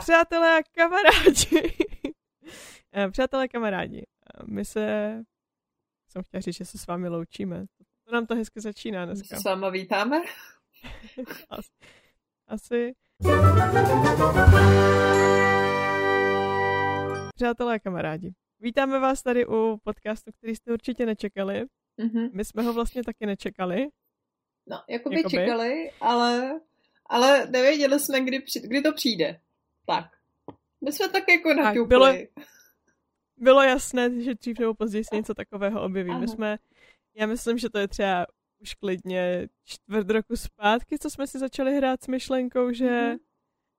Přátelé 0.00 0.58
a 0.58 0.62
kamarádi. 0.74 1.76
Eh, 2.96 3.10
Přátelé 3.10 3.44
a 3.44 3.48
kamarádi, 3.48 3.98
eh, 4.02 4.42
my 4.46 4.64
se, 4.64 5.14
jsem 6.08 6.22
chtěla 6.22 6.40
říct, 6.40 6.56
že 6.56 6.64
se 6.64 6.78
s 6.78 6.86
vámi 6.86 7.08
loučíme. 7.08 7.64
To 8.06 8.14
nám 8.14 8.26
to 8.26 8.34
hezky 8.34 8.60
začíná 8.60 9.06
My 9.06 9.16
se 9.16 9.20
dneska. 9.20 9.40
s 9.40 9.44
váma 9.44 9.70
vítáme. 9.70 10.22
Asi. 11.50 11.70
Asi. 12.48 12.92
Přátelé 17.34 17.74
a 17.74 17.78
kamarádi, 17.78 18.32
vítáme 18.60 18.98
vás 18.98 19.22
tady 19.22 19.46
u 19.46 19.76
podcastu, 19.84 20.30
který 20.32 20.56
jste 20.56 20.72
určitě 20.72 21.06
nečekali. 21.06 21.64
Mhm. 21.96 22.28
My 22.32 22.44
jsme 22.44 22.62
ho 22.62 22.72
vlastně 22.72 23.04
taky 23.04 23.26
nečekali. 23.26 23.86
No, 24.66 24.82
jako 24.88 25.08
by 25.08 25.16
Jakoby. 25.16 25.36
čekali, 25.36 25.90
ale, 26.00 26.60
ale 27.10 27.46
nevěděli 27.46 28.00
jsme, 28.00 28.20
kdy, 28.20 28.40
při, 28.40 28.60
kdy 28.60 28.82
to 28.82 28.92
přijde. 28.92 29.40
Tak. 29.86 30.04
My 30.84 30.92
jsme 30.92 31.08
tak 31.08 31.24
jako 31.28 31.54
naťukli. 31.54 31.88
bylo- 31.88 32.12
Bylo 33.36 33.62
jasné, 33.62 34.20
že 34.22 34.34
dřív 34.34 34.58
nebo 34.58 34.74
později 34.74 35.04
se 35.04 35.16
něco 35.16 35.34
takového 35.34 35.82
objeví. 35.82 36.10
My 36.10 36.16
Ano. 36.16 36.28
jsme, 36.28 36.58
já 37.16 37.26
myslím, 37.26 37.58
že 37.58 37.70
to 37.70 37.78
je 37.78 37.88
třeba 37.88 38.26
už 38.62 38.74
klidně 38.74 39.48
čtvrt 39.64 40.10
roku 40.10 40.36
zpátky, 40.36 40.98
co 40.98 41.10
jsme 41.10 41.26
si 41.26 41.38
začali 41.38 41.76
hrát 41.76 42.02
s 42.02 42.08
myšlenkou, 42.08 42.72
že 42.72 43.00
Mhm. 43.08 43.18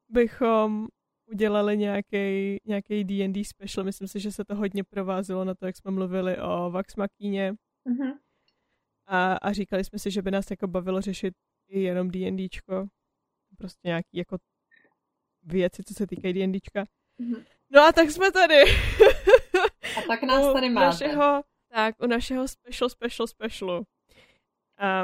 bychom 0.10 0.88
udělali 1.32 1.77
nějaký 1.77 2.58
nějaký 2.66 3.04
D&D 3.04 3.44
special. 3.46 3.84
Myslím 3.85 4.08
si, 4.08 4.20
že 4.20 4.32
se 4.32 4.46
to 4.46 4.55
hodně 4.55 4.84
provázelo 4.84 5.46
na 5.46 5.55
to, 5.55 5.66
jak 5.66 5.76
jsme 5.77 5.91
mluvili 5.91 6.38
o 6.41 6.72
Vax 6.72 6.96
Makíně 6.96 7.54
Mhm. 7.85 8.12
a, 9.08 9.34
a 9.34 9.54
říkali 9.54 9.84
jsme 9.84 9.99
si, 9.99 10.12
že 10.12 10.22
by 10.22 10.32
nás 10.32 10.46
jako 10.52 10.68
bavilo 10.68 11.02
řešit 11.02 11.34
i 11.70 11.80
jenom 11.82 12.12
D&Dčko. 12.12 12.88
Prostě 13.58 13.88
nějaký 13.88 14.18
jako 14.18 14.38
věci, 15.45 15.84
co 15.84 15.94
se 15.94 16.08
týkají 16.08 16.34
D&Dčka. 16.34 16.85
Mhm. 17.17 17.45
No 17.70 17.81
a 17.81 17.91
tak 17.91 18.12
jsme 18.12 18.31
tady. 18.31 18.62
A 19.98 20.02
tak 20.08 20.24
nás 20.24 20.54
tady 20.54 20.70
máte. 20.70 20.85
Našeho, 20.85 21.41
tak, 21.71 21.96
u 22.04 22.07
našeho 22.07 22.48
special, 22.48 22.90
special, 22.90 23.27
specialu. 23.27 23.84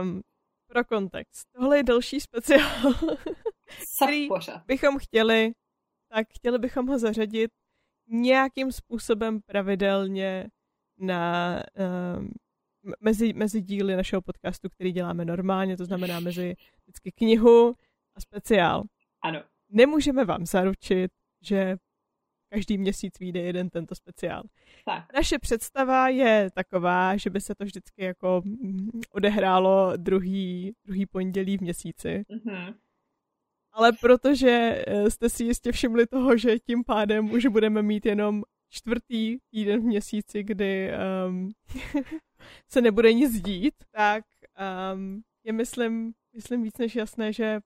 Um, 0.02 0.22
pro 0.67 0.86
kontext. 0.86 1.48
Tohle 1.56 1.78
je 1.78 1.83
další 1.83 2.20
speciál. 2.20 2.94
který- 3.95 4.30
bychom 4.67 5.00
chtěli, 5.00 5.52
tak 6.09 6.28
chtěli 6.36 6.59
bychom 6.59 6.88
ho 6.88 7.00
zařadit 7.00 7.52
nějakým 8.08 8.72
způsobem 8.72 9.42
pravidelně 9.42 10.48
na 10.98 11.55
um, 12.17 12.31
mezi, 13.00 13.33
mezi 13.33 13.61
díly 13.61 13.95
našeho 13.95 14.22
podcastu, 14.22 14.70
který 14.70 14.92
děláme 14.92 15.26
normálně, 15.26 15.78
to 15.78 15.86
znamená 15.86 16.20
mezi 16.20 16.55
vždycky 16.83 17.11
knihu 17.11 17.76
a 18.16 18.22
speciál. 18.22 18.83
Ano. 19.22 19.44
Nemůžeme 19.72 20.25
vám 20.25 20.45
zaručit, 20.45 21.11
že 21.41 21.77
každý 22.53 22.77
měsíc 22.77 23.19
vyjde 23.19 23.39
jeden 23.39 23.69
tento 23.69 23.95
speciál. 23.95 24.44
Tak. 24.86 25.14
Naše 25.14 25.39
představa 25.39 26.09
je 26.09 26.50
taková, 26.53 27.17
že 27.17 27.30
by 27.30 27.41
se 27.41 27.55
to 27.55 27.66
vždycky 27.66 28.03
jako 28.03 28.42
mm, 28.45 28.89
odehrálo 29.11 29.97
druhý, 29.97 30.73
druhý 30.86 31.05
pondělí 31.05 31.58
v 31.58 31.61
měsíci. 31.61 32.23
Mhm. 32.30 32.73
Ale 33.73 33.92
protože 34.02 34.83
eh, 34.88 35.11
jste 35.11 35.30
si 35.30 35.44
jistě 35.44 35.72
všimli 35.72 36.08
toho, 36.08 36.38
že 36.38 36.59
tím 36.59 36.83
pádem 36.83 37.31
už 37.31 37.45
budeme 37.45 37.81
mít 37.81 38.05
jenom 38.05 38.44
čtvrtý 38.69 39.38
týden 39.52 39.80
v 39.81 39.83
měsíci, 39.83 40.44
kdy 40.44 40.92
um, 41.27 41.52
se 42.69 42.81
nebude 42.81 43.14
nic 43.14 43.42
dít, 43.42 43.73
tak 43.92 44.23
um, 44.94 45.22
je 45.44 45.53
myslím, 45.53 46.14
myslím 46.36 46.64
víc 46.64 46.77
než 46.77 46.95
jasné, 46.95 47.33
že 47.33 47.59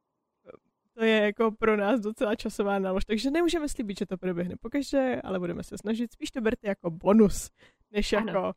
to 0.98 1.04
je 1.04 1.18
jako 1.22 1.52
pro 1.52 1.78
nás 1.78 2.00
docela 2.00 2.36
časová 2.36 2.80
nálož, 2.80 3.06
takže 3.06 3.32
nemůžeme 3.32 3.70
slíbit, 3.70 3.98
že 4.00 4.06
to 4.06 4.18
proběhne 4.18 4.56
pokaždé, 4.62 5.22
ale 5.22 5.40
budeme 5.40 5.64
se 5.64 5.78
snažit. 5.78 6.12
Spíš 6.14 6.32
to 6.32 6.42
berte 6.42 6.68
jako 6.68 6.90
bonus, 6.90 7.52
než 7.92 8.14
Ano. 8.14 8.28
jako 8.28 8.54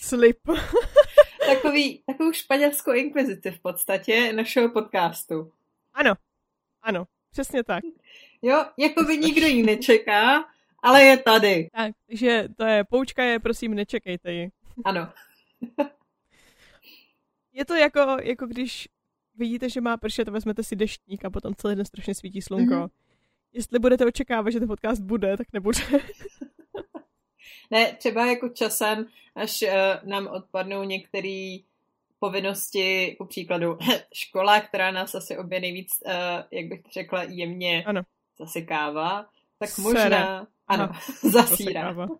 slip. 0.00 0.38
Takový, 1.46 2.02
takovou 2.06 2.32
španělskou 2.32 2.92
inkvizici 2.92 3.50
v 3.50 3.60
podstatě 3.60 4.32
našeho 4.32 4.68
podcastu. 4.68 5.52
ano, 5.94 6.14
ano, 6.82 7.04
přesně 7.30 7.64
tak. 7.64 7.84
Jo, 8.42 8.64
jako 8.78 9.02
by 9.02 9.18
nikdo 9.18 9.46
ji 9.46 9.62
nečeká, 9.62 10.44
ale 10.82 11.02
je 11.02 11.16
tady. 11.16 11.70
Tak, 11.72 11.92
takže 12.06 12.44
to 12.56 12.64
je, 12.64 12.84
poučka 12.84 13.24
je, 13.24 13.38
prosím, 13.38 13.74
nečekejte 13.74 14.32
ji. 14.32 14.50
Ano. 14.84 15.12
Je 17.52 17.64
to 17.64 17.74
jako, 17.74 18.00
jako 18.22 18.46
když 18.46 18.88
vidíte, 19.40 19.68
že 19.70 19.80
má 19.80 19.96
pršet 19.96 20.28
a 20.28 20.30
vezmete 20.30 20.62
si 20.62 20.76
deštník 20.76 21.24
a 21.24 21.30
potom 21.30 21.54
celý 21.54 21.76
den 21.76 21.84
strašně 21.84 22.14
svítí 22.14 22.42
slunko. 22.42 22.74
Mhm. 22.74 22.82
Mm-hmm. 22.84 22.90
Jestli 23.52 23.78
budete 23.78 24.06
očekávat, 24.06 24.50
že 24.50 24.58
ten 24.58 24.68
podcast 24.68 25.02
bude, 25.02 25.36
tak 25.36 25.46
nebude. 25.52 25.78
Ne, 27.70 27.92
třeba 27.92 28.26
jako 28.26 28.48
časem, 28.48 29.06
až 29.34 29.62
uh, 29.62 30.08
nám 30.08 30.26
odpadnou 30.26 30.84
některé 30.84 31.56
povinnosti, 32.18 33.16
ku 33.18 33.26
příkladu 33.26 33.78
škola, 34.14 34.60
která 34.60 34.90
nás 34.90 35.14
asi 35.14 35.36
obě 35.38 35.60
nejvíc, 35.60 35.88
uh, 36.06 36.12
jak 36.50 36.66
bych 36.66 36.82
to 36.82 36.88
řekla, 36.92 37.22
jemně 37.22 37.84
Ano. 37.86 38.02
zasykává, 38.38 39.26
tak 39.58 39.68
Sere. 39.68 39.82
možná, 39.88 40.46
ano, 40.68 40.84
Aha, 40.90 41.00
zasírá, 41.22 41.82
Zasekává. 41.94 42.06
uh, 42.06 42.18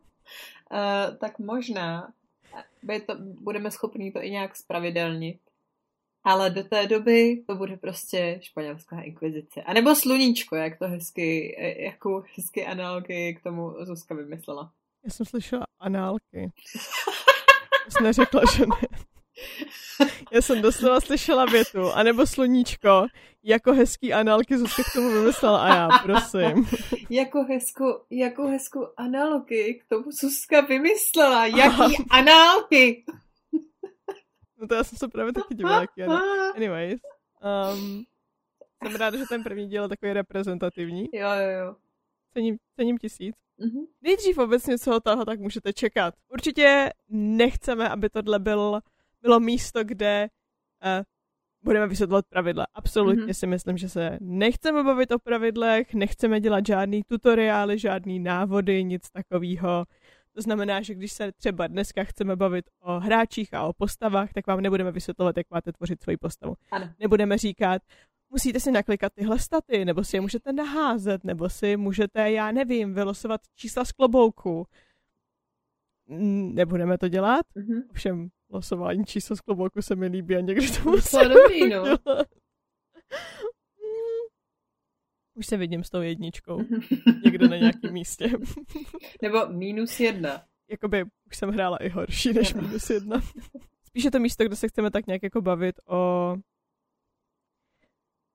tak 1.21 1.39
možná 1.39 2.13
by 2.83 3.01
to, 3.01 3.15
budeme 3.19 3.71
schopni 3.71 4.13
to 4.13 4.23
i 4.23 4.31
nějak 4.31 4.57
spravidelnit. 4.57 5.41
Ale 6.25 6.51
do 6.51 6.65
té 6.65 6.87
doby 6.87 7.45
to 7.47 7.55
bude 7.55 7.77
prostě 7.77 8.39
španělská 8.43 9.01
inkvizice. 9.01 9.63
A 9.63 9.73
nebo 9.73 9.95
sluníčko, 9.95 10.57
jak 10.57 10.79
to 10.79 10.89
hezky, 10.89 11.57
jakou 11.79 12.23
hezky 12.37 12.67
analogii 12.67 13.35
k 13.35 13.43
tomu 13.43 13.75
Zuzka 13.81 14.15
vymyslela. 14.15 14.73
Já 15.05 15.11
jsem 15.11 15.27
slyšela 15.27 15.67
análky. 15.81 16.53
Já 17.85 17.91
jsem 17.91 18.05
neřekla, 18.05 18.43
že 18.57 18.67
ne. 18.67 18.89
Já 20.33 20.43
jsem 20.43 20.63
doslova 20.63 21.01
slyšela 21.01 21.45
větu, 21.45 21.93
anebo 21.93 22.27
sluníčko, 22.27 23.07
jako 23.43 23.73
hezký 23.73 24.13
análky 24.13 24.59
Zuzka 24.59 24.83
k 24.83 24.93
tomu 24.93 25.11
vymyslela 25.11 25.63
a 25.63 25.69
já, 25.75 25.89
prosím. 25.99 26.69
Jako 27.11 27.43
hezkou, 27.43 28.05
jako 28.11 28.47
hezkou 28.47 28.87
analogii 28.97 29.75
k 29.75 29.89
tomu 29.89 30.05
Zuzka 30.21 30.61
vymyslela. 30.61 31.47
Jaký 31.47 31.97
análky? 32.11 33.05
No 34.61 34.67
to 34.67 34.75
já 34.75 34.85
jsem 34.85 34.99
se 34.99 35.09
právě 35.09 35.33
taky 35.33 35.55
dívala, 35.55 35.81
jaký 35.81 36.03
anál. 36.03 36.53
Anyways, 36.57 37.01
um, 37.75 38.05
jsem 38.85 38.95
ráda, 38.97 39.19
že 39.19 39.25
ten 39.29 39.43
první 39.43 39.69
díl 39.69 39.83
je 39.83 39.89
takový 39.89 40.13
reprezentativní. 40.13 41.09
Jo, 41.13 41.29
jo, 41.29 41.51
jo. 41.67 41.77
Cením, 42.35 42.57
cením 42.77 42.99
tisíc. 42.99 43.37
Mhm. 43.59 43.85
Nejdřív 44.03 44.39
obecně, 44.39 44.79
co 44.79 44.97
od 44.97 45.05
toho 45.05 45.25
tak 45.25 45.41
můžete 45.41 45.73
čekat. 45.73 46.15
Určitě 46.33 46.91
nechceme, 47.09 47.89
aby 47.89 48.11
tohle 48.11 48.39
byl, 48.39 48.81
bylo 49.23 49.41
místo, 49.41 49.85
kde 49.85 50.29
uh, 50.85 51.05
budeme 51.63 51.87
vysvětlovat 51.87 52.25
pravidla. 52.29 52.67
Absolutně 52.75 53.23
Mhm. 53.25 53.35
si 53.35 53.47
myslím, 53.47 53.77
že 53.79 53.89
se 53.89 54.19
nechceme 54.21 54.83
bavit 54.85 55.13
o 55.13 55.19
pravidlech, 55.19 55.95
nechceme 55.95 56.41
dělat 56.41 56.67
žádný 56.67 57.03
tutoriály, 57.09 57.79
žádný 57.79 58.19
návody, 58.21 58.85
nic 58.85 59.11
takového. 59.11 59.85
To 60.41 60.45
znamená, 60.45 60.83
že 60.83 60.95
když 60.95 61.13
se 61.13 61.33
třeba 61.33 61.67
dneska 61.67 62.05
chceme 62.05 62.37
bavit 62.37 62.65
o 62.81 63.01
hráčích 63.01 63.55
a 63.55 63.63
o 63.67 63.73
postavách, 63.73 64.33
tak 64.33 64.47
vám 64.47 64.61
nebudeme 64.61 64.93
vysvětlovat, 64.93 65.37
jak 65.37 65.47
máte 65.51 65.73
tvořit 65.73 66.03
svoji 66.03 66.17
postavu. 66.17 66.55
Ano. 66.71 66.91
Nebudeme 66.99 67.39
říkat, 67.39 67.83
musíte 68.31 68.61
si 68.61 68.71
naklikat 68.73 69.13
tyhle 69.15 69.39
staty, 69.39 69.85
nebo 69.85 70.05
si 70.05 70.17
je 70.17 70.21
můžete 70.21 70.53
naházet, 70.53 71.25
nebo 71.25 71.49
si 71.49 71.77
můžete, 71.77 72.31
já 72.33 72.53
nevím, 72.53 72.95
vylosovat 72.95 73.41
čísla 73.55 73.85
z 73.85 73.93
klobouku. 73.93 74.67
Nebudeme 76.55 76.99
to 76.99 77.09
dělat, 77.09 77.47
Mhm. 77.55 77.83
ovšem 77.91 78.29
losování 78.51 79.05
čísel 79.05 79.37
z 79.37 79.41
klobouku 79.41 79.83
se 79.83 79.97
mi 79.97 80.07
líbí 80.07 80.37
a 80.37 80.41
někdy 80.41 80.67
to 80.71 80.91
musím 80.91 81.21
no. 81.71 81.85
Už 85.35 85.47
se 85.47 85.57
vidím 85.57 85.85
s 85.85 85.91
tou 85.91 86.01
jedničkou 86.01 86.59
někde 87.25 87.49
na 87.49 87.57
nějakém 87.57 87.93
místě. 87.93 88.31
Nebo 89.23 89.49
minus 89.49 90.01
jedna. 90.01 90.45
Jakoby 90.71 91.05
už 91.05 91.37
jsem 91.37 91.51
hrála 91.51 91.77
i 91.77 91.89
horší 91.89 92.33
než 92.33 92.55
minus 92.55 92.91
jedna. 92.91 93.21
Spíš 93.87 94.05
je 94.05 94.11
to 94.11 94.19
místo, 94.19 94.45
kde 94.45 94.57
se 94.57 94.69
chceme 94.69 94.91
tak 94.91 95.07
nějak 95.07 95.23
jako 95.23 95.41
bavit 95.41 95.75
o 95.89 96.35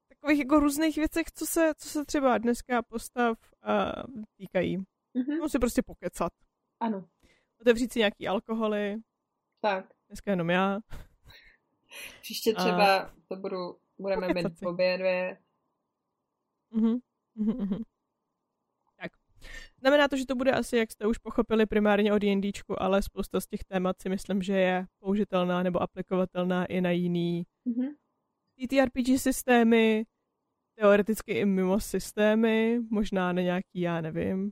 takových 0.10 0.40
jako 0.40 0.60
různých 0.60 0.96
věcech, 0.96 1.32
co 1.32 1.46
se, 1.46 1.72
co 1.78 1.90
se 1.90 2.06
třeba 2.06 2.38
dneska 2.38 2.82
postav 2.82 3.38
uh, 3.68 4.24
týkají. 4.38 4.78
Mhm. 5.14 5.38
Můžu 5.38 5.50
si 5.50 5.60
prostě 5.60 5.82
pokecat. 5.82 6.32
Ano. 6.80 7.08
Otevřít 7.62 7.94
si 7.94 8.00
nějaký 8.00 8.28
alkoholy, 8.28 8.96
Tak. 9.62 9.86
dneska 10.08 10.32
jenom 10.32 10.50
já. 10.50 10.80
Příště 12.22 12.54
A- 12.54 12.64
třeba 12.64 13.14
to 13.28 13.36
budu, 13.36 13.58
budeme 13.98 14.28
mít 14.34 14.64
obě 14.66 14.98
dvě. 14.98 15.38
Mhm. 16.72 16.98
Mhm, 17.36 17.58
mhm. 17.58 17.84
Tak. 19.02 19.12
Znamená 19.80 20.08
to, 20.08 20.18
že 20.18 20.26
to 20.26 20.36
bude 20.36 20.52
asi, 20.52 20.78
jak 20.78 20.92
jste 20.92 21.08
už 21.08 21.18
pochopili, 21.18 21.66
primárně 21.66 22.14
o 22.14 22.20
D&Dčku, 22.20 22.82
ale 22.82 23.02
spousta 23.02 23.42
z 23.42 23.48
těch 23.48 23.64
témat 23.64 24.02
si 24.02 24.10
myslím, 24.10 24.42
že 24.42 24.54
je 24.54 24.86
použitelná 25.00 25.64
nebo 25.64 25.82
aplikovatelná 25.82 26.66
i 26.66 26.82
na 26.82 26.92
jiný 26.92 27.44
Mhm. 27.66 27.88
TTRPG 28.58 29.18
systémy, 29.20 30.06
teoreticky 30.78 31.32
i 31.32 31.46
mimo 31.46 31.80
systémy, 31.80 32.80
možná 32.90 33.34
na 33.34 33.42
nějaký, 33.42 33.82
já 33.82 34.02
nevím, 34.02 34.52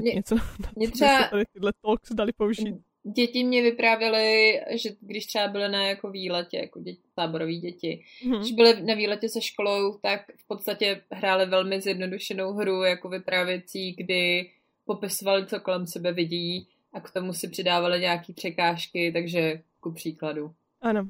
Mě- 0.00 0.14
něco, 0.14 0.34
mě 0.76 0.90
třeba- 0.90 1.28
tyhle 1.52 1.72
talks 1.80 2.12
dali 2.12 2.32
použít. 2.32 2.74
Děti 3.16 3.44
mě 3.44 3.62
vyprávěly, 3.62 4.60
že 4.70 4.88
když 5.00 5.26
třeba 5.26 5.48
byly 5.48 5.68
na 5.68 5.86
jako 5.86 6.10
výletě, 6.10 6.56
jako 6.56 6.80
děti, 6.80 7.02
táborový 7.14 7.60
děti, 7.60 8.04
Mhm. 8.26 8.38
když 8.40 8.52
byly 8.52 8.82
na 8.82 8.94
výletě 8.94 9.28
se 9.28 9.40
školou, 9.40 9.98
tak 9.98 10.20
v 10.36 10.46
podstatě 10.46 11.02
hráli 11.12 11.46
velmi 11.46 11.80
zjednodušenou 11.80 12.52
hru 12.52 12.82
jako 12.82 13.08
vyprávěcí, 13.08 13.92
kdy 13.92 14.50
popisovali, 14.84 15.46
co 15.46 15.60
kolem 15.60 15.86
sebe 15.86 16.12
vidí 16.12 16.68
a 16.92 17.00
k 17.00 17.10
tomu 17.10 17.32
si 17.32 17.48
přidávali 17.48 18.00
nějaký 18.00 18.32
překážky, 18.32 19.12
takže 19.12 19.62
ku 19.80 19.92
příkladu. 19.92 20.54
Ano. 20.80 21.08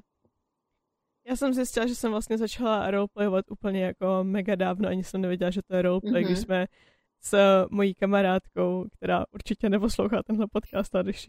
Já 1.28 1.36
jsem 1.36 1.52
zjistila, 1.54 1.86
že 1.86 1.94
jsem 1.94 2.10
vlastně 2.10 2.38
začala 2.38 2.90
roleplayovat 2.90 3.44
úplně 3.50 3.84
jako 3.84 4.06
mega 4.22 4.54
dávno, 4.54 4.88
ani 4.88 5.04
jsem 5.04 5.20
nevěděla, 5.20 5.50
že 5.50 5.60
to 5.62 5.76
je 5.76 5.82
roleplay, 5.82 6.12
mm-hmm. 6.22 6.26
když 6.26 6.38
Mhm. 6.38 6.44
jsme 6.44 6.66
s 7.24 7.64
mojí 7.70 7.94
kamarádkou, 7.94 8.86
která 8.96 9.24
určitě 9.34 9.68
neposlouchá 9.68 10.22
tenhle 10.22 10.46
podcast, 10.52 10.94
a 10.94 11.02
když, 11.02 11.26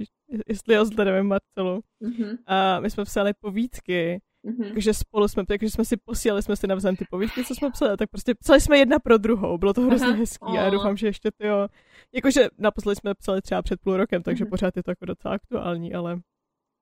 jestli 0.47 0.75
ho 0.75 0.85
zdravím 0.85 1.25
Marcelu, 1.27 1.81
Mhm, 1.99 2.35
a 2.45 2.79
my 2.79 2.89
jsme 2.89 3.03
psali 3.05 3.33
povídky, 3.39 4.21
mhm. 4.43 4.69
takže 4.73 4.93
spolu 4.93 5.27
jsme, 5.27 5.45
takže 5.45 5.69
jsme 5.69 5.85
si 5.85 5.97
posílali 5.97 6.43
jsme 6.43 6.55
si 6.55 6.67
navzájem 6.67 6.95
ty 6.95 7.05
povídky, 7.09 7.43
co 7.45 7.55
jsme 7.55 7.71
psali, 7.71 7.97
tak 7.97 8.09
prostě 8.09 8.35
psali 8.35 8.61
jsme 8.61 8.77
jedna 8.77 8.99
pro 8.99 9.17
druhou, 9.17 9.57
bylo 9.57 9.73
to 9.73 9.81
hrozně 9.81 10.07
Aha. 10.07 10.15
hezký 10.17 10.45
a 10.57 10.61
já 10.63 10.69
doufám, 10.69 10.97
že 10.97 11.07
ještě 11.07 11.31
ty 11.31 11.47
jo, 11.47 11.67
jakože 12.13 12.47
naposledy 12.57 12.95
jsme 12.95 13.13
psali 13.15 13.41
třeba 13.41 13.61
před 13.61 13.79
půl 13.81 13.97
rokem, 13.97 14.23
takže 14.23 14.43
Mhm. 14.43 14.49
pořád 14.49 14.77
je 14.77 14.83
to 14.83 14.91
jako 14.91 15.05
docela 15.05 15.33
aktuální, 15.33 15.93
ale 15.93 16.15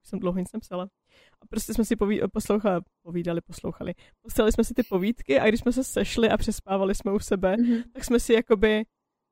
už 0.03 0.09
jsem 0.09 0.19
dlouho 0.19 0.39
nic 0.39 0.51
nepsala. 0.53 0.87
A 1.41 1.45
prostě 1.49 1.73
jsme 1.73 1.85
si 1.85 1.95
poví, 1.95 2.21
poslouchali, 2.33 2.81
povídali, 3.03 3.41
poslouchali. 3.41 3.93
Poslali 4.21 4.51
jsme 4.51 4.63
si 4.63 4.73
ty 4.73 4.83
povídky 4.83 5.39
a 5.39 5.47
když 5.47 5.59
jsme 5.59 5.71
se 5.71 5.83
sešli 5.83 6.29
a 6.29 6.37
přespávali 6.37 6.95
jsme 6.95 7.11
u 7.13 7.19
sebe, 7.19 7.57
Mhm. 7.57 7.83
tak 7.93 8.03
jsme 8.03 8.19
si 8.19 8.33
jakoby, 8.33 8.83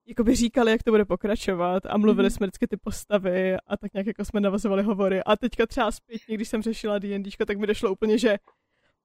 jakoby 0.10 0.36
říkali, 0.36 0.72
jak 0.72 0.84
to 0.84 0.92
bude 0.92 1.06
pokračovat 1.06 1.86
a 1.86 1.98
mluvili 1.98 2.26
Mhm. 2.26 2.30
jsme 2.32 2.46
vždycky 2.48 2.68
ty 2.68 2.78
postavy 2.78 3.56
a 3.68 3.78
tak 3.78 3.94
nějak 3.94 4.08
jako 4.08 4.26
jsme 4.26 4.40
navazovali 4.40 4.84
hovory. 4.84 5.24
A 5.24 5.36
teďka 5.36 5.66
třeba 5.66 5.92
zpětně, 5.92 6.36
když 6.36 6.50
jsem 6.50 6.62
řešila 6.62 7.00
D&Dčko, 7.00 7.46
tak 7.46 7.58
mi 7.58 7.68
došlo 7.68 7.92
úplně, 7.92 8.18
že 8.18 8.38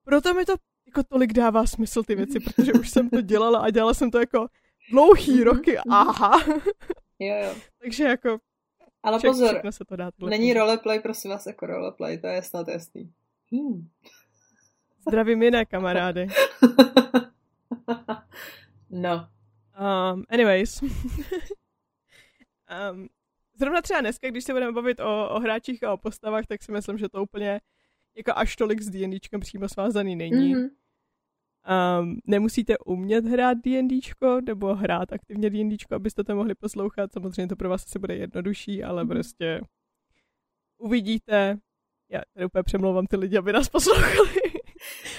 proto 0.05 0.35
mi 0.35 0.45
to 0.45 0.55
jako 0.87 1.03
tolik 1.03 1.33
dává 1.33 1.67
smysl 1.67 2.03
ty 2.03 2.15
věci, 2.15 2.41
protože 2.41 2.73
už 2.73 2.91
jsem 2.91 3.11
to 3.11 3.21
dělala 3.21 3.59
a 3.59 3.71
dělala 3.71 3.95
jsem 3.95 4.11
to 4.11 4.19
jako 4.19 4.47
dlouhý 4.91 5.33
Mhm, 5.35 5.43
roky, 5.43 5.79
aha. 5.91 6.45
Jo, 7.19 7.35
jo. 7.45 7.55
Takže 7.83 8.05
jako 8.05 8.39
Ale 9.03 9.19
však, 9.19 9.31
pozor, 9.31 9.61
se 9.71 9.85
to 9.85 9.97
dá. 9.97 10.11
tohle 10.11 10.31
není 10.31 10.55
roleplay, 10.55 11.01
prosím 11.01 11.31
vás, 11.31 11.47
jako 11.47 11.67
roleplay, 11.67 12.19
to 12.19 12.27
je 12.27 12.43
snad 12.43 12.69
jasný. 12.69 13.13
Hmm. 13.53 13.89
Zdravím 15.09 15.43
jiné 15.43 15.65
kamarády. 15.65 16.27
no. 18.91 19.29
Um, 19.81 20.25
anyways. 20.29 20.83
um, 22.83 23.09
zrovna 23.55 23.83
třeba 23.83 24.01
dneska, 24.01 24.31
když 24.31 24.45
se 24.45 24.53
budeme 24.53 24.73
bavit 24.73 25.01
o, 25.01 25.29
o 25.31 25.41
hráčích 25.41 25.83
a 25.83 25.93
o 25.93 25.97
postavách, 25.97 26.47
tak 26.47 26.63
si 26.63 26.73
myslím, 26.73 26.99
že 26.99 27.09
to 27.09 27.23
úplně 27.23 27.61
jako 28.17 28.33
až 28.37 28.57
tolik 28.57 28.81
s 28.83 28.91
D&Dčkem 28.91 29.41
přímo 29.41 29.69
svázaný 29.69 30.17
není. 30.17 30.55
Mhm. 30.55 30.69
Um, 32.01 32.19
nemusíte 32.27 32.79
umět 32.79 33.25
hrát 33.27 33.59
D&Dčko 33.59 34.41
nebo 34.47 34.75
hrát 34.75 35.13
aktivně 35.13 35.51
D&Dčko, 35.51 35.95
abyste 35.95 36.25
to 36.25 36.37
mohli 36.37 36.55
poslouchat. 36.55 37.13
Samozřejmě 37.13 37.49
to 37.49 37.57
pro 37.57 37.69
vás 37.69 37.85
asi 37.85 37.99
bude 37.99 38.17
jednodušší, 38.17 38.85
ale 38.85 39.05
Mhm. 39.05 39.09
prostě 39.09 39.61
uvidíte. 40.79 41.59
Já 42.11 42.21
tady 42.35 42.47
úplně 42.47 42.63
přemlouvám 42.63 43.07
ty 43.07 43.17
lidi, 43.17 43.39
aby 43.39 43.53
nás 43.53 43.69
poslouchali. 43.69 44.31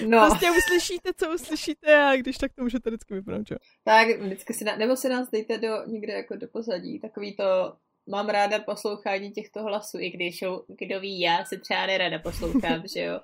No, 0.06 0.26
Prostě 0.26 0.50
uslyšíte, 0.50 1.10
co 1.16 1.34
uslyšíte 1.34 2.04
a 2.04 2.16
když 2.16 2.36
tak 2.38 2.52
to 2.52 2.62
můžete 2.62 2.90
vždycky 2.90 3.14
vypnout, 3.14 3.46
čo? 3.46 3.54
tak 3.84 4.08
vždycky 4.20 4.54
si, 4.54 4.64
na, 4.64 4.76
nebo 4.76 4.96
si 4.96 5.08
nás 5.08 5.30
dejte 5.30 5.58
do, 5.58 5.84
někde 5.86 6.12
jako 6.12 6.36
do 6.36 6.48
pozadí, 6.48 7.00
takový 7.00 7.36
to, 7.36 7.76
mám 8.06 8.28
ráda 8.28 8.58
poslouchání 8.58 9.32
těchto 9.32 9.62
hlasů, 9.62 9.98
i 10.00 10.10
když, 10.10 10.42
jo, 10.42 10.62
kdo 10.68 11.00
ví, 11.00 11.20
já 11.20 11.44
si 11.44 11.58
třeba 11.58 11.86
nerada 11.86 12.18
poslouchám, 12.18 12.82
že 12.94 13.00
jo. 13.00 13.20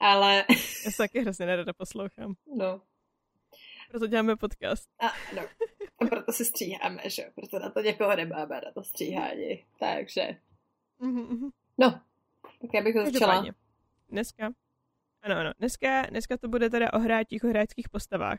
Ale, 0.00 0.44
Já 0.84 0.90
se 0.90 0.96
taky 0.96 1.20
hrozně 1.20 1.46
nerada 1.46 1.72
poslouchám. 1.72 2.34
no, 2.56 2.80
Proto 3.90 4.06
děláme 4.06 4.36
podcast. 4.36 4.88
a, 5.00 5.06
no. 5.36 5.42
A 6.00 6.04
proto 6.06 6.32
se 6.32 6.44
stříháme, 6.44 7.02
že 7.06 7.22
jo, 7.22 7.28
proto 7.34 7.58
na 7.58 7.70
to 7.70 7.80
někoho 7.80 8.16
nemáme, 8.16 8.60
na 8.64 8.72
to 8.74 8.84
stříhání. 8.84 9.64
Takže, 9.80 10.36
Mhm, 11.00 11.50
no, 11.78 12.00
tak 12.60 12.70
já 12.74 12.82
bych 12.82 12.94
ho 12.96 13.10
začala. 13.10 13.44
Dneska, 14.08 14.50
ano, 15.22 15.36
ano, 15.36 15.52
dneska, 15.58 16.02
dneska 16.02 16.36
to 16.36 16.48
bude 16.48 16.70
teda 16.70 16.92
o 16.92 16.98
hráčích, 16.98 17.44
o 17.44 17.48
hráčských 17.48 17.88
postavách. 17.88 18.38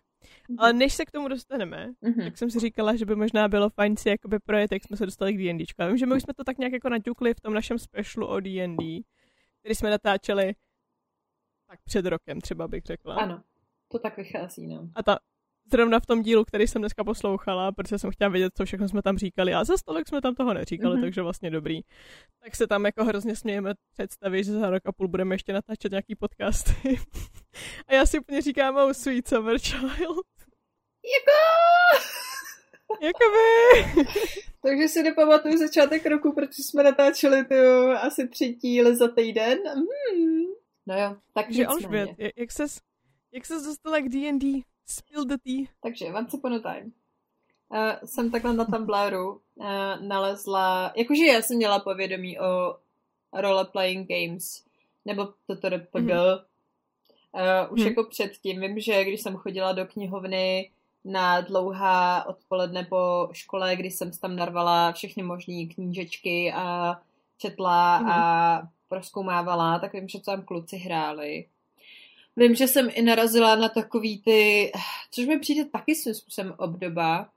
Ale 0.57 0.73
než 0.73 0.93
se 0.93 1.05
k 1.05 1.11
tomu 1.11 1.27
dostaneme, 1.27 1.91
Mhm. 2.01 2.23
tak 2.23 2.37
jsem 2.37 2.49
si 2.49 2.59
říkala, 2.59 2.95
že 2.95 3.05
by 3.05 3.15
možná 3.15 3.47
bylo 3.47 3.69
fajn 3.69 3.97
si 3.97 4.09
jakoby 4.09 4.39
projet, 4.39 4.71
jak 4.71 4.83
jsme 4.83 4.97
se 4.97 5.05
dostali 5.05 5.33
k 5.33 5.37
D&Dčku. 5.37 5.81
Já 5.81 5.87
vím, 5.87 5.97
že 5.97 6.05
my 6.05 6.15
už 6.15 6.23
jsme 6.23 6.33
to 6.33 6.43
tak 6.43 6.57
nějak 6.57 6.73
jako 6.73 6.89
naťukli 6.89 7.33
v 7.33 7.39
tom 7.41 7.53
našem 7.53 7.79
specialu 7.79 8.27
o 8.27 8.39
D&D, 8.39 9.01
který 9.59 9.75
jsme 9.75 9.89
natáčeli 9.89 10.53
tak 11.67 11.79
před 11.83 12.05
rokem 12.05 12.41
třeba 12.41 12.67
bych 12.67 12.83
řekla. 12.83 13.15
Ano, 13.15 13.41
to 13.87 13.99
tak 13.99 14.17
vychází, 14.17 14.67
no. 14.67 14.89
A 14.95 15.03
ta, 15.03 15.19
zrovna 15.71 16.00
v 16.00 16.06
tom 16.06 16.21
dílu, 16.21 16.45
který 16.45 16.68
jsem 16.68 16.81
dneska 16.81 17.04
poslouchala, 17.04 17.71
protože 17.71 18.00
jsem 18.00 18.12
chtěla 18.12 18.30
vědět, 18.30 18.54
co 18.57 18.66
všechno 18.66 18.89
jsme 18.89 19.01
tam 19.01 19.18
říkali. 19.18 19.54
A 19.54 19.63
za 19.63 19.77
stolik 19.77 20.07
jsme 20.07 20.21
tam 20.21 20.36
toho 20.36 20.54
neříkali, 20.54 20.89
Mhm. 20.94 21.00
mm-hmm. 21.01 21.06
takže 21.06 21.21
vlastně 21.21 21.50
dobrý. 21.51 21.81
Tak 22.44 22.56
se 22.56 22.68
tam 22.68 22.86
jako 22.86 23.06
hrozně 23.06 23.36
smějeme 23.36 23.74
představit, 23.94 24.44
že 24.44 24.51
za 24.51 24.69
rok 24.69 24.81
a 24.86 24.92
půl 24.92 25.07
budeme 25.07 25.36
ještě 25.36 25.54
natáčet 25.54 25.92
nějaký 25.92 26.16
podcasty. 26.16 27.00
a 27.88 27.94
já 27.94 28.06
si 28.06 28.19
úplně 28.19 28.42
říkám, 28.42 28.75
oh 28.75 28.92
sweet 28.92 29.27
summer 29.27 29.60
child. 29.60 30.25
Jako! 31.16 31.39
Jakoby. 33.01 34.01
Takže 34.62 34.88
si 34.88 35.04
nepamatuju 35.04 35.57
začátek 35.57 36.06
roku, 36.06 36.33
protože 36.33 36.63
jsme 36.63 36.83
natáčeli 36.83 37.45
ty 37.45 37.56
asi 38.01 38.27
tři 38.27 38.48
díly 38.50 38.95
za 38.95 39.07
týden. 39.07 39.57
Hmm. 39.75 40.44
No 40.88 41.00
jo, 41.00 41.10
tak 41.33 41.45
Takže 41.45 41.62
nicméně. 41.62 41.68
Alžbět, 41.68 42.10
jak- 42.18 42.38
jak 42.38 42.51
ses, 42.51 42.80
jak 43.33 43.45
ses 43.45 43.63
dostala 43.65 44.00
k 44.00 44.10
D&D? 44.10 44.62
Spill 44.89 45.25
the 45.25 45.38
tea. 45.44 45.65
Takže 45.83 46.06
once 46.13 46.38
upon 46.38 46.53
a 46.53 46.59
time. 46.59 46.91
Uh, 47.69 48.07
jsem 48.07 48.31
takhle 48.31 48.53
na 48.53 48.65
Tumblru 48.65 49.41
uh, 49.56 49.65
nalezla, 50.07 50.94
jakože 50.95 51.25
já 51.25 51.41
jsem 51.41 51.57
měla 51.57 51.80
povědomí 51.80 52.39
o 52.39 52.75
role-playing 53.33 54.07
games, 54.07 54.63
nebo 55.06 55.27
toto 55.47 55.69
RPG. 55.69 55.95
Mhm. 55.95 56.07
Mm-hmm. 56.07 56.39
Uh, 57.68 57.74
už 57.74 57.80
Mhm. 57.80 57.89
jako 57.89 58.03
předtím, 58.03 58.62
vím, 58.62 58.80
že 58.80 59.03
když 59.06 59.21
jsem 59.21 59.36
chodila 59.38 59.71
do 59.71 59.86
knihovny 59.86 60.71
na 61.06 61.41
dlouhá 61.41 62.25
odpoledne 62.27 62.83
po 62.86 63.30
škole, 63.31 63.75
kdy 63.75 63.91
jsem 63.91 64.12
tam 64.12 64.36
narvala 64.36 64.91
všechny 64.91 65.24
možné 65.24 65.65
knížečky 65.74 66.53
a 66.55 66.96
četla 67.38 68.00
Mhm. 68.00 68.10
a 68.12 68.62
proskoumávala, 68.88 69.79
tak 69.79 69.93
vím, 69.93 70.08
že 70.08 70.19
tam 70.22 70.41
kluci 70.41 70.77
hráli. 70.77 71.46
Vím, 72.38 72.55
že 72.55 72.67
jsem 72.67 72.89
i 72.93 73.01
narazila 73.01 73.55
na 73.55 73.69
takový 73.69 74.21
ty, 74.21 74.71
což 75.12 75.25
mi 75.25 75.39
přijde 75.39 75.65
taky 75.65 75.95
svým 75.95 76.15
způsobem 76.15 76.53
obdoba, 76.57 77.29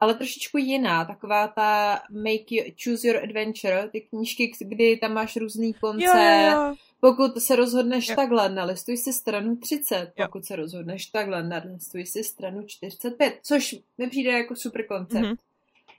ale 0.00 0.14
trošičku 0.14 0.58
jiná, 0.58 1.04
taková 1.04 1.48
ta 1.48 2.00
Make 2.10 2.44
you, 2.50 2.64
Choose 2.84 3.08
Your 3.08 3.16
Adventure, 3.16 3.88
ty 3.88 4.00
knížky, 4.00 4.52
kdy 4.60 4.96
tam 4.96 5.12
máš 5.12 5.36
různý 5.36 5.74
konce, 5.74 6.04
Jo, 6.04 6.50
jo, 6.50 6.62
jo. 6.68 6.74
pokud 7.00 7.40
se 7.42 7.56
rozhodneš 7.56 8.08
Jo. 8.08 8.16
takhle, 8.16 8.48
nalistuj 8.48 8.96
si 8.96 9.12
stranu 9.12 9.56
30, 9.56 10.12
Jo. 10.16 10.26
pokud 10.26 10.44
se 10.44 10.56
rozhodneš 10.56 11.06
takhle, 11.06 11.42
nalistuj 11.42 12.06
si 12.06 12.24
stranu 12.24 12.62
45, 12.66 13.38
což 13.42 13.76
mi 13.98 14.10
přijde 14.10 14.30
jako 14.30 14.56
super 14.56 14.86
koncept. 14.86 15.22
Mhm. 15.22 15.34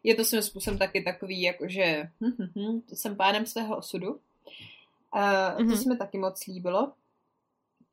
Je 0.03 0.15
to 0.15 0.25
svým 0.25 0.41
způsobem 0.41 0.79
taky 0.79 1.01
takový, 1.03 1.41
jakože 1.41 2.09
hm, 2.21 2.31
hm, 2.39 2.47
hm, 2.55 2.81
jsem 2.93 3.15
pánem 3.15 3.45
svého 3.45 3.77
osudu. 3.77 4.19
A 5.11 5.51
to 5.51 5.63
Mhm. 5.63 5.77
se 5.77 5.89
mi 5.89 5.97
taky 5.97 6.17
moc 6.17 6.45
líbilo. 6.47 6.91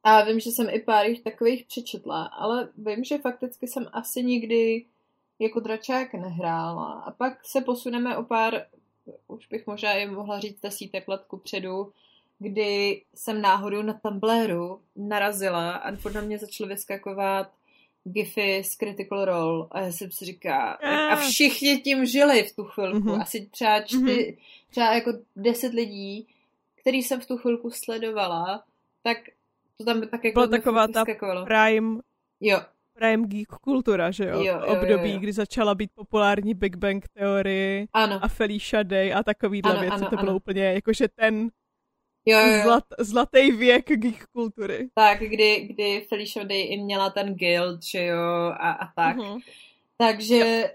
A 0.09 0.25
vím, 0.25 0.41
že 0.41 0.51
jsem 0.51 0.69
i 0.71 0.81
pár 0.81 1.07
jich 1.07 1.23
takových 1.23 1.65
přečetla, 1.65 2.25
ale 2.25 2.69
vím, 2.79 3.05
že 3.05 3.19
fakticky 3.19 3.69
jsem 3.69 3.87
asi 3.93 4.25
nikdy 4.25 4.85
jako 5.39 5.61
dračák 5.61 6.15
nehrála. 6.15 6.93
A 6.93 7.11
pak 7.11 7.45
se 7.45 7.61
posuneme 7.61 8.17
o 8.17 8.23
pár, 8.23 8.67
už 9.29 9.47
bych 9.47 9.67
možná 9.67 9.93
i 9.93 10.07
mohla 10.07 10.41
říct 10.41 10.61
desítek 10.61 11.09
let 11.09 11.21
kupředu, 11.27 11.93
kdy 12.39 13.03
jsem 13.15 13.43
náhodou 13.43 13.83
na 13.83 13.93
Tumblru 13.93 14.81
narazila 14.97 15.73
a 15.73 15.91
na 15.91 16.21
mě 16.21 16.39
začaly 16.39 16.69
vyskakovat 16.69 17.51
gify 18.05 18.65
z 18.65 18.77
Critical 18.77 19.25
Role 19.25 19.67
a 19.71 19.81
já 19.81 19.93
jsem 19.93 20.11
si 20.11 20.25
říká, 20.25 20.79
a 21.11 21.17
všichni 21.17 21.79
tím 21.79 22.07
žili 22.07 22.43
v 22.43 22.57
tu 22.57 22.65
chvilku. 22.65 23.09
Mhm. 23.09 23.21
Asi 23.21 23.47
třeba 23.47 23.81
čty, 23.81 24.39
třeba 24.71 24.95
jako 24.95 25.13
deset 25.37 25.73
lidí, 25.73 26.27
který 26.81 27.03
jsem 27.03 27.21
v 27.21 27.27
tu 27.27 27.37
chvilku 27.37 27.71
sledovala, 27.71 28.65
tak 29.03 29.19
to 29.79 29.85
tam 29.85 30.01
tak 30.01 30.25
jako 30.25 30.35
Byla 30.41 30.47
taková 30.47 30.89
ta. 30.89 31.05
Prime, 31.45 32.01
Jo, 32.41 32.61
prime 32.93 33.27
geek 33.27 33.49
kultura, 33.49 34.11
že 34.11 34.25
jo? 34.25 34.31
Jo, 34.41 34.45
jo, 34.45 34.61
jo, 34.67 34.67
Období, 34.67 35.13
jo. 35.13 35.19
kdy 35.19 35.33
začala 35.33 35.75
být 35.75 35.91
populární 35.95 36.55
Big 36.55 36.77
Bang 36.77 37.05
teorie 37.09 37.87
ano. 37.93 38.19
a 38.23 38.29
Felicia 38.29 38.83
Day 38.83 39.15
a 39.15 39.23
takovýhle 39.23 39.71
Ano, 39.73 39.81
věci. 39.81 39.95
ano, 39.95 40.11
to 40.11 40.17
bylo 40.17 40.29
ano. 40.31 40.37
úplně 40.37 40.63
jakože 40.65 41.09
ten 41.09 41.51
Jo, 42.29 42.39
jo, 42.39 42.47
jo. 42.47 42.63
Zlat, 42.63 42.85
zlatý 42.99 43.51
věk 43.53 43.87
geek 43.89 44.27
kultury. 44.33 44.89
Tak, 44.95 45.19
kdy, 45.19 45.61
kdy 45.61 46.07
Felicia 46.09 46.45
Day 46.45 46.61
i 46.73 46.77
měla 46.83 47.11
ten 47.11 47.35
guild, 47.35 47.83
že 47.83 48.05
jo, 48.07 48.19
a, 48.59 48.71
a 48.73 48.87
tak. 48.97 49.17
Mhm. 49.17 49.39
Takže 49.99 50.71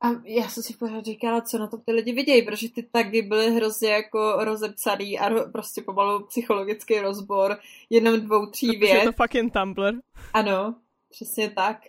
a 0.00 0.08
já 0.24 0.48
jsem 0.48 0.62
si 0.62 0.74
pořád 0.74 1.04
říkala, 1.04 1.40
co 1.40 1.58
na 1.58 1.66
to 1.66 1.76
ty 1.76 1.92
lidi 1.92 2.12
vidějí, 2.12 2.42
protože 2.42 2.68
ty 2.68 2.82
tagy 2.82 3.22
byly 3.22 3.50
hrozně 3.50 3.88
jako 3.88 4.44
rozepsaný 4.44 5.18
a 5.18 5.28
ro, 5.28 5.50
prostě 5.52 5.82
pomalu 5.82 6.26
psychologický 6.26 7.00
rozbor 7.00 7.58
jenom 7.90 8.20
dvou, 8.20 8.46
tří 8.46 8.66
Protože 8.66 8.78
vět. 8.78 8.94
je 8.94 9.04
to 9.04 9.12
fucking 9.12 9.52
Tumblr. 9.52 9.94
Ano, 10.32 10.74
přesně 11.10 11.50
tak. 11.50 11.80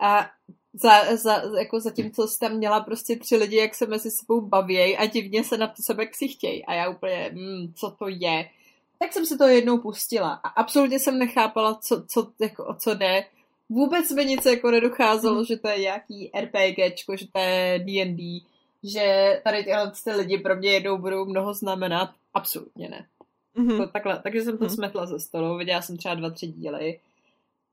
A 0.00 0.30
za, 0.72 1.16
za, 1.16 1.42
jako 1.58 1.80
zatímco 1.80 2.28
jsi 2.28 2.38
tam 2.38 2.52
měla 2.52 2.80
prostě 2.80 3.16
tři 3.16 3.36
lidi, 3.36 3.56
jak 3.56 3.74
se 3.74 3.86
mezi 3.86 4.10
sebou 4.10 4.40
bavějí 4.40 4.96
a 4.96 5.06
divně 5.06 5.44
se 5.44 5.58
na 5.58 5.66
to 5.66 5.82
sebe 5.82 6.06
ksichtějí. 6.06 6.64
A 6.64 6.74
já 6.74 6.88
úplně, 6.88 7.30
mm, 7.34 7.72
co 7.74 7.90
to 7.90 8.08
je? 8.08 8.50
Tak 8.98 9.12
jsem 9.12 9.26
si 9.26 9.38
to 9.38 9.44
jednou 9.44 9.78
pustila 9.78 10.40
a 10.44 10.48
absolutně 10.48 10.98
jsem 10.98 11.18
nechápala, 11.18 11.74
co, 11.74 12.04
co, 12.06 12.32
jako, 12.40 12.64
o 12.64 12.74
co 12.74 12.94
jde. 12.94 13.24
Vůbec 13.68 14.10
mi 14.10 14.24
nic 14.24 14.44
jako 14.46 14.70
nedocházelo, 14.70 15.44
že 15.44 15.56
to 15.56 15.68
je 15.68 15.78
nějaký 15.78 16.30
RPGčko, 16.40 17.16
že 17.16 17.26
to 17.32 17.38
je 17.38 17.78
D&D, 17.78 18.40
že 18.84 19.40
tady 19.44 19.64
tyhle 19.64 19.92
ty 20.04 20.10
lidi 20.12 20.38
pro 20.38 20.56
mě 20.56 20.70
jednou 20.70 20.98
budou 20.98 21.24
mnoho 21.24 21.54
znamenat. 21.54 22.10
Absolutně 22.34 22.88
ne. 22.88 23.06
Mhm. 23.54 23.78
To 23.78 23.86
takhle, 23.86 24.20
takže 24.22 24.42
jsem 24.42 24.58
to 24.58 24.64
Mhm. 24.64 24.74
smetla 24.74 25.06
ze 25.06 25.20
stolu, 25.20 25.56
viděla 25.58 25.82
jsem 25.82 25.96
třeba 25.96 26.14
dva, 26.14 26.30
tři 26.30 26.46
díly. 26.46 27.00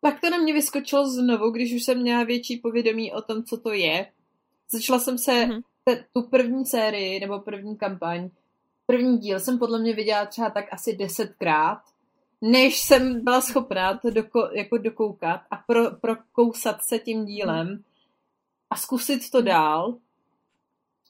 Pak 0.02 0.22
to 0.22 0.30
na 0.30 0.38
mě 0.38 0.54
vyskočilo 0.54 1.08
znovu, 1.10 1.50
když 1.52 1.74
už 1.74 1.84
jsem 1.84 2.02
měla 2.02 2.24
větší 2.24 2.58
povědomí 2.58 3.14
o 3.14 3.22
tom, 3.22 3.44
co 3.44 3.58
to 3.58 3.74
je. 3.74 4.08
Začala 4.72 5.00
jsem 5.00 5.18
se 5.18 5.46
Mhm. 5.46 5.62
te, 5.84 6.06
tu 6.14 6.22
první 6.22 6.66
sérii, 6.66 7.20
nebo 7.20 7.40
první 7.40 7.78
kampaň, 7.78 8.30
první 8.86 9.18
díl 9.18 9.40
jsem 9.40 9.60
podle 9.60 9.80
mě 9.80 9.94
viděla 9.94 10.26
třeba 10.26 10.50
tak 10.50 10.66
asi 10.74 10.96
desetkrát, 10.96 11.80
než 12.44 12.82
jsem 12.82 13.24
byla 13.24 13.42
schopná 13.42 13.98
to 13.98 14.10
doko, 14.10 14.50
jako 14.54 14.78
dokoukat 14.78 15.42
a 15.52 15.56
pro, 15.58 15.92
prokousat 15.92 16.78
se 16.90 17.00
tím 17.00 17.26
dílem 17.26 17.84
a 18.70 18.76
zkusit 18.76 19.30
to 19.32 19.42
dál. 19.42 19.98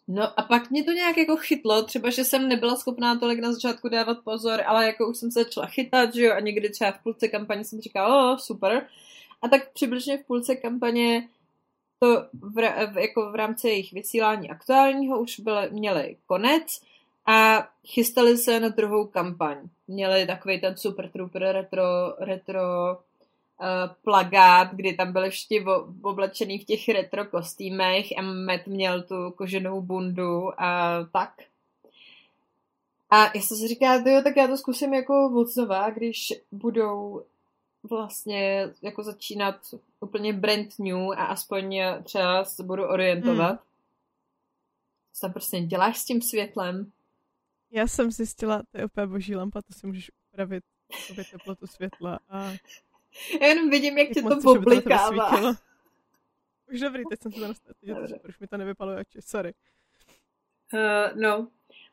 No 0.08 0.40
a 0.40 0.44
pak 0.44 0.72
mě 0.72 0.84
to 0.84 0.92
nějak 0.92 1.18
jako 1.18 1.38
chytlo, 1.38 1.84
třeba, 1.84 2.10
že 2.10 2.24
jsem 2.24 2.48
nebyla 2.48 2.76
schopná 2.76 3.20
tolik 3.20 3.40
na 3.40 3.54
začátku 3.54 3.90
dávat 3.90 4.18
pozor, 4.24 4.62
ale 4.66 4.86
jako 4.86 5.10
už 5.10 5.18
jsem 5.18 5.32
se 5.32 5.44
začala 5.44 5.68
chytat, 5.68 6.16
že 6.16 6.24
jo, 6.24 6.34
a 6.34 6.40
někdy 6.40 6.70
třeba 6.70 6.92
v 6.92 7.04
půlce 7.04 7.28
kampaně 7.28 7.66
jsem 7.66 7.82
říkala, 7.82 8.34
o, 8.34 8.38
super. 8.38 8.88
A 9.42 9.48
tak 9.48 9.74
přibližně 9.74 10.18
v 10.18 10.26
půlce 10.26 10.56
kampaně 10.56 11.30
to 12.00 12.26
v, 12.34 12.62
jako 13.02 13.32
v 13.32 13.36
rámci 13.36 13.68
jejich 13.68 13.94
vysílání 13.94 14.50
aktuálního 14.50 15.22
už 15.22 15.40
byly, 15.40 15.70
měli 15.72 16.18
konec 16.26 16.64
a 17.26 17.68
chystali 17.88 18.38
se 18.38 18.60
na 18.60 18.70
druhou 18.70 19.08
kampaň. 19.08 19.58
Měli 19.88 20.28
takový 20.28 20.62
ten 20.62 20.78
Super 20.78 21.10
Trooper 21.10 21.42
retro, 21.42 21.84
retro 22.20 22.62
uh, 22.92 23.94
plagát, 24.04 24.72
kdy 24.72 24.94
tam 24.94 25.14
byli 25.14 25.30
všichni 25.30 25.66
oblečený 26.02 26.60
v 26.60 26.66
těch 26.66 26.90
retro 26.90 27.26
kostýmech 27.26 28.06
a 28.18 28.22
Matt 28.22 28.68
měl 28.68 29.04
tu 29.04 29.32
koženou 29.32 29.82
bundu 29.82 30.62
a 30.62 31.00
tak. 31.12 31.34
A 33.10 33.26
já 33.36 33.42
jsem 33.42 33.58
si 33.58 33.68
říkala, 33.68 34.04
jo, 34.06 34.22
tak 34.24 34.38
já 34.38 34.48
to 34.48 34.58
zkusím 34.58 34.94
jako 34.94 35.32
od 35.36 35.48
znova, 35.48 35.90
když 35.90 36.34
budou 36.52 37.24
vlastně 37.90 38.70
jako 38.82 39.04
začínat 39.04 39.56
úplně 40.00 40.34
brand 40.34 40.80
new 40.80 41.12
a 41.12 41.26
aspoň 41.26 41.82
třeba 42.04 42.46
se 42.46 42.64
budu 42.64 42.84
orientovat. 42.84 43.50
Hmm. 43.50 43.60
Co 45.14 45.22
tam 45.22 45.34
prostě 45.34 45.60
děláš 45.60 45.98
s 45.98 46.06
tím 46.06 46.22
světlem? 46.22 46.92
Já 47.76 47.88
jsem 47.88 48.12
zjistila, 48.12 48.62
to 48.72 48.78
je 48.78 48.86
úplně 48.86 49.08
boží 49.08 49.36
lampa, 49.36 49.62
to 49.62 49.74
si 49.74 49.88
můžeš 49.88 50.12
upravit 50.32 50.64
jakoby 51.02 51.24
teplotu 51.32 51.68
světla 51.68 52.20
a 52.30 52.52
Já 53.42 53.48
jenom 53.48 53.70
vidím, 53.70 53.98
jak, 53.98 54.08
jak 54.08 54.14
tě 54.14 54.22
to 54.22 54.36
chceš, 54.36 54.46
aby 54.46 54.64
to 54.66 54.70
na 54.70 54.76
tebe 54.76 54.78
oblikává. 54.78 55.30
svítilo. 55.30 55.54
Už 56.74 56.80
dobrý, 56.80 57.04
teď 57.10 57.22
jsem 57.22 57.32
se 57.32 57.54
super, 57.54 58.20
už 58.30 58.40
mi 58.40 58.48
to 58.48 58.58
nevypaluje 58.58 58.98
oči, 59.00 59.22
sorry. 59.22 59.54
Uh, 60.74 61.20
no, 61.22 61.48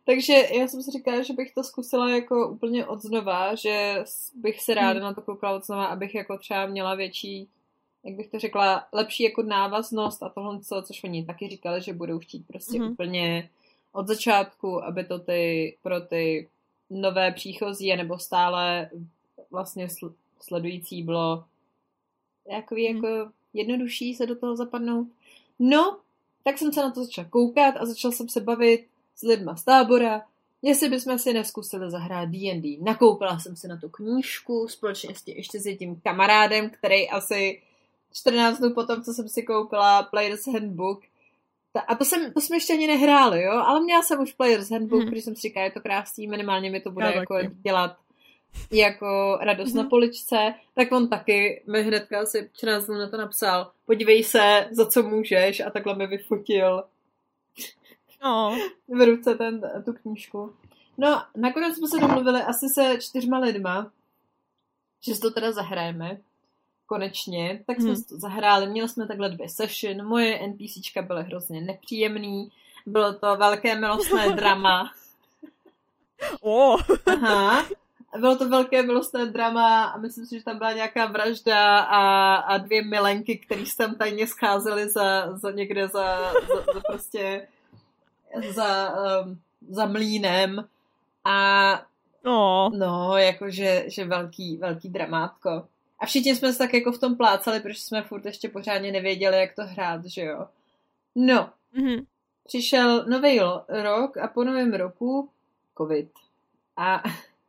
takže 0.04 0.32
já 0.32 0.68
jsem 0.68 0.82
si 0.82 0.90
říkala, 0.90 1.22
že 1.22 1.32
bych 1.32 1.54
to 1.54 1.62
zkusila 1.64 2.10
jako 2.10 2.48
úplně 2.48 2.86
od 2.86 3.02
znova, 3.02 3.54
že 3.54 4.04
bych 4.34 4.60
se 4.60 4.74
ráda 4.74 4.92
Hmm. 4.92 5.02
na 5.02 5.14
to 5.14 5.22
koukala 5.22 5.56
od 5.56 5.64
znova, 5.66 5.86
abych 5.86 6.14
jako 6.14 6.38
třeba 6.38 6.66
měla 6.66 6.94
větší, 6.94 7.48
jak 8.04 8.14
bych 8.16 8.28
to 8.30 8.38
řekla, 8.38 8.88
lepší 8.92 9.22
jako 9.22 9.42
návaznost 9.42 10.22
a 10.22 10.28
tohle, 10.28 10.60
co, 10.60 10.82
což 10.82 11.04
oni 11.04 11.24
taky 11.24 11.48
říkali, 11.48 11.82
že 11.82 11.92
budou 11.92 12.18
chtít 12.18 12.46
prostě 12.46 12.78
Mhm. 12.78 12.92
úplně 12.92 13.50
od 13.92 14.06
začátku, 14.08 14.84
aby 14.84 15.04
to 15.04 15.18
ty 15.18 15.76
pro 15.82 16.00
ty 16.00 16.48
nové 16.90 17.32
příchozí 17.32 17.96
nebo 17.96 18.18
stále 18.18 18.90
vlastně 19.50 19.86
sl- 19.86 20.14
sledující 20.40 21.02
bylo 21.02 21.44
jakový 22.50 22.94
Mhm. 22.94 23.04
jako 23.04 23.30
jednodušší 23.54 24.14
se 24.14 24.26
do 24.26 24.36
toho 24.36 24.56
zapadnout. 24.56 25.08
No, 25.58 25.98
tak 26.44 26.58
jsem 26.58 26.72
se 26.72 26.80
na 26.80 26.90
to 26.90 27.04
začala 27.04 27.28
koukat 27.28 27.74
a 27.76 27.86
začala 27.86 28.12
jsem 28.12 28.28
se 28.28 28.40
bavit 28.40 28.86
s 29.16 29.22
lidma 29.22 29.56
z 29.56 29.64
tábora, 29.64 30.26
jestli 30.62 30.88
bychom 30.88 31.18
si 31.18 31.32
neskusili 31.32 31.90
zahrát 31.90 32.28
D&D. 32.28 32.78
Nakoupila 32.80 33.38
jsem 33.38 33.56
si 33.56 33.68
na 33.68 33.76
tu 33.76 33.88
knížku 33.88 34.68
společně 34.68 35.14
s 35.14 35.22
tě, 35.22 35.32
ještě 35.32 35.60
s 35.60 35.66
jedním 35.66 36.00
kamarádem, 36.00 36.70
který 36.70 37.10
asi 37.10 37.62
14 38.12 38.58
dnů 38.58 38.74
potom, 38.74 39.02
co 39.02 39.12
jsem 39.12 39.28
si 39.28 39.42
koupila 39.42 40.02
Player's 40.02 40.46
Handbook, 40.46 41.02
ta, 41.72 41.80
a 41.80 41.94
to, 41.94 42.04
jsem, 42.04 42.32
to 42.32 42.40
jsme 42.40 42.56
ještě 42.56 42.72
ani 42.72 42.86
nehráli, 42.86 43.42
jo, 43.42 43.52
ale 43.52 43.80
měla 43.80 44.02
jsem 44.02 44.20
už 44.20 44.32
Player's 44.32 44.70
Handbook, 44.70 45.00
hmm. 45.02 45.10
když 45.10 45.24
jsem 45.24 45.34
si 45.36 45.40
říkala, 45.40 45.64
je 45.64 45.70
to 45.72 45.80
krásný, 45.80 46.26
minimálně 46.26 46.70
mi 46.70 46.80
to 46.80 46.90
bude 46.90 47.06
Já 47.06 47.12
jako 47.12 47.34
taky. 47.34 47.50
dělat 47.62 47.96
jako 48.72 49.38
radost 49.42 49.74
na 49.74 49.82
Mhm. 49.82 49.90
poličce, 49.90 50.54
tak 50.74 50.92
on 50.92 51.08
taky 51.08 51.62
mi 51.66 51.82
hnedka 51.82 52.20
asi 52.20 52.50
14 52.56 52.86
dnů 52.86 52.98
na 52.98 53.08
to 53.08 53.16
napsal, 53.16 53.70
podívej 53.86 54.24
se, 54.24 54.68
za 54.70 54.86
co 54.86 55.02
můžeš 55.02 55.60
a 55.60 55.70
takhle 55.70 55.94
mi 55.96 56.06
vyfotil 56.06 56.84
No, 58.24 58.58
v 58.88 59.06
ruce 59.06 59.34
ten, 59.34 59.60
tu 59.84 59.92
knížku. 59.92 60.54
No, 60.98 61.22
nakonec 61.36 61.76
jsme 61.76 61.88
se 61.88 61.98
domluvili 62.00 62.42
asi 62.42 62.66
se 62.74 63.00
čtyřma 63.00 63.38
lidma, 63.38 63.92
že 65.04 65.14
si 65.14 65.20
to 65.20 65.30
teda 65.30 65.52
zahrajeme. 65.52 66.20
Konečně. 66.90 67.62
Tak 67.66 67.76
jsme 67.80 67.92
Hmm. 67.92 68.02
to 68.02 68.18
zahráli, 68.18 68.66
měli 68.66 68.88
jsme 68.88 69.06
takhle 69.06 69.28
dvě 69.28 69.48
session, 69.48 70.06
moje 70.06 70.38
NPCčka 70.48 71.02
byly 71.02 71.22
hrozně 71.22 71.60
nepříjemný, 71.60 72.50
bylo 72.86 73.12
to 73.12 73.36
velké 73.36 73.74
milostné 73.74 74.30
drama. 74.36 74.92
o, 76.42 76.76
Aha. 77.06 77.66
Bylo 78.18 78.36
to 78.36 78.48
velké 78.48 78.82
milostné 78.82 79.26
drama 79.26 79.84
a 79.84 79.98
myslím 79.98 80.26
si, 80.26 80.38
že 80.38 80.44
tam 80.44 80.58
byla 80.58 80.72
nějaká 80.72 81.06
vražda 81.06 81.78
a, 81.78 82.34
a 82.34 82.58
dvě 82.58 82.84
milenky, 82.84 83.38
které 83.38 83.66
se 83.66 83.76
tam 83.76 83.94
tajně 83.94 84.26
scházely 84.26 84.88
za, 84.90 85.36
za 85.36 85.50
někde 85.50 85.88
za, 85.88 86.32
za, 86.32 86.72
za 86.74 86.80
prostě 86.86 87.48
za, 88.50 88.92
um, 89.24 89.40
za 89.70 89.86
mlínem 89.86 90.64
a 91.24 91.82
no, 92.24 92.70
no, 92.74 93.16
jakože 93.16 93.84
že 93.86 94.04
velký, 94.04 94.56
velký 94.56 94.88
dramátko. 94.88 95.66
A 96.00 96.06
všichni 96.06 96.36
jsme 96.36 96.52
se 96.52 96.58
tak 96.58 96.74
jako 96.74 96.92
v 96.92 96.98
tom 96.98 97.16
plácali, 97.16 97.60
protože 97.60 97.80
jsme 97.80 98.02
furt 98.02 98.24
ještě 98.26 98.48
pořádně 98.48 98.92
nevěděli, 98.92 99.36
jak 99.40 99.54
to 99.54 99.62
hrát, 99.64 100.04
že 100.04 100.22
jo. 100.22 100.46
No, 101.14 101.50
mhm. 101.72 102.04
přišel 102.46 103.04
nový 103.06 103.40
rok 103.68 104.16
a 104.16 104.28
po 104.28 104.44
novém 104.44 104.74
roku 104.74 105.28
covid. 105.78 106.10
A 106.76 107.02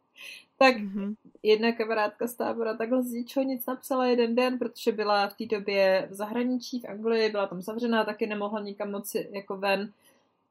tak 0.60 0.78
Mhm. 0.78 1.16
jedna 1.44 1.72
kamarádka 1.72 2.28
z 2.28 2.34
tábora 2.34 2.74
takhle 2.74 3.04
z 3.04 3.12
ničeho 3.12 3.44
nic 3.44 3.66
napsala 3.66 4.06
jeden 4.06 4.36
den, 4.36 4.60
protože 4.60 4.92
byla 4.92 5.28
v 5.28 5.34
té 5.34 5.46
době 5.46 6.08
v 6.12 6.14
zahraničí, 6.14 6.80
v 6.80 6.86
Anglii, 6.86 7.30
byla 7.30 7.48
tam 7.48 7.62
zavřená, 7.62 8.04
taky 8.04 8.28
nemohla 8.28 8.60
nikam 8.60 8.92
moc 8.92 9.16
jako 9.16 9.58
ven. 9.58 9.94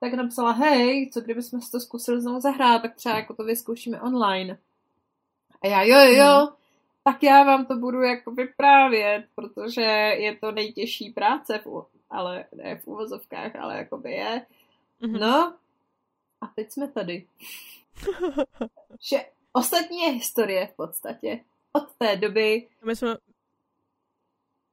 Tak 0.00 0.12
napsala, 0.12 0.50
hej, 0.50 1.10
co 1.12 1.20
kdybychom 1.20 1.60
si 1.60 1.70
to 1.70 1.80
zkusili 1.80 2.20
znovu 2.20 2.40
zahrát, 2.40 2.82
tak 2.82 2.94
třeba 2.94 3.16
jako 3.16 3.34
to 3.34 3.44
vyzkoušíme 3.44 4.00
online. 4.00 4.58
A 5.62 5.66
já, 5.66 5.82
jo, 5.82 5.98
jo, 5.98 6.24
jo, 6.24 6.48
tak 7.12 7.22
já 7.22 7.44
vám 7.44 7.66
to 7.66 7.76
budu 7.76 8.02
jako 8.02 8.30
vyprávět, 8.30 9.24
protože 9.34 9.80
je 10.18 10.36
to 10.36 10.52
nejtěžší 10.52 11.10
práce, 11.10 11.60
v, 11.64 11.86
ale 12.10 12.44
ne 12.56 12.76
v 12.76 12.86
uvozovkách, 12.86 13.56
ale 13.56 13.76
jakoby 13.76 14.12
je. 14.12 14.46
Mhm. 15.00 15.12
No, 15.20 15.54
a 16.40 16.46
teď 16.46 16.70
jsme 16.70 16.88
tady. 16.88 17.26
Že 19.00 19.24
ostatní 19.52 20.02
je 20.02 20.10
historie 20.10 20.66
v 20.66 20.76
podstatě. 20.76 21.40
Od 21.72 21.94
té 21.98 22.16
doby, 22.16 22.68
My 22.84 22.96
jsme, 22.96 23.16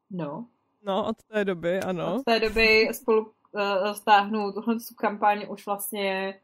no, 0.10 0.48
no, 0.84 1.08
od 1.08 1.24
té 1.24 1.46
doby, 1.46 1.80
ano. 1.80 2.16
od 2.16 2.24
té 2.24 2.40
doby 2.40 2.90
spolu 2.92 3.34
uh, 3.52 3.92
stáhnu 3.92 4.52
tuhle 4.52 4.76
tu 4.76 4.96
kampaň 4.96 5.46
už 5.50 5.66
vlastně 5.66 6.40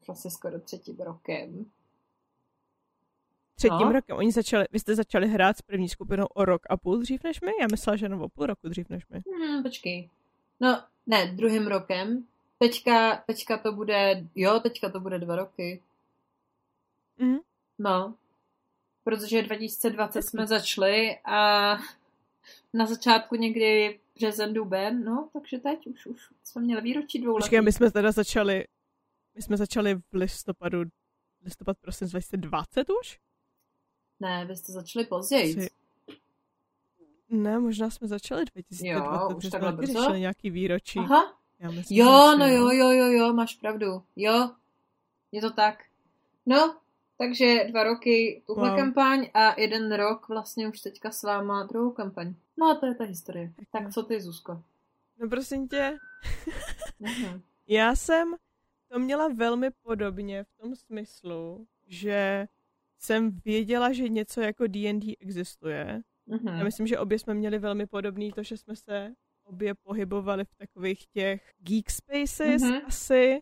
už 0.00 0.06
vlastně 0.06 0.30
skoro 0.30 0.60
třetím 0.60 0.96
rokem. 0.96 1.66
Třetím 3.54 3.78
No. 3.86 3.92
rokem. 3.92 4.16
Oni 4.16 4.32
začali, 4.32 4.64
vy 4.72 4.78
jste 4.78 4.94
začali 4.94 5.28
hrát 5.28 5.56
s 5.56 5.62
první 5.62 5.88
skupinou 5.88 6.26
o 6.26 6.44
rok 6.44 6.62
a 6.70 6.76
půl 6.76 6.98
dřív 6.98 7.24
než 7.24 7.40
my? 7.40 7.52
Já 7.60 7.66
myslela, 7.70 7.96
že 7.96 8.06
jenom 8.06 8.22
o 8.22 8.28
půl 8.28 8.46
roku 8.46 8.68
dřív 8.68 8.88
než 8.88 9.08
my. 9.08 9.20
Hmm, 9.38 9.62
počkej. 9.62 10.10
No, 10.60 10.82
ne, 11.06 11.26
druhým 11.26 11.66
rokem. 11.66 12.26
Teďka, 12.58 13.16
teďka 13.16 13.58
to 13.58 13.72
bude, 13.72 14.26
jo, 14.34 14.60
teďka 14.60 14.88
to 14.90 15.00
bude 15.00 15.18
dva 15.18 15.36
roky. 15.36 15.82
Mhm. 17.18 17.38
No, 17.78 18.14
protože 19.04 19.42
2020 19.42 20.22
jsme 20.22 20.46
začali 20.46 21.18
a 21.24 21.72
na 22.72 22.86
začátku 22.86 23.34
někdy 23.36 23.98
březen, 24.14 24.52
duben, 24.54 25.04
no, 25.04 25.28
takže 25.32 25.58
teď 25.58 25.86
už, 25.86 26.06
už 26.06 26.28
jsme 26.44 26.62
měli 26.62 26.80
výročí 26.82 27.18
dvou 27.18 27.32
let. 27.34 27.40
Počkej, 27.40 27.60
my 27.62 27.72
jsme 27.72 27.90
teda 27.90 28.12
začali, 28.12 28.64
my 29.34 29.42
jsme 29.42 29.56
začali 29.56 29.94
v 29.94 30.02
listopadu, 30.12 30.82
listopad, 31.44 31.76
prosím, 31.80 32.08
2020 32.08 32.90
už? 33.00 33.18
Ne, 34.22 34.44
vy 34.44 34.56
jste 34.56 34.72
začali 34.72 35.04
později. 35.06 35.56
Asi- 35.56 35.70
Ne, 37.30 37.58
možná 37.58 37.90
jsme 37.90 38.08
začali 38.08 38.44
2020, 38.44 38.86
Jo, 39.30 39.36
už 39.36 39.48
takhle 39.48 39.72
brzo? 39.72 40.14
nějaký 40.14 40.50
výročí. 40.50 40.98
Aha, 40.98 41.38
Já 41.58 41.70
myslím, 41.70 41.98
jo, 41.98 42.36
no 42.38 42.46
jo, 42.48 42.70
jo, 42.70 42.90
jo, 42.90 43.06
jo, 43.06 43.32
máš 43.32 43.54
pravdu. 43.54 44.02
Jo, 44.16 44.50
je 45.32 45.40
to 45.40 45.50
tak. 45.50 45.84
No, 46.46 46.76
takže 47.18 47.64
dva 47.70 47.84
roky 47.84 48.42
tuhle 48.46 48.68
Wow. 48.70 48.78
kampaň 48.78 49.26
a 49.34 49.60
jeden 49.60 49.92
rok 49.94 50.28
vlastně 50.28 50.68
už 50.68 50.80
teďka 50.80 51.10
s 51.10 51.22
váma 51.22 51.62
druhou 51.64 51.90
kampaň. 51.90 52.34
No 52.56 52.70
a 52.70 52.74
to 52.74 52.86
je 52.86 52.94
ta 52.94 53.04
historie. 53.04 53.52
Tak 53.72 53.92
co 53.94 54.02
ty, 54.02 54.20
Zuzko? 54.20 54.62
No 55.18 55.28
prosím 55.28 55.68
tě, 55.68 55.98
Mhm. 57.00 57.42
já 57.68 57.94
jsem 57.96 58.34
to 58.88 58.98
měla 58.98 59.28
velmi 59.28 59.70
podobně 59.70 60.44
v 60.44 60.62
tom 60.62 60.76
smyslu, 60.76 61.66
že 61.86 62.46
jsem 63.04 63.30
věděla, 63.44 63.92
že 63.92 64.08
něco 64.08 64.40
jako 64.40 64.66
D&D 64.66 65.14
existuje. 65.20 66.00
Mhm. 66.26 66.48
Já 66.48 66.64
myslím, 66.64 66.86
že 66.86 66.98
obě 66.98 67.18
jsme 67.18 67.34
měli 67.34 67.58
velmi 67.58 67.86
podobný 67.86 68.32
to, 68.32 68.42
že 68.42 68.56
jsme 68.56 68.76
se 68.76 69.12
obě 69.44 69.74
pohybovali 69.82 70.44
v 70.44 70.54
takových 70.56 71.06
těch 71.06 71.52
geek 71.58 71.90
spaces 71.90 72.62
Mhm. 72.62 72.80
asi. 72.86 73.40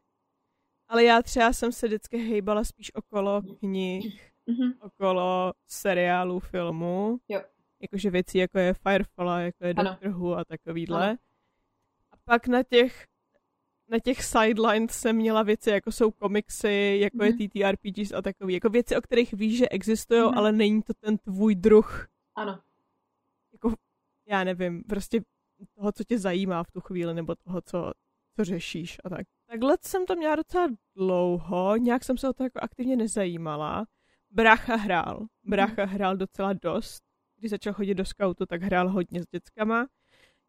Ale 0.89 1.05
já 1.05 1.23
třeba 1.23 1.53
jsem 1.53 1.73
se 1.73 1.87
vždycky 1.87 2.17
hejbala 2.19 2.65
spíš 2.65 2.95
okolo 2.95 3.43
knih, 3.61 4.33
Mhm. 4.47 4.73
okolo 4.81 5.53
seriálů, 5.67 6.41
filmů. 6.41 7.19
Jo. 7.29 7.43
Jakože 7.83 8.11
věcí, 8.11 8.39
jako 8.39 8.59
je 8.59 8.75
Firefly, 8.75 9.45
jako 9.45 9.65
je 9.67 9.75
Ano. 9.77 9.91
Doctor 9.91 10.11
Who 10.11 10.37
a 10.37 10.45
takovýhle. 10.45 11.09
Ano. 11.09 11.19
A 12.13 12.17
pak 12.25 12.47
na 12.47 12.63
těch 12.63 13.07
na 13.91 13.99
těch 13.99 14.25
sidelines 14.25 14.91
jsem 14.93 15.17
měla 15.17 15.43
věci, 15.43 15.71
jako 15.71 15.93
jsou 15.93 16.11
komiksy, 16.11 16.99
jako 17.03 17.17
Mhm. 17.17 17.27
je 17.27 17.33
TTRPGs 17.49 18.13
a 18.13 18.23
takový. 18.23 18.55
Jako 18.55 18.69
věci, 18.69 18.97
o 18.97 19.01
kterých 19.01 19.33
víš, 19.33 19.59
že 19.59 19.69
existují, 19.69 20.21
Mhm. 20.21 20.39
ale 20.39 20.53
není 20.53 20.83
to 20.83 20.93
ten 20.95 21.19
tvůj 21.19 21.55
druh 21.55 22.07
Ano. 22.37 22.61
jako, 23.53 23.75
já 24.27 24.45
nevím, 24.45 24.83
prostě 24.85 25.21
toho, 25.75 25.93
co 25.93 26.05
tě 26.05 26.19
zajímá 26.19 26.65
v 26.65 26.71
tu 26.71 26.81
chvíli, 26.81 27.15
nebo 27.15 27.35
toho, 27.35 27.61
co, 27.63 27.93
co 28.37 28.45
řešíš 28.45 28.97
a 29.05 29.09
tak. 29.09 29.27
Takhle 29.47 29.77
jsem 29.87 30.07
to 30.07 30.17
měla 30.17 30.37
docela 30.37 30.69
dlouho, 30.97 31.77
nějak 31.77 32.05
jsem 32.05 32.19
se 32.19 32.29
o 32.29 32.33
to 32.33 32.43
jako 32.45 32.59
aktivně 32.63 32.97
nezajímala. 32.97 33.87
Brácha 34.31 34.77
hrál. 34.77 35.27
Brácha 35.45 35.85
hrál 35.85 36.17
docela 36.17 36.53
dost. 36.53 37.03
Když 37.37 37.51
začal 37.51 37.73
chodit 37.73 37.95
do 37.95 38.05
skautu, 38.05 38.47
tak 38.47 38.63
hrál 38.63 38.89
hodně 38.89 39.23
s 39.23 39.27
dětskama. 39.33 39.87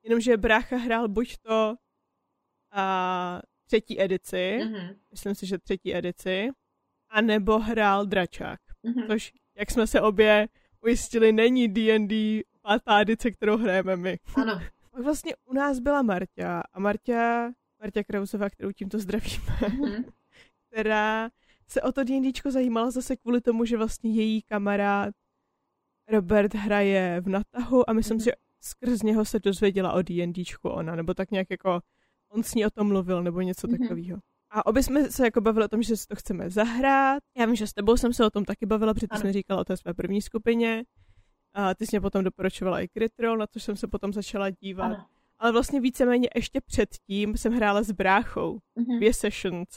Jenomže 0.03 0.37
brácha 0.37 0.77
hrál 0.77 1.07
buď 1.07 1.37
to 1.41 1.75
a 2.71 3.41
třetí 3.67 4.01
edici, 4.01 4.59
Mhm. 4.65 4.95
myslím 5.11 5.35
si, 5.35 5.45
že 5.47 5.57
třetí 5.57 5.95
edici, 5.95 6.49
a 7.09 7.21
nebo 7.21 7.59
hrál 7.59 8.05
dračák 8.05 8.59
Mhm. 8.83 9.07
což, 9.07 9.33
jak 9.57 9.71
jsme 9.71 9.87
se 9.87 10.01
obě 10.01 10.47
ujistili, 10.81 11.31
není 11.31 11.67
D&D 11.67 12.41
pátá 12.61 12.99
edice, 13.01 13.31
kterou 13.31 13.57
hrajeme 13.57 13.95
my. 13.95 14.19
Ano. 14.35 14.61
Pak 14.91 15.03
vlastně 15.03 15.35
u 15.45 15.53
nás 15.53 15.79
byla 15.79 16.01
Marta 16.01 16.61
a 16.73 16.79
Marta, 16.79 17.51
Marta 17.81 18.03
Krausová, 18.03 18.49
kterou 18.49 18.71
tímto 18.71 18.99
zdravíme, 18.99 19.57
Mhm. 19.69 20.03
která 20.71 21.29
se 21.67 21.81
o 21.81 21.91
to 21.91 22.03
D&Dčko 22.03 22.51
zajímala 22.51 22.91
zase 22.91 23.15
kvůli 23.15 23.41
tomu, 23.41 23.65
že 23.65 23.77
vlastně 23.77 24.11
její 24.11 24.41
kamarád 24.41 25.13
Robert 26.07 26.53
hraje 26.53 27.21
v 27.21 27.29
Natahu 27.29 27.89
a 27.89 27.93
myslím 27.93 28.15
Mhm. 28.15 28.19
si, 28.21 28.25
že 28.25 28.31
skrz 28.61 29.01
něho 29.03 29.25
se 29.25 29.39
dozvěděla 29.39 29.93
o 29.93 30.01
D&Dčku 30.01 30.69
ona, 30.69 30.95
nebo 30.95 31.13
tak 31.13 31.31
nějak 31.31 31.47
jako 31.49 31.81
on 32.31 32.43
s 32.43 32.55
ní 32.55 32.65
o 32.65 32.69
tom 32.69 32.87
mluvil, 32.87 33.23
nebo 33.23 33.41
něco 33.41 33.67
Mhm. 33.67 33.77
takového. 33.77 34.19
A 34.53 34.65
obě 34.65 34.83
jsme 34.83 35.11
se 35.11 35.23
jako 35.25 35.41
bavili 35.41 35.65
o 35.65 35.67
tom, 35.67 35.83
že 35.83 35.97
si 35.97 36.07
to 36.07 36.15
chceme 36.15 36.49
zahrát. 36.49 37.23
Já 37.37 37.45
vím, 37.45 37.55
že 37.55 37.67
s 37.67 37.73
tebou 37.73 37.97
jsem 37.97 38.13
se 38.13 38.25
o 38.25 38.29
tom 38.29 38.45
taky 38.45 38.65
bavila, 38.65 38.93
protože 38.93 39.07
mi 39.23 39.33
říkala 39.33 39.61
o 39.61 39.63
té 39.65 39.77
své 39.77 39.93
první 39.93 40.21
skupině. 40.21 40.83
A 41.53 41.75
ty 41.75 41.85
jsi 41.85 41.89
mě 41.95 42.01
potom 42.01 42.23
doporučovala 42.23 42.81
i 42.81 42.87
Crytrol, 42.87 43.37
na 43.37 43.47
což 43.47 43.63
jsem 43.63 43.75
se 43.75 43.87
potom 43.87 44.13
začala 44.13 44.49
dívat. 44.49 44.85
Ano. 44.85 45.05
Ale 45.39 45.51
vlastně 45.51 45.81
víceméně 45.81 46.29
ještě 46.35 46.61
předtím 46.61 47.37
jsem 47.37 47.53
hrála 47.53 47.83
s 47.83 47.91
bráchou. 47.91 48.59
Mhm. 48.75 48.97
Dvě 48.97 49.13
sessions. 49.13 49.67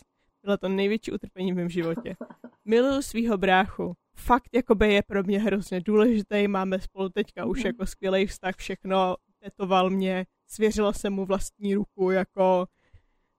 Bylo 0.44 0.56
to 0.56 0.68
největší 0.68 1.12
utrpení 1.12 1.52
v 1.52 1.56
mém 1.56 1.68
životě. 1.68 2.16
Miluju 2.64 3.02
svého 3.02 3.38
bráchu. 3.38 3.92
Fakt 4.16 4.48
jakoby 4.54 4.94
je 4.94 5.02
pro 5.02 5.22
mě 5.22 5.40
hrozně 5.40 5.80
důležitý. 5.80 6.48
Máme 6.48 6.80
spolu 6.80 7.08
teďka 7.08 7.44
už 7.46 7.58
Mhm. 7.58 7.66
jako 7.66 7.86
skvělý 7.86 8.26
vztah, 8.26 8.56
všechno. 8.56 9.16
Tetoval 9.44 9.90
mě, 9.90 10.26
svěřila 10.46 10.92
jsem 10.92 11.12
mu 11.12 11.26
vlastní 11.26 11.74
ruku, 11.74 12.10
jako 12.10 12.66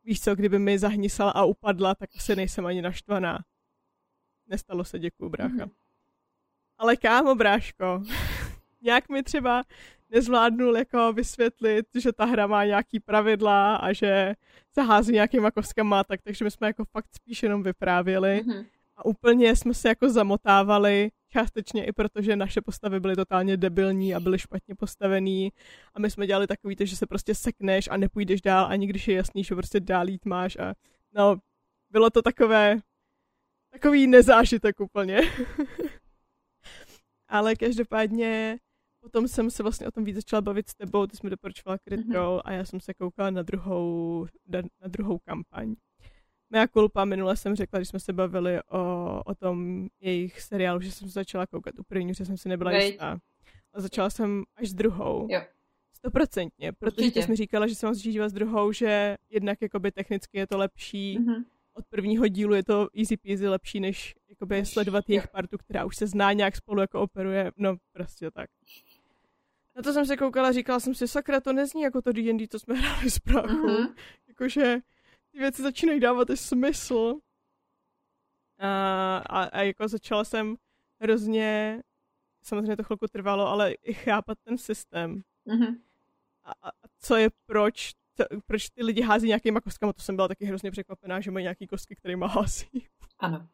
víš 0.03 0.21
co, 0.21 0.35
kdyby 0.35 0.59
mi 0.59 0.79
zahnisala 0.79 1.31
a 1.31 1.43
upadla, 1.43 1.95
tak 1.95 2.09
asi 2.15 2.35
nejsem 2.35 2.65
ani 2.65 2.81
naštvaná. 2.81 3.39
Nestalo 4.47 4.83
se, 4.83 4.99
děkuju, 4.99 5.29
brácha. 5.29 5.53
Mhm. 5.65 5.71
Ale 6.77 6.95
kámo, 6.95 7.35
bráško, 7.35 8.03
nějak 8.81 9.09
mi 9.09 9.23
třeba 9.23 9.63
nezvládnul 10.09 10.77
jako 10.77 11.13
vysvětlit, 11.13 11.85
že 11.95 12.13
ta 12.13 12.25
hra 12.25 12.47
má 12.47 12.65
nějaký 12.65 12.99
pravidla 12.99 13.75
a 13.75 13.93
že 13.93 14.33
se 14.73 14.81
hází 14.81 15.11
nějakýma 15.13 15.51
kostkama, 15.51 16.03
tak 16.03 16.21
takže 16.21 16.45
my 16.45 16.51
jsme 16.51 16.67
jako 16.67 16.85
fakt 16.85 17.07
spíš 17.15 17.43
jenom 17.43 17.63
vyprávěli 17.63 18.41
Mhm. 18.45 18.65
a 18.97 19.05
úplně 19.05 19.55
jsme 19.55 19.73
se 19.73 19.87
jako 19.87 20.09
zamotávali, 20.09 21.11
částečně 21.35 21.85
i 21.85 21.91
protože 21.91 22.35
naše 22.35 22.61
postavy 22.61 22.99
byly 22.99 23.15
totálně 23.15 23.57
debilní 23.57 24.15
a 24.15 24.19
byly 24.19 24.39
špatně 24.39 24.75
postavený 24.75 25.53
a 25.93 25.99
my 25.99 26.11
jsme 26.11 26.27
dělali 26.27 26.47
takový 26.47 26.75
že 26.79 26.95
se 26.95 27.07
prostě 27.07 27.35
sekneš 27.35 27.87
a 27.91 27.97
nepůjdeš 27.97 28.41
dál, 28.41 28.65
ani 28.69 28.87
když 28.87 29.07
je 29.07 29.15
jasný, 29.15 29.43
že 29.43 29.55
prostě 29.55 29.79
dál 29.79 30.09
jít 30.09 30.25
máš 30.25 30.55
a 30.55 30.73
no, 31.13 31.37
bylo 31.91 32.09
to 32.09 32.21
takové 32.21 32.79
takový 33.69 34.07
nezážitek 34.07 34.79
úplně. 34.79 35.19
Ale 37.27 37.55
každopádně 37.55 38.57
potom 38.99 39.27
jsem 39.27 39.51
se 39.51 39.63
vlastně 39.63 39.87
o 39.87 39.91
tom 39.91 40.03
víc 40.03 40.15
začala 40.15 40.41
bavit 40.41 40.69
s 40.69 40.75
tebou, 40.75 41.07
ty 41.07 41.17
jsi 41.17 41.21
mi 41.23 41.29
doporučovala 41.29 41.77
Crytrol 41.77 42.41
a 42.45 42.51
já 42.51 42.65
jsem 42.65 42.79
se 42.79 42.93
koukala 42.93 43.29
na 43.29 43.41
druhou, 43.41 44.27
na, 44.47 44.61
na 44.81 44.87
druhou 44.87 45.19
kampaň. 45.19 45.75
Mea 46.49 46.67
kulpa, 46.67 47.05
minule 47.05 47.37
jsem 47.37 47.55
řekla, 47.55 47.79
když 47.79 47.89
jsme 47.89 47.99
se 47.99 48.13
bavili 48.13 48.59
o, 48.71 49.21
o 49.25 49.35
tom 49.35 49.87
jejich 50.01 50.41
seriálu, 50.41 50.81
že 50.81 50.91
jsem 50.91 51.07
se 51.07 51.13
začala 51.13 51.47
koukat 51.47 51.79
u 51.79 51.83
první, 51.83 52.13
že 52.13 52.25
jsem 52.25 52.37
si 52.37 52.49
nebyla 52.49 52.71
Veď. 52.71 52.85
jistá. 52.85 53.17
A 53.73 53.81
začala 53.81 54.09
jsem 54.09 54.43
až 54.55 54.69
s 54.69 54.73
druhou. 54.73 55.27
Jo. 55.31 55.41
Stoprocentně, 55.93 56.71
protože 56.73 57.11
ty 57.11 57.21
jsi 57.23 57.29
mi 57.29 57.35
říkala, 57.35 57.67
že 57.67 57.73
začít 57.75 58.11
dívat 58.11 58.29
s 58.29 58.33
druhou, 58.33 58.71
že 58.71 59.17
jednak 59.29 59.61
jakoby 59.61 59.91
technicky 59.91 60.37
je 60.37 60.47
to 60.47 60.57
lepší, 60.57 61.19
Mhm. 61.19 61.43
od 61.73 61.85
prvního 61.89 62.27
dílu 62.27 62.53
je 62.53 62.63
to 62.63 62.87
easy 62.97 63.17
peasy 63.17 63.47
lepší, 63.47 63.79
než 63.79 64.15
jakoby 64.29 64.65
sledovat 64.65 65.09
jejich 65.09 65.23
jo. 65.23 65.29
partu, 65.31 65.57
která 65.57 65.85
už 65.85 65.95
se 65.95 66.07
zná 66.07 66.33
nějak 66.33 66.55
spolu 66.55 66.81
jako 66.81 67.01
operuje, 67.01 67.51
no 67.57 67.75
prostě 67.91 68.31
tak. 68.31 68.49
Na 69.75 69.81
to 69.81 69.93
jsem 69.93 70.05
se 70.05 70.17
koukala, 70.17 70.51
říkala 70.51 70.79
jsem 70.79 70.95
si, 70.95 71.07
sakra, 71.07 71.39
to 71.41 71.53
nezní 71.53 71.81
jako 71.81 72.01
to 72.01 72.11
D&D, 72.11 72.47
co 72.47 72.59
jsme 72.59 72.75
hráli 72.79 73.09
s 73.09 73.19
bráchou. 73.19 73.67
Mhm. 73.67 73.87
Jakože 74.27 74.77
ty 75.35 75.39
věci 75.39 75.61
začínají 75.61 75.99
dávat 75.99 76.29
i 76.29 76.37
smysl. 76.37 77.19
A, 78.59 79.17
a, 79.17 79.43
a 79.43 79.61
jako 79.61 79.87
začala 79.87 80.23
jsem 80.23 80.55
hrozně, 81.01 81.81
samozřejmě 82.43 82.77
to 82.77 82.83
chvilku 82.83 83.07
trvalo, 83.07 83.47
ale 83.47 83.71
i 83.71 83.93
chápat 83.93 84.37
ten 84.43 84.57
systém. 84.57 85.21
Mhm. 85.45 85.81
A, 86.43 86.51
a 86.51 86.71
co 86.99 87.15
je 87.15 87.29
proč, 87.45 87.91
to, 88.13 88.23
proč 88.45 88.69
ty 88.69 88.83
lidi 88.83 89.01
hází 89.01 89.27
nějakýma 89.27 89.61
kostkama, 89.61 89.93
to 89.93 90.01
jsem 90.01 90.15
byla 90.15 90.27
taky 90.27 90.45
hrozně 90.45 90.71
překvapená, 90.71 91.21
že 91.21 91.31
mají 91.31 91.43
nějaký 91.43 91.67
kostky, 91.67 91.95
kterýma 91.95 92.27
hází. 92.27 92.87
Ano. 93.19 93.47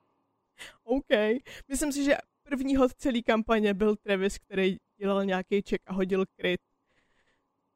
OK. 0.84 1.10
Myslím 1.68 1.92
si, 1.92 2.04
že 2.04 2.18
první 2.44 2.76
hod 2.76 2.94
celé 2.94 3.22
kampaně 3.22 3.74
byl 3.74 3.96
Travis, 3.96 4.38
který 4.38 4.78
dělal 4.98 5.26
nějaký 5.26 5.62
check 5.70 5.84
a 5.86 5.94
hodil 5.94 6.26
kryt. 6.36 6.62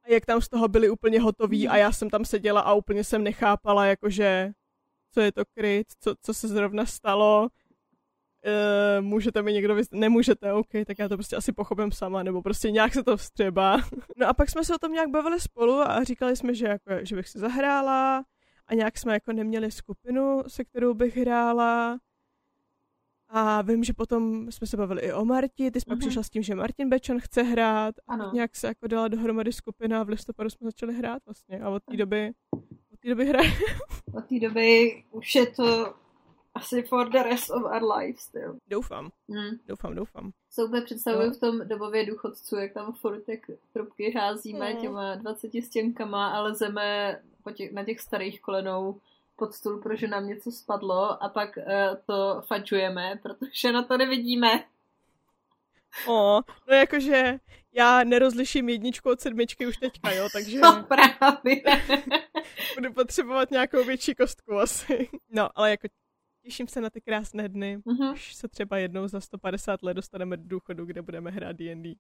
A 0.05 0.13
jak 0.13 0.25
tam 0.25 0.41
z 0.41 0.49
toho 0.49 0.67
byli 0.67 0.89
úplně 0.89 1.19
hotoví 1.19 1.67
a 1.67 1.77
já 1.77 1.91
jsem 1.91 2.09
tam 2.09 2.25
seděla 2.25 2.61
a 2.61 2.73
úplně 2.73 3.03
jsem 3.03 3.23
nechápala, 3.23 3.85
jakože 3.85 4.51
co 5.11 5.21
je 5.21 5.31
to 5.31 5.43
kryt, 5.45 5.87
co, 5.99 6.15
co 6.21 6.33
se 6.33 6.47
zrovna 6.47 6.85
stalo, 6.85 7.49
e, 8.45 9.01
můžete 9.01 9.41
mi 9.41 9.53
někdo 9.53 9.75
vysvětlit, 9.75 9.99
nemůžete, 9.99 10.53
OK, 10.53 10.69
tak 10.87 10.99
já 10.99 11.09
to 11.09 11.17
prostě 11.17 11.35
asi 11.35 11.51
pochopím 11.51 11.91
sama, 11.91 12.23
nebo 12.23 12.41
prostě 12.41 12.71
nějak 12.71 12.93
se 12.93 13.03
to 13.03 13.17
vstřeba. 13.17 13.77
No 14.17 14.27
a 14.27 14.33
pak 14.33 14.49
jsme 14.49 14.63
se 14.63 14.75
o 14.75 14.77
tom 14.77 14.91
nějak 14.91 15.09
bavili 15.09 15.39
spolu 15.39 15.73
a 15.73 16.03
říkali 16.03 16.35
jsme, 16.35 16.53
že, 16.55 16.67
jako, 16.67 16.91
že 17.01 17.15
bych 17.15 17.29
si 17.29 17.39
zahrála 17.39 18.25
a 18.67 18.73
nějak 18.73 18.97
jsme 18.97 19.13
jako 19.13 19.33
neměli 19.33 19.71
skupinu, 19.71 20.43
se 20.47 20.63
kterou 20.63 20.93
bych 20.93 21.17
hrála. 21.17 21.97
A 23.29 23.61
vím, 23.61 23.83
že 23.83 23.93
potom 23.93 24.51
jsme 24.51 24.67
se 24.67 24.77
bavili 24.77 25.01
i 25.01 25.13
o 25.13 25.25
Marti, 25.25 25.71
ty 25.71 25.79
jsi 25.81 25.85
pak 25.85 25.97
Mhm. 25.97 25.99
přišla 26.07 26.23
s 26.23 26.29
tím, 26.29 26.43
že 26.43 26.55
Martin 26.55 26.89
Bečan 26.89 27.19
chce 27.19 27.43
hrát 27.43 27.95
a 28.07 28.13
Ano. 28.13 28.25
tak 28.25 28.33
nějak 28.33 28.55
se 28.55 28.67
jako 28.67 28.87
dala 28.87 29.07
dohromady 29.07 29.53
skupina 29.53 30.01
a 30.01 30.03
v 30.03 30.09
listopadu 30.09 30.49
jsme 30.49 30.65
začali 30.67 30.93
hrát 30.93 31.21
vlastně 31.25 31.59
a 31.59 31.69
od 31.69 31.83
té 31.83 31.97
doby, 31.97 32.31
od 32.93 32.99
té 32.99 33.09
doby 33.09 33.25
hraje. 33.25 33.49
Od 34.17 34.25
té 34.25 34.39
doby 34.39 35.03
už 35.11 35.35
je 35.35 35.45
to 35.47 35.93
asi 36.55 36.81
for 36.83 37.09
the 37.09 37.23
rest 37.23 37.49
of 37.49 37.63
our 37.63 37.83
lives, 37.97 38.29
jo. 38.33 38.53
Doufám, 38.67 39.09
Hmm. 39.29 39.57
doufám, 39.67 39.95
doufám. 39.95 40.31
Se 40.51 40.63
úplně 40.63 40.81
představuju 40.81 41.27
No. 41.27 41.33
v 41.33 41.39
tom 41.39 41.67
dobově 41.67 42.05
důchodců, 42.05 42.55
jak 42.55 42.73
tam 42.73 42.93
furt 42.93 43.29
jak 43.29 43.39
trubky 43.73 44.11
házíme 44.11 44.73
No. 44.73 44.81
těma 44.81 45.15
20 45.15 45.61
stěnkama 45.61 46.27
a 46.29 46.41
lezeme 46.41 47.19
po 47.43 47.51
těch, 47.51 47.71
na 47.73 47.83
těch 47.83 47.99
starých 47.99 48.41
kolenou 48.41 48.99
pod 49.35 49.53
stůl, 49.53 49.81
protože 49.81 50.07
nám 50.07 50.27
něco 50.27 50.51
spadlo 50.51 51.23
a 51.23 51.29
pak 51.29 51.57
uh, 51.57 51.63
to 52.05 52.41
fačujeme, 52.47 53.19
protože 53.23 53.71
na 53.71 53.83
to 53.83 53.97
nevidíme. 53.97 54.63
O, 56.07 56.41
no 56.67 56.75
jakože 56.75 57.39
já 57.73 58.03
nerozliším 58.03 58.69
jedničku 58.69 59.09
od 59.09 59.21
sedmičky 59.21 59.67
už 59.67 59.77
teďka, 59.77 60.11
jo, 60.11 60.27
takže 60.33 60.59
No 60.61 60.83
právě. 60.83 61.61
budu 62.75 62.93
potřebovat 62.93 63.51
nějakou 63.51 63.83
větší 63.83 64.15
kostku 64.15 64.53
asi. 64.53 65.09
No, 65.29 65.49
ale 65.55 65.71
jako 65.71 65.87
těším 66.43 66.67
se 66.67 66.81
na 66.81 66.89
ty 66.89 67.01
krásné 67.01 67.49
dny, 67.49 67.81
Mhm. 67.85 68.03
až 68.09 68.35
se 68.35 68.47
třeba 68.47 68.77
jednou 68.77 69.07
za 69.07 69.21
150 69.21 69.83
let 69.83 69.93
dostaneme 69.93 70.37
do 70.37 70.43
důchodu, 70.47 70.85
kde 70.85 71.01
budeme 71.01 71.31
hrát 71.31 71.55
D&D. 71.55 71.95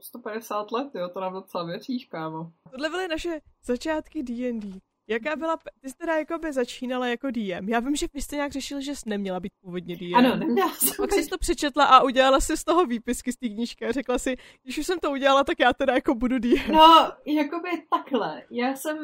150 0.00 0.72
let, 0.72 0.88
jo, 0.94 1.08
to 1.08 1.20
nám 1.20 1.32
docela 1.32 1.64
věříš, 1.64 2.04
kámo. 2.06 2.52
Tohle 2.70 2.90
byly 2.90 3.08
naše 3.08 3.40
začátky 3.64 4.22
D&D. 4.22 4.68
Jaká 5.08 5.36
byla, 5.36 5.56
ty 5.80 5.90
jsi 5.90 5.96
teda 5.96 6.16
jako 6.16 6.38
by 6.38 6.52
začínala 6.52 7.06
jako 7.06 7.30
DM. 7.30 7.68
Já 7.68 7.80
vím, 7.80 7.96
že 7.96 8.06
vy 8.14 8.22
jste 8.22 8.36
nějak 8.36 8.52
řešili, 8.52 8.82
že 8.82 8.96
jsi 8.96 9.08
neměla 9.08 9.40
být 9.40 9.52
původně 9.62 9.96
DM. 9.96 10.14
Ano, 10.14 10.36
neměla 10.36 10.70
jsem 10.74 10.94
Pak 10.96 11.12
jsi 11.12 11.26
to 11.28 11.38
přečetla 11.38 11.84
a 11.84 12.02
udělala 12.02 12.40
si 12.40 12.56
z 12.56 12.64
toho 12.64 12.86
výpisky 12.86 13.32
z 13.32 13.36
té 13.36 13.48
knížky 13.48 13.86
a 13.86 13.92
řekla 13.92 14.18
si, 14.18 14.36
když 14.64 14.78
už 14.78 14.86
jsem 14.86 14.98
to 14.98 15.10
udělala, 15.10 15.44
tak 15.44 15.60
já 15.60 15.72
teda 15.72 15.94
jako 15.94 16.14
budu 16.14 16.38
DM. 16.38 16.72
No, 16.72 17.12
jakoby 17.26 17.68
takhle. 17.90 18.42
Já 18.50 18.76
jsem 18.76 18.98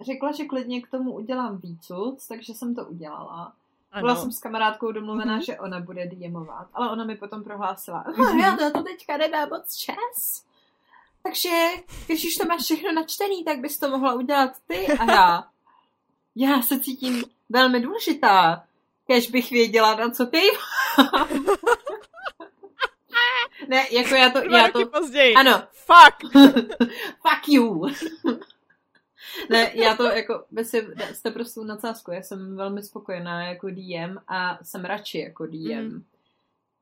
řekla, 0.00 0.32
že 0.32 0.44
klidně 0.44 0.82
k 0.82 0.90
tomu 0.90 1.14
udělám 1.14 1.58
výcud, 1.58 2.18
takže 2.28 2.54
jsem 2.54 2.74
to 2.74 2.84
udělala. 2.84 3.52
Ano. 3.92 4.02
Byla 4.02 4.16
jsem 4.16 4.32
s 4.32 4.38
kamarádkou 4.40 4.92
domluvená, 4.92 5.34
Mhm. 5.34 5.42
že 5.42 5.58
ona 5.58 5.80
bude 5.80 6.06
DMovat, 6.06 6.68
ale 6.74 6.90
ona 6.92 7.04
mi 7.04 7.16
potom 7.16 7.44
prohlásila, 7.44 8.04
Mhm. 8.08 8.38
no, 8.38 8.44
já 8.44 8.56
to, 8.56 8.70
to 8.70 8.82
teďka 8.82 9.16
nedá 9.16 9.46
moc 9.46 9.76
čas. 9.76 10.44
Takže, 11.22 11.68
když 12.06 12.24
už 12.24 12.34
to 12.34 12.46
máš 12.46 12.62
všechno 12.62 12.92
načtený, 12.92 13.44
tak 13.44 13.58
bys 13.58 13.78
to 13.78 13.88
mohla 13.90 14.14
udělat 14.14 14.52
ty 14.66 14.86
a 14.86 15.12
já. 15.12 15.48
Já 16.36 16.62
se 16.62 16.80
cítím 16.80 17.24
velmi 17.48 17.80
důležitá, 17.80 18.64
kež 19.06 19.30
bych 19.30 19.50
věděla, 19.50 19.94
na 19.94 20.10
co 20.10 20.26
ty. 20.26 20.40
ne, 23.68 23.86
jako 23.90 24.14
já 24.14 24.30
to, 24.30 24.40
Dva 24.40 24.58
já 24.58 24.70
to, 24.72 24.86
později. 24.86 25.34
ano, 25.34 25.62
Fuck! 25.72 26.32
Fuck 27.22 27.48
you! 27.48 27.86
ne, 29.50 29.70
já 29.74 29.96
to 29.96 30.02
jako, 30.04 30.44
myslím, 30.50 30.94
jste 31.12 31.30
prostě 31.30 31.60
nadsázku, 31.60 32.10
já 32.10 32.22
jsem 32.22 32.56
velmi 32.56 32.82
spokojená 32.82 33.46
jako 33.48 33.70
DM 33.70 34.18
a 34.28 34.58
jsem 34.62 34.84
radši 34.84 35.18
jako 35.18 35.46
DM. 35.46 35.84
Mhm. 35.84 36.04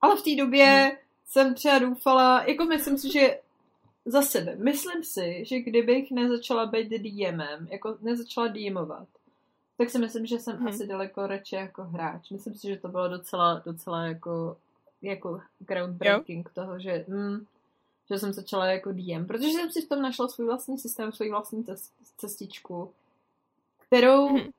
Ale 0.01 0.17
v 0.17 0.23
té 0.23 0.37
době 0.37 0.99
jsem 1.27 1.55
třeba 1.55 1.79
doufala, 1.79 2.43
jako 2.43 2.65
myslím 2.65 2.99
si, 2.99 3.13
že 3.13 3.39
za 4.09 4.23
sebe, 4.23 4.57
myslím 4.57 5.05
si, 5.05 5.45
že 5.45 5.59
kdybych 5.61 6.11
nezačala 6.11 6.67
být 6.67 6.89
DMem, 6.89 7.69
jako 7.71 7.99
nezačala 8.01 8.49
DMovat, 8.49 9.09
tak 9.79 9.91
si 9.91 9.99
myslím, 9.99 10.27
že 10.27 10.39
jsem 10.39 10.57
Mhm. 10.57 10.69
asi 10.69 10.87
daleko 10.87 11.27
radši 11.27 11.55
jako 11.55 11.83
hráč. 11.85 12.31
Myslím 12.31 12.55
si, 12.55 12.69
že 12.69 12.77
to 12.77 12.89
bylo 12.89 13.09
docela, 13.09 13.63
docela 13.65 14.03
jako, 14.07 14.57
jako 15.03 15.41
groundbreaking 15.59 16.51
toho, 16.55 16.79
že, 16.79 17.05
mm, 17.09 17.47
že 18.11 18.19
jsem 18.19 18.33
začala 18.33 18.67
jako 18.67 18.93
DM, 18.93 19.27
protože 19.27 19.49
jsem 19.49 19.71
si 19.71 19.83
v 19.83 19.89
tom 19.89 20.03
našla 20.03 20.29
svůj 20.29 20.47
vlastní 20.47 20.79
systém, 20.79 21.13
svůj 21.13 21.31
vlastní 21.31 21.65
cest, 21.65 21.93
cestičku, 22.19 22.91
kterou 23.87 24.29
Mhm. 24.29 24.51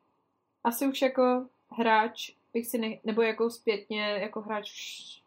asi 0.63 0.88
už 0.88 1.01
jako 1.01 1.45
hráč 1.69 2.31
bych 2.53 2.67
si, 2.67 2.77
ne, 2.77 2.97
nebo 3.03 3.21
jako 3.21 3.49
zpětně 3.49 4.01
jako 4.01 4.41
hráč 4.41 4.71
už 4.71 5.21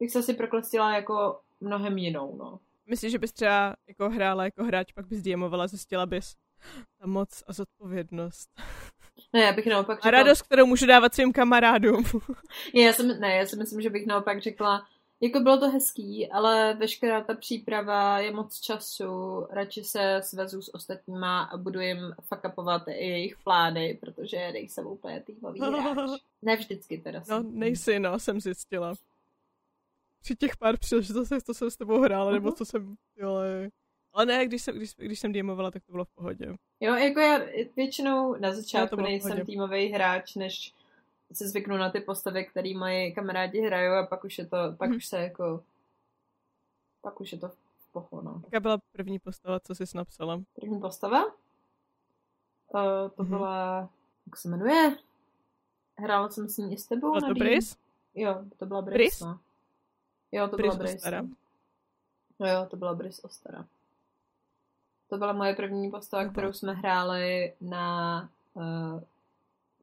bych 0.00 0.10
se 0.10 0.18
asi 0.18 0.34
proklestila 0.34 0.94
jako 0.96 1.40
mnohem 1.60 1.98
jinou, 1.98 2.36
no. 2.36 2.58
Myslíš, 2.86 3.12
že 3.12 3.18
bys 3.18 3.32
třeba 3.32 3.76
jako 3.88 4.10
hrála 4.10 4.44
jako 4.44 4.64
hráč, 4.64 4.92
pak 4.92 5.06
bys 5.06 5.22
DMovala, 5.22 5.66
zjistila 5.66 6.06
bys 6.06 6.34
ta 7.00 7.06
moc 7.06 7.42
a 7.46 7.52
zodpovědnost. 7.52 8.50
Ne, 9.32 9.40
já 9.40 9.52
bych 9.52 9.66
naopak 9.66 10.06
A 10.06 10.10
radost, 10.10 10.42
kterou 10.42 10.66
můžu 10.66 10.86
dávat 10.86 11.14
svým 11.14 11.32
kamarádům. 11.32 12.04
Ne, 12.74 12.80
já, 12.82 12.92
jsem, 12.92 13.20
ne, 13.20 13.36
já 13.36 13.46
si 13.46 13.56
myslím, 13.56 13.80
že 13.80 13.90
bych 13.90 14.06
naopak 14.06 14.42
řekla, 14.42 14.86
jako 15.20 15.40
bylo 15.40 15.58
to 15.58 15.70
hezký, 15.70 16.30
ale 16.30 16.74
veškerá 16.74 17.24
ta 17.24 17.34
příprava 17.34 18.18
je 18.18 18.32
moc 18.32 18.60
času, 18.60 19.46
radši 19.50 19.84
se 19.84 20.20
svezu 20.22 20.62
s 20.62 20.74
ostatníma 20.74 21.42
a 21.42 21.56
budu 21.56 21.80
jim 21.80 21.98
fuckupovat 22.22 22.82
i 22.88 23.08
jejich 23.08 23.36
plány, 23.44 23.98
protože 24.00 24.52
nejsem 24.52 24.86
úplně 24.86 25.20
týmový 25.20 25.60
hráč. 25.60 26.20
Ne 26.42 26.56
vždycky 26.56 26.98
teda. 26.98 27.22
No, 27.28 27.42
nejsi, 27.42 27.98
no, 27.98 28.18
jsem 28.18 28.40
zjistila. 28.40 28.94
Při 30.22 30.36
těch 30.36 30.56
pár 30.56 30.78
příležitostech, 30.78 31.42
co 31.42 31.54
jsem 31.54 31.70
s 31.70 31.76
tebou 31.76 32.00
hrála, 32.00 32.32
nebo 32.32 32.46
Mhm. 32.48 32.56
co 32.56 32.64
jsem, 32.64 32.96
jo, 33.16 33.30
ale... 33.30 33.70
Ale 34.14 34.26
ne, 34.26 34.46
když 34.46 34.62
jsem, 34.62 34.76
když, 34.76 34.94
když 34.96 35.20
jsem 35.20 35.32
DMovala, 35.32 35.70
tak 35.70 35.82
to 35.84 35.92
bylo 35.92 36.04
v 36.04 36.10
pohodě. 36.14 36.56
Jo, 36.80 36.94
jako 36.94 37.20
já 37.20 37.38
většinou 37.76 38.34
na 38.40 38.54
začátku 38.54 38.96
nejsem 38.96 39.46
týmový 39.46 39.86
hráč, 39.86 40.34
než 40.34 40.74
se 41.32 41.48
zvyknu 41.48 41.76
na 41.76 41.90
ty 41.90 42.00
postavy, 42.00 42.44
které 42.44 42.74
moji 42.78 43.12
kamarádi 43.12 43.60
hrajou 43.60 43.94
a 43.94 44.06
pak 44.06 44.24
už 44.24 44.38
je 44.38 44.46
to, 44.46 44.56
pak 44.78 44.88
Mhm. 44.88 44.96
už 44.96 45.06
se 45.06 45.18
jako, 45.22 45.64
pak 47.00 47.20
už 47.20 47.32
je 47.32 47.38
to 47.38 47.48
v 47.48 47.92
poho, 47.92 48.22
no. 48.22 48.42
Jaká 48.44 48.60
byla 48.60 48.78
první 48.92 49.18
postava, 49.18 49.60
co 49.60 49.74
jsi 49.74 49.84
napsala? 49.96 50.42
První 50.54 50.80
postava? 50.80 51.24
Uh, 51.26 51.32
to 53.16 53.22
Mhm. 53.22 53.28
byla, 53.28 53.90
jak 54.26 54.36
se 54.36 54.48
jmenuje? 54.48 54.96
Hrála 55.98 56.28
jsem 56.30 56.48
s 56.48 56.56
ní 56.56 56.72
i 56.74 56.76
s 56.78 56.86
tebou 56.86 57.10
Byla 57.10 57.20
na 57.20 57.28
to 57.28 57.34
D&D. 57.34 57.44
Briss? 57.44 57.76
Jo, 58.14 58.44
to 58.58 58.66
byla 58.66 58.82
Briss? 58.82 59.20
no. 59.20 59.40
Jo, 60.32 60.48
to 60.48 60.56
Briss 60.56 60.76
byla 60.76 60.84
Briss. 60.84 60.94
Ostara. 60.94 61.22
No 62.38 62.48
jo, 62.48 62.66
to 62.70 62.76
byla 62.76 62.94
Briss 62.94 63.24
Ostara. 63.24 63.66
To 65.08 65.18
byla 65.18 65.32
moje 65.32 65.54
první 65.54 65.90
postava, 65.90 66.22
Aha. 66.22 66.32
kterou 66.32 66.52
jsme 66.52 66.72
hráli 66.72 67.52
na 67.60 68.28
uh, 68.54 69.02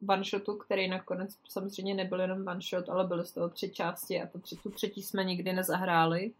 one 0.07 0.23
shotu, 0.23 0.55
který 0.55 0.87
nakonec 0.87 1.37
samozřejmě 1.49 1.93
nebyl 1.93 2.21
jenom 2.21 2.47
one 2.47 2.61
shot, 2.61 2.89
ale 2.89 3.07
byly 3.07 3.25
z 3.25 3.31
toho 3.31 3.49
tři 3.49 3.69
části 3.69 4.21
a 4.21 4.27
to 4.27 4.39
tři, 4.39 4.55
tu 4.55 4.69
třetí 4.71 5.03
jsme 5.03 5.23
nikdy 5.23 5.53
nezahráli. 5.53 6.31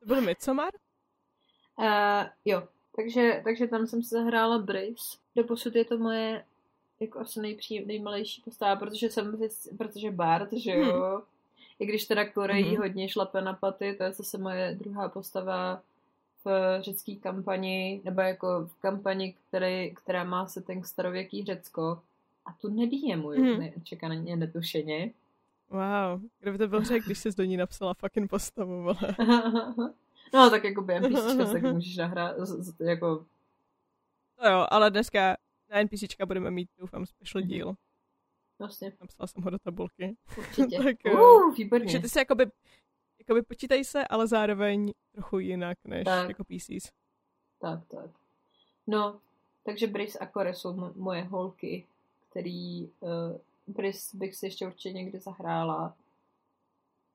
To 0.00 0.06
byl 0.06 0.20
Midsommar? 0.20 0.70
Uh, 1.78 2.24
jo, 2.44 2.68
takže, 2.96 3.40
takže 3.44 3.66
tam 3.66 3.86
jsem 3.86 4.02
si 4.02 4.08
zahrála 4.08 4.58
Briss. 4.58 5.18
Doposud 5.36 5.74
je 5.76 5.84
to 5.84 5.98
moje 5.98 6.44
jako 7.00 7.18
asi 7.20 7.40
nejpří, 7.40 7.84
nejmalejší 7.84 8.42
postava, 8.42 8.76
protože 8.76 9.10
jsem, 9.10 9.38
protože 9.78 10.10
Bart, 10.10 10.52
že 10.52 10.70
jo. 10.70 11.22
I 11.78 11.86
když 11.86 12.04
teda 12.04 12.28
Koreji 12.30 12.64
Mhm. 12.64 12.76
hodně 12.76 13.08
šlape 13.08 13.40
na 13.40 13.52
paty, 13.54 13.94
to 13.98 14.04
je 14.04 14.12
zase 14.12 14.38
moje 14.38 14.76
druhá 14.80 15.08
postava 15.08 15.82
v 16.44 16.78
řecké 16.80 17.14
kampani, 17.14 18.00
nebo 18.04 18.20
jako 18.20 18.64
v 18.66 18.74
kampani, 18.80 19.34
který, 19.48 19.94
která 19.94 20.24
má 20.24 20.46
setting 20.46 20.86
starověký 20.86 21.44
Řecko. 21.44 22.02
A 22.46 22.52
tu 22.52 22.70
nedíjemuju, 22.74 23.44
Mhm. 23.44 23.60
ne, 23.60 23.72
čeká 23.84 24.08
na 24.08 24.14
ně 24.14 24.36
netušeně. 24.36 25.10
Wow, 25.70 26.20
kdo 26.40 26.52
by 26.52 26.58
to 26.58 26.68
byl 26.68 26.84
řek, 26.84 27.04
když 27.04 27.18
jsi 27.18 27.30
do 27.36 27.44
ní 27.44 27.56
napsala 27.56 27.94
fucking 27.94 28.30
postavu, 28.30 28.82
vole. 28.82 28.96
no, 30.34 30.50
tak 30.50 30.64
jako 30.64 30.82
během 30.82 31.04
písnička 31.08 31.52
tak 31.52 31.62
můžeš 31.72 31.96
nahrát, 31.96 32.36
z- 32.38 32.62
z- 32.64 32.80
jako 32.80 33.24
No 34.44 34.50
jo, 34.50 34.66
ale 34.70 34.90
dneska 34.90 35.36
na 35.70 35.78
NPCčka 35.80 36.26
budeme 36.26 36.50
mít, 36.50 36.68
doufám, 36.78 37.06
special 37.06 37.40
Mhm. 37.42 37.48
díl. 37.50 37.74
Vlastně, 38.66 38.92
Napsala 39.00 39.26
jsem 39.26 39.42
ho 39.42 39.50
do 39.50 39.58
tabulky. 39.58 40.16
určitě. 40.38 40.76
Tak 40.84 40.96
uh, 41.14 41.54
výborně. 41.54 41.84
Takže 41.84 41.98
ty 42.00 42.08
se 42.08 42.18
jakoby, 42.18 42.46
jakoby 43.18 43.42
počítají 43.42 43.84
se, 43.84 44.06
ale 44.08 44.26
zároveň 44.26 44.92
trochu 45.12 45.38
jinak 45.38 45.78
než 45.84 46.04
Tak. 46.04 46.28
jako 46.28 46.44
PCs. 46.44 46.90
Tak, 47.60 47.80
tak. 47.88 48.10
No, 48.86 49.18
takže 49.64 49.86
Briss 49.86 50.16
a 50.20 50.26
Kore 50.26 50.54
jsou 50.54 50.74
mo- 50.74 50.92
moje 50.96 51.22
holky, 51.22 51.86
který 52.30 52.86
uh, 53.00 53.10
Briss 53.66 54.14
bych 54.14 54.34
si 54.36 54.46
ještě 54.46 54.66
určitě 54.66 54.92
někdy 54.92 55.18
zahrála. 55.20 55.94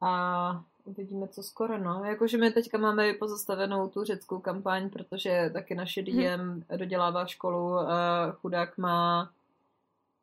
A 0.02 0.64
uvidíme, 0.86 1.28
co 1.28 1.44
skoro, 1.44 1.78
no. 1.78 2.04
Jakože 2.04 2.38
my 2.38 2.52
teďka 2.52 2.78
máme 2.78 3.14
pozastavenou 3.14 3.90
tu 3.90 4.04
řeckou 4.04 4.40
kampaň, 4.40 4.90
protože 4.90 5.50
taky 5.54 5.76
naše 5.76 6.02
DM 6.02 6.64
dodělává 6.78 7.26
školu 7.26 7.74
a 7.78 8.32
chudák 8.32 8.78
má 8.78 9.32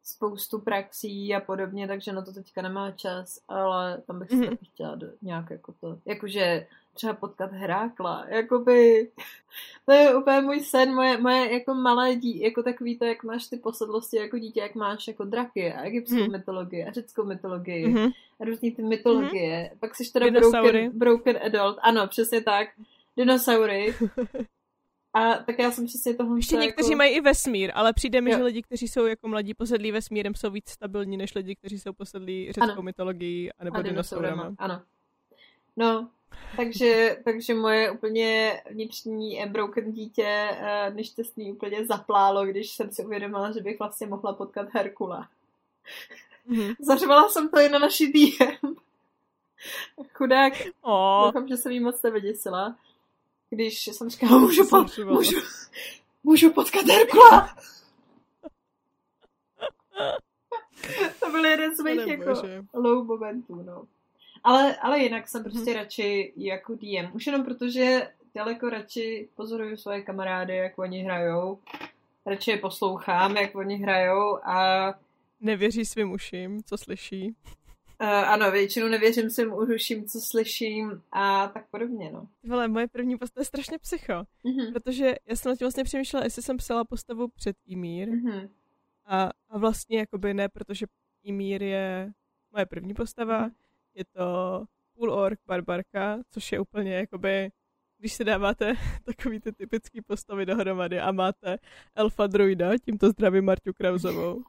spoustu 0.04 0.58
praxí 0.58 1.34
a 1.34 1.40
podobně, 1.40 1.88
takže 1.88 2.12
na 2.12 2.22
to 2.22 2.32
teďka 2.32 2.62
nemá 2.62 2.90
čas, 2.90 3.40
ale 3.48 4.02
tam 4.06 4.18
bych 4.18 4.28
si 4.28 4.36
Mhm. 4.36 4.48
taky 4.48 4.64
chtěla 4.66 4.94
do, 4.94 5.06
nějak 5.22 5.50
jako 5.50 5.74
to, 5.80 5.98
jakože 6.04 6.66
třeba 6.94 7.12
potkat 7.12 7.52
Herákla, 7.52 8.24
jakoby, 8.28 9.10
to 9.86 9.92
je 9.92 10.16
úplně 10.16 10.40
můj 10.40 10.60
sen, 10.60 10.94
moje, 10.94 11.18
moje 11.20 11.52
jako 11.52 11.74
malé 11.74 12.16
dí, 12.16 12.40
jako 12.40 12.62
takový 12.62 12.98
to, 12.98 13.04
jak 13.04 13.24
máš 13.24 13.46
ty 13.46 13.56
posedlosti 13.56 14.16
jako 14.16 14.38
dítě, 14.38 14.60
jak 14.60 14.74
máš 14.74 15.08
jako 15.08 15.24
draky 15.24 15.72
a 15.72 15.82
egyptskou 15.82 16.16
Mhm. 16.20 16.32
mytologii 16.32 16.84
a 16.84 16.92
řeckou 16.92 17.24
mytologii 17.24 17.88
Mhm. 17.88 18.10
a 18.40 18.44
různý 18.44 18.70
ty 18.72 18.82
mytologie, 18.82 19.70
pak 19.80 19.94
jsi 19.96 20.12
teda 20.12 20.26
broken, 20.30 20.50
broken 20.98 21.38
adult, 21.44 21.78
ano, 21.82 22.06
přesně 22.06 22.40
tak, 22.40 22.68
dinosaury 23.16 23.94
A 25.14 25.34
tak 25.34 25.58
já 25.58 25.70
jsem 25.70 25.86
přesně 25.86 26.14
toho 26.14 26.36
Ještě 26.36 26.56
někteří 26.56 26.90
jako... 26.90 26.98
mají 26.98 27.14
i 27.14 27.20
vesmír, 27.20 27.72
ale 27.74 27.92
přijde 27.92 28.20
mi, 28.20 28.30
Jo. 28.30 28.36
že 28.38 28.44
lidi, 28.44 28.62
kteří 28.62 28.88
jsou 28.88 29.06
jako 29.06 29.28
mladí 29.28 29.54
posedlí 29.54 29.92
vesmírem, 29.92 30.34
jsou 30.34 30.50
víc 30.50 30.70
stabilní 30.70 31.16
než 31.16 31.34
lidi, 31.34 31.56
kteří 31.56 31.78
jsou 31.78 31.92
posedlí 31.92 32.52
řeckou 32.52 32.72
Ano. 32.72 32.82
mytologií 32.82 33.52
anebo 33.58 33.76
a 33.76 33.82
dinosaurama. 33.82 34.54
Ano. 34.58 34.82
No, 35.76 36.08
takže, 36.56 37.16
takže 37.24 37.54
moje 37.54 37.90
úplně 37.90 38.60
vnitřní 38.70 39.42
eh, 39.42 39.46
broken 39.46 39.92
dítě 39.92 40.26
eh, 40.26 40.90
nešťastný 40.94 41.52
úplně 41.52 41.86
zaplálo, 41.86 42.46
když 42.46 42.70
jsem 42.70 42.90
si 42.90 43.04
uvědomila, 43.04 43.52
že 43.52 43.60
bych 43.60 43.78
vlastně 43.78 44.06
mohla 44.06 44.32
potkat 44.32 44.68
Herkula. 44.72 45.28
Mhm. 46.46 46.72
Zařvala 46.80 47.28
jsem 47.28 47.48
to 47.48 47.60
i 47.60 47.68
na 47.68 47.78
naší 47.78 48.12
DM. 48.12 48.74
Chudák, 50.14 50.52
O, 50.82 51.22
doufám, 51.26 51.48
že 51.48 51.56
jsem 51.56 51.72
jí 51.72 51.80
moc 51.80 52.02
nevyděsila. 52.02 52.76
Když 53.54 53.86
jsem 53.86 54.10
říkala, 54.10 54.38
můžu, 54.38 54.68
po, 54.68 54.84
můžu, 55.04 55.36
můžu 56.24 56.52
potkat 56.52 56.86
Herkula. 56.86 57.56
to 61.20 61.30
byl 61.30 61.44
jeden 61.44 61.76
z 61.76 61.82
mých 61.82 62.06
jako 62.06 62.42
low 62.74 63.06
momentů, 63.06 63.62
no. 63.62 63.84
Ale, 64.44 64.76
ale 64.76 64.98
jinak 64.98 65.28
jsem 65.28 65.42
prostě 65.42 65.70
Mhm. 65.70 65.74
radši 65.80 66.32
jako 66.36 66.74
DM. 66.74 67.10
Už 67.12 67.26
jenom 67.26 67.44
protože 67.44 68.10
daleko 68.34 68.68
radši 68.70 69.28
pozoruju 69.34 69.76
svoje 69.76 70.02
kamarády, 70.02 70.56
jak 70.56 70.78
oni 70.78 71.02
hrajou. 71.02 71.58
Radši 72.26 72.50
je 72.50 72.56
poslouchám, 72.58 73.36
jak 73.36 73.54
oni 73.54 73.76
hrajou 73.76 74.38
a 74.44 74.94
Nevěří 75.40 75.84
svým 75.84 76.12
uším, 76.12 76.62
co 76.64 76.78
slyší. 76.78 77.34
Uh, 78.00 78.06
ano, 78.08 78.50
většinou 78.50 78.88
nevěřím 78.88 79.30
svým 79.30 79.52
uším, 79.52 80.04
co 80.08 80.20
slyším 80.20 81.02
a 81.12 81.48
tak 81.48 81.70
podobně, 81.70 82.10
no. 82.12 82.28
Vole, 82.44 82.68
moje 82.68 82.88
první 82.88 83.18
postava 83.18 83.40
je 83.42 83.44
strašně 83.46 83.78
psycho, 83.78 84.24
Mhm. 84.44 84.72
protože 84.72 85.14
já 85.26 85.36
jsem 85.36 85.50
na 85.52 85.56
tím 85.56 85.64
vlastně 85.64 85.84
přemýšlela, 85.84 86.24
jestli 86.24 86.42
jsem 86.42 86.56
psala 86.56 86.84
postavu 86.84 87.28
před 87.28 87.56
Imír 87.66 88.08
Mhm. 88.10 88.48
a, 89.06 89.30
a 89.48 89.58
vlastně 89.58 89.98
jakoby 89.98 90.34
ne, 90.34 90.48
protože 90.48 90.86
Imír 91.22 91.62
je 91.62 92.12
moje 92.52 92.66
první 92.66 92.94
postava, 92.94 93.38
Mhm. 93.38 93.50
je 93.94 94.04
to 94.04 94.64
půl 94.94 95.12
ork 95.12 95.38
barbarka, 95.46 96.18
což 96.30 96.52
je 96.52 96.60
úplně 96.60 96.94
jakoby, 96.94 97.50
když 97.98 98.12
si 98.12 98.24
dáváte 98.24 98.72
takový 99.04 99.40
ty 99.40 99.52
typický 99.52 100.00
postavy 100.00 100.46
dohromady 100.46 101.00
a 101.00 101.12
máte 101.12 101.56
elfa 101.94 102.26
druida, 102.26 102.78
tímto 102.78 103.08
zdravím 103.10 103.44
Marťu 103.44 103.72
Krauzovou, 103.72 104.42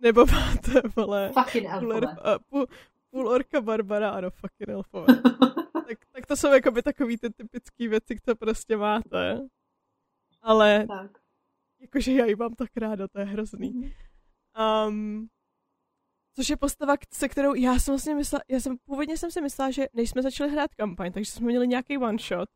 nebo 0.00 0.26
máte, 0.32 0.82
vole, 0.96 1.32
Fucking 1.32 1.68
půl, 1.78 1.92
elfové. 1.92 2.38
půl, 2.48 2.66
půl 3.10 3.28
orka 3.28 3.60
barbara, 3.60 4.10
ano, 4.10 4.30
fucking 4.30 4.68
elfové. 4.68 5.06
tak, 5.72 5.98
tak 6.12 6.26
to 6.26 6.36
jsou 6.36 6.52
jakoby 6.52 6.82
takový 6.82 7.18
ty 7.18 7.30
typický 7.30 7.88
věci, 7.88 8.16
které 8.16 8.34
prostě 8.34 8.76
máte. 8.76 9.40
Ale 10.42 10.86
tak. 10.88 11.10
jakože 11.80 12.12
já 12.12 12.26
ji 12.26 12.36
mám 12.36 12.54
tak 12.54 12.76
ráda, 12.76 13.08
to 13.08 13.18
je 13.18 13.24
hrozný. 13.24 13.94
Um, 14.86 15.28
což 16.36 16.48
je 16.50 16.56
postava, 16.56 16.94
se 17.14 17.28
kterou 17.28 17.54
já 17.54 17.78
jsem 17.78 17.92
vlastně 17.92 18.14
myslela, 18.14 18.42
já 18.48 18.60
jsem 18.60 18.76
původně 18.84 19.16
jsem 19.18 19.30
si 19.30 19.40
myslela, 19.40 19.70
že 19.70 19.86
než 19.92 20.10
jsme 20.10 20.22
začali 20.22 20.50
hrát 20.50 20.74
kampaň, 20.74 21.12
takže 21.12 21.32
jsme 21.32 21.46
měli 21.46 21.68
nějaký 21.68 21.98
one 21.98 22.18
shot, 22.18 22.48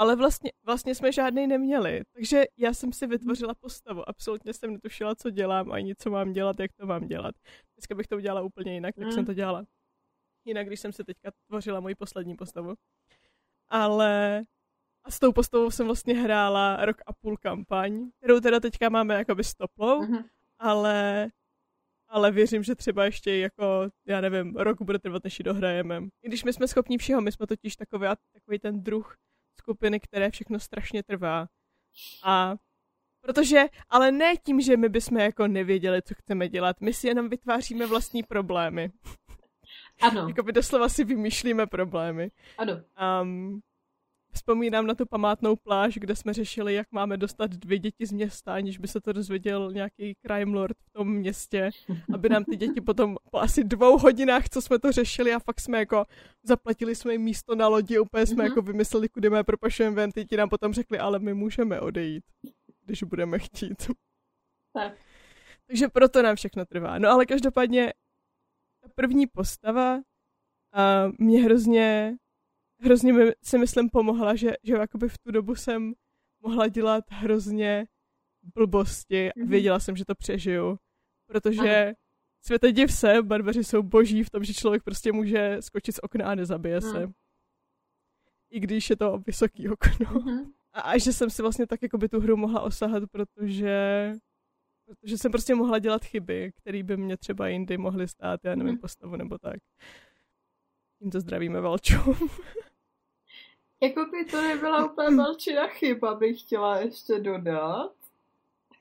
ale 0.00 0.16
vlastně, 0.16 0.52
vlastně 0.66 0.94
jsme 0.94 1.12
žádný 1.12 1.46
neměli, 1.46 2.02
takže 2.12 2.44
já 2.56 2.74
jsem 2.74 2.92
si 2.92 3.06
vytvořila 3.06 3.54
postavu, 3.54 4.08
absolutně 4.08 4.52
jsem 4.54 4.72
netušila, 4.72 5.14
co 5.14 5.30
dělám, 5.30 5.72
ani 5.72 5.94
co 5.96 6.10
mám 6.10 6.32
dělat, 6.32 6.60
jak 6.60 6.70
to 6.72 6.86
mám 6.86 7.06
dělat. 7.06 7.34
Dneska 7.76 7.94
bych 7.94 8.06
to 8.06 8.16
udělala 8.16 8.42
úplně 8.42 8.74
jinak, 8.74 8.94
tak 8.94 9.04
Mm. 9.04 9.12
jsem 9.12 9.26
to 9.26 9.34
dělala. 9.34 9.64
Jinak, 10.44 10.66
když 10.66 10.80
jsem 10.80 10.92
si 10.92 11.04
teďka 11.04 11.30
tvořila 11.48 11.80
moji 11.80 11.94
poslední 11.94 12.36
postavu. 12.36 12.74
Ale 13.68 14.42
a 15.04 15.10
s 15.10 15.18
tou 15.18 15.32
postavou 15.32 15.70
jsem 15.70 15.86
vlastně 15.86 16.14
hrála 16.14 16.84
rok 16.84 16.96
a 17.06 17.12
půl 17.12 17.36
kampaň, 17.36 18.10
kterou 18.18 18.40
teda 18.40 18.60
teďka 18.60 18.88
máme 18.88 19.14
jakoby 19.14 19.44
stoplou, 19.44 20.02
Mhm. 20.02 20.24
ale, 20.58 21.28
ale 22.08 22.30
věřím, 22.30 22.62
že 22.62 22.74
třeba 22.74 23.04
ještě 23.04 23.36
jako, 23.36 23.88
já 24.06 24.20
nevím, 24.20 24.56
rok 24.56 24.82
bude 24.82 24.98
trvat, 24.98 25.24
než 25.24 25.38
ji 25.38 25.42
dohrajeme. 25.42 26.00
I 26.22 26.28
když 26.28 26.44
my 26.44 26.52
jsme 26.52 26.68
schopni 26.68 26.98
všeho, 26.98 27.20
my 27.20 27.32
jsme 27.32 27.46
totiž 27.46 27.76
takový, 27.76 28.06
takový 28.32 28.58
ten 28.58 28.82
druh 28.82 29.16
skupiny, 29.70 30.00
které 30.00 30.30
všechno 30.30 30.58
strašně 30.58 31.02
trvá. 31.02 31.46
A 32.24 32.54
protože, 33.20 33.64
ale 33.88 34.12
ne 34.12 34.36
tím, 34.36 34.60
že 34.60 34.76
my 34.76 34.88
bychom 34.88 35.18
jako 35.18 35.46
nevěděli, 35.46 36.02
co 36.02 36.14
chceme 36.14 36.48
dělat, 36.48 36.80
my 36.80 36.92
si 36.92 37.08
jenom 37.08 37.28
vytváříme 37.28 37.86
vlastní 37.86 38.22
problémy. 38.22 38.90
Ano, 40.00 40.28
Jakoby 40.28 40.52
doslova 40.52 40.88
si 40.88 41.04
vymýšlíme 41.04 41.66
problémy. 41.66 42.30
ano. 42.58 42.72
Um, 43.22 43.60
vzpomínám 44.32 44.86
na 44.86 44.94
tu 44.94 45.06
památnou 45.06 45.56
pláž, 45.56 45.94
kde 45.98 46.16
jsme 46.16 46.32
řešili, 46.32 46.74
jak 46.74 46.86
máme 46.92 47.16
dostat 47.16 47.50
dvě 47.50 47.78
děti 47.78 48.06
z 48.06 48.12
města, 48.12 48.54
aniž 48.54 48.78
by 48.78 48.88
se 48.88 49.00
to 49.00 49.12
dozvěděl 49.12 49.72
nějaký 49.72 50.12
crime 50.26 50.56
lord 50.58 50.76
v 50.78 50.90
tom 50.92 51.12
městě, 51.12 51.70
aby 52.14 52.28
nám 52.28 52.44
ty 52.44 52.56
děti 52.56 52.80
potom 52.80 53.16
po 53.30 53.38
asi 53.38 53.64
dvou 53.64 53.98
hodinách, 53.98 54.48
co 54.48 54.62
jsme 54.62 54.78
to 54.78 54.92
řešili 54.92 55.32
a 55.34 55.38
fakt 55.38 55.60
jsme 55.60 55.78
jako 55.78 56.04
zaplatili 56.42 56.94
jsme 56.94 57.12
jim 57.12 57.22
místo 57.22 57.54
na 57.54 57.68
lodi, 57.68 57.98
úplně 57.98 58.26
jsme 58.26 58.34
Mhm. 58.44 58.44
jako 58.44 58.62
vymysleli, 58.62 59.08
kudy 59.08 59.30
my 59.30 59.44
propašujeme 59.44 59.96
ven, 59.96 60.12
ty 60.12 60.24
ti 60.24 60.36
nám 60.36 60.48
potom 60.48 60.72
řekli, 60.72 60.98
ale 60.98 61.18
my 61.18 61.34
můžeme 61.34 61.80
odejít, 61.80 62.24
když 62.84 63.02
budeme 63.02 63.38
chtít. 63.38 63.90
Tak. 64.72 64.92
Takže 65.66 65.88
proto 65.88 66.22
nám 66.22 66.36
všechno 66.36 66.64
trvá. 66.66 66.98
No 66.98 67.08
ale 67.08 67.26
každopádně 67.26 67.92
ta 68.82 68.88
první 68.94 69.26
postava 69.26 70.00
a 70.72 71.04
mě 71.18 71.42
hrozně, 71.42 72.16
hrozně 72.80 73.12
mi, 73.12 73.32
si 73.42 73.58
myslím 73.58 73.90
pomohla, 73.90 74.34
že, 74.34 74.50
že 74.62 74.72
jakoby 74.74 75.08
v 75.08 75.18
tu 75.18 75.30
dobu 75.30 75.54
jsem 75.54 75.92
mohla 76.40 76.68
dělat 76.68 77.04
hrozně 77.10 77.86
blbosti 78.54 79.28
a 79.28 79.32
Mhm. 79.36 79.48
věděla 79.48 79.80
jsem, 79.80 79.96
že 79.96 80.04
to 80.04 80.14
přežiju. 80.14 80.78
Protože 81.26 81.92
světe 82.42 82.72
div 82.72 82.92
se, 82.92 83.22
barbaři 83.22 83.64
jsou 83.64 83.82
boží 83.82 84.22
v 84.24 84.30
tom, 84.30 84.44
že 84.44 84.54
člověk 84.54 84.82
prostě 84.82 85.12
může 85.12 85.56
skočit 85.60 85.94
z 85.94 85.98
okna 86.02 86.26
a 86.30 86.34
nezabije 86.34 86.80
se. 86.80 87.00
Mhm. 87.00 87.12
I 88.50 88.60
když 88.60 88.90
je 88.90 88.96
to 88.96 89.18
vysoký 89.26 89.68
okno. 89.68 90.20
Mhm. 90.20 90.52
A, 90.72 90.80
a 90.80 90.98
že 90.98 91.12
jsem 91.12 91.30
si 91.30 91.42
vlastně 91.42 91.66
tak 91.66 91.82
jako 91.82 91.98
by 91.98 92.08
tu 92.08 92.20
hru 92.20 92.36
mohla 92.36 92.60
osahat, 92.60 93.02
protože 93.10 94.12
protože 94.86 95.18
jsem 95.18 95.32
prostě 95.32 95.54
mohla 95.54 95.78
dělat 95.78 96.04
chyby, 96.04 96.52
které 96.56 96.82
by 96.82 96.96
mě 96.96 97.16
třeba 97.16 97.48
jindy 97.48 97.78
mohly 97.78 98.08
stát, 98.08 98.40
já 98.44 98.54
nevím, 98.54 98.72
Mhm. 98.72 98.80
postavu 98.80 99.16
nebo 99.16 99.38
tak. 99.38 99.56
Tímto 100.98 101.20
zdravíme 101.20 101.60
Valču. 101.60 101.94
Jako 103.82 104.04
by 104.04 104.24
to 104.24 104.42
nebyla 104.42 104.92
úplně 104.92 105.16
velčina 105.16 105.68
chyba, 105.68 106.14
bych 106.14 106.40
chtěla 106.40 106.78
ještě 106.80 107.18
dodat. 107.18 107.92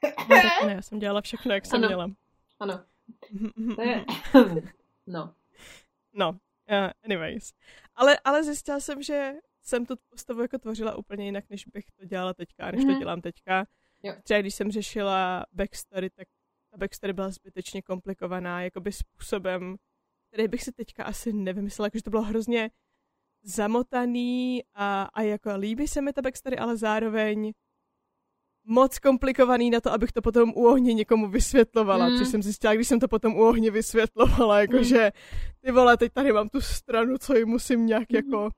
No, 0.04 0.36
tak 0.42 0.66
ne, 0.68 0.74
já 0.74 0.82
jsem 0.82 1.00
dělala 1.00 1.22
všechno, 1.22 1.54
jak 1.54 1.66
jsem 1.66 1.78
Ano. 1.78 1.88
měla. 1.88 2.08
Ano, 2.60 2.84
to 3.76 3.82
je... 3.82 4.06
No. 5.08 5.34
No, 6.14 6.30
uh, 6.30 6.90
anyways. 7.04 7.54
Ale, 7.96 8.20
ale 8.24 8.44
zjistila 8.44 8.80
jsem, 8.80 9.04
že 9.04 9.34
jsem 9.62 9.86
tu 9.86 9.96
postavu 10.10 10.42
jako 10.42 10.58
tvořila 10.58 10.96
úplně 10.96 11.26
jinak, 11.26 11.44
než 11.50 11.66
bych 11.68 11.86
to 12.00 12.06
dělala 12.06 12.34
teďka, 12.34 12.72
než 12.72 12.82
to 12.82 12.88
Mhm. 12.92 13.00
dělám 13.00 13.22
teďka. 13.22 13.66
Jo. 14.04 14.14
Třeba 14.24 14.40
když 14.42 14.56
jsem 14.56 14.72
řešila 14.72 15.46
backstory, 15.54 16.10
tak 16.10 16.28
ta 16.72 16.78
backstory 16.78 17.14
byla 17.14 17.30
zbytečně 17.30 17.82
komplikovaná, 17.82 18.62
jakoby 18.62 18.92
způsobem, 18.92 19.76
který 20.28 20.48
bych 20.48 20.64
si 20.64 20.72
teďka 20.72 21.04
asi 21.04 21.34
nevymyslela, 21.34 21.86
jakože 21.88 22.04
to 22.04 22.10
bylo 22.10 22.22
hrozně 22.22 22.70
zamotaný 23.44 24.64
a, 24.74 25.04
a 25.14 25.22
jako 25.22 25.50
líbí 25.58 25.88
se 25.88 26.02
mi 26.02 26.14
ta 26.14 26.22
backstory, 26.22 26.58
ale 26.58 26.78
zároveň 26.78 27.52
moc 28.64 29.00
komplikovaný 29.00 29.70
na 29.70 29.82
to, 29.82 29.92
abych 29.92 30.12
to 30.12 30.22
potom 30.22 30.50
u 30.50 30.68
ohně 30.68 30.94
někomu 30.94 31.28
vysvětlovala, 31.30 32.10
Mm. 32.10 32.18
což 32.18 32.28
jsem 32.28 32.44
zjistila, 32.44 32.74
když 32.76 32.88
jsem 32.88 33.00
to 33.00 33.08
potom 33.08 33.36
u 33.36 33.44
ohně 33.48 33.72
vysvětlovala, 33.72 34.56
Mm. 34.56 34.62
jakože 34.62 35.12
ty 35.62 35.72
vole, 35.72 35.98
teď 35.98 36.14
tady 36.14 36.34
mám 36.34 36.50
tu 36.50 36.62
stranu, 36.62 37.18
co 37.18 37.36
jim 37.36 37.48
musím 37.48 37.86
nějak 37.86 38.10
Mhm. 38.10 38.16
jako 38.16 38.50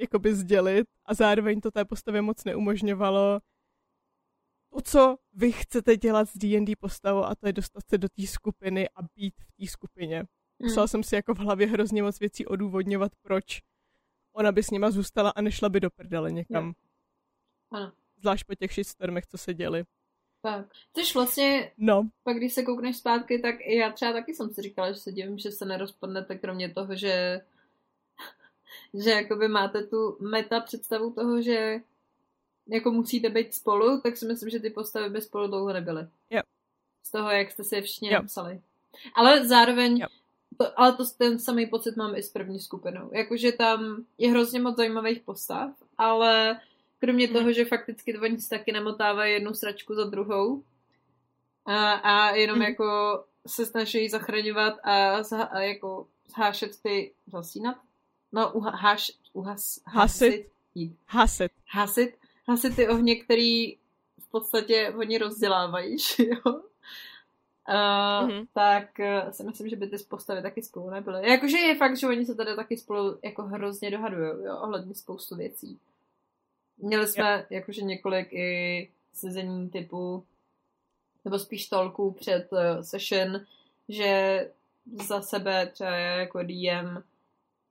jakoby 0.00 0.34
sdělit 0.34 0.86
a 1.06 1.14
zároveň 1.14 1.60
to 1.60 1.70
té 1.70 1.84
postavě 1.84 2.22
moc 2.22 2.44
neumožňovalo 2.44 3.40
to, 4.72 4.80
co 4.80 5.16
vy 5.32 5.52
chcete 5.52 5.96
dělat 5.96 6.28
s 6.28 6.36
D&D 6.38 6.76
postavou 6.76 7.24
a 7.24 7.34
to 7.34 7.46
je 7.46 7.52
dostat 7.52 7.82
se 7.88 7.98
do 7.98 8.08
té 8.08 8.26
skupiny 8.26 8.88
a 8.88 9.02
být 9.14 9.34
v 9.40 9.52
té 9.60 9.66
skupině. 9.70 10.24
Musela 10.62 10.86
jsem 10.86 11.02
si 11.02 11.14
jako 11.14 11.34
v 11.34 11.38
hlavě 11.38 11.66
hrozně 11.66 12.02
moc 12.02 12.20
věcí 12.20 12.46
odůvodňovat, 12.46 13.12
proč 13.22 13.60
ona 14.32 14.52
by 14.52 14.62
s 14.62 14.70
nima 14.70 14.90
zůstala 14.90 15.30
a 15.30 15.40
nešla 15.40 15.68
by 15.68 15.80
do 15.80 15.90
prdele 15.90 16.32
někam. 16.32 16.66
Jo. 16.66 16.72
Ano. 17.70 17.92
Zvlášť 18.20 18.46
po 18.46 18.54
těch 18.54 18.72
shitstormech, 18.72 19.26
co 19.26 19.38
se 19.38 19.54
děli. 19.54 19.84
Tak. 20.42 20.66
Což 20.96 21.14
vlastně, 21.14 21.72
No, 21.76 22.08
pak 22.22 22.36
když 22.36 22.52
se 22.52 22.62
koukneš 22.62 22.96
zpátky, 22.96 23.38
tak 23.38 23.54
i 23.60 23.76
já 23.76 23.92
třeba 23.92 24.12
taky 24.12 24.34
jsem 24.34 24.50
si 24.50 24.62
říkala, 24.62 24.92
že 24.92 24.98
se 24.98 25.12
divím, 25.12 25.38
že 25.38 25.50
se 25.50 25.64
nerozpadnete, 25.64 26.38
kromě 26.38 26.74
toho, 26.74 26.96
že 26.96 27.40
že 29.04 29.10
jakoby 29.10 29.48
máte 29.48 29.82
tu 29.82 30.16
meta 30.20 30.60
představu 30.60 31.12
toho, 31.12 31.42
že 31.42 31.80
jako 32.68 32.90
musíte 32.90 33.30
být 33.30 33.54
spolu, 33.54 34.00
tak 34.00 34.16
si 34.16 34.26
myslím, 34.26 34.50
že 34.50 34.60
ty 34.60 34.70
postavy 34.70 35.10
by 35.10 35.22
spolu 35.22 35.46
dlouho 35.46 35.72
nebyly. 35.72 36.06
Jo. 36.30 36.42
Z 37.02 37.10
toho, 37.10 37.30
jak 37.30 37.50
jste 37.50 37.64
si 37.64 37.74
je 37.74 37.82
všichni 37.82 38.08
Jo. 38.12 38.14
napsali. 38.14 38.60
Ale 39.14 39.48
zároveň, 39.48 39.96
Jo. 39.98 40.06
To, 40.60 40.80
ale 40.80 40.92
to 40.92 41.04
ten 41.18 41.38
samý 41.38 41.66
pocit 41.66 41.96
mám 41.96 42.14
i 42.14 42.22
s 42.22 42.28
první 42.32 42.60
skupinou. 42.60 43.10
Jakože 43.12 43.52
tam 43.52 44.04
je 44.18 44.30
hrozně 44.30 44.60
moc 44.60 44.76
zajímavých 44.76 45.20
postav, 45.20 45.70
ale 45.98 46.60
Kromě 47.02 47.26
Mhm. 47.26 47.34
toho, 47.36 47.52
že 47.52 47.64
fakticky 47.64 48.12
to 48.12 48.20
oni 48.20 48.40
si 48.40 48.48
taky 48.48 48.72
namotávají 48.72 49.32
jednu 49.32 49.54
sračku 49.54 49.94
za 49.94 50.04
druhou. 50.04 50.62
A, 51.66 51.92
a 51.92 52.30
jenom 52.34 52.56
Mhm. 52.58 52.68
jako 52.68 52.84
se 53.46 53.66
snaží 53.66 54.08
zachraňovat 54.08 54.74
a, 54.82 55.22
zha, 55.22 55.42
a 55.42 55.58
jako 55.60 56.06
zhášet 56.36 56.82
ty, 56.82 57.12
zasínat? 57.26 57.76
No, 58.32 58.52
uha, 58.52 58.70
háš, 58.70 59.12
uhas, 59.32 59.80
Hasit. 59.86 60.46
Hasit. 61.08 61.52
hasit, 61.68 62.10
hasit 62.48 62.76
ty 62.76 62.88
ohně, 62.88 63.16
který 63.24 63.76
v 64.20 64.30
podstatě 64.30 64.94
oni 64.98 65.18
rozdělávají, 65.18 65.98
že 65.98 66.24
jo? 66.28 66.62
Uh, 67.70 68.28
Mhm. 68.28 68.46
Tak 68.54 68.90
uh, 68.98 69.30
si 69.30 69.44
myslím, 69.44 69.68
že 69.68 69.76
by 69.76 69.86
ty 69.86 69.96
postavy 69.98 70.42
taky 70.42 70.62
spolu 70.62 70.90
nebyly. 70.90 71.30
Jakože 71.30 71.58
je 71.58 71.76
fakt, 71.76 71.96
že 71.96 72.06
oni 72.06 72.26
se 72.26 72.34
tady 72.34 72.56
taky 72.56 72.76
spolu 72.76 73.18
jako 73.24 73.42
hrozně 73.42 73.90
dohadují, 73.90 74.44
jo, 74.44 74.58
ohledně 74.62 74.94
spoustu 74.94 75.36
věcí. 75.36 75.78
Měli 76.78 77.06
jsme 77.06 77.46
jakože 77.50 77.82
několik 77.82 78.32
i 78.32 78.90
sezení 79.14 79.70
typu, 79.70 80.24
nebo 81.24 81.38
spíš 81.38 81.68
tolků 81.68 82.10
před 82.10 82.48
uh, 82.52 82.82
session, 82.82 83.40
že 83.88 84.50
za 85.08 85.22
sebe 85.22 85.66
třeba 85.66 85.90
jako 85.96 86.42
DM 86.42 87.02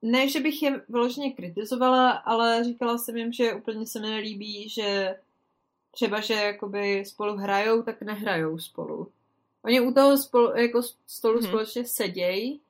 ne, 0.02 0.28
že 0.28 0.40
bych 0.40 0.62
je 0.62 0.82
vyloženě 0.88 1.32
kritizovala, 1.32 2.10
ale 2.10 2.64
říkala 2.64 2.98
jsem 2.98 3.16
jim, 3.16 3.32
že 3.32 3.54
úplně 3.54 3.86
se 3.86 4.00
mi 4.00 4.06
nelíbí, 4.06 4.68
že 4.68 5.16
třeba, 5.90 6.20
že 6.20 6.34
jakoby 6.34 7.04
spolu 7.04 7.36
hrajou, 7.36 7.82
tak 7.82 8.02
nehrajou 8.02 8.58
spolu. 8.58 9.12
Oni 9.64 9.80
u 9.80 9.92
toho 9.94 10.18
spolu, 10.18 10.56
jako 10.56 10.82
stolu 11.06 11.38
hmm. 11.38 11.48
společně 11.48 11.84
sedějí, 11.84 12.60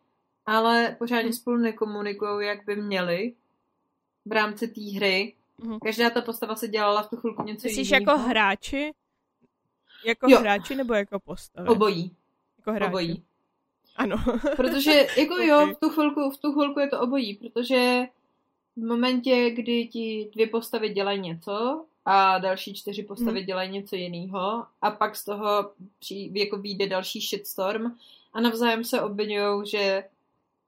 ale 0.46 0.96
pořádně 0.98 1.24
Mhm. 1.24 1.32
spolu 1.32 1.56
nekomunikují, 1.56 2.46
jak 2.46 2.64
by 2.66 2.76
měli 2.76 3.34
v 4.26 4.32
rámci 4.32 4.68
té 4.68 4.80
hry. 4.96 5.34
Mhm. 5.58 5.78
Každá 5.80 6.10
ta 6.10 6.20
postava 6.20 6.56
se 6.56 6.68
dělala 6.68 7.02
v 7.02 7.10
tu 7.10 7.16
chvilku 7.16 7.42
něco 7.42 7.68
Myslíš 7.68 7.90
jiného. 7.90 8.12
jako 8.12 8.28
hráči? 8.28 8.92
Jako 10.06 10.26
Jo. 10.30 10.38
hráči 10.40 10.74
nebo 10.74 10.94
jako 10.94 11.20
postavy? 11.20 11.68
Obojí. 11.68 12.16
Jako 12.58 12.72
hráči. 12.72 12.88
Obojí. 12.90 13.22
Ano. 13.96 14.16
Protože 14.56 15.06
jako 15.16 15.34
jo, 15.34 15.62
Ok. 15.70 15.76
v 15.76 15.80
tu, 15.80 15.88
chvilku, 15.88 16.30
v 16.30 16.38
tu 16.38 16.52
chvilku 16.52 16.80
je 16.80 16.88
to 16.88 17.00
obojí, 17.00 17.34
protože 17.34 18.02
v 18.76 18.84
momentě, 18.84 19.50
kdy 19.50 19.86
ti 19.88 20.30
dvě 20.34 20.46
postavy 20.46 20.88
dělají 20.88 21.20
něco 21.20 21.84
a 22.04 22.38
další 22.38 22.74
čtyři 22.74 23.02
postavy 23.02 23.38
Mhm. 23.38 23.46
dělají 23.46 23.70
něco 23.70 23.96
jiného 23.96 24.66
a 24.82 24.90
pak 24.90 25.16
z 25.16 25.24
toho 25.24 25.72
při, 25.98 26.30
jako 26.34 26.56
vyjde 26.56 26.86
další 26.86 27.20
shitstorm 27.20 27.96
a 28.32 28.40
navzájem 28.40 28.84
se 28.84 29.02
obvinují, 29.02 29.66
že 29.66 30.04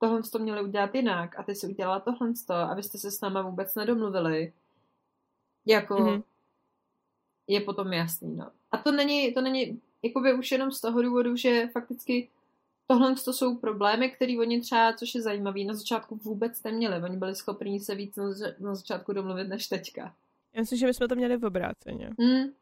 tohle 0.00 0.22
to 0.22 0.38
měli 0.38 0.62
udělat 0.62 0.94
jinak 0.94 1.38
a 1.38 1.42
ty 1.42 1.54
si 1.54 1.66
udělala 1.66 2.00
tohle 2.00 2.32
a 2.48 2.74
vy 2.74 2.82
jste 2.82 2.98
se 2.98 3.10
s 3.10 3.20
náma 3.20 3.42
vůbec 3.42 3.74
nedomluvili. 3.74 4.52
Jako 5.66 5.94
Mhm. 6.00 6.22
je 7.48 7.60
potom 7.60 7.92
jasný, 7.92 8.36
no. 8.36 8.50
A 8.72 8.78
to 8.78 8.92
není, 8.92 9.34
to 9.34 9.40
není 9.40 9.80
jakoby 10.02 10.34
už 10.34 10.52
jenom 10.52 10.70
z 10.72 10.80
toho 10.80 11.02
důvodu, 11.02 11.36
že 11.36 11.68
fakticky 11.72 12.28
tohle 12.86 13.14
to 13.14 13.32
jsou 13.32 13.56
problémy, 13.56 14.10
které 14.10 14.36
oni 14.38 14.60
třeba, 14.60 14.92
což 14.92 15.14
je 15.14 15.22
zajímavé, 15.22 15.64
na 15.64 15.74
začátku 15.74 16.16
vůbec 16.16 16.62
neměli. 16.62 17.02
Oni 17.04 17.16
byli 17.16 17.34
schopni 17.34 17.80
se 17.80 17.94
víc 17.94 18.16
na, 18.16 18.32
zač- 18.32 18.58
na 18.58 18.74
začátku 18.74 19.12
domluvit 19.12 19.48
než 19.48 19.66
teďka. 19.66 20.14
Já 20.54 20.60
myslím, 20.60 20.78
že 20.78 20.86
my 20.86 20.94
jsme 20.94 21.08
to 21.08 21.14
měli 21.14 21.36
v 21.36 21.44
obráceně. 21.44 22.10
Mm, 22.18 22.52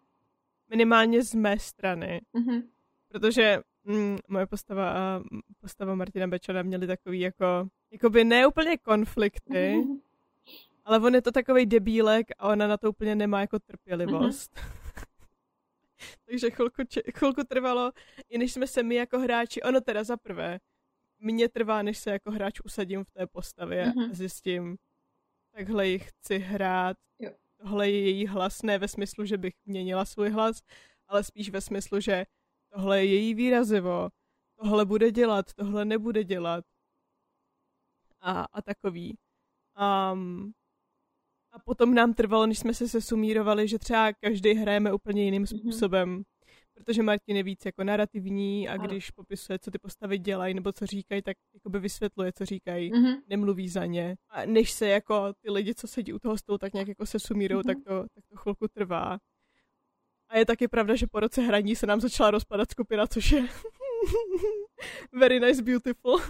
Minimálně 0.68 1.22
z 1.22 1.34
mé 1.34 1.58
strany. 1.58 2.20
mhm, 2.32 2.62
Protože 3.08 3.58
mm, 3.84 4.18
moje 4.28 4.46
postava 4.46 4.90
a 4.90 5.20
postava 5.60 5.94
Martina 5.94 6.26
Bečana 6.26 6.62
měly 6.62 6.86
takový 6.86 7.20
jako, 7.20 7.68
jakoby 7.90 8.24
ne 8.24 8.46
úplně 8.46 8.78
konflikty, 8.78 9.74
mhm. 9.76 10.00
ale 10.84 10.98
on 10.98 11.14
je 11.14 11.22
to 11.22 11.32
takový 11.32 11.66
debílek 11.66 12.26
a 12.38 12.48
ona 12.48 12.66
na 12.66 12.76
to 12.76 12.90
úplně 12.90 13.14
nemá 13.14 13.40
jako 13.40 13.58
trpělivost. 13.58 14.60
Takže 16.24 16.50
chvilku, 16.50 16.82
chvilku 17.14 17.44
trvalo, 17.44 17.92
i 18.28 18.38
než 18.38 18.52
jsme 18.52 18.66
se 18.66 18.82
my 18.82 18.94
jako 18.94 19.18
hráči, 19.18 19.62
ono 19.62 19.80
teda 19.80 20.04
za 20.04 20.16
prvé, 20.16 20.58
mně 21.18 21.48
trvá, 21.48 21.82
než 21.82 21.98
se 21.98 22.10
jako 22.10 22.30
hráč 22.30 22.60
usadím 22.64 23.04
v 23.04 23.10
té 23.10 23.26
postavě 23.26 23.86
Mhm. 23.96 24.10
a 24.10 24.14
zjistím, 24.14 24.76
takhle 25.50 25.88
ji 25.88 25.98
chci 25.98 26.38
hrát, 26.38 26.96
Jo. 27.18 27.30
Tohle 27.62 27.90
je 27.90 28.00
její 28.00 28.26
hlas, 28.26 28.62
ne 28.62 28.78
ve 28.78 28.88
smyslu, 28.88 29.24
že 29.24 29.38
bych 29.38 29.54
měnila 29.66 30.04
svůj 30.04 30.30
hlas, 30.30 30.62
ale 31.08 31.24
spíš 31.24 31.50
ve 31.50 31.60
smyslu, 31.60 32.00
že 32.00 32.24
tohle 32.72 32.98
je 32.98 33.14
její 33.14 33.34
výrazivo, 33.34 34.08
tohle 34.60 34.84
bude 34.86 35.10
dělat, 35.10 35.54
tohle 35.54 35.84
nebude 35.84 36.24
dělat 36.24 36.64
a, 38.20 38.46
a 38.52 38.62
takový. 38.62 39.16
Um, 40.12 40.52
a 41.52 41.58
potom 41.58 41.94
nám 41.94 42.14
trvalo, 42.14 42.46
než 42.46 42.58
jsme 42.58 42.74
se 42.74 42.88
sesumírovali, 42.88 43.68
že 43.68 43.78
třeba 43.78 44.12
každý 44.12 44.54
hrajeme 44.54 44.92
úplně 44.92 45.24
jiným 45.24 45.42
Mhm. 45.42 45.46
způsobem. 45.46 46.22
Protože 46.84 47.02
Martin 47.02 47.36
je 47.36 47.42
víc 47.42 47.64
jako 47.64 47.84
narrativní 47.84 48.68
a 48.68 48.72
Ano. 48.72 48.84
když 48.86 49.10
popisuje, 49.10 49.58
co 49.58 49.70
ty 49.70 49.78
postavy 49.78 50.18
dělají 50.18 50.54
nebo 50.54 50.72
co 50.72 50.86
říkají, 50.86 51.22
tak 51.22 51.36
jakoby 51.54 51.78
vysvětluje, 51.78 52.32
co 52.32 52.44
říkají. 52.44 52.90
Mhm. 52.92 53.14
Nemluví 53.28 53.68
za 53.68 53.86
ně. 53.86 54.16
A 54.28 54.46
než 54.46 54.70
se 54.70 54.88
jako 54.88 55.32
ty 55.40 55.50
lidi, 55.50 55.74
co 55.74 55.86
sedí 55.88 56.12
u 56.12 56.18
toho 56.18 56.38
stolu, 56.38 56.58
tak 56.58 56.72
nějak 56.72 56.88
jako 56.88 57.06
se 57.06 57.18
sumírou, 57.18 57.56
Mhm. 57.56 57.64
tak, 57.64 57.76
to, 57.84 58.02
tak 58.14 58.24
to 58.30 58.36
chvilku 58.36 58.68
trvá. 58.68 59.18
A 60.28 60.38
je 60.38 60.46
taky 60.46 60.68
pravda, 60.68 60.94
že 60.96 61.06
po 61.06 61.20
roce 61.20 61.42
hraní 61.42 61.76
se 61.76 61.86
nám 61.86 62.00
začala 62.00 62.30
rozpadat 62.30 62.70
skupina, 62.70 63.06
což 63.06 63.32
je 63.32 63.42
very 65.12 65.40
nice, 65.40 65.62
beautiful. 65.62 66.20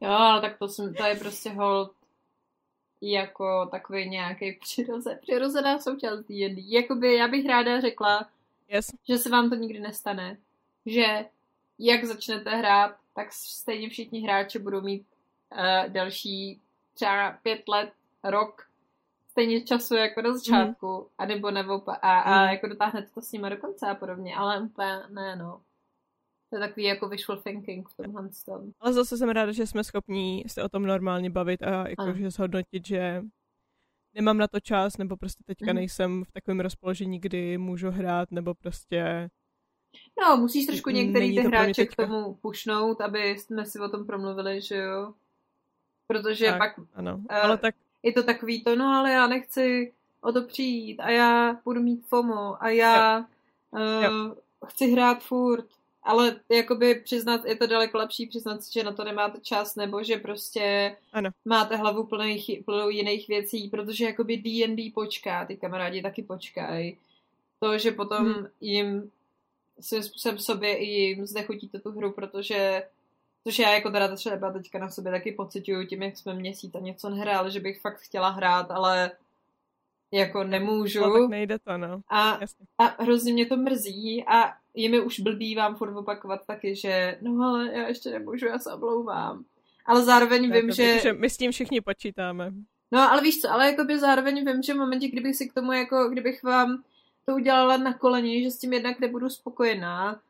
Jo, 0.00 0.38
tak 0.40 0.58
to, 0.58 0.68
jsem, 0.68 0.94
to 0.94 1.04
je 1.04 1.14
prostě 1.16 1.50
hold 1.50 1.92
jako 3.02 3.66
takový 3.70 4.08
nějaký 4.08 4.52
přiroze, 4.60 5.18
přirozená 5.22 5.78
součást 5.78 6.18
D&D. 6.20 6.62
Jakoby 6.66 7.14
já 7.14 7.28
bych 7.28 7.46
ráda 7.46 7.80
řekla, 7.80 8.30
Yes. 8.70 8.86
že 9.08 9.18
se 9.18 9.28
vám 9.30 9.50
to 9.50 9.56
nikdy 9.56 9.80
nestane. 9.80 10.36
Že 10.86 11.04
jak 11.78 12.04
začnete 12.04 12.56
hrát, 12.56 12.96
tak 13.14 13.32
stejně 13.32 13.88
všichni 13.90 14.20
hráči 14.20 14.58
budou 14.58 14.80
mít 14.80 15.06
uh, 15.52 15.92
další 15.92 16.60
třeba 16.94 17.32
pět 17.42 17.68
let, 17.68 17.92
rok, 18.24 18.66
stejně 19.30 19.60
času 19.64 19.94
jako 19.94 20.22
na 20.22 20.32
začátku, 20.36 20.86
mm. 20.86 21.04
a 21.18 21.26
nebo 21.26 21.50
nebo 21.50 21.82
a, 21.90 21.94
a 22.20 22.40
Mhm. 22.44 22.52
jako 22.52 22.66
dotáhnete 22.68 23.10
to 23.14 23.20
s 23.20 23.32
nimi 23.32 23.50
do 23.50 23.56
konce 23.56 23.86
a 23.86 23.94
podobně, 23.94 24.36
ale 24.36 24.60
úplně 24.60 25.00
ne, 25.08 25.36
no. 25.36 25.60
To 26.50 26.56
je 26.56 26.60
takový 26.60 26.84
jako 26.86 27.08
visual 27.08 27.38
thinking 27.42 27.88
v 27.88 27.96
tomhle 27.96 28.28
tom. 28.46 28.72
Ale 28.80 28.92
zase 28.92 29.16
jsem 29.18 29.28
ráda, 29.28 29.52
že 29.52 29.66
jsme 29.66 29.84
schopní 29.84 30.44
se 30.46 30.62
o 30.62 30.68
tom 30.68 30.82
normálně 30.82 31.30
bavit 31.30 31.62
a 31.62 31.88
jakože 31.88 32.30
zhodnotit, 32.30 32.86
že 32.86 33.22
nemám 34.14 34.38
na 34.38 34.48
to 34.48 34.60
čas, 34.60 34.96
nebo 34.98 35.16
prostě 35.16 35.44
teďka 35.46 35.66
Mhm. 35.66 35.74
nejsem 35.76 36.24
v 36.24 36.32
takovém 36.32 36.60
rozpoložení, 36.60 37.18
kdy 37.20 37.58
můžu 37.58 37.90
hrát, 37.90 38.30
nebo 38.30 38.54
prostě 38.54 39.30
No, 40.20 40.36
musíš 40.36 40.66
trošku 40.66 40.90
některý 40.90 41.34
ty 41.36 41.40
hráče 41.42 41.86
k 41.86 41.96
tomu 41.96 42.34
pušnout, 42.34 43.00
aby 43.00 43.30
jsme 43.30 43.66
si 43.66 43.78
o 43.80 43.88
tom 43.88 44.06
promluvili, 44.06 44.60
že 44.60 44.76
jo. 44.76 45.14
Protože 46.06 46.46
Tak. 46.46 46.58
pak 46.58 46.86
ano. 46.94 47.20
Eh, 47.30 47.34
Ale 47.40 47.58
tak 47.58 47.74
je 48.02 48.12
to 48.12 48.22
takový 48.22 48.64
to, 48.64 48.76
no 48.76 48.84
ale 48.86 49.12
já 49.12 49.26
nechci 49.26 49.92
o 50.20 50.32
to 50.32 50.42
přijít 50.42 51.00
a 51.00 51.10
já 51.10 51.60
budu 51.64 51.80
mít 51.82 52.06
FOMO 52.06 52.62
a 52.62 52.68
já 52.68 53.26
uh, 53.70 54.34
chci 54.66 54.86
hrát 54.90 55.22
furt. 55.24 55.66
Ale 56.02 56.40
jakoby 56.48 56.94
přiznat, 56.94 57.44
je 57.44 57.56
to 57.56 57.66
daleko 57.66 57.98
lepší 57.98 58.26
přiznat 58.26 58.62
si, 58.62 58.72
že 58.72 58.84
na 58.84 58.92
to 58.92 59.04
nemáte 59.04 59.40
čas, 59.40 59.76
nebo 59.76 60.04
že 60.04 60.16
prostě 60.16 60.96
Ano. 61.12 61.30
máte 61.44 61.76
hlavu 61.76 62.06
plných, 62.06 62.50
plnou 62.64 62.88
jiných 62.88 63.28
věcí, 63.28 63.68
protože 63.68 64.04
jakoby 64.04 64.36
D&D 64.36 64.90
počká, 64.94 65.44
ty 65.44 65.56
kamarádi 65.56 66.02
taky 66.02 66.22
počkají. 66.22 66.98
To, 67.58 67.78
že 67.78 67.90
potom 67.90 68.32
hmm. 68.32 68.46
jim 68.60 69.10
svým 69.80 70.02
způsobem 70.02 70.38
sobě 70.38 70.76
i 70.76 70.84
jim 70.84 71.26
znechutíte 71.26 71.78
tu 71.78 71.90
hru, 71.90 72.12
protože 72.12 72.82
Což 73.44 73.58
já 73.58 73.74
jako 73.74 73.90
teda 73.90 74.16
třeba 74.16 74.52
teďka 74.52 74.78
na 74.78 74.88
sobě 74.88 75.12
taky 75.12 75.32
pocituju 75.32 75.86
tím, 75.86 76.02
jak 76.02 76.16
jsme 76.16 76.34
měsíc 76.34 76.74
a 76.74 76.78
něco 76.78 77.10
nehráli, 77.10 77.50
že 77.50 77.60
bych 77.60 77.80
fakt 77.80 77.98
chtěla 78.00 78.28
hrát, 78.28 78.70
ale 78.70 79.10
jako 80.12 80.44
nemůžu. 80.44 81.00
no, 81.00 81.20
tak 81.20 81.30
nejde 81.30 81.58
to, 81.58 81.78
no. 81.78 82.00
A, 82.08 82.38
Jasně. 82.40 82.66
a 82.78 83.02
hrozně 83.02 83.32
mě 83.32 83.46
to 83.46 83.56
mrzí 83.56 84.24
a 84.24 84.52
je 84.74 84.88
mi 84.88 85.00
už 85.00 85.20
blbý 85.20 85.54
vám 85.54 85.74
furt 85.74 85.96
opakovat 85.96 86.46
taky, 86.46 86.76
že 86.76 87.18
no 87.20 87.44
ale 87.44 87.72
já 87.72 87.88
ještě 87.88 88.10
nemůžu, 88.10 88.46
já 88.46 88.58
se 88.58 88.74
omlouvám. 88.74 89.44
Ale 89.86 90.04
zároveň 90.04 90.50
Tak, 90.50 90.60
vím, 90.60 90.72
že... 90.72 90.98
že 90.98 91.12
my 91.12 91.30
s 91.30 91.36
tím 91.36 91.52
všichni 91.52 91.80
počítáme. 91.80 92.52
No, 92.92 93.00
ale 93.00 93.22
víš 93.22 93.40
co, 93.40 93.50
ale 93.50 93.66
jakoby 93.66 93.98
zároveň 93.98 94.44
vím, 94.44 94.62
že 94.62 94.74
v 94.74 94.76
momentě, 94.76 95.08
kdybych 95.08 95.36
si 95.36 95.48
k 95.48 95.54
tomu, 95.54 95.72
jako 95.72 96.08
kdybych 96.08 96.42
vám 96.42 96.82
to 97.26 97.34
udělala 97.34 97.76
na 97.76 97.94
koleni, 97.94 98.42
že 98.42 98.50
s 98.50 98.58
tím 98.58 98.72
jednak 98.72 99.00
nebudu 99.00 99.30
spokojená, 99.30 100.20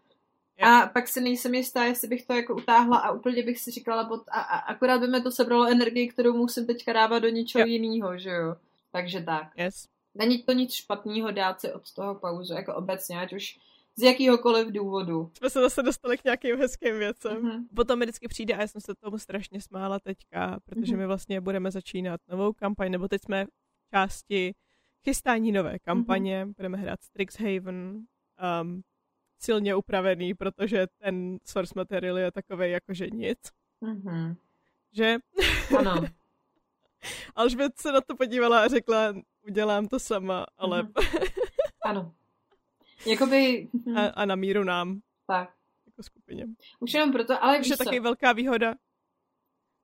a 0.62 0.86
pak 0.86 1.08
si 1.08 1.20
nejsem 1.20 1.54
jistá, 1.54 1.84
jestli 1.84 2.08
bych 2.08 2.26
to 2.26 2.32
jako 2.32 2.54
utáhla 2.54 2.98
a 2.98 3.10
úplně 3.10 3.42
bych 3.42 3.60
si 3.60 3.70
říkala, 3.70 4.04
pod, 4.04 4.22
a, 4.28 4.40
a 4.40 4.58
akorát 4.58 5.00
by 5.00 5.06
mi 5.06 5.20
to 5.20 5.30
sebralo 5.30 5.66
energii, 5.66 6.08
kterou 6.08 6.36
musím 6.36 6.66
teďka 6.66 6.92
dávat 6.92 7.18
do 7.18 7.28
něčeho 7.28 7.66
jiného, 7.66 8.18
že 8.18 8.30
jo. 8.30 8.56
Takže 8.92 9.20
tak. 9.20 9.46
Yes. 9.56 9.88
Není 10.14 10.42
to 10.42 10.52
nic 10.52 10.74
špatného 10.74 11.30
dát 11.30 11.60
si 11.60 11.72
od 11.72 11.92
toho 11.94 12.14
pauzu, 12.14 12.54
jako 12.54 12.74
obecně, 12.74 13.20
ať 13.20 13.32
už 13.32 13.58
z 13.96 14.02
jakýhokoliv 14.02 14.68
důvodu. 14.68 15.30
Jsme 15.38 15.50
se 15.50 15.60
zase 15.60 15.82
dostali 15.82 16.18
k 16.18 16.24
nějakým 16.24 16.56
hezkým 16.56 16.98
věcem. 16.98 17.42
Mhm. 17.42 17.68
Potom 17.76 17.98
mi 17.98 18.04
vždycky 18.04 18.28
přijde, 18.28 18.54
a 18.54 18.60
já 18.60 18.66
jsem 18.66 18.80
se 18.80 18.94
tomu 18.94 19.18
strašně 19.18 19.60
smála 19.60 19.98
teďka, 20.00 20.58
protože 20.64 20.92
Mhm. 20.92 21.00
my 21.00 21.06
vlastně 21.06 21.40
budeme 21.40 21.70
začínat 21.70 22.20
novou 22.28 22.52
kampaň, 22.52 22.90
nebo 22.92 23.08
teď 23.08 23.22
jsme 23.22 23.44
v 23.44 23.90
části, 23.90 24.54
chystání 25.04 25.52
nové 25.52 25.78
kampaně, 25.78 26.44
mm-hmm. 26.44 26.54
budeme 26.56 26.78
hrát 26.78 27.02
Strixhaven, 27.02 28.02
um, 28.62 28.82
silně 29.38 29.74
upravený, 29.74 30.34
protože 30.34 30.86
ten 31.02 31.38
source 31.44 31.72
material 31.76 32.18
je 32.18 32.32
takový 32.32 32.70
jakože 32.70 33.06
nic. 33.10 33.38
Mm-hmm. 33.82 34.36
Že? 34.92 35.16
Ano. 35.78 36.04
Alžbět 37.36 37.78
se 37.78 37.92
na 37.92 38.00
to 38.00 38.16
podívala 38.16 38.60
a 38.64 38.68
řekla, 38.68 39.14
udělám 39.48 39.88
to 39.88 39.98
sama, 39.98 40.46
ale... 40.56 40.82
Mm-hmm. 40.82 41.30
ano. 41.84 42.14
Jakoby... 43.06 43.68
a, 43.96 44.06
a 44.06 44.24
na 44.24 44.36
míru 44.36 44.64
nám. 44.64 45.00
Tak. 45.26 45.50
Jako 45.86 46.02
skupině. 46.02 46.46
Už 46.80 46.94
jenom 46.94 47.12
proto, 47.12 47.44
ale 47.44 47.60
Už 47.60 47.68
je 47.68 47.76
taky 47.76 48.00
velká 48.00 48.32
výhoda. 48.32 48.74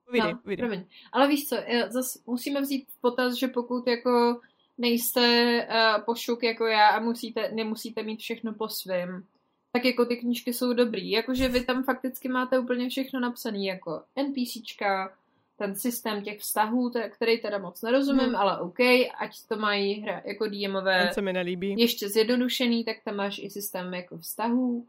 Povídej, 0.07 0.33
no, 0.33 0.39
povídej. 0.39 0.69
Promiň. 0.69 0.85
Ale 1.12 1.29
víš 1.29 1.49
co, 1.49 1.57
zase 1.89 2.19
musíme 2.27 2.61
vzít 2.61 2.89
v 2.91 3.01
potaz, 3.01 3.35
že 3.35 3.49
pokud 3.49 3.87
jako 3.87 4.41
nejste 4.79 5.67
uh, 5.69 6.05
pošuk 6.05 6.43
jako 6.43 6.67
já 6.67 6.89
a 6.89 7.01
musíte, 7.01 7.51
nemusíte 7.53 8.03
mít 8.03 8.21
všechno 8.21 8.55
po 8.55 8.69
svém, 8.69 9.27
tak 9.73 9.85
jako 9.85 10.07
ty 10.07 10.17
knížky 10.17 10.53
jsou 10.53 10.73
dobrý. 10.73 11.11
Jakože 11.11 11.49
vy 11.49 11.64
tam 11.64 11.85
fakticky 11.85 12.29
máte 12.29 12.59
úplně 12.59 12.89
všechno 12.89 13.21
napsané 13.21 13.64
jako 13.64 14.03
NPCčka, 14.17 15.17
ten 15.59 15.75
systém 15.75 16.23
těch 16.23 16.39
vztahů, 16.41 16.93
který 17.11 17.39
teda 17.39 17.59
moc 17.59 17.83
nerozumím, 17.83 18.27
hmm. 18.27 18.37
ale 18.37 18.61
OK, 18.61 18.81
ať 19.19 19.47
to 19.49 19.57
mají 19.57 20.01
hra 20.01 20.23
jako 20.25 20.47
DMové 20.47 21.03
ten 21.03 21.15
se 21.15 21.23
mi 21.23 21.33
nelíbí. 21.33 21.75
ještě 21.79 22.09
zjednodušený, 22.09 22.85
tak 22.85 22.97
tam 23.05 23.17
máš 23.17 23.39
i 23.39 23.51
systém 23.51 23.95
jako 23.95 24.19
vztahů. 24.19 24.87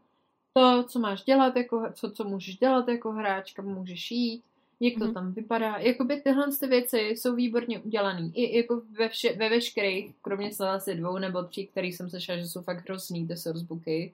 To, 0.52 0.84
co 0.88 0.98
máš 0.98 1.22
dělat, 1.22 1.56
jako, 1.56 1.86
co, 1.94 2.10
co 2.10 2.24
můžeš 2.24 2.56
dělat 2.56 2.88
jako 2.88 3.12
hráč, 3.12 3.52
kam 3.52 3.64
můžeš 3.64 4.10
jít, 4.10 4.42
jak 4.80 4.94
to 4.94 5.00
mm-hmm. 5.00 5.14
tam 5.14 5.32
vypadá. 5.32 5.76
Jakoby 5.76 6.20
tyhle 6.20 6.46
ty 6.60 6.66
věci 6.66 6.98
jsou 6.98 7.34
výborně 7.34 7.78
udělané. 7.78 8.30
I 8.34 8.56
jako 8.56 8.82
ve, 8.98 9.08
vše, 9.08 9.32
ve 9.32 9.48
veškerých, 9.48 10.14
kromě 10.22 10.52
snad 10.52 10.74
asi 10.74 10.94
dvou 10.94 11.18
nebo 11.18 11.42
tří, 11.42 11.66
který 11.66 11.92
jsem 11.92 12.10
sešla, 12.10 12.36
že 12.36 12.46
jsou 12.46 12.62
fakt 12.62 12.84
hrozný, 12.88 13.28
ty 13.28 13.36
sourcebooky 13.36 14.12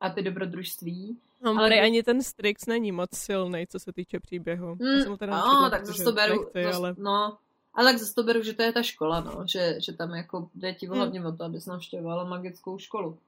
a 0.00 0.10
ty 0.10 0.22
dobrodružství. 0.22 1.16
No, 1.44 1.50
ale 1.58 1.80
ani 1.80 2.02
ten 2.02 2.22
Strix 2.22 2.66
není 2.66 2.92
moc 2.92 3.10
silný, 3.14 3.66
co 3.66 3.78
se 3.78 3.92
týče 3.92 4.20
příběhu. 4.20 4.76
Mm, 4.78 5.00
jsem 5.02 5.16
teda 5.16 5.38
no, 5.38 5.70
tak 5.70 5.86
zase 5.86 6.04
to 6.04 6.12
beru, 6.12 6.40
nechci, 6.40 6.62
zas, 6.64 6.76
ale... 6.76 6.94
no, 6.98 7.38
ale 7.74 7.92
tak 7.92 7.98
zase 7.98 8.14
to 8.14 8.22
beru, 8.22 8.42
že 8.42 8.52
to 8.52 8.62
je 8.62 8.72
ta 8.72 8.82
škola, 8.82 9.20
no, 9.20 9.44
že, 9.52 9.76
že 9.80 9.92
tam 9.92 10.14
jako 10.14 10.50
jde 10.54 10.74
ti 10.74 10.86
hlavně 10.86 11.20
mm. 11.20 11.26
o 11.26 11.32
to, 11.36 11.44
abys 11.44 11.66
navštěvovala 11.66 12.24
magickou 12.24 12.78
školu. 12.78 13.18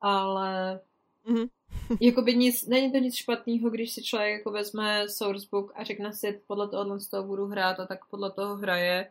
Ale 0.00 0.80
mm-hmm. 1.26 1.48
jakoby 2.00 2.36
nic, 2.36 2.66
není 2.66 2.92
to 2.92 2.98
nic 2.98 3.14
špatného, 3.14 3.70
když 3.70 3.92
si 3.92 4.02
člověk 4.02 4.38
jako 4.38 4.50
vezme 4.50 5.08
sourcebook 5.08 5.72
a 5.74 5.84
řekne 5.84 6.12
si, 6.12 6.40
podle 6.46 6.68
toho 6.68 7.00
z 7.00 7.08
toho 7.08 7.22
budu 7.22 7.46
hrát 7.46 7.80
a 7.80 7.86
tak 7.86 8.04
podle 8.04 8.30
toho 8.30 8.56
hraje. 8.56 9.10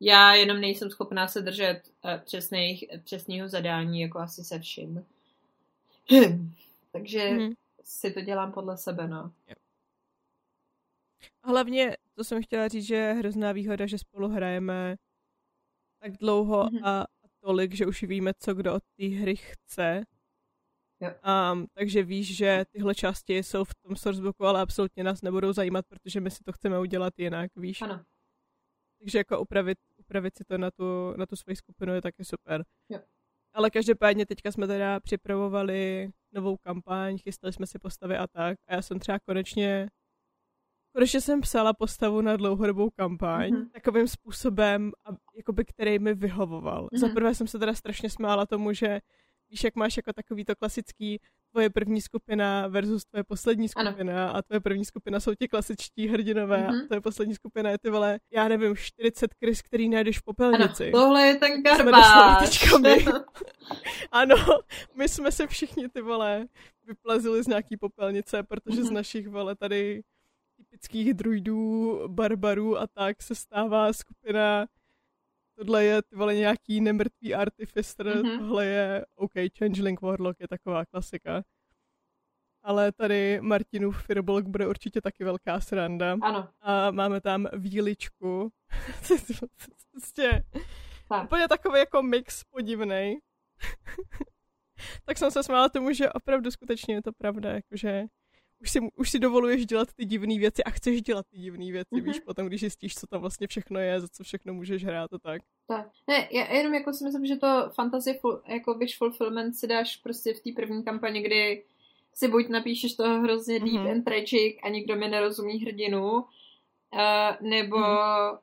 Já 0.00 0.34
jenom 0.34 0.60
nejsem 0.60 0.90
schopná 0.90 1.28
se 1.28 1.40
držet 1.40 1.82
uh, 2.04 2.10
přesných, 2.24 2.84
přesného 3.04 3.48
zadání, 3.48 4.00
jako 4.00 4.18
asi 4.18 4.44
se 4.44 4.58
vším. 4.58 5.04
Takže 6.92 7.18
mm-hmm. 7.18 7.54
Si 7.88 8.10
to 8.10 8.20
dělám 8.20 8.52
podle 8.52 8.78
sebe, 8.78 9.08
no. 9.08 9.34
Hlavně, 11.44 11.96
to 12.14 12.24
jsem 12.24 12.42
chtěla 12.42 12.68
říct, 12.68 12.86
že 12.86 12.94
je 12.94 13.12
hrozná 13.12 13.52
výhoda, 13.52 13.86
že 13.86 13.98
spolu 13.98 14.28
hrajeme 14.28 14.96
tak 15.98 16.12
dlouho 16.12 16.64
mm-hmm. 16.64 16.86
a 16.86 17.06
tolik, 17.40 17.74
že 17.74 17.86
už 17.86 18.02
víme, 18.02 18.32
co 18.38 18.54
kdo 18.54 18.74
od 18.74 18.82
té 18.96 19.06
hry 19.06 19.36
chce. 19.36 20.02
Um, 21.52 21.66
takže 21.74 22.02
víš, 22.02 22.36
že 22.36 22.64
tyhle 22.70 22.94
části 22.94 23.36
jsou 23.36 23.64
v 23.64 23.74
tom 23.74 23.96
sourcebooku, 23.96 24.44
ale 24.44 24.60
absolutně 24.60 25.04
nás 25.04 25.22
nebudou 25.22 25.52
zajímat, 25.52 25.86
protože 25.86 26.20
my 26.20 26.30
si 26.30 26.44
to 26.44 26.52
chceme 26.52 26.80
udělat 26.80 27.18
jinak, 27.18 27.50
víš? 27.56 27.82
Ano. 27.82 28.04
Takže 28.98 29.18
jako 29.18 29.40
upravit, 29.40 29.78
upravit 29.96 30.36
si 30.36 30.44
to 30.44 30.58
na 30.58 30.70
tu, 30.70 31.14
na 31.16 31.26
tu 31.26 31.36
svoji 31.36 31.56
skupinu 31.56 31.94
je 31.94 32.02
taky 32.02 32.24
super. 32.24 32.64
Jo. 32.88 33.00
Ale 33.52 33.70
každopádně 33.70 34.26
teďka 34.26 34.52
jsme 34.52 34.66
teda 34.66 35.00
připravovali 35.00 36.10
novou 36.32 36.56
kampaň, 36.56 37.18
chystali 37.18 37.52
jsme 37.52 37.66
si 37.66 37.78
postavy 37.78 38.16
a 38.16 38.26
tak. 38.26 38.58
A 38.68 38.74
já 38.74 38.82
jsem 38.82 38.98
třeba 38.98 39.18
konečně 39.18 39.88
Konečně 40.92 41.20
jsem 41.20 41.40
psala 41.40 41.72
postavu 41.72 42.20
na 42.20 42.36
dlouhodobou 42.36 42.90
kampaň 42.90 43.50
mm-hmm. 43.50 43.70
takovým 43.70 44.08
způsobem, 44.08 44.90
jakoby, 45.36 45.64
který 45.64 45.98
mi 45.98 46.14
vyhovoval. 46.14 46.86
Mm-hmm. 46.86 46.98
Za 46.98 47.08
prvé 47.08 47.34
jsem 47.34 47.46
se 47.46 47.58
teda 47.58 47.74
strašně 47.74 48.10
smála 48.10 48.46
tomu, 48.46 48.72
že 48.72 49.00
víš, 49.50 49.64
jak 49.64 49.76
máš 49.76 49.96
jako 49.96 50.12
takový 50.12 50.44
to 50.44 50.56
klasický 50.56 51.20
tvoje 51.50 51.70
první 51.70 52.00
skupina 52.00 52.66
versus 52.66 53.04
tvoje 53.04 53.24
poslední 53.24 53.68
skupina 53.68 54.24
ano. 54.24 54.36
a 54.36 54.42
tvoje 54.42 54.60
první 54.60 54.84
skupina 54.84 55.20
jsou 55.20 55.34
ti 55.34 55.48
klasičtí 55.48 56.08
hrdinové 56.08 56.58
mm-hmm. 56.58 56.68
a 56.68 56.72
mhm. 56.72 56.86
tvoje 56.86 57.00
poslední 57.00 57.34
skupina 57.34 57.70
je 57.70 57.78
ty 57.78 57.90
vole, 57.90 58.18
já 58.32 58.48
nevím, 58.48 58.76
40 58.76 59.34
krys, 59.34 59.62
který 59.62 59.88
najdeš 59.88 60.18
v 60.18 60.22
popelnici. 60.22 60.92
Ano, 60.92 60.92
tohle 60.92 61.26
je 61.26 61.34
ten 61.36 61.62
karbáč. 61.62 62.72
My. 62.80 63.04
ano, 64.12 64.36
my 64.94 65.08
jsme 65.08 65.32
se 65.32 65.46
všichni 65.46 65.88
ty 65.88 66.00
vole 66.00 66.46
vyplazili 66.86 67.42
z 67.42 67.46
nějaký 67.46 67.76
popelnice, 67.76 68.42
protože 68.42 68.80
mm-hmm. 68.80 68.84
z 68.84 68.86
mhm. 68.86 68.94
našich 68.94 69.28
vole 69.28 69.56
tady 69.56 70.02
typických 70.56 71.14
druidů, 71.14 71.98
barbarů 72.08 72.78
a 72.78 72.86
tak 72.86 73.22
se 73.22 73.34
stává 73.34 73.92
skupina 73.92 74.66
tohle 75.58 75.84
je 75.84 76.02
ty 76.02 76.16
vole 76.16 76.34
nějaký 76.34 76.80
nemrtvý 76.80 77.34
artificer, 77.34 78.06
mm-hmm. 78.06 78.38
tohle 78.38 78.66
je 78.66 79.04
OK, 79.14 79.32
Changeling 79.58 80.02
Warlock 80.02 80.40
je 80.40 80.48
taková 80.48 80.84
klasika. 80.86 81.42
Ale 82.62 82.92
tady 82.92 83.40
Martinův 83.40 84.02
Firbolg 84.02 84.46
bude 84.46 84.66
určitě 84.66 85.00
taky 85.00 85.24
velká 85.24 85.60
sranda. 85.60 86.16
Ano. 86.22 86.48
A 86.60 86.90
máme 86.90 87.20
tam 87.20 87.46
víličku. 87.52 88.50
prostě 89.92 90.42
tak. 91.08 91.24
úplně 91.24 91.48
takový 91.48 91.78
jako 91.78 92.02
mix 92.02 92.44
podivný. 92.44 93.18
tak 95.04 95.18
jsem 95.18 95.30
se 95.30 95.42
smála 95.42 95.68
tomu, 95.68 95.92
že 95.92 96.12
opravdu 96.12 96.50
skutečně 96.50 96.94
je 96.94 97.02
to 97.02 97.12
pravda, 97.12 97.52
jakože 97.52 98.04
už 98.60 98.70
si, 98.70 98.80
už 98.96 99.10
si 99.10 99.18
dovoluješ 99.18 99.66
dělat 99.66 99.88
ty 99.92 100.04
divné 100.04 100.38
věci 100.38 100.64
a 100.64 100.70
chceš 100.70 101.02
dělat 101.02 101.26
ty 101.30 101.38
divné 101.38 101.72
věci, 101.72 101.94
mm-hmm. 101.94 102.04
víš, 102.04 102.20
potom, 102.20 102.46
když 102.46 102.60
zjistíš, 102.60 102.94
co 102.94 103.06
tam 103.06 103.20
vlastně 103.20 103.46
všechno 103.46 103.80
je, 103.80 104.00
za 104.00 104.08
co 104.08 104.24
všechno 104.24 104.54
můžeš 104.54 104.84
hrát 104.84 105.12
a 105.12 105.18
tak. 105.18 105.42
Tak. 105.66 105.86
Ne, 106.06 106.28
já 106.32 106.52
jenom 106.52 106.74
jako 106.74 106.92
si 106.92 107.04
myslím, 107.04 107.26
že 107.26 107.36
to 107.36 107.70
fantasy 107.74 108.20
jako 108.46 108.74
wish 108.74 108.98
fulfillment 108.98 109.56
si 109.56 109.66
dáš 109.66 109.96
prostě 109.96 110.34
v 110.34 110.40
té 110.40 110.50
první 110.56 110.84
kampani, 110.84 111.22
kdy 111.22 111.64
si 112.14 112.28
buď 112.28 112.48
napíšeš 112.48 112.94
toho 112.94 113.20
hrozně 113.20 113.60
deep 113.60 113.72
mm-hmm. 113.72 113.90
and 113.92 114.04
tragic 114.04 114.56
a 114.62 114.68
nikdo 114.68 114.96
mi 114.96 115.08
nerozumí 115.08 115.58
hrdinu, 115.58 116.12
uh, 116.12 116.20
nebo 117.40 117.76
mm-hmm. 117.76 118.38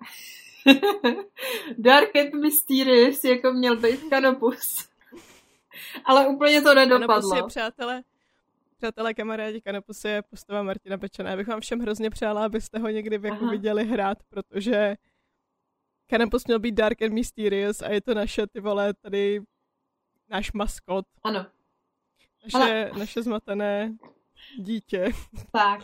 Dark 1.78 2.16
and 2.16 2.34
Mysterious 2.34 3.24
jako 3.24 3.54
měl 3.54 3.78
být 3.78 4.00
Canopus. 4.10 4.88
Ale 6.06 6.28
úplně 6.28 6.62
to 6.62 6.74
nedopadlo. 6.74 7.30
Canopus 7.30 7.38
je, 7.38 7.44
přátelé, 7.48 8.04
Přátelé, 8.78 9.14
kamarádi, 9.14 9.62
Kanopus 9.62 10.06
je 10.06 10.22
postava 10.22 10.64
Martina 10.64 10.98
Pečana. 10.98 11.30
Já 11.30 11.38
bych 11.38 11.48
vám 11.48 11.62
všem 11.62 11.80
hrozně 11.80 12.10
přála, 12.10 12.46
abyste 12.46 12.80
ho 12.80 12.90
někdy 12.90 13.20
jako 13.24 13.48
viděli 13.48 13.86
hrát, 13.86 14.18
protože 14.30 14.96
Kanopus 16.08 16.46
měl 16.46 16.60
být 16.60 16.76
dark 16.76 17.02
and 17.02 17.14
mysterious 17.14 17.82
a 17.82 17.90
je 17.90 18.02
to 18.02 18.14
naše, 18.14 18.48
ty 18.48 18.60
vole, 18.60 18.94
tady 18.94 19.42
náš 20.30 20.52
maskot. 20.52 21.06
Ano. 21.24 21.46
Naše, 22.44 22.58
Ale... 22.58 22.92
naše 22.98 23.24
zmatené 23.24 23.98
dítě. 24.60 25.12
Tak. 25.52 25.82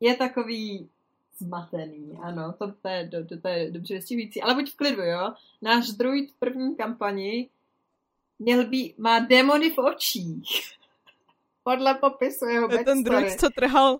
Je 0.00 0.16
takový 0.16 0.90
zmatený, 1.38 2.18
ano, 2.22 2.54
to, 2.58 2.72
to, 2.72 2.88
je, 2.88 3.08
to, 3.08 3.40
to 3.40 3.48
je 3.48 3.70
dobře 3.70 3.94
vystihující. 3.94 4.42
Ale 4.42 4.54
buď 4.54 4.70
v 4.70 4.76
klidu, 4.76 5.02
jo. 5.02 5.34
Náš 5.62 5.88
druid 5.88 6.30
v 6.30 6.38
první 6.38 6.76
kampani 6.76 7.50
měl 8.38 8.66
být, 8.66 8.98
má 8.98 9.18
demony 9.18 9.70
v 9.70 9.78
očích. 9.78 10.79
Podle 11.70 11.94
popisu 11.94 12.44
jeho 12.44 12.68
backstory. 12.68 12.84
ten 12.84 13.04
druhý, 13.04 13.36
co 13.36 13.50
trhal 13.50 13.98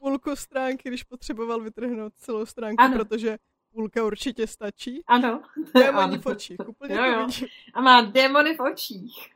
půlku 0.00 0.36
stránky, 0.36 0.88
když 0.88 1.02
potřeboval 1.02 1.60
vytrhnout 1.60 2.12
celou 2.14 2.46
stránku, 2.46 2.82
ano. 2.82 2.98
protože 2.98 3.38
půlka 3.72 4.04
určitě 4.04 4.46
stačí. 4.46 5.02
Ano. 5.06 5.42
Démoni 5.74 6.18
v 6.22 6.26
očích, 6.26 6.68
úplně 6.68 6.94
jo, 6.94 7.04
jo. 7.04 7.28
A 7.74 7.80
má 7.80 8.00
démony 8.00 8.56
v 8.56 8.60
očích. 8.60 9.30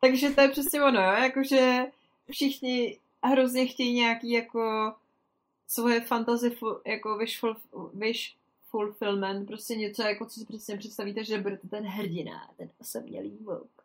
Takže 0.00 0.30
to 0.30 0.40
je 0.40 0.48
přesně 0.48 0.82
ono, 0.82 1.02
jo? 1.02 1.12
jakože 1.12 1.86
všichni 2.30 2.98
hrozně 3.24 3.66
chtějí 3.66 3.94
nějaký 3.94 4.30
jako 4.30 4.94
svoje 5.68 6.00
fantasy, 6.00 6.56
jako 6.86 7.18
wish, 7.18 7.38
ful, 7.38 7.56
wish 7.94 8.34
fulfillment, 8.70 9.46
prostě 9.46 9.76
něco, 9.76 10.02
jako 10.02 10.26
co 10.26 10.40
si 10.40 10.46
přesně 10.46 10.76
představíte, 10.76 11.24
že 11.24 11.38
budete 11.38 11.68
ten 11.68 11.84
hrdina, 11.84 12.50
ten 12.56 12.70
osamělý 12.80 13.38
vlk 13.44 13.77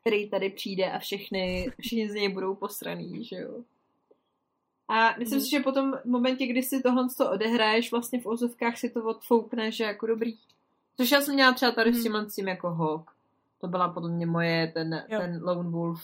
který 0.00 0.30
tady 0.30 0.50
přijde 0.50 0.90
a 0.90 0.98
všechny, 0.98 1.72
všichni 1.80 2.10
z 2.10 2.14
něj 2.14 2.28
budou 2.28 2.54
posraný, 2.54 3.24
že 3.24 3.36
jo. 3.36 3.54
A 4.88 5.14
myslím 5.18 5.38
mm. 5.38 5.44
si, 5.44 5.50
že 5.50 5.60
potom 5.60 5.92
v 5.92 6.04
momentě, 6.04 6.46
kdy 6.46 6.62
si 6.62 6.82
tohle 6.82 7.06
to 7.16 7.30
odehraješ, 7.30 7.90
vlastně 7.90 8.20
v 8.20 8.26
ozovkách 8.26 8.78
si 8.78 8.90
to 8.90 9.04
odfoukne, 9.04 9.72
že 9.72 9.84
jako 9.84 10.06
dobrý. 10.06 10.38
Což 10.96 11.10
já 11.10 11.20
jsem 11.20 11.34
měla 11.34 11.52
třeba 11.52 11.72
tady 11.72 11.90
mm. 11.90 11.96
s 12.30 12.34
tím 12.34 12.48
jako 12.48 12.70
Hawk. 12.70 13.10
To 13.60 13.68
byla 13.68 13.88
podle 13.88 14.10
mě 14.10 14.26
moje, 14.26 14.70
ten, 14.74 15.04
ten 15.08 15.40
Lone 15.42 15.70
Wolf. 15.70 16.02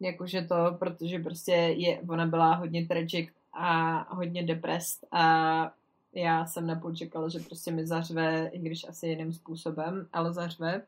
Jakože 0.00 0.42
to, 0.42 0.76
protože 0.78 1.18
prostě 1.18 1.52
je, 1.52 2.00
ona 2.08 2.26
byla 2.26 2.54
hodně 2.54 2.86
tragic 2.86 3.30
a 3.52 4.14
hodně 4.14 4.42
depressed 4.42 5.08
a 5.12 5.72
já 6.12 6.46
jsem 6.46 6.66
napůl 6.66 6.96
čekala, 6.96 7.28
že 7.28 7.38
prostě 7.38 7.70
mi 7.70 7.86
zařve, 7.86 8.50
i 8.52 8.58
když 8.58 8.88
asi 8.88 9.06
jiným 9.06 9.32
způsobem, 9.32 10.08
ale 10.12 10.32
zařve. 10.32 10.82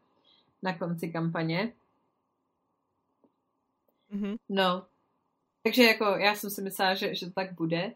na 0.62 0.78
konci 0.78 1.12
kampaně. 1.12 1.72
Mhm. 4.11 4.36
No, 4.48 4.86
takže 5.62 5.82
jako 5.82 6.04
já 6.04 6.34
jsem 6.34 6.50
si 6.50 6.62
myslela, 6.62 6.94
že, 6.94 7.14
že 7.14 7.26
to 7.26 7.32
tak 7.32 7.52
bude. 7.52 7.92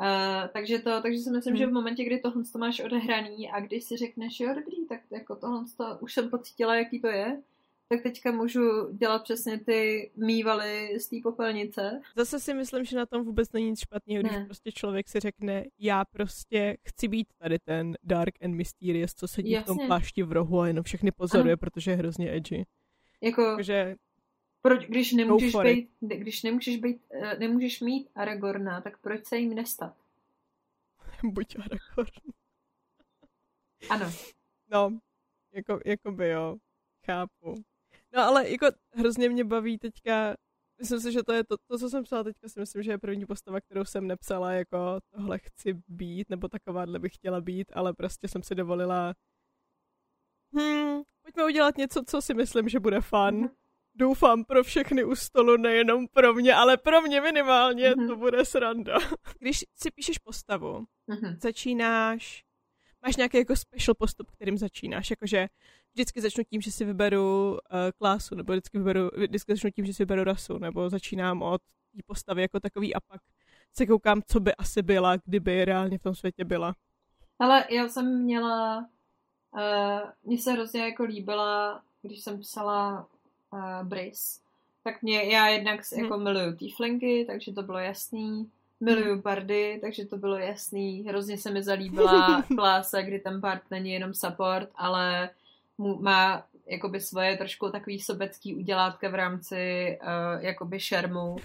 Uh, 0.00 0.06
takže 0.52 0.78
to, 0.78 1.02
takže 1.02 1.18
si 1.18 1.30
myslím, 1.30 1.52
Mhm. 1.54 1.58
že 1.58 1.66
v 1.66 1.72
momentě, 1.72 2.04
kdy 2.04 2.18
tohle 2.20 2.42
to 2.52 2.58
máš 2.58 2.80
odehraný 2.80 3.50
a 3.50 3.60
když 3.60 3.84
si 3.84 3.96
řekneš, 3.96 4.40
jo 4.40 4.54
dobrý, 4.54 4.86
tak 4.88 5.00
jako 5.10 5.36
tohle 5.36 5.64
to, 5.76 5.98
už 6.00 6.14
jsem 6.14 6.30
pocítila, 6.30 6.76
jaký 6.76 7.00
to 7.00 7.06
je, 7.06 7.42
tak 7.88 8.02
teďka 8.02 8.32
můžu 8.32 8.90
dělat 8.92 9.22
přesně 9.22 9.58
ty 9.60 10.10
mývaly 10.16 10.98
z 11.00 11.06
té 11.08 11.16
popelnice. 11.22 12.00
Zase 12.16 12.40
si 12.40 12.54
myslím, 12.54 12.84
že 12.84 12.96
na 12.96 13.06
tom 13.06 13.24
vůbec 13.24 13.52
není 13.52 13.70
nic 13.70 13.80
špatného, 13.80 14.22
když 14.22 14.32
Ne. 14.32 14.44
prostě 14.44 14.72
člověk 14.72 15.08
si 15.08 15.20
řekne, 15.20 15.64
já 15.78 16.04
prostě 16.04 16.76
chci 16.88 17.08
být 17.08 17.28
tady 17.38 17.58
ten 17.58 17.96
dark 18.04 18.34
and 18.42 18.54
mysterious, 18.54 19.14
co 19.14 19.28
sedí 19.28 19.56
v 19.56 19.64
tom 19.64 19.76
Jasně. 19.76 19.86
plášti 19.86 20.22
v 20.22 20.32
rohu 20.32 20.60
a 20.60 20.66
jenom 20.68 20.84
všechny 20.84 21.10
pozoruje, 21.12 21.56
protože 21.56 21.90
je 21.90 21.96
hrozně 21.96 22.36
edgy. 22.36 22.64
Jako, 23.20 23.52
Takže 23.56 23.96
proč, 24.62 24.86
když 24.86 25.12
nemůžeš 25.12 25.54
být, 25.62 25.90
když 26.00 26.42
nemůžeš 26.42 26.76
být, 26.76 27.02
eh, 27.10 27.38
nemůžeš 27.38 27.80
mít 27.80 28.10
Aragorna, 28.14 28.80
tak 28.80 28.98
proč 28.98 29.26
se 29.26 29.36
jim 29.36 29.54
nestat? 29.54 29.96
buď 31.24 31.56
Aragorn. 31.56 32.32
Ano, 33.90 34.12
No, 34.70 34.98
jako, 35.52 35.80
jako 35.86 36.12
by 36.12 36.28
jo, 36.28 36.56
chápu. 37.06 37.54
No 38.12 38.22
ale 38.22 38.50
jako 38.50 38.66
hrozně 38.92 39.28
mě 39.28 39.44
baví 39.44 39.78
teďka, 39.78 40.34
myslím 40.78 41.00
si, 41.00 41.12
že 41.12 41.22
to 41.22 41.32
je 41.32 41.44
to, 41.44 41.56
to, 41.70 41.78
co 41.78 41.90
jsem 41.90 42.04
psala 42.04 42.24
teďka, 42.24 42.48
si 42.48 42.60
myslím, 42.60 42.82
že 42.82 42.90
je 42.90 42.98
první 42.98 43.26
postava, 43.26 43.60
kterou 43.60 43.84
jsem 43.84 44.06
nepsala 44.06 44.52
jako 44.52 45.00
tohle 45.10 45.38
chci 45.38 45.82
být, 45.88 46.30
nebo 46.30 46.48
takováhle 46.48 46.98
bych 46.98 47.14
chtěla 47.14 47.40
být, 47.40 47.72
ale 47.74 47.94
prostě 47.94 48.28
jsem 48.28 48.42
si 48.42 48.54
dovolila 48.54 49.14
hmm, 50.54 51.02
pojďme 51.22 51.44
udělat 51.44 51.76
něco, 51.76 52.02
co 52.06 52.22
si 52.22 52.34
myslím, 52.34 52.68
že 52.68 52.80
bude 52.80 53.00
fun. 53.00 53.50
Doufám 53.98 54.44
pro 54.44 54.62
všechny 54.64 55.04
u 55.04 55.14
stolu, 55.14 55.56
nejenom 55.56 56.08
pro 56.08 56.34
mě, 56.34 56.54
ale 56.54 56.76
pro 56.76 57.02
mě 57.02 57.20
minimálně 57.20 57.94
Mhm. 57.96 58.08
to 58.08 58.16
bude 58.16 58.44
sranda. 58.44 58.98
Když 59.38 59.64
si 59.74 59.90
píšeš 59.90 60.18
postavu, 60.18 60.86
mhm. 61.06 61.38
začínáš, 61.42 62.44
máš 63.02 63.16
nějaký 63.16 63.36
jako 63.38 63.56
special 63.56 63.94
postup, 63.98 64.30
kterým 64.30 64.58
začínáš, 64.58 65.10
jakože 65.10 65.46
vždycky 65.94 66.20
začnu 66.20 66.44
tím, 66.44 66.60
že 66.60 66.72
si 66.72 66.84
vyberu 66.84 67.50
uh, 67.50 67.58
klásu, 67.98 68.34
nebo 68.34 68.52
vždycky, 68.52 68.78
vyberu, 68.78 69.10
vždycky 69.16 69.52
začnu 69.52 69.70
tím, 69.70 69.86
že 69.86 69.94
si 69.94 70.02
vyberu 70.02 70.24
rasu, 70.24 70.58
nebo 70.58 70.90
začínám 70.90 71.42
od 71.42 71.60
té 71.96 72.02
postavy 72.06 72.42
jako 72.42 72.60
takový 72.60 72.94
a 72.94 73.00
pak 73.00 73.20
se 73.76 73.86
koukám, 73.86 74.22
co 74.26 74.40
by 74.40 74.54
asi 74.54 74.82
byla, 74.82 75.16
kdyby 75.16 75.64
reálně 75.64 75.98
v 75.98 76.02
tom 76.02 76.14
světě 76.14 76.44
byla. 76.44 76.74
Ale 77.38 77.66
já 77.70 77.88
jsem 77.88 78.22
měla, 78.22 78.78
uh, 79.50 80.10
mně 80.22 80.38
se 80.38 80.52
hrozně 80.52 80.80
jako 80.80 81.04
líbila, 81.04 81.82
když 82.02 82.20
jsem 82.20 82.40
psala 82.40 83.08
uh, 83.52 83.88
Briss, 83.88 84.40
tak 84.84 85.02
mě, 85.02 85.22
já 85.24 85.48
jednak 85.48 85.80
Mhm. 85.92 86.04
jako 86.04 86.18
miluju 86.18 86.56
tieflingy, 86.56 87.24
takže 87.24 87.52
to 87.52 87.62
bylo 87.62 87.78
jasný, 87.78 88.50
miluju 88.80 89.22
bardy, 89.22 89.78
takže 89.80 90.04
to 90.06 90.16
bylo 90.16 90.36
jasný, 90.38 91.02
hrozně 91.08 91.38
se 91.38 91.50
mi 91.50 91.62
zalíbila 91.62 92.42
klása, 92.56 93.02
kdy 93.02 93.18
ten 93.18 93.40
bard 93.40 93.62
není 93.70 93.92
jenom 93.92 94.14
support, 94.14 94.68
ale 94.74 95.30
mu, 95.78 95.98
má 96.02 96.44
jakoby 96.66 97.00
svoje 97.00 97.36
trošku 97.36 97.70
takový 97.70 98.00
sobecký 98.00 98.54
udělátka 98.54 99.08
v 99.08 99.14
rámci 99.14 99.98
uh, 100.02 100.44
jakoby 100.44 100.80
šermu, 100.80 101.36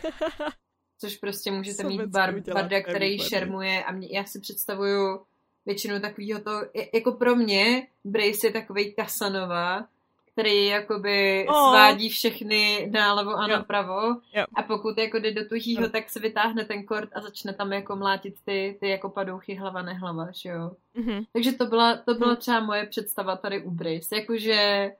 což 0.99 1.17
prostě 1.17 1.51
můžete 1.51 1.83
mít 1.83 1.97
Sobecký 1.97 2.11
bar, 2.11 2.29
udělátka 2.35 2.53
barda, 2.53 2.81
který 2.81 3.09
výborný. 3.11 3.29
šermuje. 3.29 3.83
A 3.83 3.91
mě, 3.91 4.07
já 4.11 4.23
si 4.25 4.39
představuju 4.39 5.21
většinou 5.65 5.99
takovýho 5.99 6.39
to, 6.41 6.51
jako 6.93 7.11
pro 7.11 7.35
mě 7.35 7.87
Brace 8.03 8.47
je 8.47 8.51
takovej 8.51 8.93
Kasanova, 8.93 9.87
který 10.33 10.65
jakoby 10.65 11.45
Oh. 11.49 11.55
svádí 11.71 12.09
všechny 12.09 12.89
nálevo 12.93 13.35
a 13.39 13.41
Jo. 13.47 13.47
napravo 13.57 14.01
Jo. 14.33 14.45
a 14.55 14.63
pokud 14.63 14.97
jako 14.97 15.17
jde 15.19 15.31
do 15.31 15.49
tuhýho, 15.49 15.89
tak 15.89 16.09
se 16.09 16.19
vytáhne 16.19 16.65
ten 16.65 16.85
kort 16.85 17.09
a 17.15 17.21
začne 17.21 17.53
tam 17.53 17.73
jako 17.73 17.95
mlátit 17.95 18.35
ty, 18.45 18.77
ty 18.79 18.89
jako 18.89 19.09
padouchy 19.09 19.55
hlava 19.55 19.81
nehlava, 19.81 20.27
že 20.31 20.49
jo. 20.49 20.71
Mhm. 20.93 21.23
Takže 21.33 21.51
to 21.51 21.65
byla, 21.65 21.97
to 21.97 22.13
byla 22.13 22.33
Hm. 22.33 22.37
třeba 22.37 22.59
moje 22.59 22.85
představa 22.85 23.35
tady 23.37 23.63
u 23.63 23.71
Brice, 23.71 24.15
jakože 24.15 24.91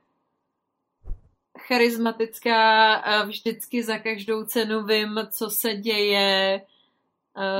charismatická, 1.58 2.94
a 2.94 3.24
vždycky 3.24 3.82
za 3.82 3.98
každou 3.98 4.44
cenu 4.44 4.84
vím, 4.84 5.20
co 5.30 5.50
se 5.50 5.74
děje 5.74 6.62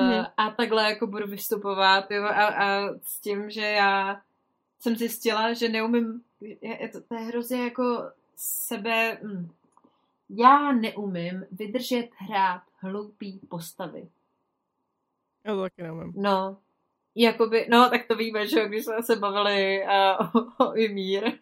Mhm. 0.00 0.26
a 0.36 0.50
takhle 0.50 0.82
jako 0.90 1.06
budu 1.06 1.26
vystupovat 1.26 2.10
jo, 2.10 2.24
a, 2.24 2.46
a 2.46 2.88
s 3.02 3.20
tím, 3.20 3.50
že 3.50 3.60
já 3.60 4.20
jsem 4.80 4.96
zjistila, 4.96 5.52
že 5.52 5.68
neumím, 5.68 6.22
je, 6.44 6.82
je 6.82 6.88
to, 6.88 7.00
to 7.00 7.14
je 7.14 7.20
hrozně 7.20 7.62
jako 7.64 8.10
sebe, 8.36 9.18
hm. 9.22 9.48
já 10.30 10.72
neumím 10.72 11.46
vydržet 11.52 12.08
hrát 12.16 12.62
hloupý 12.78 13.38
postavy. 13.48 14.08
Já 15.46 15.54
to 15.54 15.60
taky 15.62 15.82
neumím. 15.82 16.12
No, 16.16 16.56
jakoby, 17.14 17.66
no 17.70 17.90
tak 17.90 18.06
to 18.06 18.16
víme, 18.16 18.46
že 18.46 18.60
jo, 18.60 18.66
když 18.68 18.84
jsme 18.84 19.02
se 19.02 19.16
bavili 19.16 19.82
uh, 19.84 20.42
o, 20.60 20.64
o 20.70 20.74
Ymír, 20.76 21.32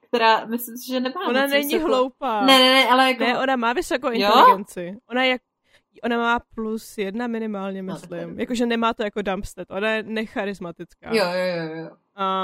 která, 0.00 0.44
myslím 0.46 0.76
si, 0.76 0.86
že 0.86 1.00
nemá 1.00 1.28
Ona 1.28 1.46
není 1.46 1.68
vysokou- 1.74 1.86
hloupá. 1.86 2.40
Ne, 2.46 2.58
ne, 2.58 2.72
ne, 2.74 2.88
ale 2.88 3.08
jako... 3.10 3.24
Ne, 3.24 3.38
ona 3.38 3.56
má 3.56 3.72
vysokou 3.72 4.06
Jo? 4.06 4.12
inteligenci. 4.14 4.96
Ona 5.10 5.24
jak 5.24 5.42
Ona 6.04 6.18
má 6.18 6.38
plus 6.54 6.98
jedna 6.98 7.26
minimálně, 7.26 7.82
No, 7.82 7.92
je 7.92 7.94
myslím. 7.94 8.20
dobrý. 8.28 8.40
Jakože 8.42 8.66
nemá 8.66 8.94
to 8.94 9.02
jako 9.02 9.22
Dumpstead. 9.22 9.70
Ona 9.70 9.90
je 9.90 10.02
necharismatická. 10.02 11.14
Jo, 11.14 11.24
jo, 11.24 11.56
jo, 11.56 11.74
jo. 11.82 11.90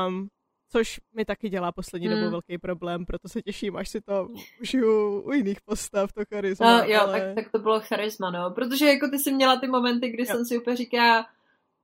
Um, 0.09 0.29
což 0.75 1.01
mi 1.17 1.25
taky 1.25 1.49
dělá 1.49 1.73
poslední 1.73 2.09
Hmm. 2.09 2.17
dobou 2.19 2.31
velký 2.31 2.59
problém, 2.59 3.07
proto 3.07 3.29
se 3.29 3.43
těším, 3.43 3.77
až 3.77 3.89
si 3.89 4.01
to 4.01 4.29
užiju 4.61 5.21
u 5.21 5.33
jiných 5.33 5.61
postav, 5.65 6.13
to 6.13 6.23
charisma. 6.35 6.79
No, 6.79 6.85
jo, 6.89 7.01
ale... 7.01 7.21
tak, 7.21 7.35
tak 7.45 7.53
to 7.53 7.59
bylo 7.59 7.81
charisma, 7.81 8.31
no. 8.31 8.51
Protože 8.51 8.87
jako 8.87 9.09
ty 9.09 9.19
jsi 9.19 9.33
měla 9.33 9.61
ty 9.61 9.67
momenty, 9.67 10.09
kdy 10.09 10.23
Jo. 10.23 10.27
jsem 10.27 10.45
si 10.45 10.59
úplně 10.59 10.77
říká, 10.77 11.27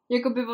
jako 0.08 0.30
by 0.30 0.44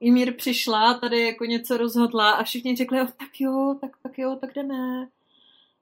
Ymír 0.00 0.34
přišla, 0.36 0.94
tady 0.94 1.26
jako 1.26 1.44
něco 1.44 1.76
rozhodla 1.76 2.30
a 2.30 2.42
všichni 2.44 2.76
řekli, 2.76 2.98
jo, 2.98 3.06
tak 3.18 3.40
jo, 3.40 3.76
tak, 3.80 3.90
tak 4.02 4.18
jo, 4.18 4.36
tak 4.40 4.54
jdeme. 4.54 5.08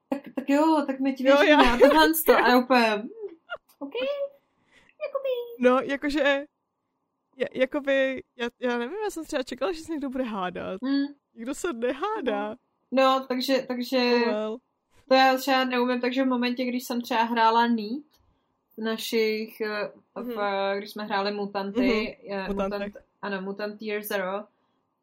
Tak, 0.08 0.20
tak 0.34 0.48
jo, 0.48 0.82
tak 0.86 1.00
my 1.00 1.12
ti 1.14 1.28
Jo, 1.28 1.36
věříme 1.36 1.64
já- 1.64 1.78
tohle 1.78 2.08
to. 2.26 2.32
A 2.36 2.48
já 2.48 2.58
úplně, 2.58 2.86
hm, 2.96 3.08
OK, 3.78 3.92
jakoby. 5.06 5.28
No, 5.60 5.80
jakože, 5.80 6.46
ja, 7.36 7.46
jakoby, 7.54 8.22
já, 8.36 8.48
já 8.60 8.78
nevím, 8.78 8.96
já 9.04 9.10
jsem 9.10 9.24
třeba 9.24 9.42
čekala, 9.42 9.72
že 9.72 9.80
se 9.80 9.92
někdo 9.92 10.10
bude 10.10 10.24
hádat. 10.24 10.78
Hm. 10.84 11.06
Nikdo 11.36 11.54
se 11.54 11.72
nehádá. 11.72 12.56
No, 12.92 13.24
takže, 13.28 13.64
takže 13.68 13.96
Oh 13.98 14.20
well. 14.32 14.58
to 15.08 15.14
já 15.14 15.36
třeba 15.36 15.64
neumím, 15.64 16.00
takže 16.00 16.22
v 16.24 16.26
momentě, 16.26 16.64
když 16.64 16.84
jsem 16.84 17.00
třeba 17.02 17.22
hrála 17.22 17.66
v 18.76 18.80
našich, 18.82 19.60
eh, 19.60 19.90
v, 20.14 20.20
Mhm. 20.22 20.78
když 20.78 20.90
jsme 20.90 21.04
hráli 21.04 21.32
Mutanty, 21.32 22.18
eh, 22.30 22.48
Mutantech. 22.48 22.78
Mutant, 22.86 23.04
ano, 23.22 23.40
Mutant 23.42 23.82
Year 23.82 24.02
Zero, 24.02 24.44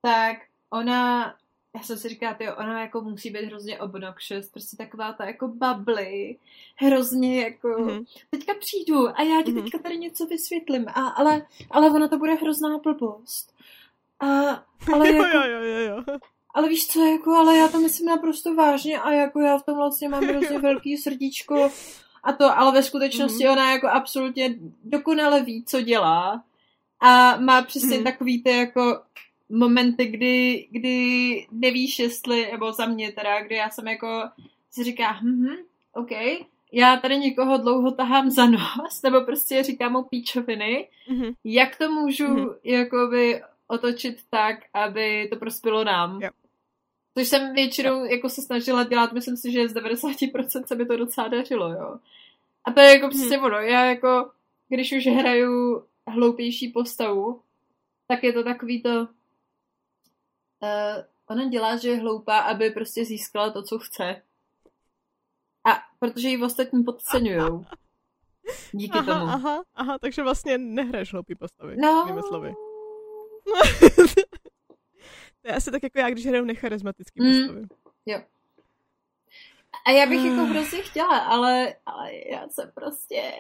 tak 0.02 0.38
ona, 0.70 1.36
já 1.76 1.82
jsem 1.84 1.98
si 1.98 2.10
říkala, 2.10 2.34
tyjo, 2.34 2.56
ona 2.56 2.82
jako 2.82 3.02
musí 3.02 3.30
být 3.30 3.46
hrozně 3.46 3.80
obnoxious, 3.80 4.50
prostě 4.50 4.78
taková 4.78 5.14
ta 5.14 5.26
jako 5.26 5.48
bubbly, 5.48 6.38
hrozně 6.76 7.42
jako, 7.44 7.68
Mhm. 7.80 8.04
teďka 8.30 8.54
přijdu 8.60 9.08
a 9.20 9.22
já 9.22 9.42
ti 9.44 9.52
Mhm. 9.52 9.64
teďka 9.64 9.78
tady 9.78 9.98
něco 9.98 10.26
vysvětlím, 10.26 10.86
a, 10.90 11.08
ale, 11.08 11.46
ale 11.72 11.90
ona 11.92 12.08
to 12.08 12.18
bude 12.18 12.34
hrozná 12.34 12.78
blbost. 12.78 13.54
A, 14.20 14.28
ale 14.94 15.08
jo, 15.14 15.24
jako, 15.24 15.38
jo, 15.38 15.44
jo, 15.48 15.62
jo, 15.64 15.78
jo. 16.08 16.18
ale 16.54 16.70
víš 16.70 16.88
co, 16.88 17.06
jako, 17.06 17.32
ale 17.36 17.58
já 17.58 17.68
to 17.68 17.80
myslím 17.80 18.08
naprosto 18.08 18.56
vážně 18.56 19.00
a 19.00 19.12
jako 19.12 19.40
já 19.40 19.58
v 19.58 19.64
tom 19.64 19.76
vlastně 19.78 20.10
mám 20.10 20.24
hrozně 20.24 20.60
velký 20.60 20.98
srdíčko 20.98 21.72
a 22.24 22.34
to, 22.34 22.58
ale 22.60 22.72
ve 22.72 22.84
skutečnosti 22.84 23.50
ona 23.50 23.72
jako 23.72 23.88
absolutně 23.88 24.56
dokonale 24.84 25.42
ví, 25.44 25.64
co 25.68 25.82
dělá 25.82 26.44
a 27.00 27.38
má 27.38 27.62
přesně 27.62 27.96
Mhm. 27.96 28.04
takový 28.04 28.44
ty 28.44 28.50
jako 28.58 29.02
momenty, 29.50 30.06
kdy, 30.06 30.68
kdy 30.72 31.48
nevíš, 31.52 32.00
jestli, 32.00 32.48
nebo 32.52 32.72
za 32.74 32.86
mě 32.86 33.12
teda, 33.12 33.42
kdy 33.42 33.56
já 33.56 33.70
jsem 33.70 33.88
jako 33.88 34.24
si 34.72 34.84
říká, 34.84 35.12
hm, 35.12 35.48
hm, 35.48 35.56
OK, 35.94 36.10
já 36.72 36.98
tady 36.98 37.18
někoho 37.18 37.58
dlouho 37.58 37.92
tahám 37.92 38.30
za 38.30 38.46
nos, 38.46 39.02
nebo 39.04 39.22
prostě 39.22 39.64
říkám 39.64 39.92
mu 39.92 40.04
píčoviny, 40.04 40.88
Mhm. 41.10 41.34
jak 41.44 41.76
to 41.78 41.92
můžu 41.92 42.28
Mhm. 42.28 42.50
jakoby 42.64 43.42
otočit 43.68 44.18
tak, 44.30 44.56
aby 44.74 45.28
to 45.32 45.36
prospělo 45.36 45.84
nám. 45.84 46.22
Jo. 46.22 46.30
Což 47.18 47.28
jsem 47.28 47.54
většinou 47.54 48.06
jako 48.06 48.30
se 48.30 48.42
snažila 48.42 48.84
dělat, 48.84 49.14
myslím 49.14 49.38
si, 49.38 49.52
že 49.52 49.70
z 49.70 49.74
90% 49.74 50.66
se 50.66 50.76
mi 50.76 50.86
to 50.86 50.98
docela 50.98 51.28
dařilo, 51.28 51.72
jo. 51.72 52.00
A 52.66 52.72
to 52.72 52.80
je 52.80 52.94
jako 52.94 53.10
přesně 53.10 53.40
ono, 53.40 53.58
já 53.58 53.86
jako, 53.86 54.32
když 54.70 54.92
už 54.92 55.08
hraju 55.08 55.86
hloupější 56.08 56.68
postavu, 56.68 57.42
tak 58.08 58.24
je 58.24 58.34
to 58.34 58.44
takový 58.44 58.82
to, 58.82 58.90
uh, 58.90 59.08
ona 61.28 61.50
dělá, 61.50 61.78
že 61.78 61.90
je 61.90 62.00
hloupá, 62.00 62.40
aby 62.40 62.70
prostě 62.70 63.06
získala 63.06 63.50
to, 63.50 63.64
co 63.64 63.80
chce. 63.80 64.22
A 65.66 65.80
protože 66.00 66.30
ji 66.30 66.44
ostatní 66.44 66.84
podceňujou. 66.84 67.66
Díky 68.72 68.98
aha, 68.98 69.20
tomu. 69.20 69.32
aha, 69.32 69.64
aha, 69.76 70.00
takže 70.00 70.24
vlastně 70.24 70.58
nehraješ 70.58 71.14
hloupý 71.14 71.36
postavy. 71.36 71.78
No, 71.78 72.22
slovy. 72.28 72.54
to 75.42 75.48
je 75.48 75.54
asi 75.54 75.72
tak 75.72 75.84
jako 75.84 76.00
já, 76.00 76.10
když 76.10 76.26
hraju 76.26 76.46
necharismatický 76.46 77.22
Mm. 77.22 77.40
postavy. 77.40 77.68
Jo. 78.06 78.22
A 79.86 79.92
já 79.92 80.06
bych 80.06 80.26
jako 80.26 80.46
hrozně 80.46 80.82
chtěla, 80.82 81.18
ale, 81.18 81.76
ale 81.86 82.12
já 82.32 82.50
jsem 82.50 82.72
prostě 82.76 83.34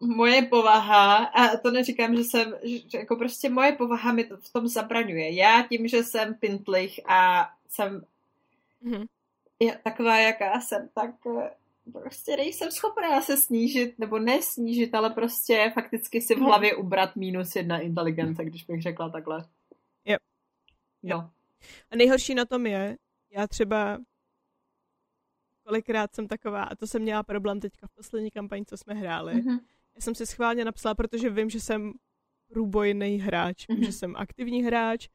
moje 0.00 0.42
povaha, 0.42 1.16
a 1.16 1.56
to 1.56 1.70
neříkám, 1.70 2.16
že 2.16 2.24
jsem, 2.24 2.54
že 2.62 2.98
jako 2.98 3.16
prostě 3.16 3.48
moje 3.48 3.72
povaha 3.72 4.12
mi 4.12 4.24
to 4.24 4.36
v 4.36 4.52
tom 4.52 4.68
zabraňuje. 4.68 5.34
Já 5.34 5.66
tím, 5.68 5.88
že 5.88 6.04
jsem 6.04 6.34
pintlich 6.34 7.00
a 7.06 7.50
jsem 7.68 8.04
mm-hmm. 8.84 9.06
taková, 9.84 10.18
jaká 10.18 10.60
jsem, 10.60 10.88
tak 10.94 11.10
eh, 11.40 11.50
prostě 11.92 12.36
nejsem 12.36 12.70
schopná 12.70 13.20
se 13.20 13.36
snížit, 13.36 13.98
nebo 13.98 14.18
nesnížit, 14.18 14.94
ale 14.94 15.10
prostě 15.10 15.70
fakticky 15.74 16.20
si 16.20 16.34
v 16.34 16.38
hlavě 16.38 16.76
ubrat 16.76 17.16
minus 17.16 17.56
jedna 17.56 17.78
inteligence, 17.78 18.44
když 18.44 18.64
bych 18.64 18.82
řekla 18.82 19.10
takhle. 19.10 19.44
Yep. 20.04 20.20
No. 21.02 21.30
A 21.90 21.96
nejhorší 21.96 22.34
na 22.34 22.44
tom 22.44 22.66
je, 22.66 22.96
já 23.30 23.46
třeba 23.46 23.98
kolikrát 25.64 26.14
jsem 26.14 26.28
taková, 26.28 26.62
a 26.62 26.76
to 26.76 26.86
jsem 26.86 27.02
měla 27.02 27.22
problém 27.22 27.60
teďka 27.60 27.86
v 27.86 27.94
poslední 27.94 28.30
kampani, 28.30 28.64
co 28.66 28.76
jsme 28.76 28.94
hráli. 28.94 29.34
Mm-hmm. 29.34 29.60
Já 29.94 30.00
jsem 30.00 30.14
si 30.14 30.26
schválně 30.26 30.64
napsala, 30.64 30.94
protože 30.94 31.30
vím, 31.30 31.50
že 31.50 31.60
jsem 31.60 31.92
průbojný 32.48 33.18
hráč, 33.20 33.68
mm-hmm. 33.68 33.84
že 33.84 33.92
jsem 33.92 34.16
aktivní 34.16 34.62
hráč, 34.62 35.08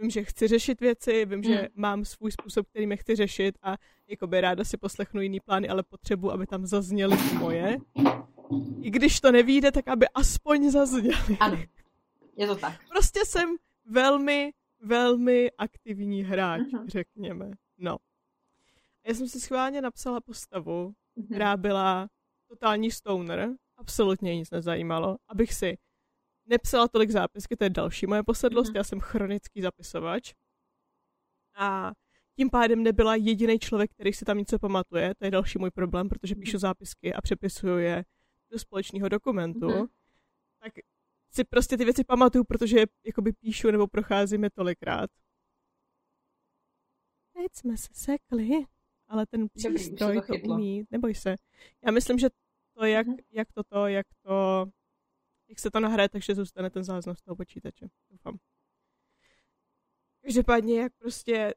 vím, 0.00 0.10
že 0.10 0.24
chci 0.24 0.48
řešit 0.48 0.80
věci, 0.80 1.24
vím, 1.24 1.38
mm. 1.38 1.44
že 1.44 1.68
mám 1.74 2.04
svůj 2.04 2.32
způsob, 2.32 2.66
který 2.68 2.86
mě 2.86 2.96
chci 2.96 3.16
řešit 3.16 3.58
a 3.62 3.76
jakoby 4.08 4.40
ráda 4.40 4.64
si 4.64 4.76
poslechnu 4.76 5.20
jiný 5.20 5.40
plány, 5.40 5.68
ale 5.68 5.82
potřebuji, 5.82 6.30
aby 6.30 6.46
tam 6.46 6.66
zazněly 6.66 7.16
moje. 7.38 7.76
I 8.82 8.90
když 8.90 9.20
to 9.20 9.32
nevíde, 9.32 9.72
tak 9.72 9.88
aby 9.88 10.06
aspoň 10.14 10.70
zazněly. 10.70 11.36
Ano, 11.40 11.58
je 12.36 12.46
to 12.46 12.56
tak. 12.56 12.80
Prostě 12.88 13.20
jsem 13.24 13.56
velmi, 13.84 14.52
velmi 14.80 15.50
aktivní 15.58 16.22
hráč, 16.22 16.60
mm-hmm. 16.60 16.86
řekněme. 16.86 17.50
No. 17.78 17.96
Já 19.06 19.14
jsem 19.14 19.28
si 19.28 19.40
schválně 19.40 19.82
napsala 19.82 20.20
postavu, 20.20 20.92
mm-hmm. 21.18 21.24
která 21.26 21.56
byla 21.56 22.08
totální 22.48 22.90
stoner, 22.90 23.48
absolutně 23.76 24.36
nic 24.36 24.50
nezajímalo, 24.50 25.16
abych 25.28 25.54
si 25.54 25.78
nepsala 26.46 26.88
tolik 26.88 27.10
zápisky, 27.10 27.56
to 27.56 27.64
je 27.64 27.70
další 27.70 28.06
moje 28.06 28.22
posedlost, 28.22 28.72
mm-hmm. 28.72 28.76
já 28.76 28.84
jsem 28.84 29.00
chronický 29.00 29.62
zapisovač. 29.62 30.34
A 31.54 31.92
tím 32.36 32.50
pádem 32.50 32.82
nebyla 32.82 33.14
jediný 33.14 33.58
člověk, 33.58 33.90
který 33.90 34.12
si 34.12 34.24
tam 34.24 34.38
něco 34.38 34.58
pamatuje, 34.58 35.14
to 35.14 35.24
je 35.24 35.30
další 35.30 35.58
můj 35.58 35.70
problém, 35.70 36.08
protože 36.08 36.34
mhm. 36.34 36.40
píšu 36.40 36.58
zápisky 36.58 37.14
a 37.14 37.20
přepisuju 37.20 37.78
je 37.78 38.04
do 38.50 38.58
společného 38.58 39.08
dokumentu, 39.08 39.68
mm-hmm. 39.68 39.88
tak 40.58 40.72
si 41.30 41.44
prostě 41.44 41.76
ty 41.76 41.84
věci 41.84 42.04
pamatuju, 42.04 42.44
protože 42.44 42.78
je 42.78 42.86
jakoby 43.06 43.32
píšu 43.32 43.70
nebo 43.70 43.86
procházím 43.86 44.44
je 44.44 44.50
tolikrát. 44.50 45.10
Teď 47.32 47.46
jsme 47.52 47.76
se 47.76 47.88
sekli, 47.92 48.50
ale 49.08 49.26
ten 49.26 49.48
přístroj 49.54 50.20
to, 50.20 50.26
to 50.26 50.54
umí, 50.54 50.84
neboj 50.90 51.14
se. 51.14 51.36
Já 51.86 51.92
myslím, 51.92 52.18
že 52.18 52.28
to, 52.74 52.84
jak, 52.84 53.06
mm-hmm. 53.06 53.24
jak 53.32 53.48
toto, 53.52 53.86
jak 53.86 54.06
to 54.22 54.66
jak 55.48 55.58
se 55.58 55.70
to 55.70 55.80
nahraje, 55.80 56.08
takže 56.08 56.34
zůstane 56.34 56.70
ten 56.70 56.84
záznam 56.84 57.16
z 57.16 57.22
toho 57.22 57.36
počítače. 57.36 57.86
Doufám. 58.10 58.38
Každopádně, 60.22 60.80
jak 60.80 60.92
prostě 60.98 61.54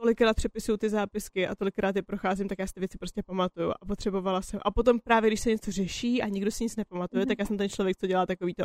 tolikrát 0.00 0.36
přepisuju 0.36 0.76
ty 0.76 0.88
zápisky 0.88 1.48
a 1.48 1.54
tolikrát 1.54 1.96
je 1.96 2.02
procházím, 2.02 2.48
tak 2.48 2.58
já 2.58 2.66
si 2.66 2.72
ty 2.72 2.80
věci 2.80 2.98
prostě 2.98 3.22
pamatuju 3.22 3.70
a 3.70 3.86
potřebovala 3.86 4.42
jsem. 4.42 4.60
A 4.62 4.70
potom 4.70 5.00
právě, 5.00 5.30
když 5.30 5.40
se 5.40 5.50
něco 5.50 5.72
řeší 5.72 6.22
a 6.22 6.28
nikdo 6.28 6.50
si 6.50 6.64
nic 6.64 6.76
nepamatuje, 6.76 7.24
mm-hmm. 7.24 7.28
tak 7.28 7.38
já 7.38 7.46
jsem 7.46 7.58
ten 7.58 7.68
člověk, 7.68 7.96
co 7.96 8.06
dělá 8.06 8.26
takový 8.26 8.54
to. 8.54 8.64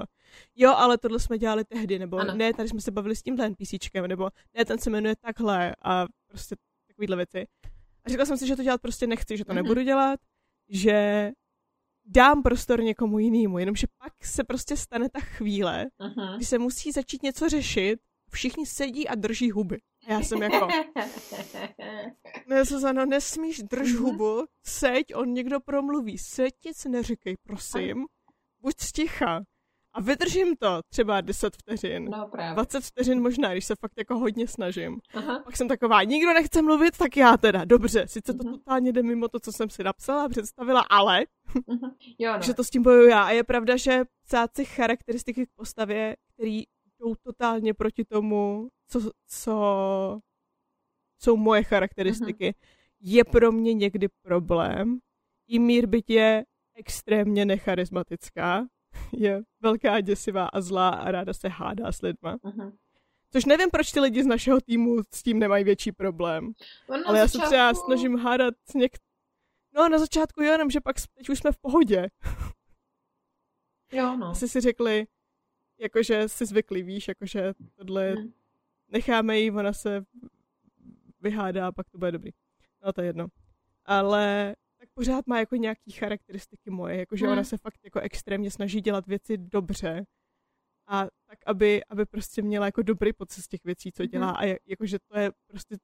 Jo, 0.56 0.74
ale 0.76 0.98
tohle 0.98 1.20
jsme 1.20 1.38
dělali 1.38 1.66
tehdy, 1.66 2.00
nebo 2.00 2.18
ano. 2.18 2.36
ne, 2.36 2.54
tady 2.54 2.70
jsme 2.70 2.82
se 2.82 2.92
bavili 2.92 3.16
s 3.16 3.22
tímhle 3.22 3.50
NPCčkem, 3.50 4.08
nebo 4.08 4.30
ne, 4.58 4.66
ten 4.66 4.80
se 4.80 4.90
jmenuje 4.90 5.16
takhle 5.16 5.76
a 5.84 6.06
prostě 6.28 6.56
takovýhle 6.88 7.16
věci. 7.16 7.48
A 8.04 8.10
řekla 8.10 8.26
jsem 8.26 8.38
si, 8.38 8.48
že 8.48 8.56
to 8.56 8.64
dělat 8.64 8.82
prostě 8.82 9.08
nechci, 9.08 9.38
že 9.38 9.46
to 9.46 9.52
mm-hmm. 9.52 9.56
nebudu 9.56 9.82
dělat, 9.82 10.20
že 10.70 11.32
dám 12.06 12.44
prostor 12.44 12.84
někomu 12.84 13.20
jinému, 13.20 13.60
jenomže 13.60 13.88
pak 13.98 14.26
se 14.26 14.44
prostě 14.44 14.78
stane 14.78 15.10
ta 15.10 15.20
chvíle, 15.20 15.86
uh-huh. 16.00 16.36
kdy 16.36 16.46
se 16.46 16.60
musí 16.60 16.92
začít 16.92 17.24
něco 17.24 17.50
řešit, 17.50 18.00
všichni 18.32 18.66
sedí 18.66 19.08
a 19.08 19.16
drží 19.16 19.52
huby. 19.52 19.82
A 20.08 20.12
já 20.14 20.22
jsem 20.22 20.44
jako, 20.44 20.68
ne, 22.48 22.66
Suzano, 22.66 23.06
nesmíš, 23.06 23.62
drž 23.64 23.90
uh-huh. 23.90 24.00
hubu, 24.00 24.46
seď, 24.66 25.16
on 25.16 25.34
někdo 25.34 25.60
promluví, 25.60 26.18
seď, 26.18 26.54
nic 26.66 26.86
neříkej, 26.86 27.38
prosím, 27.44 28.06
buď 28.62 28.74
sticha. 28.80 29.44
A 29.96 30.02
vydržím 30.02 30.56
to 30.56 30.82
třeba 30.90 31.22
10 31.22 31.56
vteřin. 31.56 32.10
No, 32.10 32.28
právě. 32.28 32.54
20 32.54 32.84
vteřin 32.84 33.22
možná, 33.22 33.52
když 33.52 33.66
se 33.66 33.76
fakt 33.76 33.94
jako 33.98 34.20
hodně 34.20 34.48
snažím. 34.48 35.00
Aha. 35.14 35.40
Pak 35.40 35.58
jsem 35.58 35.68
taková, 35.68 36.04
nikdo 36.04 36.34
nechce 36.34 36.62
mluvit, 36.62 36.98
tak 36.98 37.18
já 37.18 37.38
teda. 37.38 37.66
Dobře, 37.66 38.08
sice 38.08 38.34
to 38.34 38.44
uh-huh. 38.44 38.52
totálně 38.52 38.92
jde 38.92 39.04
mimo 39.04 39.28
to, 39.28 39.40
co 39.40 39.52
jsem 39.52 39.70
si 39.70 39.84
napsala 39.84 40.24
a 40.26 40.30
představila, 40.30 40.82
ale 40.90 41.26
uh-huh. 41.56 41.92
jo, 42.20 42.34
no. 42.34 42.42
že 42.42 42.54
to 42.54 42.64
s 42.64 42.70
tím 42.70 42.84
bojuju 42.84 43.08
já. 43.08 43.24
A 43.24 43.32
je 43.32 43.44
pravda, 43.44 43.78
že 43.78 44.04
psát 44.28 44.52
charakteristiky 44.64 45.46
k 45.46 45.50
postavě, 45.56 46.16
který 46.34 46.64
jdou 47.00 47.16
totálně 47.24 47.74
proti 47.74 48.06
tomu, 48.06 48.68
co, 48.88 49.12
co 49.28 50.20
jsou 51.22 51.38
moje 51.38 51.64
charakteristiky, 51.64 52.50
uh-huh. 52.50 52.66
je 53.02 53.24
pro 53.24 53.52
mě 53.52 53.74
někdy 53.74 54.08
problém. 54.22 55.00
I 55.48 55.60
mír 55.60 55.88
byť 55.88 56.10
je 56.10 56.46
extrémně 56.76 57.46
necharismatická, 57.46 58.66
je 59.14 59.42
velká, 59.62 60.02
děsivá 60.02 60.46
a 60.46 60.62
zlá 60.62 60.90
a 60.90 61.12
ráda 61.12 61.34
se 61.34 61.48
hádá 61.48 61.92
s 61.92 62.02
lidma. 62.02 62.36
Uh-huh. 62.36 62.74
Což 63.32 63.46
nevím, 63.46 63.70
proč 63.70 63.92
ty 63.92 64.00
lidi 64.00 64.24
z 64.24 64.28
našeho 64.28 64.62
týmu 64.62 64.98
s 65.14 65.24
tím 65.24 65.40
nemají 65.40 65.64
větší 65.64 65.92
problém. 65.92 66.54
Ale 67.06 67.20
já 67.20 67.28
se 67.28 67.38
třeba 67.38 67.74
snažím 67.74 68.18
hádat 68.18 68.54
s 68.70 68.74
něk... 68.74 68.98
No, 69.74 69.90
na 69.90 70.00
začátku 70.00 70.44
jo, 70.44 70.52
jenom, 70.52 70.70
že 70.70 70.82
pak 70.82 70.96
teď 71.18 71.30
už 71.30 71.40
jsme 71.40 71.52
v 71.52 71.58
pohodě. 71.58 72.08
Jo, 73.92 74.18
no. 74.18 74.28
Asi 74.28 74.48
si 74.48 74.62
řekli, 74.62 75.08
jakože 75.80 76.30
si 76.30 76.46
zvyklý, 76.46 76.84
víš, 76.84 77.08
jakože 77.08 77.54
tohle 77.76 78.12
hmm. 78.12 78.34
necháme 78.88 79.40
jí, 79.40 79.52
ona 79.52 79.74
se 79.74 80.06
vyhádá 81.22 81.68
a 81.68 81.72
pak 81.72 81.90
to 81.90 81.98
bude 81.98 82.12
dobrý. 82.12 82.32
No 82.86 82.94
to 82.94 83.02
je 83.02 83.08
jedno. 83.08 83.28
Ale 83.86 84.56
tak 84.86 84.94
pořád 84.94 85.28
má 85.28 85.40
jako 85.40 85.56
nějaký 85.56 85.92
charakteristiky 85.92 86.70
moje, 86.70 86.98
jakože 86.98 87.26
hmm. 87.26 87.34
ona 87.34 87.44
se 87.44 87.58
fakt 87.58 87.80
jako 87.84 88.00
extrémně 88.00 88.52
snaží 88.52 88.82
dělat 88.82 89.08
věci 89.08 89.38
dobře 89.38 90.06
a 90.88 91.08
tak, 91.30 91.40
aby, 91.46 91.84
aby 91.90 92.06
prostě 92.06 92.42
měla 92.42 92.66
jako 92.66 92.82
dobrý 92.82 93.14
pocit 93.14 93.42
z 93.42 93.48
těch 93.48 93.64
věcí, 93.64 93.92
co 93.92 94.06
dělá 94.06 94.28
hmm. 94.28 94.36
a 94.38 94.58
jakože 94.66 94.98
to 95.12 95.20
je 95.20 95.32
prostě 95.48 95.78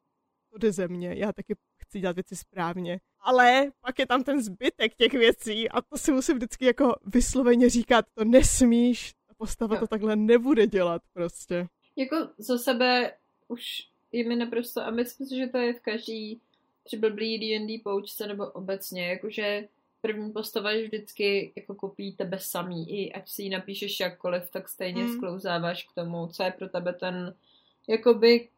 to 0.51 0.57
jde 0.57 0.71
ze 0.71 0.87
mě, 0.87 1.13
já 1.13 1.33
taky 1.33 1.55
chci 1.81 1.99
dělat 1.99 2.15
věci 2.15 2.35
správně. 2.35 2.99
Ale 3.19 3.71
pak 3.81 3.99
je 3.99 4.05
tam 4.05 4.23
ten 4.23 4.41
zbytek 4.41 4.95
těch 4.95 5.13
věcí 5.13 5.69
a 5.69 5.81
to 5.81 5.97
si 5.97 6.11
musím 6.11 6.35
vždycky 6.35 6.65
jako 6.65 6.95
vysloveně 7.05 7.69
říkat, 7.69 8.05
to 8.13 8.23
nesmíš, 8.23 9.13
ta 9.27 9.33
postava 9.37 9.75
jo. 9.75 9.79
to 9.79 9.87
takhle 9.87 10.15
nebude 10.15 10.67
dělat 10.67 11.01
prostě. 11.13 11.67
Jako 11.95 12.15
za 12.37 12.57
sebe 12.57 13.13
už 13.47 13.63
je 14.11 14.27
mi 14.27 14.35
naprosto, 14.35 14.81
a 14.81 14.91
myslím 14.91 15.27
si, 15.27 15.35
že 15.35 15.47
to 15.47 15.57
je 15.57 15.73
v 15.73 15.81
každý 15.81 16.41
při 16.83 16.97
blblý 16.97 17.39
D&D 17.39 17.79
poučce 17.83 18.27
nebo 18.27 18.45
obecně, 18.45 19.07
jakože 19.07 19.67
první 20.01 20.31
postava 20.31 20.71
je 20.71 20.83
vždycky 20.83 21.53
jako 21.55 21.75
kopí 21.75 22.11
tebe 22.13 22.39
samý. 22.39 22.89
I 22.89 23.13
ať 23.13 23.29
si 23.29 23.43
ji 23.43 23.49
napíšeš 23.49 23.99
jakkoliv, 23.99 24.49
tak 24.51 24.69
stejně 24.69 25.03
mm. 25.03 25.13
sklouzáváš 25.13 25.83
k 25.83 25.93
tomu, 25.93 26.27
co 26.27 26.43
je 26.43 26.51
pro 26.51 26.69
tebe 26.69 26.93
ten 26.93 27.35
jakoby 27.87 28.49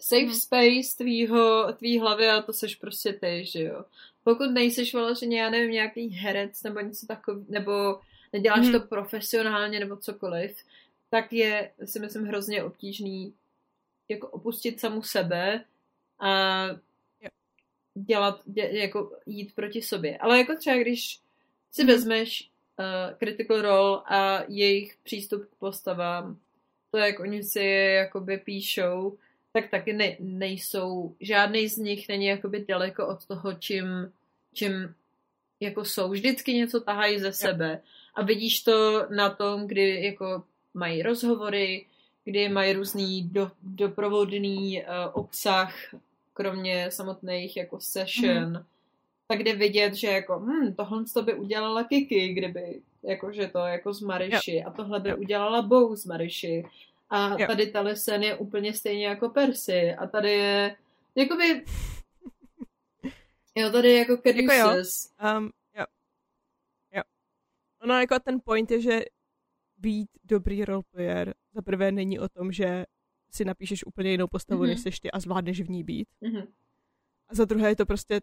safe 0.00 0.26
mm. 0.26 0.34
space 0.34 0.96
tvýho, 0.98 1.72
tvý 1.72 1.98
hlavy 1.98 2.28
a 2.28 2.42
to 2.42 2.52
seš 2.52 2.74
prostě 2.74 3.12
ty, 3.12 3.44
že 3.46 3.62
jo. 3.62 3.84
Pokud 4.24 4.50
nejseš 4.50 4.94
vyloženě, 4.94 5.40
já 5.40 5.50
nevím, 5.50 5.70
nějaký 5.70 6.08
herec 6.08 6.62
nebo 6.62 6.80
něco 6.80 7.06
takový, 7.06 7.44
nebo 7.48 8.00
neděláš 8.32 8.66
mm. 8.66 8.72
to 8.72 8.80
profesionálně 8.80 9.80
nebo 9.80 9.96
cokoliv, 9.96 10.56
tak 11.10 11.32
je, 11.32 11.72
si 11.84 12.00
myslím, 12.00 12.24
hrozně 12.24 12.64
obtížný 12.64 13.34
jako 14.08 14.28
opustit 14.28 14.80
samu 14.80 15.02
sebe 15.02 15.64
a 16.20 16.66
dělat, 17.96 18.40
dě, 18.46 18.68
jako 18.72 19.12
jít 19.26 19.54
proti 19.54 19.82
sobě. 19.82 20.18
Ale 20.18 20.38
jako 20.38 20.56
třeba, 20.56 20.76
když 20.76 21.20
si 21.72 21.82
mm. 21.82 21.88
vezmeš 21.88 22.50
uh, 22.78 23.18
Critical 23.18 23.62
Role 23.62 24.02
a 24.06 24.44
jejich 24.48 24.96
přístup 25.02 25.44
k 25.44 25.54
postavám, 25.58 26.38
to, 26.90 26.98
jak 26.98 27.20
oni 27.20 27.42
si 27.42 27.58
je 27.58 27.90
jakoby 27.92 28.38
píšou, 28.38 29.18
tak 29.52 29.70
taky 29.70 29.92
ne, 29.92 30.16
nejsou, 30.20 31.14
žádný 31.20 31.68
z 31.68 31.76
nich 31.76 32.08
není 32.08 32.26
jakoby 32.26 32.64
daleko 32.68 33.06
od 33.08 33.26
toho, 33.26 33.52
čím, 33.54 34.12
čím 34.54 34.94
jako 35.60 35.84
jsou. 35.84 36.10
Vždycky 36.10 36.54
něco 36.54 36.80
tahají 36.80 37.18
ze 37.18 37.32
sebe. 37.32 37.80
A 38.14 38.22
vidíš 38.22 38.60
to 38.60 39.06
na 39.10 39.30
tom, 39.30 39.66
kdy 39.66 40.04
jako 40.04 40.44
mají 40.74 41.02
rozhovory, 41.02 41.86
kdy 42.24 42.48
mají 42.48 42.72
různý 42.72 43.22
do, 43.22 43.50
doprovodný 43.62 44.82
uh, 44.82 44.86
obsah 45.12 45.74
kromě 46.36 46.90
samotných 46.90 47.56
jako 47.56 47.80
session, 47.80 48.48
mm. 48.48 48.64
tak 49.28 49.38
jde 49.38 49.54
vidět, 49.54 49.94
že 49.94 50.06
jako, 50.06 50.38
hm, 50.38 50.74
tohle 50.74 51.04
to 51.14 51.22
by 51.22 51.34
udělala 51.34 51.84
Kiki, 51.84 52.28
kdyby, 52.28 52.80
jakože 53.02 53.46
to 53.48 53.58
jako 53.58 53.94
z 53.94 54.00
Mariši, 54.00 54.52
yep. 54.52 54.66
a 54.66 54.70
tohle 54.70 55.00
by 55.00 55.08
yep. 55.08 55.18
udělala 55.18 55.62
Bou 55.62 55.96
z 55.96 56.04
Mariši. 56.04 56.64
A 57.10 57.38
yep. 57.38 57.48
tady 57.48 57.66
Talisen 57.66 58.22
je 58.22 58.36
úplně 58.36 58.74
stejně 58.74 59.06
jako 59.06 59.28
Percy. 59.28 59.94
A 59.94 60.06
tady 60.06 60.32
je, 60.32 60.76
jakoby, 61.14 61.64
Jo, 63.56 63.70
tady 63.70 63.94
jako 63.94 64.16
caduceus. 64.16 65.10
Jako 65.18 65.28
jo. 65.28 65.38
Um, 65.38 65.50
jo. 65.74 65.84
jo. 66.92 67.02
Ono 67.82 68.00
jako 68.00 68.18
ten 68.18 68.40
point 68.44 68.70
je, 68.70 68.80
že 68.80 69.00
být 69.76 70.08
dobrý 70.24 70.64
roleplayer 70.64 71.34
za 71.52 71.62
prvé 71.62 71.92
není 71.92 72.18
o 72.18 72.28
tom, 72.28 72.52
že 72.52 72.84
si 73.30 73.44
napíšeš 73.44 73.86
úplně 73.86 74.10
jinou 74.10 74.26
postavu, 74.26 74.62
mm-hmm. 74.62 74.66
než 74.66 74.80
seš 74.80 75.00
ty 75.00 75.10
a 75.10 75.20
zvládneš 75.20 75.60
v 75.60 75.70
ní 75.70 75.84
být. 75.84 76.08
Mm-hmm. 76.22 76.46
A 77.28 77.34
za 77.34 77.44
druhé 77.44 77.68
je 77.68 77.76
to 77.76 77.86
prostě 77.86 78.20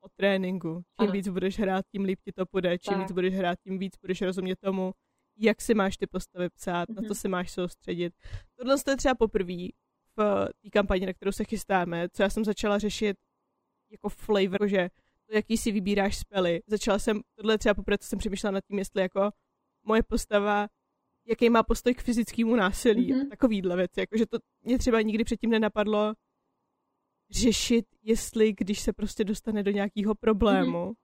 o 0.00 0.08
tréninku. 0.16 0.74
Čím 0.74 1.08
ano. 1.08 1.12
víc 1.12 1.28
budeš 1.28 1.58
hrát, 1.58 1.84
tím 1.92 2.04
líp 2.04 2.18
ti 2.24 2.32
to 2.32 2.46
půjde. 2.46 2.78
Čím 2.78 2.92
tak. 2.92 3.02
víc 3.02 3.12
budeš 3.12 3.34
hrát, 3.34 3.58
tím 3.64 3.78
víc 3.78 3.94
budeš 4.00 4.22
rozumět 4.22 4.58
tomu, 4.60 4.92
jak 5.36 5.60
si 5.60 5.74
máš 5.74 5.96
ty 5.96 6.06
postavy 6.06 6.48
psát, 6.50 6.88
mm-hmm. 6.88 6.94
na 6.94 7.02
co 7.02 7.06
mhm. 7.06 7.14
si 7.14 7.28
máš 7.28 7.50
soustředit. 7.50 8.14
Tohle 8.58 8.76
je 8.88 8.96
třeba 8.96 9.14
poprvé 9.14 9.68
v 10.16 10.48
té 10.62 10.70
kampani, 10.70 11.06
na 11.06 11.12
kterou 11.12 11.32
se 11.32 11.44
chystáme, 11.44 12.08
co 12.08 12.22
já 12.22 12.30
jsem 12.30 12.44
začala 12.44 12.78
řešit 12.78 13.16
jako 13.90 14.08
flavor, 14.08 14.68
že 14.68 14.88
to, 15.26 15.36
jaký 15.36 15.56
si 15.56 15.72
vybíráš 15.72 16.18
spely. 16.18 16.62
Začala 16.66 16.98
jsem, 16.98 17.20
tohle 17.34 17.58
třeba 17.58 17.74
poprvé, 17.74 17.98
co 17.98 18.06
jsem 18.08 18.18
přemýšlela 18.18 18.50
nad 18.50 18.64
tím, 18.64 18.78
jestli 18.78 19.02
jako 19.02 19.30
moje 19.84 20.02
postava, 20.02 20.68
jaký 21.26 21.50
má 21.50 21.62
postoj 21.62 21.94
k 21.94 22.02
fyzickému 22.02 22.56
násilí, 22.56 23.12
mm-hmm. 23.12 23.28
takovýhle 23.28 23.76
věci, 23.76 24.00
jakože 24.00 24.26
to 24.26 24.38
mě 24.62 24.78
třeba 24.78 25.02
nikdy 25.02 25.24
předtím 25.24 25.50
nenapadlo 25.50 26.14
řešit, 27.30 27.86
jestli 28.02 28.52
když 28.52 28.80
se 28.80 28.92
prostě 28.92 29.24
dostane 29.24 29.62
do 29.62 29.70
nějakého 29.70 30.14
problému, 30.14 30.78
mm-hmm. 30.78 30.94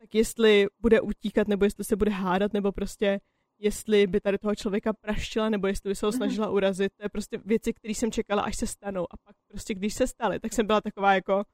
tak 0.00 0.14
jestli 0.14 0.66
bude 0.78 1.00
utíkat, 1.00 1.48
nebo 1.48 1.64
jestli 1.64 1.84
se 1.84 1.96
bude 1.96 2.10
hádat, 2.10 2.52
nebo 2.52 2.72
prostě 2.72 3.20
jestli 3.58 4.06
by 4.06 4.20
tady 4.20 4.38
toho 4.38 4.54
člověka 4.54 4.92
praštila, 4.92 5.48
nebo 5.48 5.66
jestli 5.66 5.88
by 5.90 5.94
se 5.94 6.06
ho 6.06 6.10
mhm. 6.10 6.16
snažila 6.16 6.50
urazit. 6.50 6.92
To 6.96 7.04
je 7.04 7.08
prostě 7.08 7.38
věci, 7.38 7.72
které 7.72 7.94
jsem 7.94 8.12
čekala, 8.12 8.42
až 8.42 8.56
se 8.56 8.66
stanou. 8.66 9.02
A 9.02 9.16
pak 9.16 9.36
prostě, 9.48 9.74
když 9.74 9.94
se 9.94 10.06
staly, 10.06 10.40
tak 10.40 10.52
jsem 10.52 10.66
byla 10.66 10.80
taková 10.80 11.14
jako, 11.14 11.44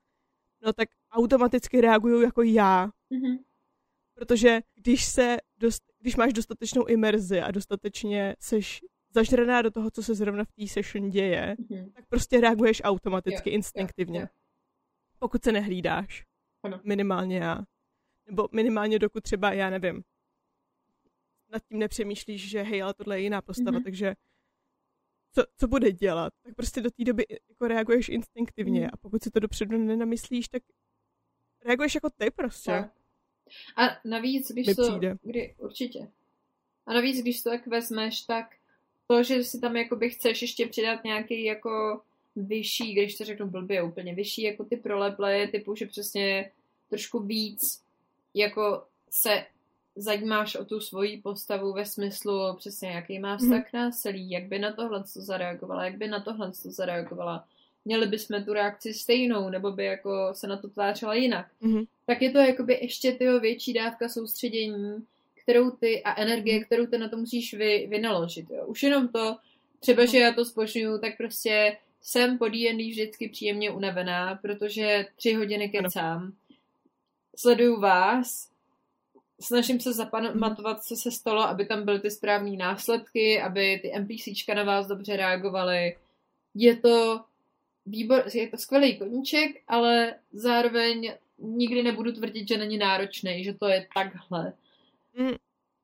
no 0.63 0.73
tak 0.73 0.89
automaticky 1.11 1.81
reaguju 1.81 2.21
jako 2.21 2.43
já. 2.43 2.87
Mm-hmm. 2.87 3.39
Protože 4.27 4.61
když 4.75 5.05
se 5.05 5.37
dost, 5.57 5.83
když 5.99 6.17
máš 6.17 6.33
dostatečnou 6.33 6.85
imerzi 6.85 7.41
a 7.41 7.51
dostatečně 7.51 8.37
seš 8.41 8.81
zažraná 9.15 9.63
do 9.63 9.71
toho, 9.71 9.91
co 9.91 10.03
se 10.03 10.15
zrovna 10.15 10.45
v 10.45 10.53
té 10.53 10.67
session 10.67 11.11
děje, 11.11 11.57
mm-hmm. 11.59 11.93
tak 11.93 12.07
prostě 12.09 12.41
reaguješ 12.41 12.83
automaticky, 12.85 13.51
jo, 13.51 13.55
instinktivně. 13.55 14.21
Jo, 14.21 14.23
jo. 14.23 14.29
Pokud 15.19 15.45
se 15.45 15.53
nehlídáš. 15.53 16.25
Ano. 16.63 16.81
Minimálně 16.85 17.39
já. 17.39 17.63
Nebo 18.27 18.49
minimálně 18.53 18.99
dokud 18.99 19.23
třeba, 19.23 19.53
já 19.53 19.71
nevím, 19.71 20.03
nad 21.53 21.63
tím 21.69 21.79
nepřemýšlíš, 21.79 22.51
že 22.51 22.63
hej, 22.63 22.83
ale 22.83 22.95
tohle 22.95 23.19
je 23.19 23.23
jiná 23.23 23.43
postava, 23.43 23.79
mm-hmm. 23.79 23.85
takže 23.85 24.15
co, 25.33 25.43
co 25.57 25.69
bude 25.69 25.93
dělat? 25.93 26.33
Tak 26.43 26.55
prostě 26.55 26.81
do 26.81 26.91
té 26.91 27.05
doby 27.05 27.27
jako 27.49 27.69
reaguješ 27.69 28.09
instinktivně 28.09 28.81
mm. 28.81 28.91
a 28.93 28.97
pokud 28.97 29.23
si 29.23 29.31
to 29.31 29.41
dopředu 29.41 29.79
nenamyslíš, 29.79 30.49
tak 30.49 30.63
reaguješ 31.65 31.95
jako 31.95 32.11
ty 32.11 32.31
prostě. 32.31 32.71
Tak. 32.71 33.02
A 33.77 33.83
navíc, 34.05 34.51
když 34.51 34.77
to, 34.77 35.01
kdy, 35.23 35.55
určitě. 35.59 36.09
A 36.87 36.95
navíc, 36.95 37.23
když 37.23 37.43
to 37.43 37.51
tak 37.51 37.67
vezmeš, 37.67 38.21
tak 38.21 38.47
to, 39.07 39.23
že 39.23 39.45
si 39.45 39.61
tam 39.61 39.77
jakoby 39.77 40.11
chceš 40.11 40.43
ještě 40.43 40.67
přidat 40.67 41.05
nějaký 41.05 41.45
jako 41.45 42.01
vyšší, 42.37 42.93
když 42.93 43.19
to 43.19 43.25
řeknu 43.25 43.47
blbě, 43.47 43.83
úplně 43.83 44.15
vyšší 44.15 44.43
jako 44.43 44.65
ty 44.65 44.77
proleple, 44.77 45.49
typu, 45.49 45.75
že 45.75 45.87
přesně 45.87 46.51
trošku 46.91 47.19
víc 47.19 47.83
jako 48.35 48.85
se 49.11 49.47
zajímáš 49.97 50.55
o 50.55 50.65
tu 50.65 50.81
svoji 50.81 51.21
postavu 51.21 51.73
ve 51.73 51.87
smyslu 51.87 52.57
přesně, 52.57 52.91
jaký 52.91 53.19
má 53.19 53.35
mhm. 53.35 53.39
vztah 53.39 53.65
mm-hmm. 53.67 53.75
násilí, 53.79 54.31
jak 54.31 54.45
by 54.45 54.59
na 54.59 54.73
tohle 54.73 55.03
zareagovala, 55.05 55.85
jak 55.85 55.97
by 55.97 56.09
na 56.09 56.21
tohle 56.21 56.51
zareagovala. 56.53 57.49
Měli 57.85 58.07
bychom 58.07 58.45
tu 58.45 58.53
reakci 58.53 58.95
stejnou, 58.95 59.51
nebo 59.51 59.73
by 59.73 59.85
jako 59.85 60.29
se 60.33 60.47
na 60.47 60.57
to 60.57 60.69
tvářila 60.69 61.15
jinak. 61.15 61.47
Mm-hmm. 61.63 61.87
Tak 62.07 62.23
je 62.23 62.31
to 62.31 62.39
jakoby 62.39 62.79
ještě 62.83 63.13
tyho 63.13 63.41
větší 63.41 63.73
dávka 63.73 64.09
soustředění, 64.09 65.07
kterou 65.43 65.71
ty 65.71 66.03
a 66.03 66.21
energie, 66.21 66.57
mhm. 66.57 66.65
kterou 66.65 66.87
ty 66.87 66.99
na 66.99 67.09
to 67.09 67.17
musíš 67.17 67.55
vy, 67.55 67.87
vynaložit. 67.91 68.51
Jo. 68.51 68.67
Už 68.67 68.83
jenom 68.83 69.09
to, 69.09 69.37
třeba, 69.81 70.07
že 70.07 70.19
já 70.19 70.33
to 70.33 70.45
spožňuju, 70.45 70.99
tak 70.99 71.17
prostě 71.17 71.77
jsem 72.03 72.39
po 72.39 72.49
D&D 72.49 72.91
vždycky 72.91 73.29
příjemně 73.29 73.71
unavená, 73.71 74.35
protože 74.43 75.07
tři 75.17 75.33
hodiny 75.35 75.69
kecám, 75.69 76.33
sleduju 77.37 77.81
vás, 77.81 78.49
snažím 79.41 79.81
se 79.81 79.93
zapamatovat, 79.93 80.85
co 80.85 80.97
se 80.97 81.11
stalo, 81.11 81.43
aby 81.43 81.67
tam 81.67 81.85
byly 81.85 82.01
ty 82.01 82.11
správné 82.11 82.57
následky, 82.57 83.41
aby 83.41 83.79
ty 83.83 83.93
NPCčka 83.99 84.55
na 84.55 84.63
vás 84.63 84.87
dobře 84.87 85.17
reagovaly. 85.17 85.97
Je 86.55 86.77
to 86.77 87.25
výbor, 87.87 88.25
je 88.35 88.49
to 88.49 88.57
skvělý 88.57 88.99
koníček, 88.99 89.51
ale 89.69 90.15
zároveň 90.33 91.13
nikdy 91.39 91.83
nebudu 91.83 92.13
tvrdit, 92.13 92.49
že 92.49 92.59
není 92.59 92.79
náročný, 92.79 93.45
že 93.45 93.53
to 93.53 93.69
je 93.69 93.87
takhle. 93.95 94.53
Mm. 95.17 95.35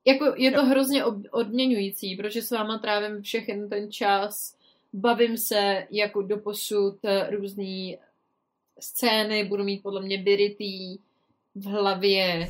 Jako 0.06 0.34
je 0.36 0.50
to 0.52 0.64
hrozně 0.64 1.04
odměňující, 1.30 2.16
protože 2.16 2.42
s 2.42 2.50
váma 2.50 2.78
trávím 2.78 3.22
všechny 3.22 3.68
ten 3.68 3.92
čas, 3.92 4.56
bavím 4.92 5.36
se 5.36 5.86
jako 5.90 6.22
doposud 6.22 6.98
různý 7.30 7.98
scény, 8.80 9.44
budu 9.44 9.64
mít 9.64 9.82
podle 9.82 10.02
mě 10.02 10.18
byritý 10.18 10.98
v 11.54 11.64
hlavě 11.64 12.48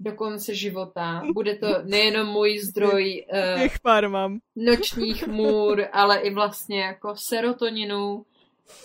do 0.00 0.12
konce 0.12 0.54
života. 0.54 1.22
Bude 1.34 1.54
to 1.54 1.66
nejenom 1.84 2.28
můj 2.28 2.58
zdroj 2.58 3.26
uh, 3.32 3.68
pár 3.82 4.08
mám. 4.08 4.38
nočních 4.56 5.26
můr, 5.26 5.86
ale 5.92 6.18
i 6.18 6.34
vlastně 6.34 6.80
jako 6.80 7.14
serotoninu, 7.16 8.24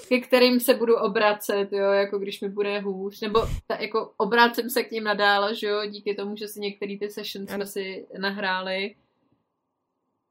ke 0.07 0.19
kterým 0.19 0.59
se 0.59 0.73
budu 0.73 0.95
obracet, 0.95 1.67
jo, 1.71 1.85
jako 1.85 2.19
když 2.19 2.41
mi 2.41 2.49
bude 2.49 2.79
hůř, 2.79 3.21
nebo 3.21 3.39
ta, 3.67 3.75
jako 3.75 4.13
obracím 4.17 4.69
se 4.69 4.83
k 4.83 4.91
ním 4.91 5.03
nadále, 5.03 5.55
že 5.55 5.67
jo, 5.67 5.85
díky 5.85 6.15
tomu, 6.15 6.35
že 6.35 6.47
si 6.47 6.59
některé 6.59 6.97
ty 6.97 7.09
sessions 7.09 7.51
jsme 7.51 7.65
si 7.65 8.07
nahráli. 8.17 8.95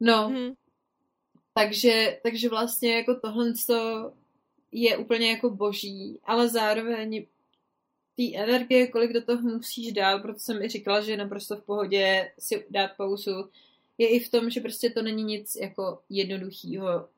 No, 0.01 0.29
hmm. 0.29 0.53
takže, 1.55 2.21
takže 2.23 2.49
vlastně 2.49 2.97
jako 2.97 3.15
tohle 3.15 3.53
je 4.73 4.97
úplně 4.97 5.31
jako 5.31 5.51
boží, 5.51 6.21
ale 6.25 6.49
zároveň 6.49 7.27
té 8.17 8.37
energie, 8.37 8.87
kolik 8.87 9.13
do 9.13 9.25
toho 9.25 9.43
musíš 9.43 9.93
dát, 9.93 10.23
proto 10.23 10.39
jsem 10.39 10.63
i 10.63 10.69
říkala, 10.69 11.01
že 11.01 11.11
je 11.13 11.17
naprosto 11.17 11.57
v 11.57 11.65
pohodě 11.65 12.33
si 12.39 12.67
dát 12.71 12.91
pauzu, 12.97 13.51
je 13.99 14.09
i 14.09 14.21
v 14.21 14.31
tom, 14.31 14.51
že 14.51 14.61
prostě 14.61 14.91
to 14.91 15.03
není 15.03 15.23
nic 15.23 15.57
jako 15.57 16.01
jednoduchýho. 16.09 17.09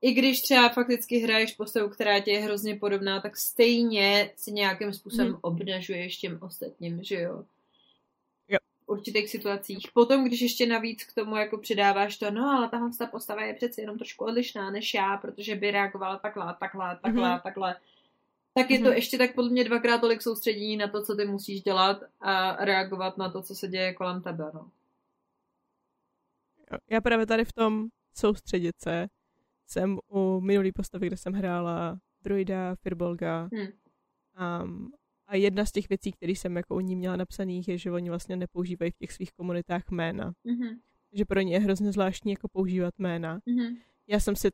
I 0.00 0.12
když 0.12 0.42
třeba 0.42 0.68
fakticky 0.68 1.18
hraješ 1.18 1.54
postavu, 1.54 1.88
která 1.88 2.20
tě 2.20 2.30
je 2.30 2.40
hrozně 2.40 2.76
podobná, 2.76 3.20
tak 3.20 3.36
stejně 3.36 4.32
si 4.36 4.52
nějakým 4.52 4.92
způsobem 4.92 5.26
hmm. 5.26 5.38
obnažuješ 5.40 6.16
těm 6.16 6.38
ostatním, 6.42 7.02
že 7.02 7.20
jo? 7.20 7.44
jo. 8.48 8.58
V 8.84 8.88
určitých 8.88 9.30
situacích. 9.30 9.88
Potom, 9.94 10.24
když 10.24 10.40
ještě 10.40 10.66
navíc 10.66 11.04
k 11.04 11.14
tomu 11.14 11.36
jako 11.36 11.58
přidáváš 11.58 12.16
to, 12.16 12.30
no 12.30 12.48
ale 12.48 12.68
tahle 12.68 12.90
ta 12.98 13.06
postava 13.06 13.42
je 13.42 13.54
přeci 13.54 13.80
jenom 13.80 13.98
trošku 13.98 14.24
odlišná 14.24 14.70
než 14.70 14.94
já, 14.94 15.16
protože 15.16 15.54
by 15.56 15.70
reagovala 15.70 16.18
takhle, 16.18 16.56
takhle, 16.60 16.98
takhle, 17.02 17.28
hmm. 17.28 17.40
takhle 17.40 17.76
tak 18.58 18.70
je 18.70 18.78
to 18.78 18.84
mm-hmm. 18.84 18.94
ještě 18.94 19.18
tak 19.18 19.34
podle 19.34 19.50
mě 19.50 19.64
dvakrát 19.64 19.98
tolik 19.98 20.22
soustředění 20.22 20.76
na 20.76 20.88
to, 20.88 21.02
co 21.02 21.14
ty 21.14 21.24
musíš 21.24 21.62
dělat 21.62 22.02
a 22.20 22.64
reagovat 22.64 23.18
na 23.18 23.30
to, 23.30 23.42
co 23.42 23.54
se 23.54 23.68
děje 23.68 23.94
kolem 23.94 24.22
tebe. 24.22 24.50
No. 24.54 24.70
Já 26.90 27.00
právě 27.00 27.26
tady 27.26 27.44
v 27.44 27.52
tom 27.52 27.88
soustředit 28.14 28.80
se 28.80 29.06
jsem 29.68 29.98
u 30.12 30.40
minulý 30.40 30.72
postavy, 30.72 31.06
kde 31.06 31.16
jsem 31.16 31.32
hrála 31.32 31.98
druida, 32.22 32.74
Firbolga 32.74 33.48
hmm. 33.52 33.68
um, 34.64 34.92
a 35.26 35.36
jedna 35.36 35.64
z 35.64 35.72
těch 35.72 35.88
věcí, 35.88 36.12
které 36.12 36.32
jsem 36.32 36.56
jako 36.56 36.76
u 36.76 36.80
ní 36.80 36.96
měla 36.96 37.16
napsaných, 37.16 37.68
je, 37.68 37.78
že 37.78 37.90
oni 37.90 38.08
vlastně 38.08 38.36
nepoužívají 38.36 38.90
v 38.90 38.98
těch 38.98 39.12
svých 39.12 39.32
komunitách 39.32 39.90
jména. 39.90 40.32
Mm-hmm. 40.46 40.78
Že 41.12 41.24
pro 41.24 41.40
ně 41.40 41.52
je 41.52 41.60
hrozně 41.60 41.92
zvláštní 41.92 42.32
jako 42.32 42.48
používat 42.48 42.94
jména. 42.98 43.38
Mm-hmm. 43.38 43.76
Já 44.06 44.20
jsem 44.20 44.36
si 44.36 44.50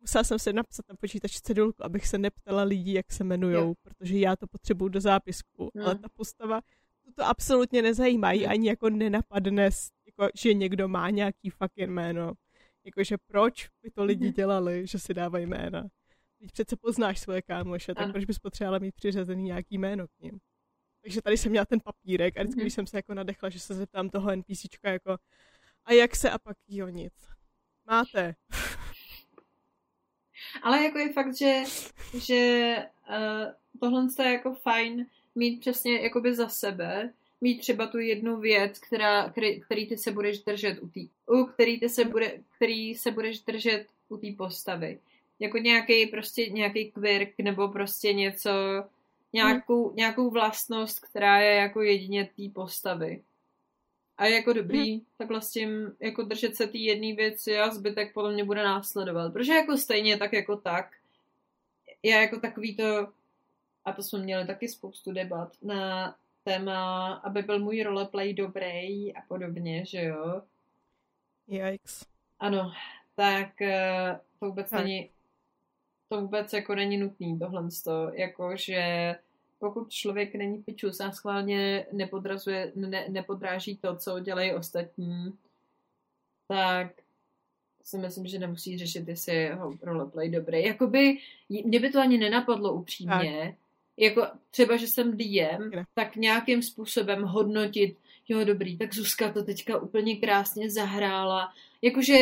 musela 0.00 0.24
jsem 0.24 0.38
se 0.38 0.52
napsat 0.52 0.88
na 0.88 0.94
počítač 1.00 1.40
cedulku, 1.40 1.84
abych 1.84 2.06
se 2.06 2.18
neptala 2.18 2.62
lidí, 2.62 2.92
jak 2.92 3.12
se 3.12 3.24
jmenujou, 3.24 3.74
protože 3.82 4.18
já 4.18 4.36
to 4.36 4.46
potřebuju 4.46 4.88
do 4.88 5.00
zápisku. 5.00 5.70
Hmm. 5.74 5.84
Ale 5.84 5.94
ta 5.94 6.08
postava 6.08 6.60
to, 7.04 7.12
to 7.12 7.24
absolutně 7.24 7.82
nezajímá, 7.82 8.28
ani 8.28 8.68
jako 8.68 8.90
nenapadne, 8.90 9.70
jako, 10.06 10.28
že 10.34 10.54
někdo 10.54 10.88
má 10.88 11.10
nějaký 11.10 11.50
fucking 11.50 11.90
jméno. 11.90 12.32
Jakože 12.88 13.16
proč 13.26 13.68
by 13.82 13.90
to 13.90 14.04
lidi 14.04 14.24
hmm. 14.24 14.34
dělali, 14.34 14.86
že 14.86 14.98
si 14.98 15.14
dávají 15.14 15.46
jména? 15.46 15.88
Teď 16.40 16.52
přece 16.52 16.76
poznáš 16.76 17.20
svoje 17.20 17.42
kámoše, 17.42 17.94
tak 17.94 18.10
proč 18.10 18.24
bys 18.24 18.38
potřebovala 18.38 18.78
mít 18.78 18.94
přiřazený 18.94 19.42
nějaký 19.42 19.78
jméno 19.78 20.08
k 20.08 20.20
ním? 20.20 20.40
Takže 21.00 21.22
tady 21.22 21.36
jsem 21.36 21.50
měla 21.50 21.66
ten 21.66 21.80
papírek 21.80 22.36
a 22.36 22.42
vždycky, 22.42 22.58
mm-hmm. 22.58 22.62
když 22.62 22.74
jsem 22.74 22.86
se 22.86 22.98
jako 22.98 23.14
nadechla, 23.14 23.48
že 23.48 23.60
se 23.60 23.74
zeptám 23.74 24.10
toho 24.10 24.36
NPCčka 24.36 24.90
jako 24.90 25.16
a 25.84 25.92
jak 25.92 26.16
se 26.16 26.30
a 26.30 26.38
pak 26.38 26.56
jo 26.68 26.88
nic. 26.88 27.28
Máte. 27.86 28.34
Ale 30.62 30.84
jako 30.84 30.98
je 30.98 31.12
fakt, 31.12 31.36
že, 31.36 31.62
že 32.18 32.76
uh, 33.08 33.80
tohle 33.80 34.06
je 34.18 34.32
jako 34.32 34.54
fajn 34.54 35.06
mít 35.34 35.60
přesně 35.60 36.00
jakoby 36.00 36.34
za 36.34 36.48
sebe, 36.48 37.12
mít 37.40 37.58
třeba 37.58 37.86
tu 37.86 37.98
jednu 37.98 38.40
věc, 38.40 38.78
která, 38.78 39.30
který, 39.30 39.60
který 39.60 39.86
ty 39.86 39.98
se 39.98 40.12
budeš 40.12 40.42
držet 40.42 40.78
u 40.78 40.88
tý, 40.88 41.08
u 41.26 41.44
který 41.44 41.80
ty 41.80 41.88
se 41.88 42.04
bude, 42.04 42.38
který 42.56 42.94
se 42.94 43.10
budeš 43.10 43.40
držet 43.40 43.86
u 44.08 44.16
té 44.16 44.26
postavy. 44.38 44.98
Jako 45.40 45.58
nějaký 45.58 46.06
prostě 46.06 46.46
nějaký 46.50 46.92
quirk 46.92 47.38
nebo 47.38 47.68
prostě 47.68 48.12
něco, 48.12 48.50
nějakou, 49.32 49.94
nějakou 49.94 50.30
vlastnost, 50.30 51.00
která 51.00 51.40
je 51.40 51.54
jako 51.54 51.82
jedině 51.82 52.30
té 52.36 52.42
postavy. 52.54 53.22
A 54.18 54.26
je 54.26 54.34
jako 54.34 54.52
dobrý 54.52 54.92
hmm. 54.92 55.00
takhle 55.18 55.42
s 55.42 55.50
tím 55.50 55.96
jako 56.00 56.22
držet 56.22 56.56
se 56.56 56.66
té 56.66 56.78
jedné 56.78 57.14
věci 57.14 57.58
a 57.58 57.70
zbytek 57.70 58.14
podle 58.14 58.32
mě 58.32 58.44
bude 58.44 58.62
následovat. 58.62 59.32
Protože 59.32 59.52
jako 59.52 59.76
stejně 59.76 60.16
tak 60.18 60.32
jako 60.32 60.56
tak 60.56 60.90
je 62.02 62.12
jako 62.12 62.40
takový 62.40 62.76
to, 62.76 63.08
a 63.84 63.92
to 63.92 64.02
jsme 64.02 64.18
měli 64.18 64.46
taky 64.46 64.68
spoustu 64.68 65.12
debat 65.12 65.52
na 65.62 66.14
téma, 66.48 67.12
aby 67.12 67.42
byl 67.42 67.58
můj 67.58 67.82
roleplay 67.82 68.34
dobrý 68.34 69.14
a 69.14 69.22
podobně, 69.28 69.84
že 69.86 70.02
jo? 70.02 70.42
Yikes. 71.48 72.04
Ano, 72.40 72.72
tak 73.16 73.62
eh, 73.62 74.20
to 74.40 74.46
vůbec 74.46 74.70
tak. 74.70 74.80
není 74.80 75.10
to 76.08 76.20
vůbec 76.20 76.52
jako 76.52 76.74
není 76.74 76.96
nutný 76.96 77.38
tohle 77.38 77.68
jako 78.12 78.56
že 78.56 79.14
pokud 79.58 79.90
člověk 79.90 80.34
není 80.34 80.62
pičus 80.62 81.00
a 81.00 81.12
schválně 81.12 81.86
nepodrazuje, 81.92 82.72
ne, 82.74 83.08
nepodráží 83.08 83.76
to, 83.76 83.96
co 83.96 84.20
dělají 84.20 84.54
ostatní, 84.54 85.38
tak 86.48 86.92
si 87.84 87.98
myslím, 87.98 88.26
že 88.26 88.38
nemusí 88.38 88.78
řešit, 88.78 89.08
jestli 89.08 89.34
je 89.34 89.40
jeho 89.40 89.72
roleplay 89.82 90.28
dobrý. 90.28 90.64
Jakoby, 90.64 91.18
mě 91.48 91.80
by 91.80 91.90
to 91.90 92.00
ani 92.00 92.18
nenapadlo 92.18 92.72
upřímně, 92.72 93.44
tak. 93.44 93.67
Jako 93.98 94.26
třeba, 94.50 94.76
že 94.76 94.86
jsem 94.86 95.16
DM, 95.16 95.70
tak 95.94 96.16
nějakým 96.16 96.62
způsobem 96.62 97.22
hodnotit, 97.22 97.96
jo 98.28 98.44
dobrý, 98.44 98.78
tak 98.78 98.94
Zuzka 98.94 99.32
to 99.32 99.42
teďka 99.42 99.78
úplně 99.78 100.16
krásně 100.16 100.70
zahrála. 100.70 101.52
Jakože 101.82 102.14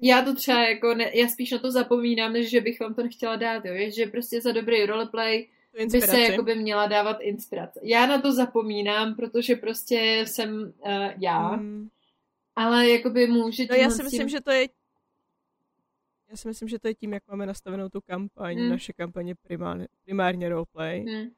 já 0.00 0.22
to 0.22 0.34
třeba 0.34 0.68
jako, 0.68 0.94
ne, 0.94 1.10
já 1.14 1.28
spíš 1.28 1.50
na 1.50 1.58
to 1.58 1.70
zapomínám, 1.70 2.32
než 2.32 2.50
že 2.50 2.60
bych 2.60 2.80
vám 2.80 2.94
to 2.94 3.02
nechtěla 3.02 3.36
dát, 3.36 3.64
jo, 3.64 3.74
že 3.96 4.06
prostě 4.06 4.40
za 4.40 4.52
dobrý 4.52 4.86
roleplay 4.86 5.46
by 5.92 6.00
se 6.00 6.20
jakoby 6.20 6.54
měla 6.54 6.86
dávat 6.86 7.16
inspirace. 7.20 7.80
Já 7.82 8.06
na 8.06 8.20
to 8.20 8.32
zapomínám, 8.32 9.14
protože 9.14 9.56
prostě 9.56 10.24
jsem 10.26 10.72
uh, 10.78 10.92
já, 11.18 11.48
hmm. 11.48 11.88
ale 12.56 12.88
jakoby 12.88 13.26
může 13.26 13.66
no, 13.70 13.76
já 13.76 13.90
si 13.90 14.02
myslím, 14.02 14.20
tím... 14.20 14.28
že 14.28 14.40
to 14.40 14.50
je 14.50 14.68
já 16.30 16.36
si 16.36 16.48
myslím, 16.48 16.68
že 16.68 16.78
to 16.78 16.88
je 16.88 16.94
tím, 16.94 17.12
jak 17.12 17.28
máme 17.28 17.46
nastavenou 17.46 17.88
tu 17.88 18.00
kampaň. 18.00 18.56
Hmm. 18.58 18.68
Naše 18.68 18.92
kampaně 18.92 19.34
primárně, 19.34 19.88
primárně 20.04 20.48
roleplay. 20.48 21.00
Hmm. 21.00 21.30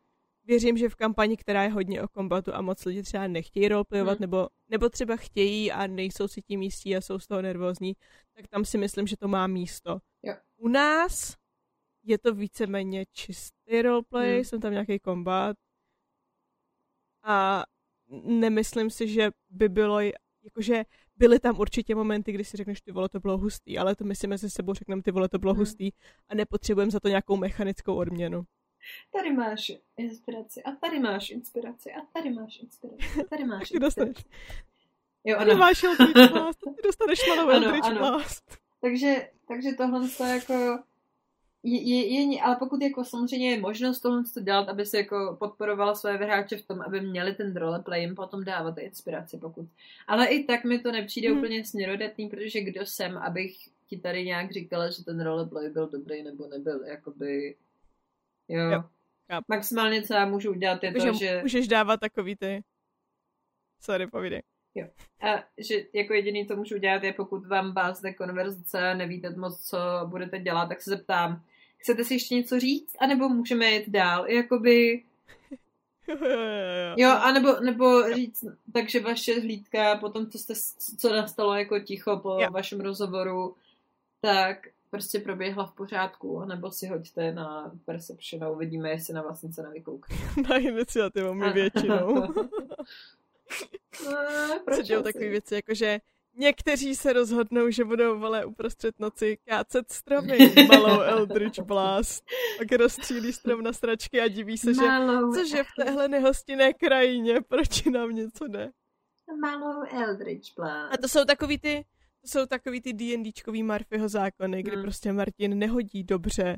Věřím, 0.45 0.77
že 0.77 0.89
v 0.89 0.95
kampani, 0.95 1.37
která 1.37 1.63
je 1.63 1.69
hodně 1.69 2.03
o 2.03 2.09
kombatu 2.09 2.55
a 2.55 2.61
moc 2.61 2.85
lidi 2.85 3.03
třeba 3.03 3.27
nechtějí 3.27 3.69
roleplayovat, 3.69 4.19
hmm. 4.19 4.21
nebo, 4.21 4.49
nebo 4.69 4.89
třeba 4.89 5.17
chtějí 5.17 5.73
a 5.73 5.87
nejsou 5.87 6.29
si 6.29 6.43
tím 6.43 6.63
jistí 6.63 6.97
a 6.97 7.01
jsou 7.01 7.19
z 7.19 7.27
toho 7.27 7.43
nervózní, 7.43 7.97
tak 8.35 8.47
tam 8.49 8.65
si 8.65 8.79
myslím, 8.79 9.07
že 9.07 9.17
to 9.17 9.29
má 9.29 9.47
místo. 9.47 9.99
Jo. 10.23 10.35
U 10.57 10.69
nás 10.69 11.37
je 12.03 12.19
to 12.19 12.35
víceméně 12.35 13.05
čistý 13.13 13.83
roleplay, 13.83 14.35
hmm. 14.35 14.45
jsem 14.45 14.61
tam 14.61 14.73
nějaký 14.73 14.99
kombat 14.99 15.57
a 17.23 17.65
nemyslím 18.25 18.91
si, 18.91 19.09
že 19.09 19.31
by 19.51 19.69
bylo, 19.69 20.01
jakože 20.43 20.85
byly 21.17 21.39
tam 21.39 21.61
určitě 21.61 21.95
momenty, 21.95 22.33
kdy 22.33 22.45
si 22.45 22.57
řekneš, 22.57 22.81
ty 22.81 22.93
vole, 22.93 23.09
to 23.09 23.21
bylo 23.21 23.39
hustý, 23.39 23.79
ale 23.79 23.97
to 23.97 24.05
my 24.05 24.17
si 24.17 24.27
mezi 24.27 24.51
sebou 24.51 24.75
řekneme, 24.75 25.03
ty 25.03 25.11
vole, 25.11 25.29
to 25.29 25.39
bylo 25.39 25.53
hmm. 25.53 25.59
hustý 25.59 25.91
a 26.29 26.35
nepotřebujeme 26.35 26.91
za 26.91 27.01
to 27.01 27.09
nějakou 27.09 27.37
mechanickou 27.37 27.95
odměnu. 27.95 28.45
Tady 29.13 29.33
máš 29.33 29.73
inspiraci 29.97 30.63
a 30.63 30.73
tady 30.73 30.99
máš 30.99 31.31
inspiraci 31.31 31.93
a 31.93 32.01
tady 32.13 32.31
máš 32.31 32.59
inspiraci 32.59 33.21
a 33.21 33.25
tady 33.31 33.45
máš 33.45 33.71
inspiraci. 33.71 34.25
Jo, 35.25 35.39
ano. 35.39 35.57
Máš 35.57 35.85
Eldritch 35.85 36.33
Blast, 36.33 36.59
ty 36.77 36.83
dostaneš 36.85 37.29
malou 37.29 37.49
Eldritch 37.49 37.93
Blast. 37.99 38.59
Takže, 38.81 39.31
takže 39.49 39.73
tohle 39.73 40.09
to 40.09 40.25
jako 40.25 40.79
je, 41.67 41.81
je, 41.83 42.35
je, 42.35 42.43
ale 42.43 42.57
pokud 42.57 42.83
jako 42.83 43.05
samozřejmě 43.05 43.51
je 43.51 43.61
možnost 43.61 44.01
tohle 44.01 44.23
to 44.35 44.41
dělat, 44.41 44.69
aby 44.69 44.87
se 44.87 44.97
jako 44.97 45.37
podporovala 45.39 45.95
své 45.95 46.17
hráče 46.17 46.57
v 46.57 46.67
tom, 46.67 46.83
aby 46.83 47.01
měli 47.01 47.35
ten 47.35 47.57
roleplay, 47.57 48.01
jim 48.01 48.15
potom 48.15 48.45
dávat 48.45 48.79
inspiraci, 48.79 49.39
pokud. 49.39 49.69
Ale 50.07 50.27
i 50.27 50.45
tak 50.45 50.65
mi 50.65 50.79
to 50.79 50.93
nepřijde 50.93 51.29
hmm. 51.29 51.39
úplně 51.39 51.65
směrodatný, 51.65 52.29
protože 52.29 52.61
kdo 52.61 52.87
jsem, 52.87 53.19
abych 53.19 53.57
ti 53.87 53.99
tady 53.99 54.25
nějak 54.25 54.53
říkala, 54.53 54.91
že 54.91 55.05
ten 55.05 55.21
roleplay 55.21 55.71
byl 55.71 55.89
dobrý 55.89 56.23
nebo 56.23 56.47
nebyl, 56.47 56.85
jakoby, 56.85 57.57
jo. 58.49 58.71
jo. 58.71 58.85
Maximálně, 59.49 60.03
co 60.03 60.15
já 60.15 60.27
můžu 60.27 60.51
udělat, 60.51 60.83
je 60.83 60.93
to, 60.93 61.15
že... 61.15 61.41
Můžeš 61.43 61.69
dávat 61.69 62.01
takový 62.01 62.37
ty... 62.37 62.63
Sorry, 63.81 64.07
povídej. 64.07 64.43
Jo. 64.75 64.87
A 65.21 65.45
že 65.59 65.75
jako 65.93 66.15
jediný, 66.15 66.47
co 66.47 66.57
můžu 66.57 66.79
dělat, 66.79 67.03
je 67.03 67.13
pokud 67.13 67.47
vám 67.47 67.73
bázne 67.73 68.15
konverzace 68.15 68.91
a 68.91 68.95
nevíte 68.95 69.31
moc, 69.31 69.69
co 69.69 69.79
budete 70.07 70.39
dělat, 70.39 70.67
tak 70.69 70.83
se 70.83 70.91
zeptám, 70.91 71.43
chcete 71.79 72.05
si 72.05 72.15
ještě 72.15 72.35
něco 72.35 72.61
říct, 72.61 72.97
anebo 72.99 73.29
můžeme 73.29 73.71
jít 73.71 73.89
dál, 73.89 74.27
jakoby... 74.31 75.03
Jo, 76.97 77.11
anebo 77.11 77.61
nebo 77.61 78.15
říct, 78.15 78.45
takže 78.73 79.01
vaše 79.01 79.41
hlídka 79.41 79.97
po 79.97 80.09
tom, 80.09 80.31
co, 80.31 80.39
jste, 80.39 80.55
co 80.99 81.13
nastalo 81.13 81.55
jako 81.55 81.79
ticho 81.81 82.17
po 82.17 82.39
jo. 82.41 82.51
vašem 82.51 82.81
rozhovoru, 82.81 83.57
tak 84.21 84.69
prostě 84.91 85.21
proběhla 85.21 85.67
v 85.67 85.75
pořádku, 85.75 86.45
nebo 86.45 86.71
si 86.71 86.87
hoďte 86.87 87.33
na 87.33 87.73
Perception 87.85 88.45
a 88.45 88.51
uvidíme, 88.51 88.91
jestli 88.91 89.15
na 89.15 89.23
vás 89.23 89.43
něco 89.43 89.63
nevykoukne. 89.63 90.17
na 90.51 90.57
iniciativu 90.57 91.35
my 91.35 91.53
většinou. 91.53 92.15
no, 94.05 94.75
Co 94.75 94.83
dělou 94.83 95.03
takové 95.03 95.29
věci, 95.29 95.55
jakože 95.55 96.01
Někteří 96.39 96.95
se 96.95 97.13
rozhodnou, 97.13 97.71
že 97.71 97.85
budou 97.85 98.19
vole 98.19 98.45
uprostřed 98.45 99.01
noci 99.01 99.39
kácet 99.49 99.93
stromy 99.93 100.39
malou 100.69 101.01
Eldritch 101.01 101.61
Blast. 101.61 102.25
Pak 102.59 102.73
rozstřílí 102.73 103.33
strom 103.33 103.63
na 103.63 103.73
stračky 103.73 104.21
a 104.21 104.29
diví 104.29 104.59
se, 104.59 104.73
malou 104.73 105.35
že 105.35 105.43
cože 105.43 105.65
v 105.65 105.85
téhle 105.85 106.09
nehostinné 106.09 106.73
krajině, 106.73 107.41
proč 107.49 107.85
nám 107.85 108.11
něco 108.11 108.49
jde. 108.49 108.71
Malou 109.41 109.83
Eldritch 109.91 110.55
Blast. 110.57 110.95
A 110.95 110.97
to 110.97 111.09
jsou 111.09 111.25
takový 111.25 111.59
ty, 111.59 111.85
to 112.21 112.29
jsou 112.29 112.47
takový 112.47 112.81
ty 112.81 112.93
D&Dčkový 112.93 113.63
Murphyho 113.63 114.09
zákony, 114.09 114.63
kdy 114.63 114.77
hmm. 114.77 114.83
prostě 114.83 115.13
Martin 115.13 115.59
nehodí 115.59 116.05
dobře 116.05 116.57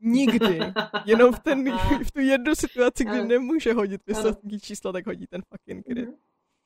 nikdy. 0.00 0.58
Jenom 1.06 1.32
v, 1.32 1.40
ten, 1.40 1.78
v 2.04 2.12
tu 2.12 2.20
jednu 2.20 2.54
situaci, 2.54 3.04
kdy 3.04 3.18
ano. 3.18 3.28
nemůže 3.28 3.72
hodit 3.72 4.00
vysoké 4.06 4.60
číslo, 4.60 4.92
tak 4.92 5.06
hodí 5.06 5.26
ten 5.26 5.42
fucking 5.42 5.86
crit. 5.86 6.08
Mhm. 6.08 6.16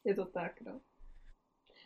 Je 0.04 0.14
to 0.14 0.24
tak, 0.24 0.60
no. 0.60 0.80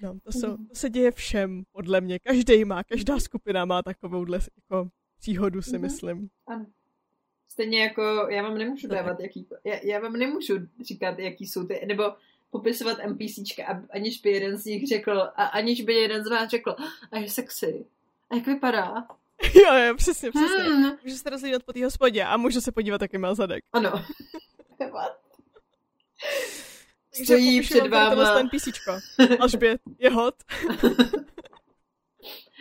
No, 0.02 0.14
to, 0.22 0.32
jsou, 0.32 0.56
to 0.56 0.74
se 0.74 0.90
děje 0.90 1.10
všem, 1.10 1.62
podle 1.72 2.00
mě. 2.00 2.18
Každý 2.18 2.64
má, 2.64 2.84
každá 2.84 3.20
skupina 3.20 3.64
má 3.64 3.82
takovouhle 3.82 4.40
jako 4.56 4.88
příhodu, 5.18 5.62
si 5.62 5.70
mm-hmm. 5.70 5.80
myslím. 5.80 6.28
Ano. 6.46 6.66
Stejně 7.48 7.82
jako 7.82 8.02
já 8.30 8.42
vám 8.42 8.58
nemůžu 8.58 8.88
dávat, 8.88 9.20
jaký, 9.20 9.46
já, 9.64 9.74
já 9.82 10.00
vám 10.00 10.12
nemůžu 10.12 10.54
říkat, 10.82 11.18
jaký 11.18 11.46
jsou 11.46 11.66
ty, 11.66 11.86
nebo 11.86 12.04
popisovat 12.50 12.98
NPCčka, 13.06 13.82
aniž 13.90 14.20
by 14.20 14.30
jeden 14.30 14.56
z 14.56 14.64
nich 14.64 14.88
řekl, 14.88 15.20
a 15.36 15.44
aniž 15.44 15.82
by 15.82 15.94
jeden 15.94 16.24
z 16.24 16.30
vás 16.30 16.50
řekl, 16.50 16.76
a 17.12 17.18
je 17.18 17.28
sexy. 17.28 17.86
A 18.30 18.36
jak 18.36 18.46
vypadá? 18.46 19.06
Jo, 19.54 19.74
jo, 19.74 19.94
přesně, 19.96 20.30
přesně. 20.30 20.62
Hmm. 20.62 20.92
Můžu 21.04 21.16
se 21.16 21.30
rozlídat 21.30 21.62
po 21.62 21.72
té 21.72 21.84
hospodě 21.84 22.24
a 22.24 22.36
můžu 22.36 22.60
se 22.60 22.72
podívat, 22.72 23.02
jaký 23.02 23.18
má 23.18 23.34
zadek. 23.34 23.64
Ano. 23.72 23.90
stojí 27.22 27.60
před 27.60 27.86
váma. 27.86 28.34
ten 28.34 28.48
písíčko. 28.48 28.92
Alžbět 29.40 29.80
je 29.98 30.10
hot. 30.10 30.34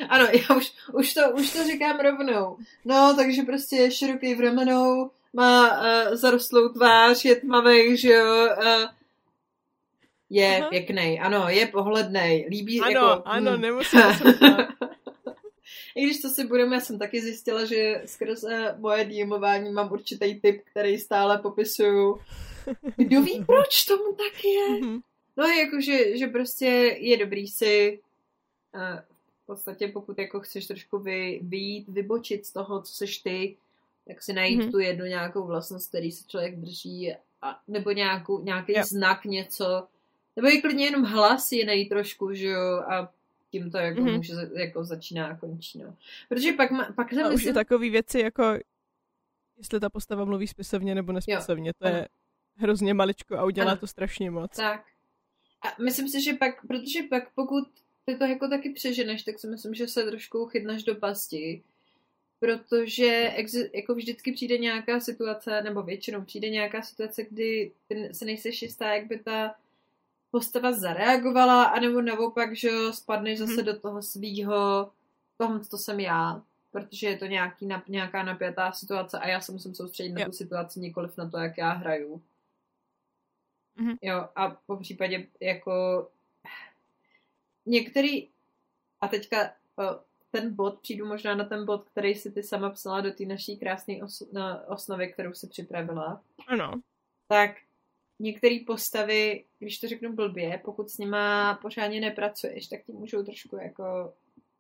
ano, 0.10 0.26
já 0.26 0.56
už, 0.56 0.74
už, 0.94 1.14
to, 1.14 1.22
už 1.36 1.54
to 1.54 1.64
říkám 1.64 2.00
rovnou. 2.00 2.58
No, 2.86 3.14
takže 3.18 3.42
prostě 3.42 3.76
je 3.76 3.92
široký 3.92 4.36
v 4.36 4.40
ramenou, 4.40 5.12
má 5.34 5.80
uh, 5.80 6.16
zarostlou 6.16 6.70
tvář, 6.70 7.26
je 7.26 7.36
tmavý, 7.36 7.98
že 7.98 8.14
jo, 8.14 8.50
uh, 8.58 8.90
je 10.30 10.60
Aha. 10.60 10.70
pěkný, 10.70 11.20
ano, 11.20 11.46
je 11.50 11.68
pohledný, 11.68 12.46
líbí 12.50 12.82
ano, 12.82 12.92
jako... 12.92 13.06
Ano, 13.06 13.22
ano, 13.26 13.58
nemusím 13.58 14.00
I 15.96 16.06
když 16.06 16.22
to 16.22 16.30
si 16.30 16.48
budeme, 16.48 16.76
já 16.76 16.82
jsem 16.82 17.00
taky 17.00 17.22
zjistila, 17.22 17.66
že 17.66 18.02
skrz 18.06 18.46
moje 18.78 19.06
dýmování 19.06 19.72
mám 19.72 19.92
určitý 19.92 20.40
typ, 20.40 20.62
který 20.72 20.98
stále 20.98 21.38
popisuju 21.38 22.20
kdo 22.98 23.22
ví, 23.22 23.44
proč 23.46 23.84
tomu 23.84 24.14
tak 24.14 24.44
je? 24.44 24.80
Mhm. 24.80 25.00
No 25.38 25.46
jakože, 25.46 26.18
že 26.18 26.28
prostě 26.28 26.66
je 27.00 27.18
dobrý 27.18 27.48
si 27.48 28.00
v 29.44 29.46
podstatě 29.46 29.88
pokud 29.88 30.20
jako 30.20 30.40
chceš 30.40 30.68
trošku 30.68 31.00
vy, 31.00 31.40
vyjít, 31.44 31.90
vybočit 31.90 32.46
z 32.46 32.54
toho, 32.54 32.82
co 32.82 32.94
seš 32.94 33.18
ty, 33.18 33.58
tak 34.08 34.24
si 34.24 34.34
najít 34.34 34.60
mm-hmm. 34.60 34.72
tu 34.72 34.80
jednu 34.80 35.06
nějakou 35.06 35.48
vlastnost, 35.48 35.90
který 35.90 36.12
se 36.12 36.28
člověk 36.28 36.56
drží, 36.56 37.14
a, 37.42 37.60
nebo 37.68 37.92
nějakou, 37.92 38.44
nějaký 38.44 38.72
yep. 38.72 38.86
znak, 38.86 39.26
něco, 39.26 39.88
nebo 40.36 40.48
i 40.48 40.62
klidně 40.62 40.86
jenom 40.86 41.04
hlas 41.04 41.52
jiný 41.52 41.86
trošku, 41.86 42.34
že 42.34 42.48
jo, 42.48 42.84
a 42.92 43.12
tím 43.54 43.72
to 43.72 43.78
jako 43.78 44.02
mm-hmm. 44.02 44.16
může 44.16 44.34
jako 44.54 44.84
začíná 44.84 45.28
a 45.28 45.36
končí, 45.38 45.80
no. 45.80 45.96
Protože 46.30 46.54
pak, 46.54 46.72
ma, 46.72 46.92
pak 46.96 47.14
se 47.14 47.30
myslím... 47.30 47.50
už 47.50 47.54
takový 47.54 47.90
věci 47.90 48.20
jako 48.20 48.44
jestli 49.58 49.80
ta 49.80 49.90
postava 49.90 50.26
mluví 50.26 50.48
spisovně 50.48 50.96
nebo 50.96 51.12
nespisovně, 51.12 51.70
jo, 51.70 51.74
to 51.80 51.88
ano. 51.88 51.98
je 51.98 52.08
hrozně 52.56 52.94
maličko 52.94 53.38
a 53.38 53.46
udělá 53.46 53.72
ano. 53.72 53.80
to 53.80 53.88
strašně 53.88 54.32
moc. 54.32 54.56
Tak. 54.56 54.86
A 55.62 55.82
myslím 55.84 56.10
si, 56.10 56.22
že 56.22 56.34
pak, 56.34 56.68
protože 56.68 57.04
pak 57.10 57.34
pokud 57.36 57.64
ty 58.06 58.16
to 58.16 58.24
jako 58.24 58.48
taky 58.48 58.70
přeženeš, 58.70 59.24
tak 59.24 59.40
si 59.40 59.48
myslím, 59.48 59.74
že 59.74 59.88
se 59.88 60.04
trošku 60.04 60.46
chytneš 60.46 60.84
do 60.84 60.96
pasti. 60.96 61.64
protože 62.40 63.34
exi- 63.38 63.70
jako 63.74 63.96
vždycky 63.96 64.32
přijde 64.32 64.58
nějaká 64.58 65.00
situace, 65.00 65.62
nebo 65.62 65.84
většinou 65.84 66.22
přijde 66.22 66.50
nějaká 66.50 66.82
situace, 66.82 67.24
kdy 67.30 67.72
ty 67.88 68.10
se 68.14 68.26
nejseš 68.26 68.62
jistá, 68.62 68.94
jak 68.94 69.08
by 69.08 69.20
ta 69.20 69.56
postava 70.34 70.74
zareagovala, 70.74 71.64
anebo 71.64 72.02
naopak, 72.02 72.56
že 72.56 72.70
spadneš 72.92 73.40
zase 73.40 73.54
hmm. 73.54 73.66
do 73.66 73.80
toho 73.80 74.02
svýho, 74.02 74.92
toho, 75.38 75.60
to 75.66 75.78
jsem 75.78 76.00
já, 76.00 76.42
protože 76.72 77.08
je 77.08 77.18
to 77.18 77.26
nějaký, 77.26 77.70
nějaká 77.88 78.24
napjatá 78.24 78.72
situace 78.72 79.20
a 79.20 79.28
já 79.28 79.42
se 79.42 79.52
musím 79.52 79.76
soustředit 79.76 80.14
na 80.14 80.26
tu 80.26 80.32
situaci, 80.32 80.80
nikoliv 80.80 81.18
na 81.18 81.30
to, 81.30 81.38
jak 81.38 81.58
já 81.58 81.72
hraju. 81.72 82.22
Mm-hmm. 83.78 83.98
Jo, 84.02 84.30
a 84.36 84.50
po 84.50 84.78
případě 84.78 85.28
jako 85.40 86.08
některý, 87.66 88.30
a 89.02 89.08
teďka 89.08 89.54
ten 90.32 90.56
bod, 90.56 90.80
přijdu 90.80 91.06
možná 91.06 91.36
na 91.36 91.44
ten 91.44 91.66
bod, 91.66 91.90
který 91.90 92.16
si 92.16 92.32
ty 92.32 92.44
sama 92.44 92.70
psala 92.70 93.02
do 93.02 93.12
té 93.12 93.26
naší 93.26 93.58
krásné 93.58 94.04
os, 94.04 94.24
osnovy, 94.68 95.14
kterou 95.14 95.34
si 95.34 95.48
připravila. 95.48 96.22
Ano. 96.48 96.82
Tak 97.28 97.52
některé 98.20 98.60
postavy, 98.68 99.44
když 99.60 99.80
to 99.80 99.88
řeknu 99.88 100.14
blbě, 100.14 100.62
pokud 100.66 100.90
s 100.90 100.98
nima 100.98 101.54
pořádně 101.62 102.02
nepracuješ, 102.02 102.68
tak 102.68 102.84
ti 102.86 102.92
můžou 102.92 103.24
trošku 103.24 103.56
jako 103.56 104.14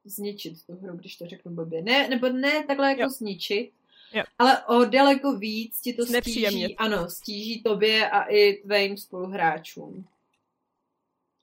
zničit 0.06 0.66
tu 0.66 0.74
hru, 0.76 0.98
když 0.98 1.16
to 1.16 1.28
řeknu 1.28 1.52
blbě. 1.52 1.82
Ne, 1.82 2.08
nebo 2.08 2.30
ne 2.30 2.64
takhle 2.64 2.90
jako 2.90 3.02
jo. 3.02 3.10
zničit, 3.10 3.72
jo. 4.14 4.24
ale 4.40 4.66
o 4.66 4.86
daleko 4.86 5.38
víc 5.38 5.82
ti 5.82 5.94
to 5.94 6.06
stíží, 6.06 6.76
ano, 6.78 7.10
stíží 7.10 7.64
tobě 7.64 8.10
a 8.10 8.24
i 8.24 8.54
tvým 8.54 8.98
spoluhráčům. 8.98 10.08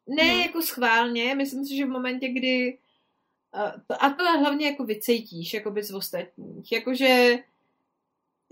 Ne 0.06 0.22
hmm. 0.22 0.40
jako 0.40 0.62
schválně, 0.62 1.34
myslím 1.34 1.66
si, 1.66 1.76
že 1.76 1.86
v 1.86 1.88
momentě, 1.88 2.28
kdy 2.28 2.78
a 3.52 3.70
to, 3.86 4.04
a 4.04 4.10
to 4.10 4.24
hlavně 4.24 4.66
jako 4.66 4.84
vycejtíš, 4.84 5.54
jako 5.54 5.74
z 5.82 5.94
ostatních. 5.94 6.72
Jakože 6.72 7.38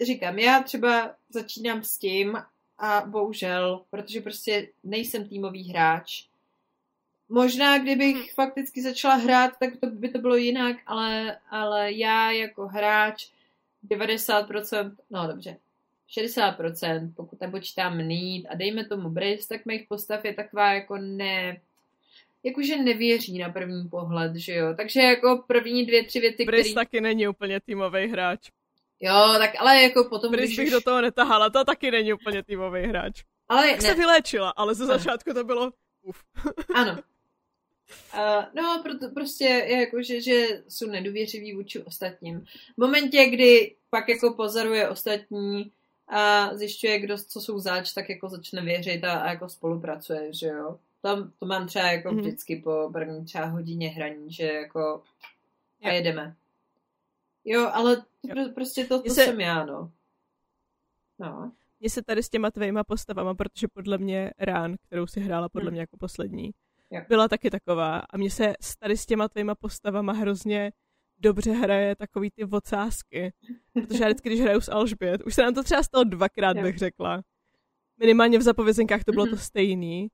říkám, 0.07 0.39
já 0.39 0.63
třeba 0.63 1.15
začínám 1.29 1.83
s 1.83 1.99
tím 1.99 2.39
a 2.79 3.03
bohužel, 3.07 3.81
protože 3.91 4.21
prostě 4.21 4.69
nejsem 4.85 5.29
týmový 5.29 5.71
hráč. 5.71 6.25
Možná, 7.29 7.79
kdybych 7.79 8.17
hmm. 8.17 8.27
fakticky 8.35 8.83
začala 8.83 9.15
hrát, 9.15 9.53
tak 9.61 9.77
to 9.81 9.87
by 9.87 10.09
to 10.09 10.19
bylo 10.19 10.37
jinak, 10.37 10.77
ale, 10.87 11.39
ale 11.51 11.93
já 11.93 12.31
jako 12.31 12.69
hráč 12.69 13.31
90%, 13.91 14.97
no 15.11 15.27
dobře, 15.27 15.57
60%, 16.19 17.13
pokud 17.17 17.41
nepočítám 17.41 17.99
need 17.99 18.47
a 18.49 18.55
dejme 18.55 18.85
tomu 18.85 19.11
bris, 19.11 19.47
tak 19.47 19.67
mých 19.67 19.87
postav 19.89 20.25
je 20.25 20.35
taková 20.35 20.73
jako 20.73 20.97
ne, 20.99 21.61
jakože 22.43 22.77
nevěří 22.77 23.39
na 23.39 23.49
první 23.49 23.89
pohled, 23.89 24.37
že 24.37 24.55
jo. 24.55 24.75
Takže 24.77 25.01
jako 25.01 25.45
první 25.47 25.87
dvě, 25.87 26.05
tři 26.05 26.21
věty, 26.21 26.45
Brice 26.45 26.63
který... 26.63 26.75
taky 26.75 27.01
není 27.01 27.29
úplně 27.29 27.61
týmový 27.61 28.09
hráč. 28.09 28.51
Jo, 29.01 29.35
tak 29.39 29.51
ale 29.59 29.83
jako 29.83 30.05
potom, 30.05 30.31
Brice 30.33 30.57
bych 30.57 30.67
už... 30.67 30.73
do 30.73 30.81
toho 30.81 31.01
netahala, 31.01 31.51
to 31.51 31.65
taky 31.65 31.91
není 31.91 32.13
úplně 32.13 32.43
týmový 32.43 32.83
hráč. 32.83 33.25
Ale 33.49 33.71
tak 33.71 33.83
ne. 33.83 33.89
se 33.89 33.95
vyléčila, 33.95 34.51
ale 34.51 34.75
ze 34.75 34.87
začátku 34.87 35.35
to 35.35 35.45
bylo 35.45 35.73
uf. 36.03 36.25
Ano. 36.75 36.99
Uh, 38.15 38.45
no, 38.55 38.81
proto, 38.83 39.15
prostě 39.15 39.45
je 39.45 39.81
jako, 39.81 40.03
že, 40.03 40.21
že 40.21 40.47
jsou 40.69 40.87
nedůvěřiví 40.87 41.55
vůči 41.55 41.83
ostatním. 41.83 42.41
V 42.77 42.81
momentě, 42.81 43.27
kdy 43.27 43.75
pak 43.91 44.09
jako 44.09 44.35
pozoruje 44.35 44.89
ostatní 44.89 45.73
a 46.09 46.51
zjišťuje, 46.57 46.99
kdo, 46.99 47.19
co 47.19 47.41
jsou 47.41 47.59
zač, 47.59 47.93
tak 47.93 48.09
jako 48.09 48.29
začne 48.29 48.63
věřit 48.63 49.05
a, 49.05 49.21
a 49.21 49.31
jako 49.31 49.49
spolupracuje, 49.49 50.33
že 50.33 50.47
jo 50.47 50.79
tam 51.03 51.33
to 51.39 51.47
mám 51.47 51.67
třeba 51.67 51.93
jako 51.93 52.09
mm-hmm. 52.09 52.21
vždycky 52.21 52.57
po 52.57 52.91
první 52.93 53.25
třeba 53.25 53.45
hodině 53.45 53.89
hraní, 53.89 54.33
že 54.33 54.45
jako 54.45 55.03
a 55.83 55.91
jedeme. 55.91 56.37
Jo, 57.49 57.71
ale 57.73 57.97
to 57.97 58.41
jo. 58.41 58.49
prostě 58.55 58.85
to, 58.85 59.03
to 59.03 59.11
se... 59.11 59.25
jsem 59.25 59.41
já, 59.41 59.65
no. 59.65 59.93
No. 61.19 61.53
Mně 61.81 61.91
se 61.91 62.03
tady 62.03 62.23
s 62.23 62.29
těma 62.29 62.51
tvýma 62.51 62.85
postavama, 62.85 63.35
protože 63.35 63.69
podle 63.69 63.99
mě 63.99 64.31
Rán, 64.39 64.77
kterou 64.87 65.07
si 65.07 65.21
hrála 65.21 65.49
podle 65.49 65.69
hmm. 65.69 65.73
mě 65.73 65.81
jako 65.81 65.97
poslední, 65.97 66.51
jo. 66.91 67.03
byla 67.09 67.29
taky 67.29 67.51
taková. 67.51 67.99
A 67.99 68.17
mně 68.17 68.31
se 68.31 68.55
tady 68.79 68.97
s 68.97 69.07
těma 69.07 69.29
tvýma 69.29 69.55
postavama 69.55 70.13
hrozně 70.13 70.73
dobře 71.19 71.53
hraje 71.53 71.97
takový 71.97 72.31
ty 72.31 72.45
vocázky. 72.45 73.33
Protože 73.73 74.05
já 74.05 74.09
vždycky, 74.09 74.29
když 74.29 74.41
hraju 74.41 74.61
s 74.61 74.69
Alžbět, 74.69 75.23
už 75.27 75.35
se 75.35 75.43
nám 75.43 75.55
to 75.55 75.63
třeba 75.63 75.83
stalo 75.83 76.05
dvakrát, 76.05 76.57
jo. 76.57 76.63
bych 76.63 76.79
řekla. 76.79 77.23
Minimálně 77.97 78.39
v 78.39 78.43
zapovězenkách 78.43 79.05
to 79.05 79.13
bylo 79.13 79.27
to 79.27 79.37
stejný 79.37 80.09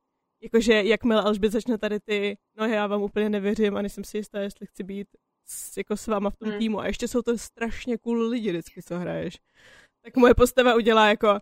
jakože 0.44 0.82
jakmile 0.82 1.22
Alžbět 1.22 1.52
začne 1.52 1.78
tady 1.78 2.00
ty, 2.00 2.38
no 2.56 2.66
já 2.66 2.86
vám 2.86 3.02
úplně 3.02 3.28
nevěřím 3.28 3.76
a 3.76 3.82
nejsem 3.82 4.04
si 4.04 4.16
jistá, 4.16 4.40
jestli 4.40 4.66
chci 4.66 4.82
být 4.82 5.08
s, 5.46 5.76
jako 5.76 5.96
s 5.96 6.06
váma 6.06 6.30
v 6.30 6.36
tom 6.36 6.48
hmm. 6.48 6.58
týmu. 6.58 6.80
A 6.80 6.86
ještě 6.86 7.08
jsou 7.08 7.22
to 7.22 7.38
strašně 7.38 7.98
cool 7.98 8.28
lidi 8.28 8.50
vždycky, 8.50 8.82
co 8.82 8.98
hraješ. 8.98 9.38
Tak 10.02 10.16
moje 10.16 10.34
postava 10.34 10.74
udělá 10.74 11.08
jako 11.08 11.38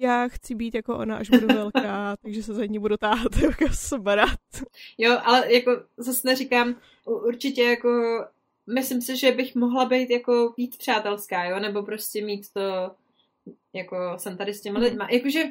já 0.00 0.28
chci 0.28 0.54
být 0.54 0.74
jako 0.74 0.98
ona, 0.98 1.16
až 1.16 1.30
budu 1.30 1.46
velká, 1.46 2.16
takže 2.22 2.42
se 2.42 2.54
za 2.54 2.66
ní 2.66 2.78
budu 2.78 2.96
táhat 2.96 3.36
jako 3.42 3.64
sobarat. 3.74 4.40
Jo, 4.98 5.18
ale 5.24 5.54
jako 5.54 5.70
zase 5.96 6.28
neříkám, 6.28 6.76
určitě 7.04 7.62
jako 7.62 7.90
myslím 8.74 9.02
si, 9.02 9.16
že 9.16 9.32
bych 9.32 9.54
mohla 9.54 9.84
být 9.84 10.10
jako 10.10 10.54
víc 10.56 10.76
přátelská, 10.76 11.44
jo, 11.44 11.60
nebo 11.60 11.82
prostě 11.82 12.24
mít 12.24 12.52
to, 12.52 12.90
jako 13.72 13.96
jsem 14.16 14.36
tady 14.36 14.54
s 14.54 14.60
těma 14.60 14.78
hmm. 14.78 14.88
lidma. 14.88 15.08
Jakože 15.10 15.44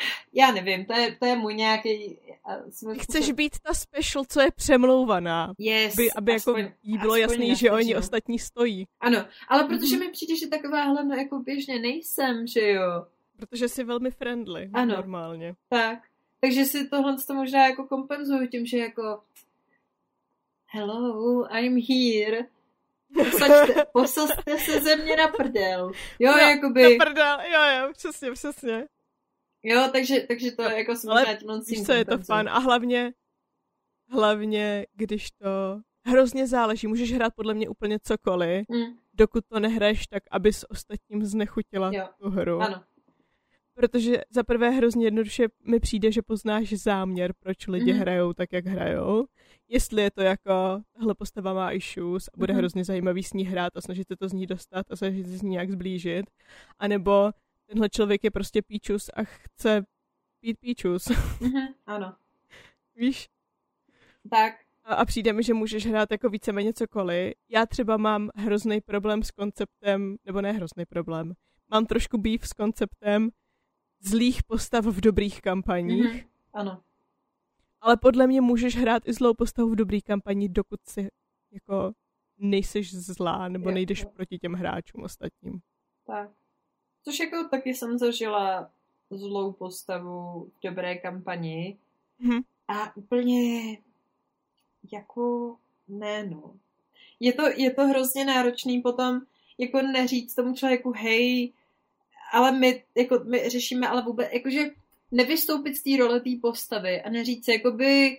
já 0.32 0.52
nevím, 0.52 0.84
to 0.84 0.92
je, 0.92 1.16
to 1.16 1.26
je 1.26 1.36
můj 1.36 1.54
nějaký... 1.54 2.18
Chceš 3.00 3.32
být 3.32 3.58
ta 3.62 3.74
special, 3.74 4.24
co 4.28 4.40
je 4.40 4.50
přemlouvaná. 4.50 5.52
Yes, 5.58 5.94
aby, 5.94 6.12
aby 6.12 6.32
jako 6.32 6.50
aspoň, 6.50 6.62
jako 6.62 6.76
jí 6.82 6.98
bylo 6.98 7.16
jasný, 7.16 7.56
že 7.56 7.70
oni 7.70 7.96
ostatní 7.96 8.38
stojí. 8.38 8.86
Ano, 9.00 9.24
ale 9.48 9.64
protože 9.64 9.96
mm-hmm. 9.96 10.00
mi 10.00 10.10
přijde, 10.10 10.36
že 10.36 10.46
takováhle 10.46 11.04
no 11.04 11.14
jako 11.14 11.38
běžně 11.38 11.78
nejsem, 11.78 12.46
že 12.46 12.70
jo. 12.70 13.06
Protože 13.36 13.68
jsi 13.68 13.84
velmi 13.84 14.10
friendly, 14.10 14.70
ano, 14.72 14.96
normálně. 14.96 15.54
Tak, 15.68 15.98
takže 16.40 16.64
si 16.64 16.88
tohle 16.88 17.16
to 17.26 17.34
možná 17.34 17.66
jako 17.66 17.84
kompenzuju 17.84 18.46
tím, 18.48 18.66
že 18.66 18.78
jako 18.78 19.22
hello, 20.66 21.46
I'm 21.50 21.76
here. 21.76 22.46
Posaďte, 23.14 23.84
posaďte 23.92 24.58
se 24.58 24.80
ze 24.80 24.96
mě 24.96 25.16
na 25.16 25.28
prdel. 25.28 25.92
Jo, 26.18 26.32
no, 26.32 26.38
jakoby... 26.38 26.98
Na 26.98 27.04
prdel, 27.04 27.38
jo, 27.52 27.60
jo, 27.78 27.92
přesně, 27.92 28.32
přesně. 28.32 28.86
Jo, 29.62 29.88
takže, 29.92 30.20
takže 30.20 30.52
to 30.52 30.62
je 30.62 30.78
jako 30.78 30.92
Ale 31.10 31.38
víš 31.68 31.82
co, 31.82 31.92
je 31.92 32.04
to 32.04 32.18
fun 32.18 32.48
a 32.48 32.58
hlavně, 32.58 33.12
hlavně, 34.08 34.86
když 34.94 35.30
to 35.30 35.80
hrozně 36.06 36.46
záleží, 36.46 36.86
můžeš 36.86 37.12
hrát 37.12 37.34
podle 37.34 37.54
mě 37.54 37.68
úplně 37.68 37.98
cokoliv, 38.02 38.68
mm. 38.68 38.98
dokud 39.14 39.44
to 39.48 39.60
nehraješ 39.60 40.06
tak, 40.06 40.22
aby 40.30 40.52
s 40.52 40.70
ostatním 40.70 41.24
znechutila 41.24 41.90
jo. 41.94 42.08
tu 42.22 42.30
hru. 42.30 42.60
Ano. 42.60 42.82
Protože 43.74 44.20
za 44.30 44.42
prvé 44.42 44.70
hrozně 44.70 45.06
jednoduše 45.06 45.48
mi 45.64 45.80
přijde, 45.80 46.12
že 46.12 46.22
poznáš 46.22 46.72
záměr, 46.72 47.32
proč 47.40 47.66
lidi 47.66 47.92
mm. 47.92 47.98
hrajou 47.98 48.32
tak, 48.32 48.52
jak 48.52 48.66
hrajou. 48.66 49.26
Jestli 49.68 50.02
je 50.02 50.10
to 50.10 50.22
jako, 50.22 50.80
tahle 50.92 51.14
postava 51.14 51.54
má 51.54 51.72
issues 51.72 52.28
a 52.28 52.36
bude 52.36 52.52
mm. 52.52 52.58
hrozně 52.58 52.84
zajímavý 52.84 53.22
s 53.22 53.32
ní 53.32 53.44
hrát 53.44 53.76
a 53.76 53.80
snažit 53.80 54.08
se 54.08 54.16
to 54.16 54.28
z 54.28 54.32
ní 54.32 54.46
dostat 54.46 54.86
a 54.90 54.96
snažit 54.96 55.26
se 55.26 55.38
s 55.38 55.42
ní 55.42 55.50
nějak 55.50 55.70
zblížit. 55.70 56.26
A 56.78 56.88
nebo 56.88 57.30
tenhle 57.70 57.88
člověk 57.88 58.24
je 58.24 58.30
prostě 58.30 58.62
píčus 58.62 59.10
a 59.14 59.24
chce 59.24 59.84
pít 60.40 60.58
píčus. 60.60 61.04
Mm-hmm, 61.06 61.74
ano. 61.86 62.16
Víš? 62.96 63.28
Tak. 64.30 64.54
A, 64.84 64.94
a 64.94 65.04
přijde 65.04 65.32
mi, 65.32 65.42
že 65.42 65.54
můžeš 65.54 65.86
hrát 65.86 66.10
jako 66.10 66.28
víceméně 66.28 66.72
cokoliv. 66.72 67.34
Já 67.48 67.66
třeba 67.66 67.96
mám 67.96 68.30
hrozný 68.34 68.80
problém 68.80 69.22
s 69.22 69.30
konceptem, 69.30 70.16
nebo 70.24 70.40
ne 70.40 70.52
hrozný 70.52 70.86
problém, 70.86 71.34
mám 71.70 71.86
trošku 71.86 72.18
býv 72.18 72.48
s 72.48 72.52
konceptem 72.52 73.30
zlých 74.00 74.42
postav 74.42 74.84
v 74.84 75.00
dobrých 75.00 75.40
kampaních. 75.40 76.04
Mm-hmm, 76.04 76.28
ano. 76.52 76.82
Ale 77.80 77.96
podle 77.96 78.26
mě 78.26 78.40
můžeš 78.40 78.76
hrát 78.76 79.08
i 79.08 79.12
zlou 79.12 79.34
postavu 79.34 79.70
v 79.70 79.76
dobrých 79.76 80.04
kampaní, 80.04 80.48
dokud 80.48 80.80
si 80.88 81.08
jako 81.50 81.92
nejseš 82.38 82.94
zlá, 82.94 83.48
nebo 83.48 83.70
nejdeš 83.70 84.04
proti 84.04 84.38
těm 84.38 84.52
hráčům 84.52 85.02
ostatním. 85.02 85.60
Tak. 86.06 86.30
Což 87.04 87.20
jako 87.20 87.48
taky 87.48 87.74
jsem 87.74 87.98
zažila 87.98 88.70
zlou 89.10 89.52
postavu 89.52 90.50
v 90.58 90.62
dobré 90.68 90.96
kampani. 90.96 91.78
Hmm. 92.20 92.40
A 92.68 92.96
úplně 92.96 93.78
jako 94.92 95.56
ne 95.88 96.26
no. 96.26 96.54
Je 97.20 97.32
to, 97.32 97.42
je 97.56 97.70
to 97.74 97.86
hrozně 97.86 98.24
náročný 98.24 98.80
potom 98.80 99.20
jako 99.58 99.82
neříct 99.82 100.36
tomu 100.36 100.54
člověku 100.54 100.92
hej, 100.96 101.52
ale 102.32 102.52
my, 102.52 102.84
jako, 102.94 103.20
my 103.24 103.48
řešíme 103.48 103.88
ale 103.88 104.02
vůbec, 104.02 104.28
jakože 104.32 104.70
nevystoupit 105.10 105.76
z 105.76 105.82
té 105.82 105.96
role 105.96 106.20
té 106.20 106.30
postavy 106.42 107.02
a 107.02 107.10
neříct 107.10 107.48
jakoby 107.48 108.18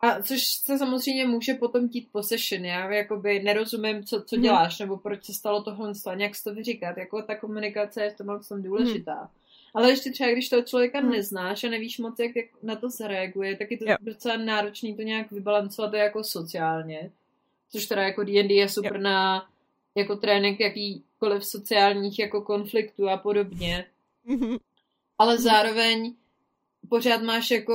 a 0.00 0.22
což 0.22 0.44
se 0.46 0.78
samozřejmě 0.78 1.26
může 1.26 1.54
potom 1.54 1.88
tít 1.88 2.08
possession, 2.12 2.64
já 2.64 2.92
jakoby 2.92 3.42
nerozumím, 3.42 4.04
co, 4.04 4.22
co 4.22 4.36
mhm. 4.36 4.42
děláš, 4.42 4.78
nebo 4.78 4.96
proč 4.96 5.24
se 5.24 5.34
stalo 5.34 5.62
tohle, 5.62 5.92
a 6.06 6.14
nějak 6.14 6.32
to 6.44 6.54
vyříkat, 6.54 6.96
jako 6.96 7.22
ta 7.22 7.34
komunikace 7.34 8.02
je 8.02 8.10
v 8.10 8.16
tomhle 8.16 8.40
tom 8.48 8.62
důležitá. 8.62 9.14
Hmm. 9.14 9.28
Ale 9.74 9.90
ještě 9.90 10.10
třeba, 10.10 10.30
když 10.30 10.48
toho 10.48 10.62
člověka 10.62 11.00
hmm. 11.00 11.10
neznáš 11.10 11.64
a 11.64 11.68
nevíš 11.68 11.98
moc, 11.98 12.18
jak, 12.18 12.36
jak 12.36 12.46
na 12.62 12.76
to 12.76 12.90
zareaguje, 12.90 13.56
tak 13.56 13.70
je 13.70 13.78
to 13.78 13.84
jo. 13.88 13.96
docela 14.00 14.36
náročný 14.36 14.96
to 14.96 15.02
nějak 15.02 15.30
vybalancovat 15.32 15.94
jako 15.94 16.24
sociálně. 16.24 17.10
což 17.72 17.86
teda 17.86 18.02
jako 18.02 18.24
D&D 18.24 18.54
je 18.54 18.68
super 18.68 18.96
jo. 18.96 19.02
na 19.02 19.48
jako 19.94 20.16
trénink 20.16 20.60
jakýkoliv 20.60 21.44
sociálních 21.44 22.18
jako 22.18 22.42
konfliktů 22.42 23.08
a 23.08 23.16
podobně. 23.16 23.86
Mhm. 24.24 24.56
Ale 25.18 25.38
zároveň 25.38 26.14
pořád 26.88 27.22
máš 27.22 27.50
jako, 27.50 27.74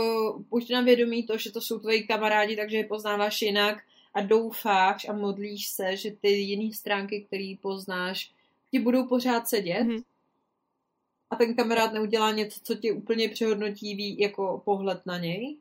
buď 0.49 0.69
na 0.69 0.81
vědomí 0.81 1.23
to, 1.23 1.37
že 1.37 1.51
to 1.51 1.61
jsou 1.61 1.79
tvoji 1.79 2.03
kamarádi, 2.03 2.55
takže 2.55 2.77
je 2.77 2.87
poznáváš 2.87 3.41
jinak 3.41 3.83
a 4.13 4.21
doufáš 4.21 5.09
a 5.09 5.13
modlíš 5.13 5.67
se, 5.67 5.97
že 5.97 6.11
ty 6.11 6.29
jiné 6.29 6.73
stránky, 6.73 7.25
které 7.27 7.53
poznáš, 7.61 8.31
ti 8.71 8.79
budou 8.79 9.07
pořád 9.07 9.47
sedět 9.47 9.83
mm-hmm. 9.83 10.03
a 11.29 11.35
ten 11.35 11.55
kamarád 11.55 11.93
neudělá 11.93 12.31
něco, 12.31 12.59
co 12.63 12.75
ti 12.75 12.91
úplně 12.91 13.29
přehodnotí 13.29 13.95
ví, 13.95 14.19
jako 14.19 14.61
pohled 14.65 15.05
na 15.05 15.17
něj. 15.17 15.57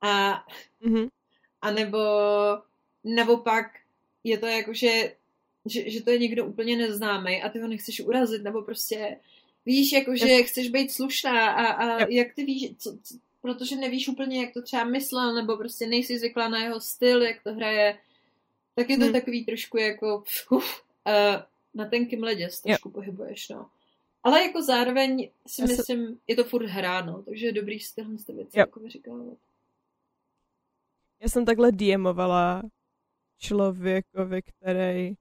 A, 0.00 0.44
mm-hmm. 0.82 1.08
a 1.62 1.70
nebo 1.70 1.98
nebo 3.04 3.36
pak 3.36 3.66
je 4.24 4.38
to 4.38 4.46
jako, 4.46 4.74
že, 4.74 5.12
že, 5.66 5.90
že 5.90 6.02
to 6.02 6.10
je 6.10 6.18
někdo 6.18 6.46
úplně 6.46 6.76
neznámý 6.76 7.42
a 7.42 7.48
ty 7.48 7.60
ho 7.60 7.68
nechceš 7.68 8.00
urazit, 8.00 8.42
nebo 8.42 8.62
prostě 8.62 9.16
víš, 9.68 9.92
jako, 9.92 10.16
že 10.16 10.26
yes. 10.26 10.50
chceš 10.50 10.70
být 10.70 10.92
slušná 10.92 11.50
a, 11.50 11.64
a 11.64 12.00
yep. 12.00 12.10
jak 12.10 12.34
ty 12.34 12.44
víš, 12.44 12.76
co, 12.78 12.98
co, 13.02 13.14
protože 13.42 13.76
nevíš 13.76 14.08
úplně, 14.08 14.40
jak 14.40 14.54
to 14.54 14.62
třeba 14.62 14.84
myslel, 14.84 15.34
nebo 15.34 15.56
prostě 15.56 15.86
nejsi 15.86 16.18
zvyklá 16.18 16.48
na 16.48 16.62
jeho 16.62 16.80
styl, 16.80 17.22
jak 17.22 17.42
to 17.42 17.54
hraje, 17.54 17.98
tak 18.74 18.90
je 18.90 18.98
to 18.98 19.04
hmm. 19.04 19.12
takový 19.12 19.44
trošku 19.44 19.78
jako 19.78 20.24
uf, 20.50 20.84
uh, 21.06 21.42
na 21.74 21.84
tenkým 21.88 22.22
ledě 22.22 22.50
se 22.50 22.62
trošku 22.62 22.88
yep. 22.88 22.94
pohybuješ, 22.94 23.48
no. 23.48 23.70
Ale 24.22 24.42
jako 24.42 24.62
zároveň 24.62 25.30
si 25.46 25.62
Já 25.62 25.66
myslím, 25.66 26.20
je 26.26 26.36
to 26.36 26.44
furt 26.44 26.66
hra, 26.66 27.04
no, 27.04 27.22
takže 27.22 27.46
je 27.46 27.52
dobrý 27.52 27.80
si 27.80 27.94
tyhle 27.94 28.14
věci 28.14 28.58
yep. 28.58 28.66
jako 28.66 28.80
vyříkávat. 28.80 29.38
Já 31.20 31.28
jsem 31.28 31.44
takhle 31.44 31.72
DMovala 31.72 32.62
člověkovi, 33.38 34.42
který... 34.42 35.14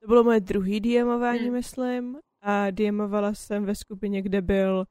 To 0.00 0.08
bylo 0.08 0.24
moje 0.24 0.40
druhý 0.40 0.80
DMování, 0.80 1.38
hmm. 1.38 1.52
myslím. 1.52 2.18
A 2.46 2.70
DMovala 2.70 3.34
jsem 3.34 3.64
ve 3.64 3.74
skupině, 3.74 4.22
kde 4.22 4.42
byl 4.42 4.84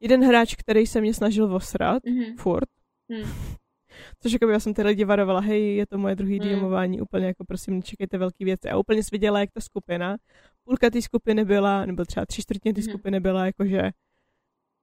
jeden 0.00 0.24
hráč, 0.24 0.54
který 0.54 0.86
se 0.86 1.00
mě 1.00 1.14
snažil 1.14 1.54
osrat, 1.54 2.02
hmm. 2.06 2.36
furt. 2.36 2.68
Hmm. 3.10 3.30
Což 4.22 4.32
jako 4.32 4.48
já 4.48 4.60
jsem 4.60 4.74
ty 4.74 4.82
lidi 4.82 5.04
varovala, 5.04 5.40
hej, 5.40 5.76
je 5.76 5.86
to 5.86 5.98
moje 5.98 6.16
druhý 6.16 6.38
hmm. 6.40 6.48
DMování, 6.48 7.00
úplně 7.00 7.26
jako 7.26 7.44
prosím, 7.44 7.76
nečekejte 7.76 8.18
velké 8.18 8.44
věci. 8.44 8.68
A 8.70 8.78
úplně 8.78 9.02
viděla, 9.12 9.40
jak 9.40 9.50
ta 9.52 9.60
skupina, 9.60 10.16
půlka 10.64 10.90
té 10.90 11.02
skupiny 11.02 11.44
byla, 11.44 11.86
nebo 11.86 12.04
třeba 12.04 12.26
tři 12.26 12.42
čtvrtiny 12.42 12.72
té 12.72 12.80
hmm. 12.80 12.90
skupiny 12.90 13.20
byla, 13.20 13.46
jakože 13.46 13.90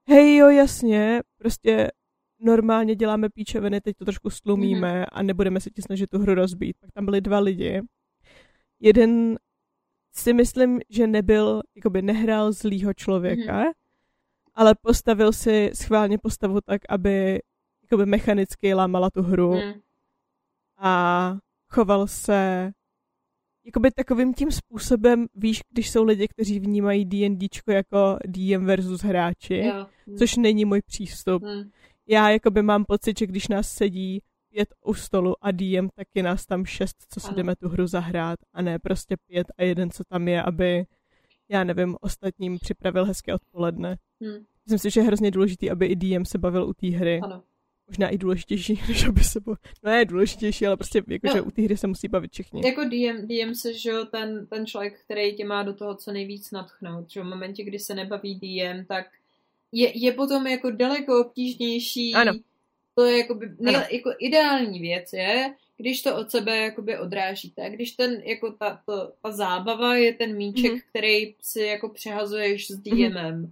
hej, 0.08 0.36
jo, 0.36 0.50
jasně, 0.50 1.22
prostě 1.38 1.92
normálně 2.40 2.96
děláme 2.96 3.30
píčeviny, 3.30 3.82
teď 3.82 3.98
to 3.98 4.06
trošku 4.06 4.30
stlumíme 4.30 5.02
mm-hmm. 5.02 5.08
a 5.12 5.24
nebudeme 5.24 5.60
se 5.60 5.70
ti 5.70 5.82
snažit 5.82 6.10
tu 6.10 6.20
hru 6.20 6.34
rozbít. 6.34 6.78
Pak 6.80 6.92
tam 6.92 7.06
byli 7.06 7.22
dva 7.22 7.40
lidi. 7.40 7.82
Jeden 8.80 9.38
si 10.18 10.34
myslím, 10.34 10.80
že 10.90 11.08
nebyl, 11.08 11.62
jakoby 11.76 12.02
nehrál 12.02 12.52
zlýho 12.52 12.94
člověka, 12.94 13.64
mm-hmm. 13.64 13.74
ale 14.54 14.76
postavil 14.82 15.34
si 15.34 15.72
schválně 15.74 16.18
postavu 16.18 16.62
tak, 16.62 16.82
aby 16.90 17.42
jakoby 17.82 18.06
mechanicky 18.06 18.74
lámala 18.74 19.10
tu 19.10 19.22
hru 19.24 19.54
mm. 19.56 19.74
a 20.78 21.38
choval 21.70 22.08
se 22.08 22.72
jakoby 23.66 23.92
takovým 23.92 24.34
tím 24.34 24.52
způsobem, 24.52 25.26
víš, 25.36 25.60
když 25.70 25.90
jsou 25.90 26.04
lidi, 26.04 26.28
kteří 26.28 26.60
vnímají 26.60 27.06
D&Dčko 27.06 27.72
jako 27.72 28.18
DM 28.28 28.66
versus 28.66 29.02
hráči, 29.02 29.58
jo. 29.58 29.88
což 30.18 30.38
není 30.38 30.66
můj 30.66 30.82
přístup. 30.82 31.44
Mm 31.44 31.72
já 32.08 32.30
jakoby 32.30 32.62
mám 32.62 32.86
pocit, 32.86 33.20
že 33.20 33.26
když 33.26 33.48
nás 33.48 33.72
sedí 33.72 34.22
pět 34.58 34.74
u 34.86 34.94
stolu 34.94 35.34
a 35.42 35.52
DM, 35.52 35.88
tak 35.96 36.08
je 36.16 36.24
nás 36.24 36.46
tam 36.46 36.66
šest, 36.66 36.98
co 37.10 37.20
si 37.20 37.34
jdeme 37.34 37.56
tu 37.56 37.70
hru 37.70 37.88
zahrát 37.88 38.40
a 38.54 38.62
ne 38.62 38.80
prostě 38.80 39.16
pět 39.28 39.48
a 39.58 39.64
jeden, 39.64 39.92
co 39.92 40.04
tam 40.04 40.28
je, 40.28 40.42
aby, 40.42 40.86
já 41.50 41.64
nevím, 41.64 41.96
ostatním 42.02 42.60
připravil 42.60 43.06
hezké 43.06 43.34
odpoledne. 43.34 43.98
Hmm. 44.22 44.46
Myslím 44.66 44.80
si, 44.80 44.90
že 44.90 45.00
je 45.00 45.04
hrozně 45.04 45.32
důležitý, 45.32 45.72
aby 45.72 45.86
i 45.86 45.96
DM 45.96 46.26
se 46.26 46.38
bavil 46.38 46.64
u 46.64 46.74
té 46.74 46.88
hry. 46.88 47.20
Ano. 47.24 47.44
Možná 47.88 48.10
i 48.10 48.18
důležitější, 48.18 48.82
než 48.88 49.08
aby 49.08 49.24
se 49.24 49.40
bavil. 49.40 49.58
No 49.84 49.92
je 49.92 50.06
důležitější, 50.06 50.68
ale 50.68 50.78
prostě 50.78 51.04
jako, 51.08 51.28
no. 51.28 51.34
že 51.34 51.42
u 51.42 51.52
té 51.52 51.62
hry 51.62 51.78
se 51.78 51.88
musí 51.88 52.08
bavit 52.08 52.32
všichni. 52.32 52.62
Jako 52.66 52.84
DM, 52.84 53.28
DM 53.28 53.56
se, 53.56 53.74
že 53.74 53.90
jo, 53.90 54.06
ten, 54.06 54.48
ten 54.48 54.66
člověk, 54.66 55.00
který 55.06 55.36
tě 55.36 55.46
má 55.46 55.64
do 55.64 55.74
toho 55.74 55.96
co 55.96 56.12
nejvíc 56.12 56.52
natchnout. 56.52 57.10
Že 57.10 57.22
v 57.22 57.26
momentě, 57.26 57.64
kdy 57.64 57.80
se 57.80 57.96
nebaví 57.96 58.36
DM, 58.36 58.86
tak 58.86 59.06
je, 59.72 60.06
je 60.06 60.12
potom 60.12 60.48
jako 60.48 60.72
daleko 60.72 61.22
obtížnější. 61.26 62.14
Ano. 62.14 62.34
To 62.98 63.06
je 63.06 63.18
jako, 63.18 63.40
nej, 63.60 63.76
jako 63.92 64.14
ideální 64.20 64.80
věc 64.80 65.14
je, 65.14 65.54
když 65.78 66.02
to 66.02 66.16
od 66.16 66.32
sebe 66.32 66.58
jakoby 66.58 66.98
odrážíte. 66.98 67.70
Když 67.70 67.92
ten, 67.92 68.22
jako 68.26 68.52
ta, 68.52 68.82
to, 68.86 69.12
ta 69.24 69.32
zábava 69.32 69.96
je 69.96 70.14
ten 70.14 70.36
míček, 70.36 70.72
mm-hmm. 70.72 70.82
který 70.90 71.36
si 71.42 71.62
jako 71.62 71.90
přehazuješ 71.90 72.68
s 72.72 72.78
DMem. 72.78 73.12
Mm-hmm. 73.14 73.52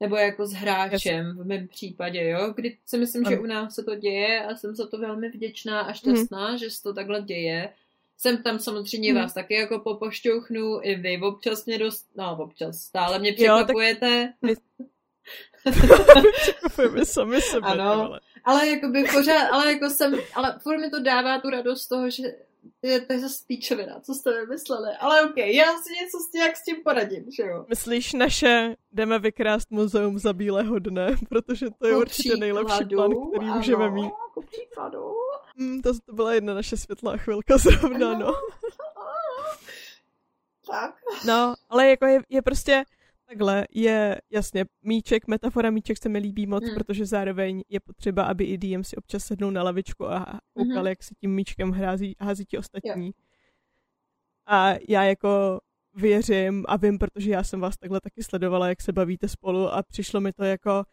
Nebo 0.00 0.16
jako 0.16 0.46
s 0.46 0.52
hráčem 0.52 1.38
v 1.38 1.46
mém 1.46 1.68
případě, 1.68 2.24
jo. 2.24 2.52
Kdy 2.56 2.76
si 2.86 2.98
myslím, 2.98 3.26
ano. 3.26 3.36
že 3.36 3.40
u 3.40 3.46
nás 3.46 3.74
se 3.74 3.82
to 3.82 3.94
děje 3.94 4.44
a 4.44 4.56
jsem 4.56 4.74
za 4.74 4.86
to 4.86 4.98
velmi 4.98 5.28
vděčná 5.28 5.80
a 5.80 5.92
šťastná, 5.92 6.54
mm-hmm. 6.54 6.58
že 6.58 6.70
se 6.70 6.82
to 6.82 6.94
takhle 6.94 7.22
děje. 7.22 7.68
Jsem 8.18 8.42
tam 8.42 8.58
samozřejmě 8.58 9.12
mm. 9.12 9.18
vás 9.18 9.34
taky 9.34 9.54
jako 9.54 9.78
popošťouchnu, 9.78 10.80
i 10.82 10.94
vy 10.94 11.20
občas 11.22 11.66
mě 11.66 11.78
dost, 11.78 12.06
no 12.16 12.36
občas, 12.40 12.80
stále 12.80 13.18
mě 13.18 13.32
překvapujete. 13.32 14.32
Jo, 14.42 14.54
tak 14.54 14.88
Překvapujeme 16.42 17.04
sami 17.04 17.40
sebe. 17.40 17.66
Ano, 17.66 17.84
ale 17.84 18.20
jakoby 18.64 19.04
pořád, 19.12 19.48
ale 19.52 19.72
jako 19.72 19.90
jsem, 19.90 20.14
ale 20.34 20.58
furt 20.62 20.78
mi 20.78 20.90
to 20.90 21.00
dává 21.00 21.40
tu 21.40 21.50
radost 21.50 21.82
z 21.82 21.88
toho, 21.88 22.10
že 22.10 22.22
je 22.82 23.00
to 23.00 23.18
zase 23.18 23.44
píčovina, 23.46 24.00
co 24.00 24.14
jste 24.14 24.40
vymysleli. 24.40 24.96
Ale 25.00 25.22
OK, 25.22 25.36
já 25.36 25.66
si 25.66 25.92
něco 25.92 26.18
s 26.18 26.30
tím, 26.30 26.40
jak 26.40 26.56
s 26.56 26.64
tím 26.64 26.76
poradím, 26.84 27.30
že 27.30 27.42
jo. 27.42 27.64
Myslíš 27.68 28.12
naše 28.12 28.76
jdeme 28.92 29.18
vykrást 29.18 29.70
muzeum 29.70 30.18
za 30.18 30.32
bílého 30.32 30.78
dne, 30.78 31.16
protože 31.28 31.66
to 31.78 31.86
je 31.86 31.96
určitě 31.96 32.36
nejlepší 32.36 32.84
plán, 32.94 33.10
který 33.28 33.46
ano, 33.46 33.56
můžeme 33.56 33.90
mít. 33.90 34.12
Ku 34.34 34.42
příkladu. 34.42 34.98
Mm, 35.56 35.82
to, 35.82 35.92
to 36.06 36.12
byla 36.12 36.34
jedna 36.34 36.54
naše 36.54 36.76
světlá 36.76 37.16
chvilka 37.16 37.58
zrovna, 37.58 38.18
no. 38.18 38.32
tak. 40.70 40.94
No, 41.26 41.54
ale 41.68 41.90
jako 41.90 42.06
je, 42.06 42.20
je 42.28 42.42
prostě 42.42 42.84
Takhle 43.28 43.66
je 43.70 44.20
jasně 44.30 44.64
míček, 44.82 45.26
metafora 45.26 45.70
míček 45.70 45.98
se 45.98 46.08
mi 46.08 46.18
líbí 46.18 46.46
moc, 46.46 46.64
hmm. 46.64 46.74
protože 46.74 47.06
zároveň 47.06 47.62
je 47.68 47.80
potřeba, 47.80 48.22
aby 48.24 48.44
i 48.44 48.58
DM 48.58 48.84
si 48.84 48.96
občas 48.96 49.24
sednul 49.24 49.50
na 49.50 49.62
lavičku 49.62 50.06
a 50.06 50.40
koukal, 50.54 50.76
hmm. 50.76 50.86
jak 50.86 51.02
si 51.02 51.14
tím 51.14 51.34
míčkem 51.34 51.70
hrází, 51.70 52.16
hází 52.20 52.44
ti 52.44 52.58
ostatní. 52.58 53.06
Jo. 53.06 53.12
A 54.46 54.74
já 54.88 55.04
jako 55.04 55.60
věřím 55.94 56.64
a 56.68 56.76
vím, 56.76 56.98
protože 56.98 57.30
já 57.30 57.44
jsem 57.44 57.60
vás 57.60 57.76
takhle 57.76 58.00
taky 58.00 58.22
sledovala, 58.22 58.68
jak 58.68 58.80
se 58.80 58.92
bavíte 58.92 59.28
spolu 59.28 59.68
a 59.68 59.82
přišlo 59.82 60.20
mi 60.20 60.32
to 60.32 60.44
jako 60.44 60.84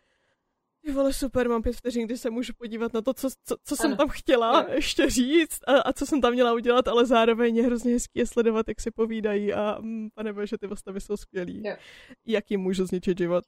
ty 0.85 0.91
vole, 0.91 1.13
super, 1.13 1.49
mám 1.49 1.61
pět 1.61 1.75
vteřin, 1.75 2.05
kdy 2.05 2.17
se 2.17 2.29
můžu 2.29 2.53
podívat 2.57 2.93
na 2.93 3.01
to, 3.01 3.13
co, 3.13 3.29
co, 3.43 3.55
co 3.63 3.75
jsem 3.75 3.97
tam 3.97 4.09
chtěla 4.09 4.61
jo. 4.61 4.73
ještě 4.73 5.09
říct 5.09 5.59
a, 5.67 5.79
a 5.79 5.93
co 5.93 6.05
jsem 6.05 6.21
tam 6.21 6.33
měla 6.33 6.53
udělat, 6.53 6.87
ale 6.87 7.05
zároveň 7.05 7.55
je 7.57 7.63
hrozně 7.63 7.93
hezký 7.93 8.19
je 8.19 8.25
sledovat, 8.25 8.67
jak 8.67 8.81
si 8.81 8.91
povídají 8.91 9.53
a 9.53 9.77
mm, 9.81 10.09
pane 10.13 10.33
bože, 10.33 10.57
ty 10.57 10.67
postavy 10.67 11.01
jsou 11.01 11.17
skvělý. 11.17 11.63
Jo. 11.65 11.75
Jak 12.25 12.51
jim 12.51 12.61
můžu 12.61 12.85
zničit 12.85 13.17
život. 13.17 13.43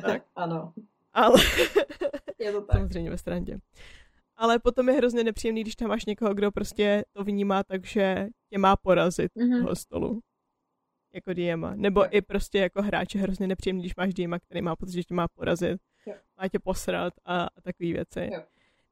tak. 0.00 0.22
ano. 0.36 0.72
Ale... 1.12 1.38
je 2.38 2.52
to 2.52 2.60
tak. 2.66 2.76
Samozřejmě 2.76 3.10
ve 3.10 3.18
strandě. 3.18 3.58
Ale 4.36 4.58
potom 4.58 4.88
je 4.88 4.94
hrozně 4.94 5.24
nepříjemný, 5.24 5.60
když 5.60 5.76
tam 5.76 5.88
máš 5.88 6.04
někoho, 6.04 6.34
kdo 6.34 6.50
prostě 6.52 7.04
to 7.12 7.24
vnímá 7.24 7.64
tak, 7.64 7.86
že 7.86 8.26
tě 8.50 8.58
má 8.58 8.76
porazit 8.76 9.32
mm-hmm. 9.36 9.62
toho 9.62 9.76
stolu 9.76 10.20
jako 11.14 11.32
Diema. 11.32 11.74
Nebo 11.74 12.16
i 12.16 12.22
prostě 12.22 12.58
jako 12.58 12.82
hráč 12.82 13.14
je 13.14 13.20
hrozně 13.20 13.46
nepříjemný, 13.46 13.82
když 13.82 13.96
máš 13.96 14.14
Diema, 14.14 14.38
který 14.38 14.62
má 14.62 14.76
pocit, 14.76 14.92
že 14.92 15.02
tě 15.02 15.14
má 15.14 15.28
porazit 15.28 15.80
jo. 16.06 16.14
má 16.38 16.48
tě 16.48 16.58
posrat 16.58 17.14
a, 17.24 17.44
a 17.44 17.60
takové 17.60 17.92
věci. 17.92 18.30
Jo. 18.32 18.42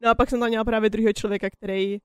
No 0.01 0.11
a 0.11 0.15
pak 0.15 0.31
jsem 0.31 0.41
tam 0.41 0.49
měla 0.49 0.65
právě 0.65 0.91
druhého 0.91 1.13
člověka, 1.13 1.51
který... 1.51 1.99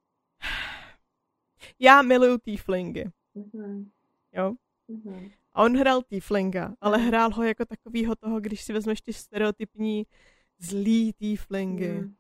Já 1.80 2.02
miluju 2.02 2.38
tieflingy. 2.38 3.06
Mm-hmm. 3.36 3.86
Jo? 4.34 4.54
Mm-hmm. 4.90 5.32
A 5.54 5.64
on 5.64 5.78
hrál 5.78 6.02
tieflinga, 6.02 6.74
ale 6.82 6.98
mm. 6.98 7.04
hrál 7.04 7.30
ho 7.30 7.44
jako 7.44 7.66
takovýho 7.66 8.16
toho, 8.16 8.40
když 8.40 8.62
si 8.62 8.74
vezmeš 8.74 9.02
ty 9.02 9.14
stereotypní 9.14 10.06
zlý 10.60 11.14
tieflingy. 11.14 11.92
Mm. 11.92 12.16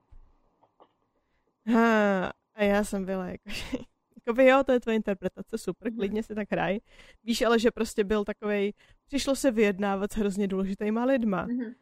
Ha, 1.65 2.31
a 2.55 2.63
já 2.63 2.83
jsem 2.83 3.05
byla 3.05 3.27
jako, 3.27 3.49
Jakoby 4.15 4.45
jo, 4.45 4.63
to 4.65 4.71
je 4.71 4.79
tvoje 4.79 4.95
interpretace, 4.95 5.57
super, 5.57 5.91
mm. 5.91 5.97
klidně 5.97 6.23
si 6.23 6.35
tak 6.35 6.51
hraj. 6.51 6.79
Víš 7.23 7.41
ale, 7.41 7.59
že 7.59 7.71
prostě 7.71 8.03
byl 8.03 8.25
takovej, 8.25 8.73
přišlo 9.05 9.35
se 9.35 9.51
vyjednávat 9.51 10.11
s 10.11 10.15
hrozně 10.15 10.47
důležitýma 10.47 11.05
lidma. 11.05 11.45
Mm. 11.45 11.73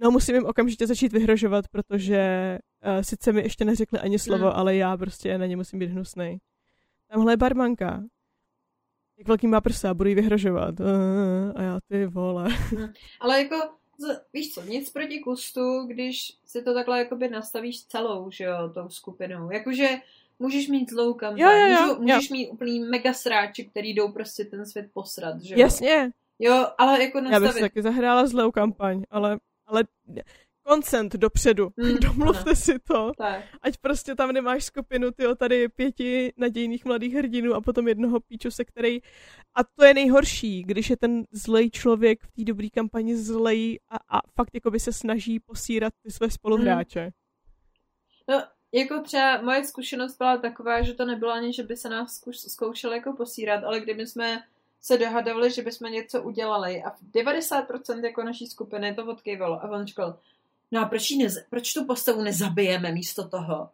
No 0.00 0.10
musím 0.10 0.34
jim 0.34 0.46
okamžitě 0.46 0.86
začít 0.86 1.12
vyhrožovat, 1.12 1.68
protože 1.68 2.58
uh, 2.86 3.02
sice 3.02 3.32
mi 3.32 3.42
ještě 3.42 3.64
neřekli 3.64 3.98
ani 3.98 4.18
slovo, 4.18 4.44
hmm. 4.44 4.56
ale 4.56 4.76
já 4.76 4.96
prostě 4.96 5.38
na 5.38 5.46
ně 5.46 5.56
musím 5.56 5.78
být 5.78 5.90
hnusný. 5.90 6.38
Tamhle 7.10 7.32
je 7.32 7.36
barmanka. 7.36 8.02
Jak 9.18 9.28
velký 9.28 9.46
má 9.46 9.60
prsa, 9.60 9.94
budu 9.94 10.08
jí 10.08 10.14
vyhrožovat. 10.14 10.80
Uh, 10.80 10.86
a 11.56 11.62
já 11.62 11.78
ty 11.88 12.06
vole. 12.06 12.48
Hmm. 12.48 12.92
Ale 13.20 13.42
jako, 13.42 13.56
víš 14.32 14.54
co, 14.54 14.62
nic 14.62 14.90
proti 14.90 15.18
kustu, 15.18 15.86
když 15.86 16.32
si 16.44 16.62
to 16.62 16.74
takhle 16.74 16.98
jakoby 16.98 17.28
nastavíš 17.28 17.84
celou, 17.84 18.30
že 18.30 18.44
jo, 18.44 18.70
tou 18.74 18.88
skupinou. 18.88 19.50
Jakože 19.50 19.88
můžeš 20.38 20.68
mít 20.68 20.90
zlou 20.90 21.14
kampaň, 21.14 21.40
Jo, 21.40 21.50
jo, 21.50 21.66
jo, 21.66 21.86
Můžu, 21.86 22.00
můžeš 22.00 22.30
jo. 22.30 22.36
mít 22.36 22.48
úplný 22.48 22.80
mega 22.80 23.12
sráči, 23.12 23.64
který 23.64 23.94
jdou 23.94 24.12
prostě 24.12 24.44
ten 24.44 24.66
svět 24.66 24.90
posrat, 24.92 25.40
že 25.42 25.54
jo? 25.54 25.60
Jasně, 25.60 26.10
Jo, 26.38 26.66
ale 26.78 27.02
jako 27.02 27.18
já 27.18 27.22
bych 27.22 27.30
nastavit... 27.30 27.54
si 27.54 27.60
taky 27.60 27.82
zahrála 27.82 28.26
zlou 28.26 28.50
kampaň, 28.50 29.02
ale, 29.10 29.38
ale 29.68 29.84
koncent 30.68 31.12
dopředu. 31.12 31.68
Hmm, 31.78 31.96
Domluvte 31.96 32.50
ano. 32.50 32.56
si 32.56 32.78
to. 32.78 33.12
Tak. 33.18 33.44
Ať 33.62 33.76
prostě 33.76 34.14
tam 34.14 34.32
nemáš 34.32 34.64
skupinu, 34.64 35.10
tyjo, 35.10 35.34
tady 35.34 35.68
pěti 35.68 36.32
nadějných 36.36 36.84
mladých 36.84 37.14
hrdinů 37.14 37.54
a 37.54 37.60
potom 37.60 37.88
jednoho 37.88 38.20
píčuse, 38.20 38.64
který... 38.64 39.00
A 39.54 39.64
to 39.64 39.84
je 39.84 39.94
nejhorší, 39.94 40.62
když 40.62 40.90
je 40.90 40.96
ten 40.96 41.24
zlej 41.30 41.70
člověk 41.70 42.22
v 42.24 42.32
té 42.32 42.44
dobré 42.44 42.68
kampani 42.70 43.16
zlej 43.16 43.80
a, 43.88 43.96
a 44.18 44.20
fakt 44.34 44.54
jakoby 44.54 44.80
se 44.80 44.92
snaží 44.92 45.40
posírat 45.40 45.92
ty 46.02 46.10
své 46.10 46.30
spoluhráče. 46.30 47.10
No, 48.28 48.42
jako 48.72 49.00
třeba 49.00 49.42
moje 49.42 49.64
zkušenost 49.64 50.18
byla 50.18 50.36
taková, 50.36 50.82
že 50.82 50.94
to 50.94 51.04
nebylo 51.04 51.32
ani, 51.32 51.52
že 51.52 51.62
by 51.62 51.76
se 51.76 51.88
nás 51.88 52.14
zkuš, 52.14 52.38
zkoušeli 52.38 52.96
jako 52.96 53.12
posírat, 53.12 53.64
ale 53.64 53.80
kdyby 53.80 54.06
jsme 54.06 54.42
se 54.80 54.98
dohadovali, 54.98 55.50
že 55.50 55.62
bychom 55.62 55.92
něco 55.92 56.22
udělali 56.22 56.82
a 56.82 56.90
v 56.90 57.02
90% 57.14 58.04
jako 58.04 58.22
naší 58.22 58.46
skupiny 58.46 58.94
to 58.94 59.06
odkývalo 59.06 59.64
a 59.64 59.70
on 59.70 59.86
říkal, 59.86 60.18
no 60.70 60.80
a 60.80 60.84
proč, 60.84 61.10
nez, 61.10 61.34
proč 61.50 61.72
tu 61.72 61.84
postavu 61.84 62.22
nezabijeme 62.22 62.92
místo 62.92 63.28
toho? 63.28 63.70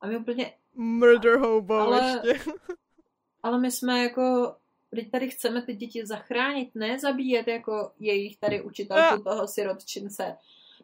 A 0.00 0.06
my 0.06 0.16
úplně, 0.16 0.52
Murder 0.74 1.36
hobo 1.38 1.74
Ale- 1.74 2.20
ještě. 2.26 2.50
ale 3.42 3.58
my 3.58 3.70
jsme 3.70 4.02
jako, 4.02 4.56
teď 4.90 5.10
tady 5.10 5.30
chceme 5.30 5.62
ty 5.62 5.74
děti 5.74 6.06
zachránit, 6.06 6.70
ne 6.74 6.98
zabíjet 6.98 7.48
jako 7.48 7.92
jejich 8.00 8.36
tady 8.36 8.62
učitelku 8.62 9.22
toho 9.22 9.48
sirotčince. 9.48 10.36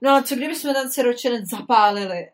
No 0.03 0.11
ale 0.11 0.23
co 0.23 0.35
kdyby 0.35 0.55
jsme 0.55 0.75
ten 0.75 0.91
sirotčinec 0.91 1.51
zapálili? 1.51 2.31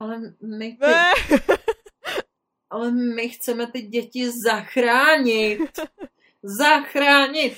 Ale 0.00 0.20
my 0.42 0.72
ty, 0.72 0.86
Ne. 0.86 1.10
ale 2.70 2.90
my 2.90 3.28
chceme 3.28 3.66
ty 3.66 3.82
děti 3.82 4.30
zachránit. 4.30 5.60
Zachránit. 6.44 7.56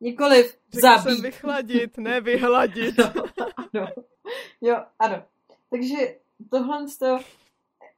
Nikoliv 0.00 0.56
Řekl 0.72 0.86
jsem 0.86 1.02
zabít. 1.02 1.22
vychladit, 1.22 1.98
ne 1.98 2.20
vyhladit. 2.20 2.98
Ano, 3.00 3.24
ano. 3.56 3.86
Jo, 4.60 4.84
ano. 4.98 5.22
Takže 5.70 6.16
tohle 6.50 6.88
z 6.88 6.98
toho... 6.98 7.18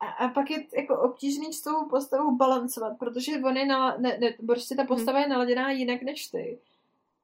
A, 0.00 0.06
a 0.06 0.28
pak 0.28 0.50
je 0.50 0.66
jako 0.76 1.00
obtížný 1.00 1.52
s 1.52 1.62
tou 1.62 1.88
postavou 1.90 2.36
balancovat, 2.36 2.98
protože 2.98 3.32
on 3.44 3.56
je 3.56 3.66
nala, 3.66 3.96
ne, 3.98 4.18
ne, 4.20 4.34
prostě 4.46 4.74
ta 4.74 4.84
postava 4.84 5.20
je 5.20 5.28
naladěná 5.28 5.70
jinak 5.70 6.02
než 6.02 6.26
ty. 6.26 6.58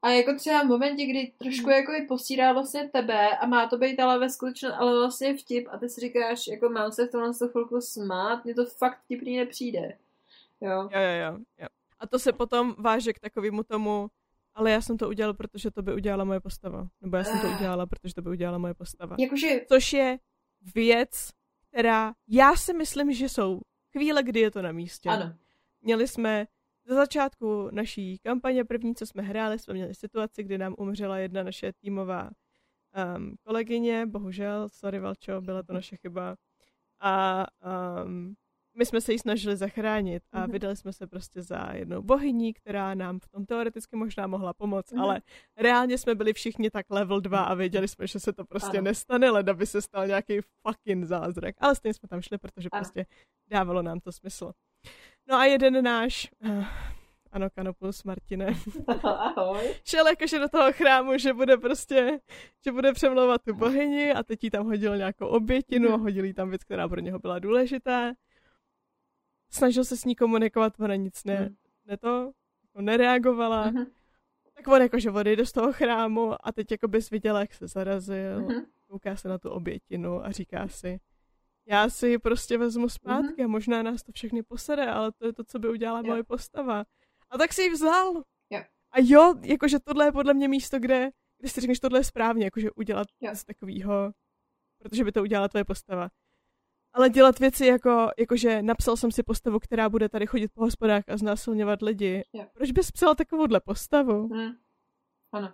A 0.02 0.10
jako 0.10 0.34
třeba 0.34 0.62
v 0.62 0.66
momentě, 0.66 1.06
kdy 1.06 1.32
trošku 1.38 1.70
jako 1.70 1.92
je 1.92 2.06
posírá 2.08 2.52
vlastně 2.52 2.88
tebe 2.88 3.36
a 3.36 3.46
má 3.46 3.68
to 3.68 3.78
být 3.78 4.00
ale 4.00 4.18
ve 4.18 4.30
skutečnosti, 4.30 4.76
ale 4.78 4.98
vlastně 4.98 5.36
vtip 5.36 5.68
a 5.70 5.78
ty 5.78 5.88
si 5.88 6.00
říkáš, 6.00 6.46
jako 6.46 6.68
mám 6.68 6.92
se 6.92 7.06
v 7.06 7.10
tomhle 7.10 7.32
chvilku 7.50 7.80
smát, 7.80 8.44
mně 8.44 8.54
to 8.54 8.64
fakt 8.66 8.98
vtipný 9.04 9.36
nepřijde. 9.36 9.98
Jo. 10.60 10.70
Jo, 10.70 11.00
jo, 11.00 11.32
jo, 11.32 11.38
jo. 11.58 11.66
A 12.02 12.06
to 12.06 12.18
se 12.18 12.32
potom 12.32 12.74
váže 12.78 13.12
k 13.12 13.18
takovému 13.18 13.62
tomu, 13.62 14.08
ale 14.54 14.70
já 14.70 14.80
jsem 14.80 14.96
to 14.98 15.08
udělal, 15.08 15.34
protože 15.34 15.70
to 15.70 15.82
by 15.82 15.94
udělala 15.94 16.24
moje 16.24 16.40
postava. 16.40 16.88
Nebo 17.00 17.16
já 17.16 17.24
jsem 17.24 17.40
to 17.40 17.46
Ah. 17.46 17.56
udělala, 17.56 17.86
protože 17.86 18.14
to 18.14 18.22
by 18.22 18.30
udělala 18.30 18.58
moje 18.58 18.74
postava. 18.74 19.16
Jakože, 19.18 19.60
Což 19.68 19.92
je 19.92 20.18
věc, 20.74 21.30
která 21.70 22.12
já 22.28 22.56
si 22.56 22.72
myslím, 22.74 23.12
že 23.12 23.28
jsou 23.28 23.60
chvíle, 23.92 24.22
kdy 24.22 24.40
je 24.40 24.50
to 24.50 24.62
na 24.62 24.72
místě. 24.72 25.08
ano. 25.08 25.34
Měli 25.80 26.08
jsme 26.08 26.46
za 26.86 26.94
začátku 26.94 27.68
naší 27.70 28.18
kampaně 28.18 28.64
první, 28.64 28.94
co 28.94 29.06
jsme 29.06 29.22
hráli, 29.22 29.58
jsme 29.58 29.74
měli 29.74 29.94
situaci, 29.94 30.42
kdy 30.42 30.58
nám 30.58 30.74
umřela 30.78 31.18
jedna 31.18 31.42
naše 31.42 31.72
týmová 31.72 32.30
um, 33.16 33.34
kolegyně, 33.46 34.06
bohužel, 34.06 34.68
sorry 34.68 34.98
Valčo, 35.00 35.40
byla 35.40 35.62
to 35.62 35.72
naše 35.72 35.96
chyba. 35.96 36.36
A 37.00 37.46
um, 38.04 38.34
my 38.74 38.86
jsme 38.86 39.00
se 39.00 39.12
ji 39.12 39.18
snažili 39.18 39.56
zachránit 39.56 40.22
a 40.32 40.40
Mhm. 40.40 40.50
vydali 40.52 40.76
jsme 40.76 40.92
se 40.92 41.06
prostě 41.06 41.42
za 41.42 41.68
jednou 41.72 42.02
bohyní, 42.02 42.52
která 42.54 42.94
nám 42.94 43.18
v 43.20 43.28
tom 43.28 43.46
teoreticky 43.46 43.96
možná 43.96 44.26
mohla 44.26 44.52
pomoct, 44.52 44.92
Mhm. 44.92 45.02
ale 45.02 45.20
reálně 45.56 45.98
jsme 45.98 46.14
byli 46.14 46.32
všichni 46.32 46.70
tak 46.70 46.86
level 46.90 47.20
2 47.20 47.44
a 47.44 47.54
věděli 47.54 47.88
jsme, 47.88 48.06
že 48.06 48.20
se 48.20 48.32
to 48.32 48.44
prostě 48.44 48.78
Ano. 48.78 48.84
nestane, 48.84 49.30
leda 49.30 49.54
by 49.54 49.66
se 49.66 49.82
stal 49.82 50.06
nějaký 50.06 50.38
fucking 50.66 51.04
zázrak. 51.04 51.54
Ale 51.58 51.74
stejně 51.74 51.94
jsme 51.94 52.08
tam 52.08 52.22
šli, 52.22 52.38
protože 52.38 52.68
Ano. 52.72 52.80
prostě 52.80 53.06
dávalo 53.50 53.82
nám 53.82 54.00
to 54.00 54.12
smysl. 54.12 54.52
No 55.28 55.36
a 55.36 55.44
jeden 55.44 55.84
náš, 55.84 56.30
uh, 56.48 56.64
ano, 57.32 57.50
Kanopus 57.50 58.04
Martine, 58.04 58.46
Ahoj. 59.36 59.74
šel 59.84 60.06
jakože 60.06 60.38
do 60.38 60.48
toho 60.48 60.72
chrámu, 60.72 61.18
že 61.18 61.32
bude 61.32 61.56
prostě, 61.56 62.20
že 62.64 62.72
bude 62.72 62.92
přemlouvat 62.92 63.42
tu 63.42 63.54
bohyni 63.54 64.12
a 64.12 64.22
teď 64.22 64.44
jí 64.44 64.50
tam 64.50 64.66
hodil 64.66 64.96
nějakou 64.96 65.26
obětinu 65.26 65.92
a 65.92 65.96
hodil 65.96 66.24
jí 66.24 66.34
tam 66.34 66.50
věc, 66.50 66.64
která 66.64 66.88
pro 66.88 67.00
něho 67.00 67.18
byla 67.18 67.38
důležitá. 67.38 68.12
Snažil 69.54 69.84
se 69.84 69.96
s 69.96 70.04
ní 70.04 70.16
komunikovat, 70.16 70.80
ona 70.80 70.94
nic 70.94 71.24
ne, 71.24 71.40
Mhm. 71.40 71.54
ne 71.86 71.96
to, 71.96 72.32
jako 72.62 72.80
nereagovala. 72.80 73.66
Mhm. 73.70 73.84
Tak 74.54 74.68
on 74.68 74.82
jakože 74.82 75.10
odejde 75.10 75.46
z 75.46 75.52
toho 75.52 75.72
chrámu 75.72 76.46
a 76.46 76.52
teď 76.52 76.70
jako 76.70 76.88
bys 76.88 77.10
viděla, 77.10 77.40
jak 77.40 77.54
se 77.54 77.66
zarazil, 77.68 78.40
Mhm. 78.40 78.64
kouká 78.88 79.16
se 79.16 79.28
na 79.28 79.38
tu 79.38 79.50
obětinu 79.50 80.24
a 80.26 80.30
říká 80.30 80.68
si, 80.68 81.00
já 81.66 81.88
si 81.90 82.08
ji 82.08 82.18
prostě 82.18 82.58
vezmu 82.58 82.88
zpátky 82.88 83.44
a 83.44 83.46
možná 83.46 83.82
nás 83.82 84.02
to 84.02 84.12
všechny 84.12 84.42
posede, 84.42 84.86
ale 84.86 85.12
to 85.12 85.26
je 85.26 85.32
to, 85.32 85.44
co 85.44 85.58
by 85.58 85.68
udělala 85.68 85.98
Jo. 86.00 86.06
moje 86.06 86.22
postava. 86.24 86.84
A 87.30 87.38
tak 87.38 87.52
si 87.52 87.62
ji 87.62 87.70
vzal. 87.70 88.14
Jo. 88.50 88.60
A 88.90 88.96
jo, 89.00 89.34
jakože 89.42 89.78
tohle 89.80 90.04
je 90.04 90.12
podle 90.12 90.34
mě 90.34 90.48
místo, 90.48 90.78
kde, 90.78 91.10
kde 91.38 91.48
si 91.48 91.60
řekneš, 91.60 91.80
tohle 91.80 91.98
je 92.00 92.04
správně, 92.04 92.44
jakože 92.44 92.70
udělat 92.70 93.06
Jo. 93.20 93.30
něco 93.30 93.44
takového, 93.44 94.12
protože 94.78 95.04
by 95.04 95.12
to 95.12 95.22
udělala 95.22 95.48
tvoje 95.48 95.64
postava. 95.64 96.08
Ale 96.94 97.10
dělat 97.10 97.38
věci 97.38 97.66
jako, 97.66 98.10
jakože 98.18 98.62
napsal 98.62 98.96
jsem 98.96 99.12
si 99.12 99.22
postavu, 99.22 99.58
která 99.58 99.88
bude 99.88 100.08
tady 100.08 100.26
chodit 100.26 100.52
po 100.54 100.60
hospodách 100.60 101.04
a 101.08 101.16
znásilňovat 101.16 101.82
lidi. 101.82 102.24
Jo. 102.32 102.46
Proč 102.54 102.70
bys 102.70 102.90
psal 102.90 103.14
takovouhle 103.14 103.60
postavu? 103.60 104.28
Hmm. 104.28 104.56
Ano. 105.32 105.52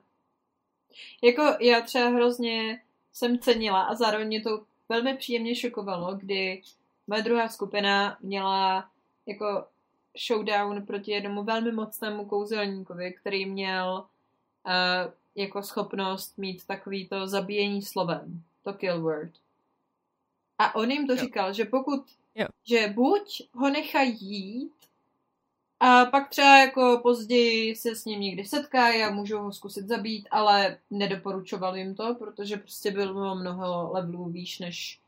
Jako 1.23 1.43
já 1.61 1.81
třeba 1.81 2.09
hrozně 2.09 2.83
jsem 3.13 3.39
cenila 3.39 3.83
a 3.83 3.95
zároveň 3.95 4.27
mě 4.27 4.43
to 4.43 4.65
velmi 4.89 5.17
příjemně 5.17 5.55
šokovalo, 5.55 6.15
kdy 6.15 6.63
moje 7.07 7.23
druhá 7.23 7.49
skupina 7.49 8.19
měla 8.21 8.91
jako 9.27 9.67
showdown 10.27 10.87
proti 10.87 11.11
jednomu 11.11 11.43
velmi 11.45 11.73
mocnému 11.73 12.25
kouzelníkovi, 12.25 13.13
který 13.13 13.47
měl 13.47 14.05
uh, 14.67 15.13
jako 15.35 15.63
schopnost 15.63 16.39
mít 16.39 16.67
takový 16.67 17.09
to 17.09 17.27
zabíjení 17.27 17.83
slovem, 17.83 18.43
to 18.63 18.73
kill 18.73 19.03
word. 19.03 19.33
A 20.59 20.75
on 20.75 20.91
jim 20.91 21.07
to 21.07 21.13
Jo. 21.13 21.19
říkal, 21.19 21.53
že 21.53 21.65
pokud, 21.65 22.01
Jo. 22.35 22.47
že 22.65 22.93
buď 22.97 23.43
ho 23.55 23.71
nechají 23.71 24.17
jít, 24.21 24.73
a 25.81 26.05
pak 26.05 26.29
třeba 26.29 26.57
jako 26.59 27.01
později 27.03 27.77
se 27.77 27.97
s 27.97 28.05
ním 28.05 28.21
někdy 28.21 28.45
setkají 28.45 29.03
a 29.03 29.11
můžou 29.11 29.39
ho 29.39 29.53
zkusit 29.53 29.87
zabít, 29.89 30.29
ale 30.31 30.79
nedoporučoval 30.91 31.77
jim 31.77 31.95
to, 31.95 32.15
protože 32.15 32.57
prostě 32.57 32.91
byl 32.91 33.35
mnoho 33.35 33.93
levelů 33.93 34.25
výš 34.29 34.59
než, 34.59 35.01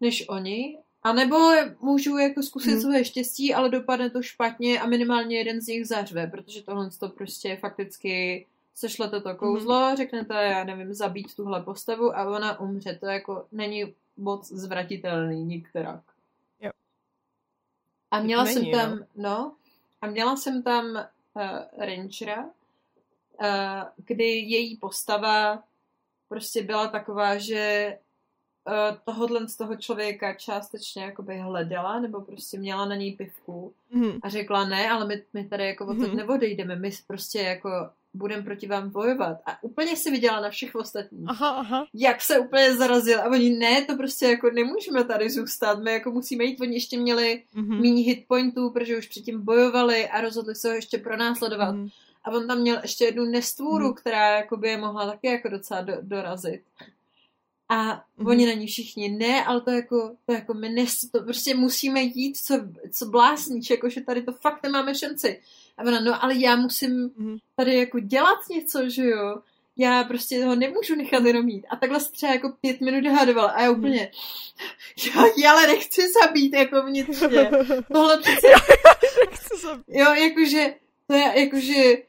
než 0.00 0.24
oni. 0.28 0.78
A 1.02 1.12
nebo 1.12 1.36
můžu 1.80 2.18
jako 2.18 2.42
zkusit 2.42 2.70
Mhm. 2.70 2.80
svoje 2.80 3.04
štěstí, 3.04 3.54
ale 3.54 3.68
dopadne 3.70 4.10
to 4.10 4.22
špatně 4.22 4.80
a 4.80 4.86
minimálně 4.86 5.38
jeden 5.38 5.60
z 5.60 5.66
nich 5.66 5.86
zařve, 5.86 6.26
protože 6.26 6.62
tohle 6.62 6.90
to 7.00 7.08
prostě 7.08 7.56
fakticky 7.56 8.46
sešlete 8.74 9.20
to 9.20 9.34
kouzlo, 9.34 9.96
řeknete, 9.96 10.34
já 10.34 10.64
nevím, 10.64 10.94
zabít 10.94 11.34
tuhle 11.36 11.62
postavu 11.62 12.16
a 12.16 12.24
ona 12.30 12.60
umře. 12.60 12.98
To 13.00 13.06
jako 13.06 13.46
není 13.52 13.94
moc 14.20 14.48
zvratitelný 14.48 15.44
nikterak. 15.44 16.00
Jo. 16.60 16.70
A 18.10 18.20
měla 18.20 18.44
Není, 18.44 18.54
jsem 18.54 18.64
no. 18.64 18.78
tam, 18.78 19.06
no, 19.16 19.56
a 20.00 20.06
měla 20.06 20.36
jsem 20.36 20.62
tam 20.62 20.84
uh, 20.86 21.42
Rangera, 21.78 22.44
uh, 22.44 23.82
kdy 24.06 24.24
její 24.24 24.76
postava 24.76 25.62
prostě 26.28 26.62
byla 26.62 26.88
taková, 26.88 27.38
že 27.38 27.98
uh, 29.06 29.46
z 29.46 29.56
toho 29.56 29.76
člověka 29.76 30.34
částečně 30.34 31.02
jakoby 31.04 31.38
hledala, 31.38 32.00
nebo 32.00 32.20
prostě 32.20 32.58
měla 32.58 32.84
na 32.84 32.94
něj 32.96 33.16
pivku 33.16 33.74
Mhm. 33.90 34.18
a 34.22 34.28
řekla 34.28 34.64
ne, 34.64 34.90
ale 34.90 35.06
my, 35.06 35.22
my 35.32 35.48
tady 35.48 35.66
jako 35.66 35.86
odtud 35.86 36.08
Mhm. 36.08 36.16
neodejdeme, 36.16 36.76
my 36.76 36.90
prostě 37.06 37.38
jako 37.38 37.90
budeme 38.14 38.42
proti 38.42 38.66
vám 38.66 38.90
bojovat. 38.90 39.36
A 39.46 39.62
úplně 39.62 39.96
si 39.96 40.10
viděla 40.10 40.40
na 40.40 40.50
všech 40.50 40.74
ostatních 40.74 41.24
Aha, 41.28 41.48
aha. 41.48 41.86
jak 41.94 42.20
se 42.22 42.38
úplně 42.38 42.76
zarazil. 42.76 43.20
A 43.20 43.24
oni, 43.30 43.50
ne, 43.50 43.84
to 43.84 43.96
prostě 43.96 44.26
jako 44.26 44.50
nemůžeme 44.50 45.04
tady 45.04 45.30
zůstat, 45.30 45.82
my 45.82 45.92
jako 45.92 46.10
musíme 46.10 46.44
jít, 46.44 46.60
oni 46.60 46.74
ještě 46.76 46.98
měli 46.98 47.42
Mhm. 47.54 47.80
méně 47.80 48.02
hitpointů, 48.02 48.70
protože 48.70 48.98
už 48.98 49.08
předtím 49.08 49.44
bojovali 49.44 50.08
a 50.08 50.20
rozhodli 50.20 50.54
se 50.54 50.68
ho 50.68 50.74
ještě 50.74 50.98
pronásledovat. 50.98 51.72
Mhm. 51.74 51.88
A 52.24 52.30
on 52.30 52.46
tam 52.46 52.58
měl 52.58 52.78
ještě 52.82 53.04
jednu 53.04 53.24
nestvůru, 53.24 53.84
Mhm. 53.86 53.94
která 53.94 54.36
jakoby 54.36 54.68
je 54.68 54.76
mohla 54.76 55.06
taky 55.10 55.26
jako 55.26 55.48
docela 55.48 55.80
do, 55.80 55.94
dorazit. 56.00 56.62
A 57.68 57.84
Mhm. 58.16 58.26
oni 58.26 58.46
na 58.46 58.52
ní 58.52 58.66
všichni, 58.66 59.08
ne, 59.08 59.44
ale 59.44 59.60
to 59.60 59.70
jako, 59.70 60.16
to 60.26 60.32
jako 60.32 60.54
my 60.54 60.68
nes, 60.68 61.00
to 61.00 61.22
prostě 61.22 61.54
musíme 61.54 62.02
jít, 62.02 62.36
co, 62.36 62.54
co 62.92 63.06
blásníč, 63.06 63.70
jako 63.70 63.88
že 63.88 64.00
tady 64.00 64.22
to 64.22 64.32
fakt 64.32 64.62
nemáme 64.62 64.94
šanci. 64.94 65.40
A 65.80 65.82
ona, 65.82 66.00
no 66.00 66.24
ale 66.24 66.34
já 66.38 66.56
musím 66.56 67.10
Mhm. 67.16 67.36
tady 67.56 67.76
jako 67.76 67.98
dělat 68.00 68.38
něco, 68.50 68.88
že 68.88 69.04
jo. 69.06 69.36
já 69.76 70.04
prostě 70.04 70.44
ho 70.44 70.54
nemůžu 70.54 70.94
nechat 70.94 71.24
jenom 71.24 71.48
jít. 71.48 71.66
A 71.70 71.76
takhle 71.76 72.00
se 72.00 72.12
třeba 72.12 72.32
jako 72.32 72.52
pět 72.60 72.80
minut 72.80 73.04
dohadoval 73.04 73.50
a 73.54 73.62
já 73.62 73.70
úplně, 73.70 74.10
já, 75.16 75.22
já 75.42 75.52
ale 75.52 75.66
nechci 75.66 76.02
zabít 76.22 76.54
jako 76.54 76.82
vnitřně. 76.82 77.50
Tohle 77.92 78.18
přece... 78.18 78.46
jo, 79.88 80.14
jakože, 80.14 80.74
to 81.06 81.14
je 81.14 81.40
jakože, 81.44 82.02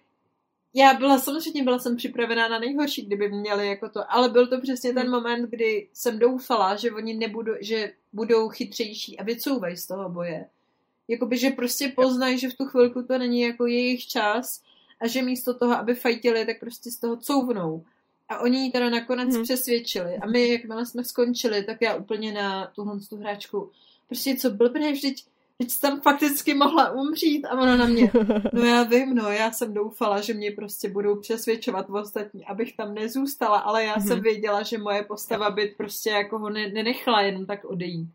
já 0.74 0.94
byla 0.94 1.20
samozřejmě, 1.20 1.64
byla 1.64 1.80
jsem 1.80 1.98
připravená 1.98 2.48
na 2.48 2.60
nejhorší, 2.60 3.06
kdyby 3.06 3.30
měli 3.30 3.68
jako 3.68 3.90
to, 3.90 4.00
ale 4.14 4.30
byl 4.30 4.48
to 4.48 4.62
přesně 4.62 4.94
ten 4.94 5.10
moment, 5.10 5.50
kdy 5.50 5.88
jsem 5.94 6.20
doufala, 6.20 6.76
že 6.76 6.92
oni 6.92 7.14
nebudou, 7.14 7.54
že 7.62 7.92
budou 8.14 8.50
chytřejší 8.50 9.20
a 9.20 9.24
vycouvají 9.24 9.78
z 9.78 9.88
toho 9.88 10.10
boje. 10.10 10.46
Jakoby, 11.12 11.38
že 11.38 11.50
prostě 11.50 11.94
poznají, 11.96 12.38
že 12.38 12.50
v 12.50 12.54
tu 12.54 12.66
chvilku 12.66 13.04
to 13.04 13.18
není 13.18 13.42
jako 13.42 13.66
jejich 13.66 14.08
čas 14.08 14.62
a 15.02 15.08
že 15.08 15.22
místo 15.22 15.54
toho, 15.54 15.78
aby 15.78 15.96
fajtili, 15.96 16.46
tak 16.46 16.60
prostě 16.60 16.92
z 16.92 17.00
toho 17.00 17.18
couvnou. 17.18 17.84
A 18.30 18.40
oni 18.40 18.60
ji 18.60 18.72
teda 18.72 18.90
nakonec 18.90 19.36
hmm. 19.36 19.44
přesvědčili. 19.44 20.18
A 20.18 20.28
my, 20.28 20.50
jakmile 20.50 20.86
jsme 20.86 21.04
skončili, 21.04 21.64
tak 21.64 21.78
já 21.82 21.96
úplně 21.96 22.34
na 22.34 22.72
tuhle 22.76 23.00
tu 23.10 23.18
hráčku, 23.18 23.72
prostě 24.08 24.36
co 24.36 24.50
blbne, 24.50 24.92
vždyť, 24.92 25.26
vždyť 25.60 25.80
tam 25.80 26.02
fakticky 26.02 26.54
mohla 26.54 26.92
umřít 26.92 27.46
a 27.46 27.52
ona 27.52 27.78
na 27.78 27.86
mě, 27.86 28.12
no 28.54 28.66
já 28.66 28.84
vím, 28.84 29.16
no, 29.16 29.32
já 29.32 29.52
jsem 29.52 29.74
doufala, 29.74 30.22
že 30.22 30.34
mě 30.34 30.52
prostě 30.52 30.90
budou 30.90 31.16
přesvědčovat 31.16 31.90
v 31.90 31.96
ostatní, 31.96 32.46
abych 32.46 32.76
tam 32.76 32.94
nezůstala, 32.94 33.58
ale 33.58 33.84
já 33.84 33.94
hmm. 33.94 34.08
jsem 34.08 34.22
věděla, 34.22 34.64
že 34.64 34.78
moje 34.78 35.04
postava 35.04 35.50
by 35.50 35.74
prostě 35.78 36.10
jako 36.10 36.40
ho 36.40 36.50
ne- 36.50 36.70
nenechala 36.70 37.22
jenom 37.22 37.46
tak 37.46 37.66
odejít. 37.66 38.10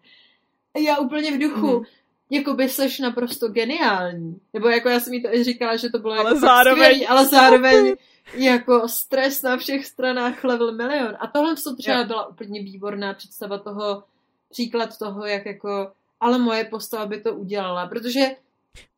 A 0.74 0.78
já 0.78 0.98
úplně 0.98 1.32
v 1.32 1.38
duchu, 1.38 1.66
hmm 1.66 1.84
jako 2.30 2.54
by 2.54 2.68
seš 2.68 2.98
naprosto 2.98 3.48
geniální. 3.48 4.40
Nebo 4.52 4.68
jako 4.68 4.88
já 4.88 5.00
jsem 5.00 5.12
jí 5.12 5.22
to 5.22 5.34
i 5.34 5.44
říkala, 5.44 5.76
že 5.76 5.90
to 5.90 5.98
bylo 5.98 6.14
ale 6.14 6.30
jako 6.30 6.40
zároveň, 6.40 6.84
skvělý, 6.84 7.06
ale 7.06 7.26
zároveň 7.26 7.96
jako 8.34 8.88
stres 8.88 9.42
na 9.42 9.56
všech 9.56 9.86
stranách 9.86 10.44
level 10.44 10.74
milion. 10.74 11.16
A 11.20 11.26
tohle 11.26 11.54
to 11.64 11.76
třeba 11.76 12.04
byla 12.04 12.26
úplně 12.26 12.62
výborná 12.62 13.14
představa 13.14 13.58
toho, 13.58 14.04
příklad 14.50 14.98
toho, 14.98 15.26
jak 15.26 15.46
jako, 15.46 15.92
ale 16.20 16.38
moje 16.38 16.64
postava 16.64 17.06
by 17.06 17.20
to 17.20 17.34
udělala, 17.34 17.86
protože 17.86 18.20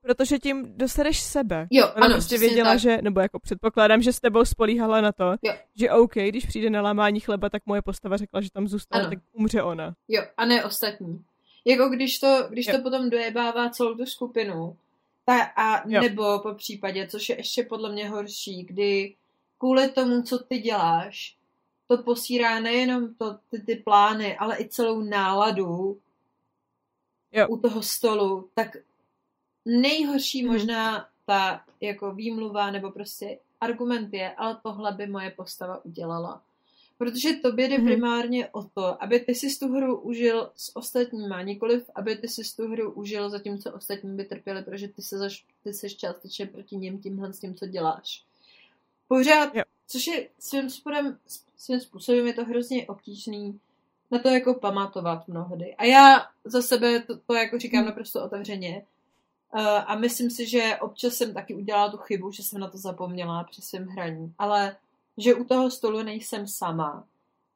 Protože 0.03 0.39
tím 0.39 0.79
dosereš 0.79 1.21
sebe. 1.21 1.67
Jo, 1.71 1.89
Ona 1.97 2.07
ano, 2.07 2.15
prostě 2.15 2.39
věděla, 2.39 2.71
tak. 2.71 2.79
že, 2.79 3.03
nebo 3.03 3.21
jako 3.21 3.39
předpokládám, 3.39 4.03
že 4.03 4.13
s 4.13 4.21
tebou 4.21 4.45
spolíhala 4.45 5.01
na 5.01 5.13
to, 5.13 5.25
jo. 5.43 5.55
že 5.75 5.91
OK, 5.91 6.15
když 6.15 6.47
přijde 6.47 6.71
na 6.71 6.83
lámání 6.83 7.21
chleba, 7.21 7.51
tak 7.51 7.63
moje 7.67 7.83
postava 7.83 8.17
řekla, 8.17 8.41
že 8.41 8.51
tam 8.51 8.69
zůstane, 8.69 9.05
ano. 9.05 9.11
tak 9.11 9.19
umře 9.33 9.63
ona. 9.63 9.95
Jo, 10.09 10.23
a 10.37 10.45
ne 10.45 10.65
ostatní. 10.65 11.25
Jako 11.69 11.89
když 11.89 12.19
to, 12.19 12.47
když 12.51 12.67
to 12.67 12.79
potom 12.79 13.11
dojebává 13.11 13.71
celou 13.71 13.95
tu 13.95 14.07
skupinu, 14.07 14.77
ta, 15.25 15.43
a 15.43 15.89
jo. 15.89 16.01
nebo 16.01 16.39
po 16.39 16.55
případě, 16.55 17.09
což 17.09 17.29
je 17.29 17.37
ještě 17.37 17.63
podle 17.63 17.93
mě 17.93 18.09
horší, 18.09 18.63
kdy 18.65 19.15
kvůli 19.59 19.89
tomu, 19.89 20.23
co 20.23 20.39
ty 20.39 20.59
děláš, 20.59 21.37
to 21.87 22.03
posírá 22.03 22.61
nejenom 22.61 23.15
to, 23.15 23.39
ty, 23.51 23.61
ty 23.61 23.77
plány, 23.77 24.37
ale 24.37 24.61
i 24.61 24.69
celou 24.69 25.01
náladu 25.01 25.99
jo. 27.33 27.49
u 27.49 27.59
toho 27.59 27.83
stolu, 27.83 28.49
tak 28.55 28.77
nejhorší 29.65 30.43
hmm. 30.43 30.53
možná 30.53 31.09
ta 31.27 31.65
jako 31.81 32.15
výmluva 32.15 32.71
nebo 32.71 32.91
prostě 32.91 33.39
argument 33.61 34.15
je, 34.15 34.35
ale 34.35 34.61
tohle 34.63 34.93
by 34.93 35.07
moje 35.07 35.31
postava 35.31 35.85
udělala. 35.85 36.43
Protože 36.99 37.33
tobě 37.33 37.69
jde 37.69 37.79
mm-hmm. 37.79 37.85
primárně 37.85 38.49
o 38.49 38.63
to, 38.63 39.03
aby 39.03 39.21
ty 39.21 39.35
si 39.35 39.59
tu 39.59 39.69
hru 39.69 40.01
užil 40.01 40.51
s 40.57 40.77
ostatníma, 40.77 41.43
nikoliv 41.43 41.91
aby 41.95 42.17
ty 42.17 42.29
si 42.29 42.57
tu 42.57 42.69
hru 42.69 42.93
užil 42.93 43.31
zatímco 43.31 43.73
ostatní 43.73 44.17
by 44.17 44.25
trpěli, 44.25 44.63
protože 44.63 44.89
ty 44.89 45.03
se 45.03 45.19
zaš, 45.19 45.45
ty 45.65 45.75
seš 45.75 45.97
částečně 45.97 46.47
proti 46.47 46.77
něm 46.77 46.99
tímhle 46.99 47.33
s 47.33 47.39
tím, 47.39 47.55
co 47.55 47.67
děláš. 47.67 48.25
Pořád, 49.09 49.55
jo. 49.55 49.63
což 49.87 50.07
je 50.07 50.29
svým 50.39 50.71
způsobem, 50.71 51.19
svým 51.57 51.81
způsobem 51.81 52.27
je 52.27 52.33
to 52.33 52.45
hrozně 52.45 52.87
obtížný 52.87 53.61
na 54.11 54.19
to 54.19 54.29
jako 54.29 54.55
pamatovat 54.55 55.29
mnohdy. 55.29 55.75
A 55.75 55.85
já 55.85 56.27
za 56.45 56.63
sebe 56.63 57.01
to, 57.01 57.17
to 57.19 57.35
jako 57.35 57.59
říkám 57.59 57.81
mm. 57.81 57.87
naprosto 57.87 58.25
otevřeně. 58.25 58.83
Uh, 59.55 59.61
a 59.87 59.99
myslím 59.99 60.31
si, 60.31 60.47
že 60.47 60.77
občas 60.81 61.15
jsem 61.15 61.35
taky 61.35 61.55
udělala 61.55 61.91
tu 61.91 61.97
chybu, 61.97 62.33
že 62.33 62.43
jsem 62.43 62.61
na 62.61 62.71
to 62.71 62.79
zapomněla 62.79 63.45
při 63.45 63.63
svém 63.63 63.87
hraní. 63.87 64.35
Ale 64.39 64.77
že 65.19 65.35
u 65.35 65.45
toho 65.45 65.71
stolu 65.71 66.03
nejsem 66.03 66.47
sama 66.47 67.05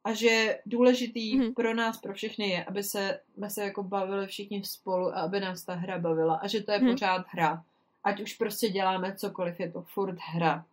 a 0.03 0.13
že 0.13 0.59
důležitý 0.65 1.39
mm-hmm. 1.39 1.53
pro 1.53 1.73
nás, 1.73 1.97
pro 1.97 2.13
všechny 2.13 2.49
je, 2.49 2.63
aby 2.63 2.83
se, 2.83 3.19
jsme 3.33 3.49
se 3.49 3.63
jako 3.63 3.83
bavili 3.83 4.27
všichni 4.27 4.63
spolu 4.63 5.07
a 5.07 5.21
aby 5.21 5.39
nás 5.39 5.63
ta 5.63 5.73
hra 5.73 5.99
bavila 5.99 6.35
a 6.35 6.47
že 6.47 6.63
to 6.63 6.71
je 6.71 6.79
mm-hmm. 6.79 6.91
pořád 6.91 7.25
hra. 7.29 7.63
Ať 8.03 8.21
už 8.21 8.33
prostě 8.33 8.69
děláme 8.69 9.15
cokoliv, 9.15 9.59
je 9.59 9.71
to 9.71 9.81
furt 9.81 10.17
hra. 10.19 10.65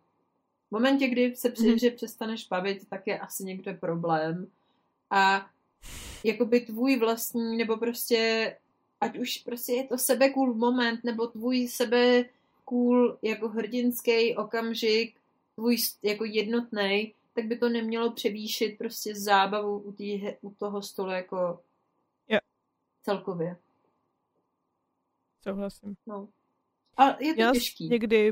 V 0.67 0.71
momentě, 0.71 1.07
kdy 1.07 1.35
se 1.35 1.49
při 1.49 1.63
mm-hmm. 1.63 1.95
přestaneš 1.95 2.47
bavit, 2.47 2.89
tak 2.89 3.07
je 3.07 3.19
asi 3.19 3.43
někde 3.43 3.73
problém. 3.73 4.47
A 5.09 5.45
jakoby 6.23 6.59
tvůj 6.59 6.99
vlastní, 6.99 7.57
nebo 7.57 7.77
prostě, 7.77 8.55
ať 9.01 9.17
už 9.17 9.37
prostě 9.37 9.73
je 9.73 9.83
to 9.83 9.97
sebe 9.97 10.29
cool 10.29 10.53
moment, 10.53 11.03
nebo 11.03 11.27
tvůj 11.27 11.67
sebe 11.67 12.25
cool 12.65 13.17
jako 13.21 13.49
hrdinský 13.49 14.35
okamžik, 14.35 15.15
tvůj 15.61 15.77
jako 16.03 16.25
jednotný, 16.25 17.13
tak 17.33 17.45
by 17.45 17.57
to 17.57 17.69
nemělo 17.69 18.11
převýšit 18.11 18.77
prostě 18.77 19.15
zábavu 19.15 19.79
u, 19.79 19.91
tý, 19.91 20.21
u 20.41 20.55
toho 20.55 20.81
stolu 20.81 21.11
jako 21.11 21.63
yeah. 22.29 22.41
celkově. 23.01 23.57
Souhlasím. 25.43 25.95
No. 26.07 26.29
A 26.97 27.23
je 27.23 27.33
to 27.33 27.41
Já 27.41 27.51
těžký. 27.51 27.89
Někdy... 27.89 28.31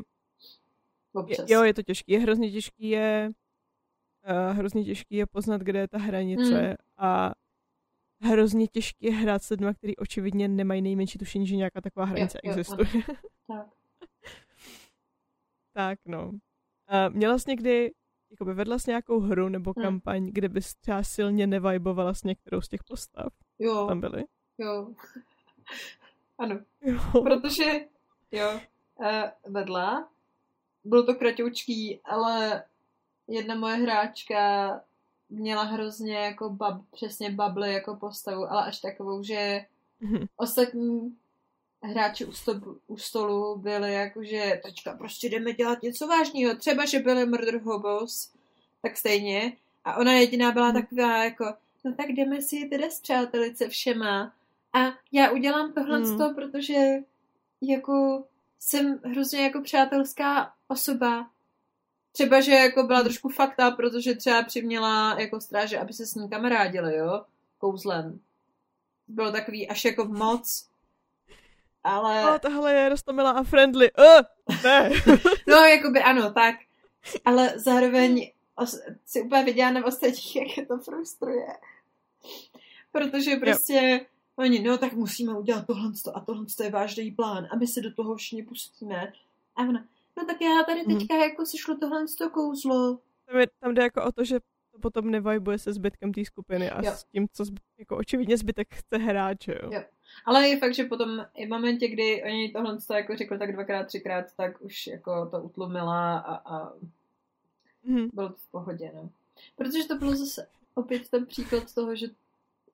Občas. 1.14 1.49
Je, 1.49 1.56
jo, 1.56 1.64
je 1.64 1.73
to 1.73 1.84
těžký. 1.84 2.11
Je 2.11 2.19
hrozně 2.19 2.51
těžký 2.51 2.89
je 2.89 3.31
uh, 4.30 4.57
hrozně 4.57 4.85
těžký 4.85 5.15
je 5.15 5.26
poznat, 5.26 5.61
kde 5.61 5.80
je 5.80 5.88
ta 5.88 5.97
hranice 5.97 6.69
mm. 6.69 6.76
a 6.97 7.31
hrozně 8.22 8.68
těžký 8.68 9.06
je 9.06 9.11
hrát 9.11 9.43
s 9.43 9.49
lidmi, 9.49 9.76
kteří 9.76 9.97
očividně 9.97 10.47
nemají 10.47 10.81
nejmenší 10.81 11.19
tušení, 11.19 11.47
že 11.47 11.56
nějaká 11.56 11.81
taková 11.81 12.06
hranice 12.06 12.39
jo, 12.43 12.51
jo, 12.51 12.57
existuje. 12.57 13.03
tak. 13.47 13.68
tak, 15.73 15.99
no. 16.06 16.31
Uh, 16.91 17.16
měla 17.16 17.38
jsi 17.38 17.49
někdy, 17.49 17.94
jako 18.32 18.45
by 18.45 18.53
vedla 18.53 18.80
jsi 18.80 18.90
nějakou 18.90 19.20
hru 19.20 19.49
nebo 19.49 19.74
hmm. 19.78 19.84
kampaň, 19.84 20.22
hmm. 20.22 20.32
kde 20.34 20.49
bys 20.49 20.76
třeba 20.76 21.03
silně 21.03 21.48
nevajbovala 21.48 22.14
s 22.14 22.24
některou 22.24 22.61
z 22.61 22.68
těch 22.68 22.84
postav? 22.84 23.34
Jo. 23.60 23.88
Tam 23.88 24.02
byly? 24.02 24.24
Jo. 24.57 24.94
ano. 26.38 26.60
Jo. 26.82 26.99
Protože, 27.24 27.86
jo, 28.32 28.60
uh, 28.95 29.52
vedla. 29.53 30.10
Bylo 30.84 31.03
to 31.03 31.16
kratoučký, 31.16 31.99
ale 32.06 32.64
jedna 33.28 33.56
moje 33.56 33.76
hráčka 33.76 34.72
měla 35.30 35.64
hrozně 35.64 36.16
jako 36.16 36.49
bab, 36.49 36.82
přesně 36.91 37.32
bably 37.32 37.74
jako 37.74 37.95
postavu, 37.95 38.52
ale 38.52 38.66
až 38.66 38.80
takovou, 38.80 39.24
že 39.24 39.66
mm-hmm. 40.02 40.28
ostatní 40.36 41.18
hráči 41.81 42.26
u, 42.26 42.31
stolu, 42.31 42.80
u 42.88 42.97
stolu 42.97 43.56
byli 43.57 43.93
jakože 43.93 44.60
teďka 44.65 44.93
prostě 44.93 45.30
jdeme 45.30 45.53
dělat 45.53 45.81
něco 45.81 46.07
vážného. 46.07 46.56
Třeba, 46.56 46.85
že 46.85 46.99
byli 46.99 47.26
murder 47.26 47.61
hobos, 47.61 48.31
tak 48.81 48.97
stejně. 48.97 49.53
A 49.85 49.97
ona 49.97 50.14
jediná 50.14 50.51
byla 50.51 50.69
hmm. 50.69 50.81
taková 50.81 51.23
jako, 51.23 51.53
no 51.85 51.93
tak 51.93 52.10
jdeme 52.10 52.41
si 52.41 52.65
teda 52.69 52.89
s 52.89 53.01
přátelice 53.01 53.69
všema. 53.69 54.34
A 54.73 54.80
já 55.11 55.31
udělám 55.31 55.73
tohle 55.73 55.99
hmm. 55.99 56.18
toho, 56.18 56.34
protože 56.34 56.76
jako 57.61 58.23
jsem 58.60 58.99
hrozně 59.06 59.41
jako 59.41 59.61
přátelská 59.61 60.53
osoba. 60.68 61.30
Třeba, 62.11 62.41
že 62.41 62.51
jako 62.51 62.84
byla 62.84 62.99
hmm. 62.99 63.06
trošku 63.06 63.30
fakta, 63.30 63.72
protože 63.72 64.15
třeba 64.15 64.43
přiměla 64.43 65.19
jako 65.19 65.41
stráže, 65.41 65.80
aby 65.80 65.93
se 65.93 66.06
s 66.06 66.15
ní 66.15 66.30
kamarádili, 66.30 66.95
jo, 66.95 67.26
kouzlem. 67.57 68.19
Bylo 69.07 69.31
takový 69.31 69.68
až 69.68 69.85
jako 69.85 70.06
moc 70.06 70.69
ale... 71.84 72.23
No, 72.23 72.39
tohle 72.39 72.73
je 72.73 72.89
rostomilá 72.89 73.31
a 73.31 73.43
friendly. 73.43 73.91
Uh, 73.91 74.22
ne. 74.64 74.89
no, 75.47 75.56
jakoby 75.56 75.99
ano, 75.99 76.34
tak. 76.34 76.56
Ale 77.26 77.53
zároveň 77.56 78.31
os- 78.56 78.81
si 79.06 79.22
úplně 79.22 79.43
viděla 79.43 79.72
na 79.72 79.85
ostatních, 79.85 80.35
jak 80.35 80.57
je 80.57 80.65
to 80.65 80.77
frustruje. 80.77 81.47
Protože 82.91 83.35
prostě 83.35 83.99
jo. 84.01 84.06
oni, 84.35 84.60
no 84.60 84.77
tak 84.77 84.93
musíme 84.93 85.34
udělat 85.34 85.68
tohle 85.68 85.91
a 86.14 86.19
tohle 86.19 86.45
je 86.64 86.72
vážný 86.72 87.11
plán 87.11 87.47
a 87.51 87.56
my 87.56 87.68
se 87.68 87.81
do 87.81 87.93
toho 87.93 88.15
všichni 88.15 88.43
pustíme. 88.43 89.14
A 89.56 89.61
ona, 89.61 89.85
no 90.18 90.26
tak 90.26 90.41
já 90.41 90.64
tady 90.64 90.84
mhm. 90.88 90.97
teďka 90.97 91.14
mm. 91.14 91.22
jako 91.22 91.45
sešlo 91.45 91.77
tohle 91.77 92.06
kouzlo. 92.31 92.99
Tam, 93.26 93.39
je, 93.39 93.47
tam 93.60 93.73
jde 93.73 93.84
jako 93.84 94.03
o 94.03 94.11
to, 94.11 94.23
že 94.23 94.39
potom 94.80 95.11
nevajbuje 95.11 95.57
se 95.57 95.73
zbytkem 95.73 96.14
té 96.14 96.26
skupiny 96.26 96.69
a 96.69 96.85
jo. 96.85 96.91
s 96.91 97.03
tím, 97.03 97.27
co 97.34 97.45
zbyt, 97.45 97.64
jako 97.77 97.97
očividně 97.97 98.38
zbytek 98.38 98.68
chce 98.76 98.97
hrát, 98.97 99.38
že 99.43 99.56
jo. 99.64 99.69
jo. 99.73 99.81
Ale 100.26 100.47
je 100.47 100.60
fakt, 100.60 100.76
že 100.76 100.84
potom 100.84 101.26
i 101.35 101.45
v 101.45 101.49
momentě, 101.49 101.88
kdy 101.88 102.23
oni 102.23 102.51
tohle 102.51 102.77
to 102.88 102.93
jako 102.93 103.15
řekli 103.15 103.39
tak 103.39 103.53
dvakrát, 103.53 103.84
třikrát, 103.84 104.26
tak 104.38 104.61
už 104.61 104.88
jako 104.88 105.26
to 105.26 105.41
utlumila 105.41 106.18
a, 106.19 106.56
a 106.56 106.73
mm. 107.84 108.10
bylo 108.14 108.30
to 108.30 108.35
v 108.38 108.51
pohodě, 108.51 108.91
no. 108.95 109.10
Protože 109.56 109.88
to 109.88 109.95
bylo 109.95 110.15
zase 110.15 110.47
opět 110.76 111.10
ten 111.10 111.26
příklad 111.26 111.73
toho, 111.73 111.95
že 111.95 112.07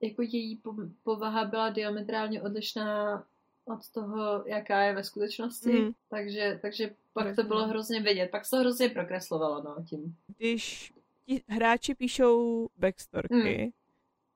jako 0.01 0.21
její 0.21 0.61
povaha 1.03 1.45
byla 1.45 1.69
diametrálně 1.69 2.41
odlišná 2.41 3.23
od 3.65 3.89
toho, 3.89 4.43
jaká 4.45 4.81
je 4.81 4.95
ve 4.95 5.03
skutečnosti, 5.03 5.71
mm. 5.71 5.91
takže, 6.09 6.59
takže 6.61 6.95
pak 7.13 7.35
to 7.35 7.43
bylo 7.43 7.67
hrozně 7.67 8.01
vidět, 8.01 8.31
pak 8.31 8.45
se 8.45 8.49
to 8.49 8.57
hrozně 8.57 8.89
prokreslovalo, 8.89 9.63
no, 9.63 9.85
tím. 9.89 10.15
Když 10.37 10.93
ti 11.25 11.41
hráči 11.47 11.95
píšou 11.95 12.67
backstorky, 12.77 13.35
Mm. 13.65 13.71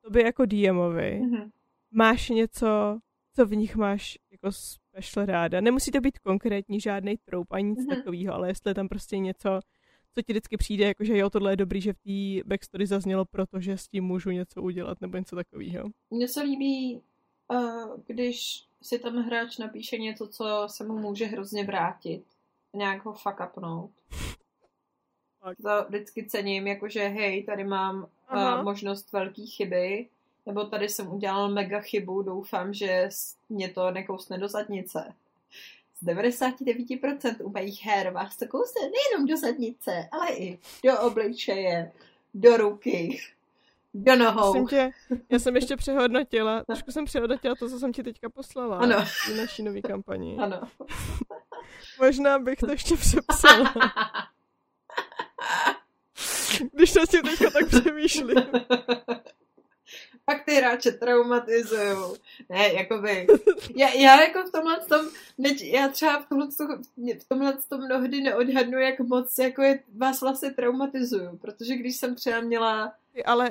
to 0.01 0.09
by 0.09 0.21
jako 0.23 0.45
DMovi, 0.45 1.19
Mhm. 1.19 1.49
máš 1.91 2.29
něco, 2.29 2.99
co 3.35 3.45
v 3.45 3.55
nich 3.55 3.75
máš 3.75 4.17
jako 4.31 4.51
special 4.51 5.25
ráda. 5.25 5.61
Nemusí 5.61 5.91
to 5.91 6.01
být 6.01 6.19
konkrétní 6.19 6.79
žádný 6.79 7.17
troup 7.25 7.51
ani 7.51 7.69
nic 7.69 7.85
Mhm. 7.85 7.95
takového, 7.97 8.33
ale 8.33 8.47
jestli 8.49 8.69
je 8.71 8.75
tam 8.75 8.87
prostě 8.87 9.17
něco, 9.17 9.59
co 10.15 10.21
ti 10.21 10.33
vždycky 10.33 10.57
přijde, 10.57 10.85
jako 10.85 11.03
že 11.03 11.17
jo, 11.17 11.29
tohle 11.29 11.51
je 11.51 11.55
dobrý, 11.55 11.81
že 11.81 11.93
v 11.93 11.97
té 12.43 12.47
backstory 12.49 12.87
zaznělo, 12.87 13.25
protože 13.25 13.77
s 13.77 13.87
tím 13.87 14.03
můžu 14.03 14.29
něco 14.31 14.61
udělat, 14.61 15.01
nebo 15.01 15.17
něco 15.17 15.35
takového. 15.35 15.89
Mně 16.09 16.27
se 16.27 16.41
líbí, 16.41 17.01
uh, 17.51 17.99
když 18.07 18.65
si 18.81 18.99
tam 18.99 19.15
hráč 19.15 19.57
napíše 19.57 19.97
něco, 19.97 20.27
co 20.27 20.67
se 20.67 20.83
mu 20.87 20.97
může 20.99 21.25
hrozně 21.25 21.63
vrátit. 21.63 22.23
Nějak 22.75 23.05
ho 23.05 23.13
fuck 23.13 23.35
upnout. 23.49 23.91
To 25.61 25.85
vždycky 25.87 26.25
cením, 26.25 26.67
jakože 26.67 27.07
hej, 27.07 27.43
tady 27.43 27.63
mám 27.63 28.07
Aha. 28.27 28.57
uh, 28.57 28.63
možnost 28.63 29.11
velký 29.11 29.47
chyby, 29.47 30.07
nebo 30.45 30.63
tady 30.63 30.89
jsem 30.89 31.13
udělal 31.13 31.49
mega 31.49 31.79
chybu, 31.79 32.21
doufám, 32.21 32.73
že 32.73 33.09
mě 33.49 33.69
to 33.69 33.91
nekousne 33.91 34.37
do 34.37 34.47
zadnice. 34.47 35.13
Z 36.01 36.05
99% 36.05 37.35
u 37.43 37.49
mých 37.49 37.85
her 37.85 38.09
vás 38.09 38.37
to 38.37 38.47
kousne 38.47 38.81
nejenom 38.81 39.27
do 39.27 39.37
zadnice, 39.37 40.09
ale 40.11 40.33
i 40.33 40.59
do 40.85 40.99
obličeje, 40.99 41.91
do 42.33 42.57
ruky, 42.57 43.19
do 43.93 44.15
nohou. 44.15 44.53
Jsem 44.53 44.67
tě, 44.67 44.91
já 45.29 45.39
jsem 45.39 45.55
ještě 45.55 45.75
přehodnotila, 45.77 46.63
trošku 46.63 46.91
jsem 46.91 47.05
přehodnotila 47.05 47.55
to, 47.55 47.69
co 47.69 47.79
jsem 47.79 47.93
ti 47.93 48.03
teďka 48.03 48.29
poslala. 48.29 48.77
Ano. 48.77 49.05
V 49.05 49.37
naší 49.37 49.63
nový 49.63 49.81
kampani. 49.81 50.37
Ano. 50.39 50.61
Možná 51.99 52.39
bych 52.39 52.59
to 52.59 52.71
ještě 52.71 52.97
přepsala, 52.97 53.73
když 56.73 56.93
to 56.93 57.05
tím 57.05 57.21
teďka 57.21 57.49
tak 57.49 57.67
přemýšlím. 57.67 58.35
Pak 60.25 60.45
ty 60.45 60.53
hráče 60.53 60.91
traumatizujou. 60.91 62.15
Ne, 62.49 62.73
jakoby. 62.73 63.27
Já, 63.75 63.89
já 63.89 64.21
jako 64.21 64.43
v 64.43 64.51
tomhle 64.51 64.79
tom, 64.89 65.05
neď, 65.37 65.63
já 65.63 65.87
třeba 65.87 66.19
v 66.19 66.29
tomhle, 66.29 66.47
tom- 66.57 66.81
v 67.19 67.27
tomhle 67.29 67.53
tom 67.69 67.85
mnohdy 67.85 68.21
neodhadnu, 68.21 68.79
jak 68.79 68.99
moc 68.99 69.37
jako 69.37 69.61
je, 69.61 69.79
vás 69.97 70.21
vlastně 70.21 70.51
traumatizuju, 70.51 71.37
protože 71.37 71.75
když 71.75 71.95
jsem 71.95 72.15
třeba 72.15 72.41
měla, 72.41 72.93
ale 73.25 73.49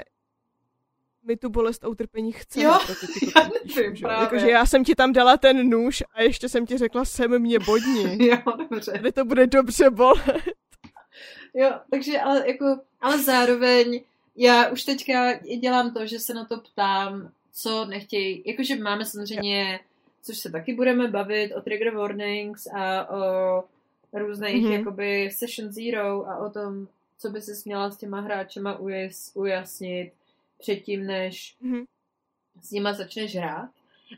my 1.22 1.36
tu 1.36 1.48
bolest 1.48 1.84
a 1.84 1.88
utrpení 1.88 2.32
chceme, 2.32 2.64
Jo, 2.64 2.78
proto 2.86 3.06
ti 3.06 3.26
to 3.32 3.40
já 4.08 4.30
nevím, 4.30 4.48
já 4.48 4.66
jsem 4.66 4.84
ti 4.84 4.94
tam 4.94 5.12
dala 5.12 5.36
ten 5.36 5.68
nůž 5.68 6.02
a 6.14 6.22
ještě 6.22 6.48
jsem 6.48 6.66
ti 6.66 6.78
řekla, 6.78 7.04
sem 7.04 7.38
mě 7.38 7.58
bodni. 7.58 8.26
jo, 8.26 8.38
dobře, 8.70 8.92
Tady 8.92 9.12
to 9.12 9.24
bude 9.24 9.46
dobře 9.46 9.90
bolet. 9.90 10.24
Jo, 11.58 11.70
takže 11.90 12.20
ale 12.20 12.48
jako, 12.48 12.80
ale 13.00 13.22
zároveň 13.22 14.00
já 14.36 14.68
už 14.68 14.84
teďka 14.84 15.32
dělám 15.60 15.94
to, 15.94 16.06
že 16.06 16.18
se 16.18 16.34
na 16.34 16.44
to 16.44 16.60
ptám, 16.60 17.30
co 17.52 17.84
nechtějí, 17.84 18.42
jakože 18.46 18.76
máme 18.76 19.04
samozřejmě, 19.04 19.80
což 20.22 20.38
se 20.38 20.50
taky 20.50 20.74
budeme 20.74 21.08
bavit 21.08 21.52
o 21.54 21.60
trigger 21.60 21.94
warnings 21.94 22.66
a 22.66 23.10
o 23.10 23.64
různých 24.12 24.54
Mhm. 24.54 24.64
mm-hmm. 24.64 24.78
jakoby 24.78 25.30
session 25.32 25.72
zero 25.72 26.26
a 26.28 26.36
o 26.38 26.50
tom, 26.50 26.88
co 27.18 27.30
by 27.30 27.42
se 27.42 27.54
směla 27.54 27.90
s 27.90 27.96
těma 27.96 28.20
hráčema 28.20 28.78
ujas, 28.78 29.30
ujasnit 29.34 30.12
předtím, 30.58 31.06
než 31.06 31.56
Mhm. 31.60 31.84
s 32.62 32.70
nima 32.70 32.92
začneš 32.92 33.36
hrát. 33.36 33.70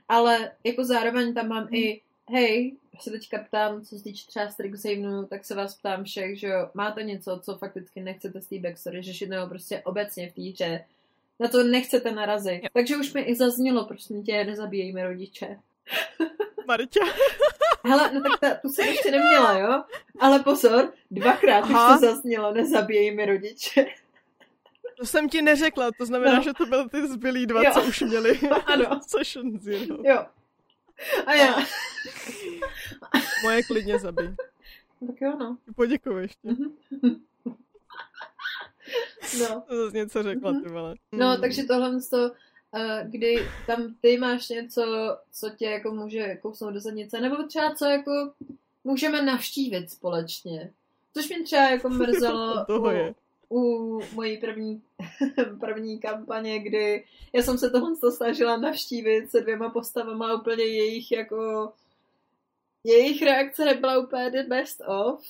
Ale 0.09 0.53
jako 0.65 0.85
zároveň 0.85 1.35
tam 1.35 1.49
mám 1.49 1.65
Mhm. 1.65 1.75
i, 1.75 2.01
hej, 2.31 2.77
se 3.03 3.11
teďka 3.11 3.39
ptám, 3.39 3.83
co 3.83 3.99
se 3.99 4.05
týče 4.05 4.27
třeba 4.27 4.49
Strict 4.51 4.81
Savenu, 4.83 5.27
tak 5.27 5.45
se 5.45 5.55
vás 5.55 5.75
ptám 5.75 6.05
všech, 6.05 6.39
že 6.39 6.47
jo, 6.47 6.71
máte 6.75 7.03
něco, 7.03 7.41
co 7.45 7.57
fakticky 7.59 8.01
nechcete 8.01 8.41
z 8.41 8.47
té 8.47 8.59
backstory 8.59 9.03
řešit, 9.03 9.27
nebo 9.29 9.47
prostě 9.47 9.83
obecně 9.85 10.31
v 10.31 10.35
té 10.35 10.43
hře, 10.43 10.85
na 11.41 11.49
to 11.49 11.63
nechcete 11.63 12.11
narazit. 12.13 12.63
Jo. 12.63 12.69
Takže 12.73 12.97
už 12.97 13.13
mi 13.13 13.21
i 13.21 13.35
zaznělo, 13.37 13.85
prosím 13.85 14.23
tě, 14.25 14.45
nezabíjejme 14.45 15.05
rodiče. 15.05 15.57
Marťa. 16.67 17.01
Hele, 17.85 18.13
no 18.15 18.21
tak 18.21 18.41
ta, 18.41 18.55
tu 18.55 18.69
jsem 18.69 18.89
ještě 18.89 19.11
neměla, 19.11 19.59
jo? 19.59 19.83
Ale 20.21 20.39
pozor, 20.39 20.93
dvakrát 21.11 21.65
už 21.65 21.71
Aha. 21.71 21.99
to 21.99 22.07
zaznělo, 22.07 22.55
nezabíjejme 22.55 23.27
rodiče. 23.27 23.87
To 24.99 25.07
jsem 25.07 25.29
ti 25.29 25.43
neřekla, 25.43 25.91
to 25.99 26.07
znamená, 26.07 26.35
No. 26.37 26.43
že 26.43 26.53
to 26.53 26.67
byly 26.67 26.89
ty 26.89 27.09
zbylý 27.09 27.47
dva, 27.47 27.63
Jo. 27.63 27.71
co 27.75 27.83
už 27.83 28.01
měli. 28.01 28.39
Ano. 28.67 29.01
Session 29.07 29.61
zero. 29.61 29.97
Jo. 30.05 30.27
A 31.27 31.35
já. 31.35 31.55
Moje 33.43 33.63
klidně 33.63 33.99
zabij. 33.99 34.29
Tak 35.07 35.21
jo, 35.21 35.37
no. 35.39 35.57
Poděkuji 35.77 36.17
ještě. 36.23 36.39
Mhm. 36.49 36.75
No. 39.41 39.63
To 39.69 39.77
zase 39.85 39.97
něco 39.97 40.23
řekla, 40.23 40.53
ty 40.53 40.69
vole. 40.69 40.95
No, 41.13 41.27
Hmm. 41.31 41.41
takže 41.41 41.65
tohle 41.65 42.01
to, 42.11 42.31
eh, 42.75 43.05
kdy 43.09 43.49
tam 43.67 43.95
ty 44.01 44.19
máš 44.19 44.49
něco, 44.49 44.83
co 45.33 45.51
tě 45.51 45.65
jako 45.67 45.91
může 45.95 46.37
kousnout 46.37 46.75
do 46.75 46.81
zadnice, 46.81 47.21
nebo 47.21 47.43
třeba 47.43 47.75
co 47.75 47.85
jako 47.85 48.11
můžeme 48.85 49.23
navštívit 49.23 49.91
společně. 49.91 50.73
Což 51.15 51.29
mě 51.29 51.43
třeba 51.43 51.63
jako 51.71 51.89
mrzelo 51.89 52.65
Toho 52.67 52.87
u, 52.87 52.91
je. 52.91 53.15
u 53.51 54.01
mojí 54.15 54.37
první, 54.39 54.83
první 55.61 55.99
kampaně, 55.99 56.59
kdy 56.59 57.05
já 57.33 57.43
jsem 57.43 57.59
se 57.59 57.71
tohle 57.71 57.97
toho 58.01 58.13
snažila 58.13 58.57
navštívit 58.57 59.31
se 59.31 59.41
dvěma 59.41 59.71
postavama 59.71 60.35
úplně 60.41 60.65
jejich 60.65 61.13
jako 61.13 61.73
jejich 62.85 63.23
reakce 63.23 63.65
nebyla 63.65 63.99
úplně 63.99 64.31
the 64.31 64.43
best 64.43 64.81
of. 64.87 65.25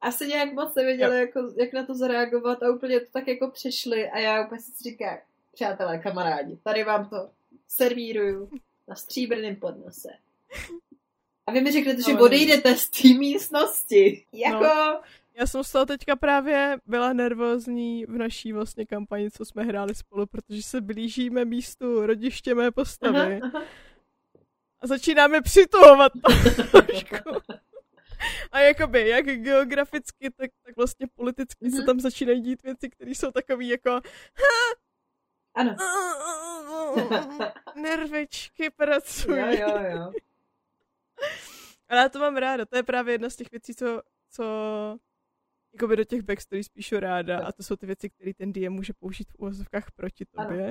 Asi 0.00 0.26
nějak 0.26 0.52
moc 0.52 0.74
nevěděli, 0.74 1.18
jako, 1.18 1.40
jak 1.56 1.72
na 1.72 1.86
to 1.86 1.94
zareagovat 1.94 2.62
a 2.62 2.70
úplně 2.70 3.00
to 3.00 3.06
tak 3.12 3.28
jako 3.28 3.50
přešli 3.50 4.10
a 4.10 4.18
já 4.18 4.46
úplně 4.46 4.60
si 4.60 4.72
říkám, 4.82 5.18
přátelé, 5.52 5.98
kamarádi, 5.98 6.56
tady 6.64 6.84
vám 6.84 7.08
to 7.08 7.30
servíruju 7.68 8.50
na 8.88 8.94
stříbrném 8.94 9.56
podnose. 9.56 10.08
A 11.46 11.52
vy 11.52 11.60
mi 11.60 11.72
řeknete, 11.72 12.02
že 12.02 12.12
Ale- 12.12 12.20
odejdete 12.20 12.76
z 12.76 12.88
té 12.90 13.08
místnosti. 13.08 14.24
Jako, 14.32 14.64
No. 14.64 15.00
Já 15.38 15.46
jsem 15.46 15.64
z 15.64 15.72
toho 15.72 15.86
teďka 15.86 16.16
právě 16.16 16.78
byla 16.86 17.12
nervózní 17.12 18.04
v 18.06 18.18
naší 18.18 18.52
vlastně 18.52 18.86
kampani, 18.86 19.30
co 19.30 19.44
jsme 19.44 19.62
hráli 19.62 19.94
spolu, 19.94 20.26
protože 20.26 20.62
se 20.62 20.80
blížíme 20.80 21.44
místu 21.44 22.06
rodiště 22.06 22.54
mé 22.54 22.70
postavy 22.70 23.40
aha, 23.42 23.50
aha. 23.54 23.64
A 24.80 24.86
začínáme 24.86 25.40
přituhovat 25.42 26.12
trošku. 26.70 27.16
A 28.52 28.60
jakoby, 28.60 29.08
jak 29.08 29.24
geograficky, 29.26 30.30
tak, 30.30 30.50
tak 30.62 30.76
vlastně 30.76 31.06
politicky 31.14 31.70
se 31.70 31.76
Mhm. 31.76 31.86
tam 31.86 32.00
začínají 32.00 32.40
dít 32.40 32.62
věci, 32.62 32.90
které 32.90 33.10
jsou 33.10 33.30
takové 33.30 33.64
jako 33.64 34.00
ano. 35.54 35.76
nervičky 37.74 38.70
pracují. 38.70 39.38
Jo, 39.38 39.46
jo, 39.50 39.78
jo. 39.90 40.12
Ale 41.88 42.00
já 42.00 42.08
to 42.08 42.18
mám 42.18 42.36
ráda, 42.36 42.64
to 42.66 42.76
je 42.76 42.82
právě 42.82 43.14
jedna 43.14 43.30
z 43.30 43.36
těch 43.36 43.50
věcí, 43.50 43.74
co, 43.74 44.02
co 44.30 44.44
jakoby 45.72 45.96
do 45.96 46.04
těch 46.04 46.22
backstories 46.22 46.68
píšu 46.68 47.00
ráda 47.00 47.46
a 47.46 47.52
to 47.52 47.62
jsou 47.62 47.76
ty 47.76 47.86
věci, 47.86 48.10
které 48.10 48.34
ten 48.34 48.52
DM 48.52 48.72
může 48.72 48.92
použít 48.92 49.28
v 49.30 49.34
úvozovkách 49.38 49.90
proti 49.90 50.24
tobě. 50.26 50.70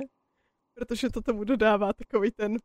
Protože 0.74 1.10
to 1.10 1.22
tomu 1.22 1.44
dodává 1.44 1.92
takový 1.92 2.30
ten 2.30 2.56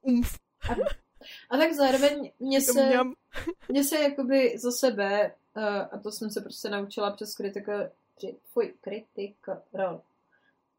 umf. 0.00 0.38
A 1.50 1.56
tak 1.56 1.72
zároveň 1.72 2.32
mě 2.40 2.60
se, 2.60 2.90
mě 3.68 3.84
se 3.84 3.98
jakoby 3.98 4.58
za 4.58 4.70
sebe, 4.70 5.34
uh, 5.56 5.62
a 5.64 5.98
to 6.02 6.12
jsem 6.12 6.30
se 6.30 6.40
prostě 6.40 6.68
naučila 6.68 7.10
přes 7.10 7.34
kritika, 7.34 7.90
fuj, 8.52 8.74
kritika 8.80 9.62
role, 9.72 10.00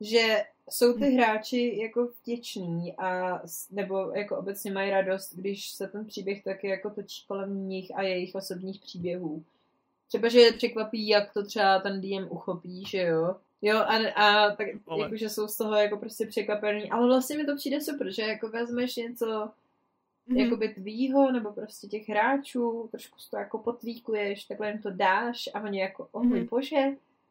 že 0.01 0.43
jsou 0.69 0.93
ty 0.93 1.09
hráči 1.09 1.77
jako 1.81 2.09
vděční 2.21 2.97
a 2.97 3.41
nebo 3.71 4.11
jako 4.11 4.37
obecně 4.37 4.71
mají 4.71 4.91
radost, 4.91 5.33
když 5.35 5.69
se 5.69 5.87
ten 5.87 6.05
příběh 6.05 6.43
taky 6.43 6.67
jako 6.67 6.89
točí 6.89 7.25
kolem 7.27 7.69
nich 7.69 7.91
a 7.95 8.01
jejich 8.01 8.35
osobních 8.35 8.81
příběhů. 8.81 9.43
Třeba, 10.07 10.29
že 10.29 10.39
je 10.39 10.53
překvapí, 10.53 11.07
jak 11.07 11.33
to 11.33 11.45
třeba 11.45 11.79
ten 11.79 12.01
DM 12.01 12.27
uchopí, 12.29 12.85
že 12.87 13.01
jo. 13.01 13.35
Jo, 13.61 13.77
a, 13.77 14.11
a 14.15 14.55
tak 14.55 14.67
Ale- 14.87 15.03
jako, 15.03 15.17
že 15.17 15.29
jsou 15.29 15.47
z 15.47 15.57
toho 15.57 15.75
jako 15.75 15.97
prostě 15.97 16.25
překvapený, 16.25 16.91
ale 16.91 17.07
vlastně 17.07 17.37
mi 17.37 17.45
to 17.45 17.55
přijde 17.55 17.81
super, 17.81 18.11
že 18.11 18.21
jako 18.21 18.49
vezmeš 18.49 18.95
něco, 18.95 19.49
Mhm. 20.27 20.37
jakoby 20.39 20.69
tvýho, 20.69 21.31
nebo 21.31 21.51
prostě 21.51 21.87
těch 21.87 22.09
hráčů, 22.09 22.87
trošku 22.91 23.17
to 23.31 23.37
jako 23.37 23.57
potvíkuješ, 23.57 24.45
takhle 24.45 24.67
jim 24.69 24.81
to 24.81 24.89
dáš 24.91 25.49
a 25.53 25.61
oni 25.61 25.79
jako, 25.79 26.07
oh 26.11 26.23
můj 26.23 26.39
Mhm. 26.39 26.47
bože, 26.47 26.77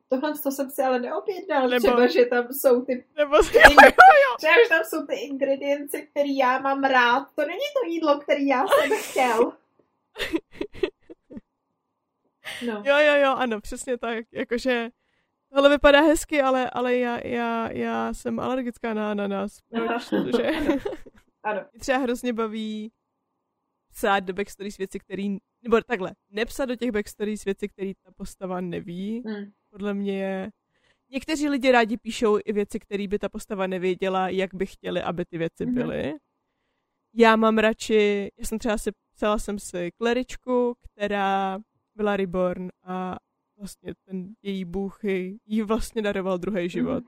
tohle 0.08 0.38
to 0.42 0.50
jsem 0.50 0.70
si 0.70 0.82
ale 0.82 1.00
neobjednal, 1.00 1.68
Nebo- 1.68 1.86
třeba, 1.86 2.06
že 2.06 2.24
tam 2.24 2.52
jsou 2.52 2.84
ty, 2.84 3.04
Nebo 3.16 3.42
třeba, 3.42 3.68
že 4.64 4.68
tam 4.68 4.84
jsou 4.84 5.06
ty 5.06 5.14
ingredience, 5.14 6.00
které 6.02 6.28
já 6.38 6.58
mám 6.58 6.84
rád, 6.84 7.28
to 7.34 7.42
není 7.42 7.60
to 7.82 7.88
jídlo, 7.90 8.18
které 8.20 8.42
já 8.42 8.64
jsem 8.66 8.90
chtěl. 9.02 9.52
No, 12.66 12.82
Jo, 12.86 12.98
jo, 12.98 13.14
jo, 13.22 13.34
ano, 13.36 13.60
přesně 13.60 13.98
tak. 13.98 14.24
Jakože 14.32 14.88
tohle 15.54 15.68
vypadá 15.70 16.00
hezky, 16.00 16.42
ale, 16.42 16.70
ale 16.70 16.96
já, 16.96 17.26
já, 17.26 17.72
já 17.72 18.14
jsem 18.14 18.40
alergická 18.40 18.94
na 18.94 19.10
ananas. 19.10 19.58
Proč? 19.70 20.08
Protože 20.08 20.50
ano. 21.44 21.60
mě 21.72 21.80
třeba 21.80 21.98
hrozně 21.98 22.32
baví 22.32 22.92
psát 23.92 24.20
do 24.20 24.32
backstories 24.34 24.76
věci, 24.78 24.98
který, 24.98 25.36
nebo 25.62 25.80
takhle, 25.86 26.12
nepsat 26.30 26.68
do 26.68 26.76
těch 26.76 26.90
backstories 26.92 27.44
věci, 27.44 27.68
které 27.68 27.92
ta 28.02 28.10
postava 28.16 28.60
neví, 28.60 29.22
Mm. 29.24 29.52
podle 29.70 29.94
mě 29.94 30.18
je 30.22 30.50
někteří 31.10 31.48
lidi 31.48 31.72
rádi 31.72 31.96
píšou 31.96 32.38
i 32.44 32.52
věci, 32.52 32.78
které 32.80 33.08
by 33.08 33.18
ta 33.18 33.28
postava 33.28 33.66
nevěděla, 33.66 34.28
jak 34.28 34.54
by 34.54 34.66
chtěli, 34.66 35.02
aby 35.02 35.24
ty 35.24 35.38
věci 35.38 35.66
Mhm. 35.66 35.74
byly. 35.74 36.14
Já 37.14 37.36
mám 37.36 37.58
radši, 37.58 38.30
já 38.38 38.46
jsem 38.46 38.58
třeba 38.58 38.78
si, 38.78 38.90
psala 39.14 39.38
jsem 39.38 39.58
si 39.58 39.90
kleričku, 39.92 40.74
která 40.80 41.58
byla 41.94 42.16
reborn 42.16 42.68
a 42.82 43.16
vlastně 43.58 43.92
ten 44.04 44.34
její 44.42 44.64
bůh 44.64 45.04
jí 45.46 45.62
vlastně 45.62 46.02
daroval 46.02 46.38
druhý 46.38 46.68
život. 46.68 47.04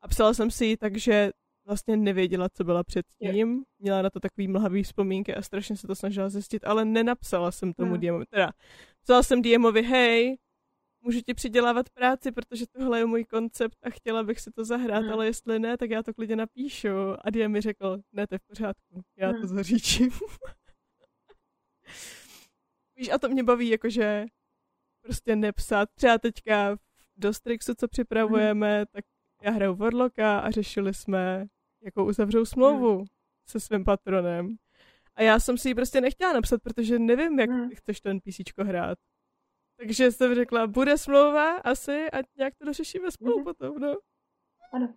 A 0.00 0.08
psala 0.08 0.34
jsem 0.34 0.50
si 0.50 0.64
ji 0.64 0.76
tak, 0.76 0.96
že 0.96 1.30
vlastně 1.66 1.96
nevěděla, 1.96 2.48
co 2.48 2.64
byla 2.64 2.84
předtím. 2.84 3.64
Měla 3.78 4.02
na 4.02 4.10
to 4.10 4.20
takový 4.20 4.48
mlhavý 4.48 4.82
vzpomínky 4.82 5.34
a 5.34 5.42
strašně 5.42 5.76
se 5.76 5.86
to 5.86 5.94
snažila 5.94 6.28
zjistit, 6.28 6.64
ale 6.64 6.84
nenapsala 6.84 7.52
jsem 7.52 7.72
tomu 7.72 7.90
Hmm. 7.90 8.00
DMovi. 8.00 8.24
Teda, 8.26 8.50
psala 9.02 9.22
jsem 9.22 9.42
DMovi, 9.42 9.82
hej, 9.82 10.36
můžu 11.00 11.20
ti 11.20 11.34
přidělávat 11.34 11.90
práci, 11.90 12.32
protože 12.32 12.64
tohle 12.72 12.98
je 12.98 13.06
můj 13.06 13.24
koncept 13.24 13.78
a 13.82 13.90
chtěla 13.90 14.22
bych 14.22 14.40
si 14.40 14.50
to 14.50 14.64
zahrát, 14.64 15.02
Hmm. 15.02 15.12
ale 15.12 15.26
jestli 15.26 15.58
ne, 15.58 15.76
tak 15.76 15.90
já 15.90 16.02
to 16.02 16.14
klidně 16.14 16.36
napíšu. 16.36 16.88
A 17.24 17.30
DM 17.30 17.52
mi 17.52 17.60
řekl, 17.60 17.98
ne, 18.12 18.26
to 18.26 18.34
je 18.34 18.38
v 18.38 18.46
pořádku, 18.46 19.02
já 19.16 19.32
to 19.32 19.38
Hmm. 19.38 19.46
zaříčím. 19.48 20.10
Víš, 22.96 23.08
a 23.10 23.18
to 23.18 23.28
mě 23.28 23.42
baví, 23.42 23.68
jakože 23.68 24.24
prostě 25.02 25.36
nepsat. 25.36 25.88
Třeba 25.94 26.18
teďka 26.18 26.76
v 26.76 26.78
Dostrixu, 27.16 27.74
co 27.74 27.88
připravujeme, 27.88 28.84
tak 28.92 29.04
já 29.42 29.50
hraju 29.50 29.74
Warlocka 29.74 30.38
a 30.38 30.50
řešili 30.50 30.94
jsme, 30.94 31.46
jakou 31.84 32.04
uzavřou 32.08 32.44
smlouvu 32.44 33.04
se 33.48 33.60
svým 33.60 33.84
patronem. 33.84 34.56
A 35.14 35.22
já 35.22 35.40
jsem 35.40 35.58
si 35.58 35.68
ji 35.68 35.74
prostě 35.74 36.00
nechtěla 36.00 36.32
napsat, 36.32 36.62
protože 36.62 36.98
nevím, 36.98 37.40
jak 37.40 37.50
Hmm. 37.50 37.70
chceš 37.74 38.00
ten 38.00 38.20
PCčko 38.20 38.64
hrát. 38.64 38.98
Takže 39.76 40.12
jsem 40.12 40.34
řekla, 40.34 40.66
bude 40.66 40.98
smlouva 40.98 41.56
asi 41.56 42.10
a 42.10 42.18
nějak 42.38 42.54
to 42.58 42.64
dořešíme 42.64 43.10
spolu 43.10 43.34
Mhm. 43.36 43.44
potom, 43.44 43.78
no. 43.78 43.94
Ano. 44.72 44.94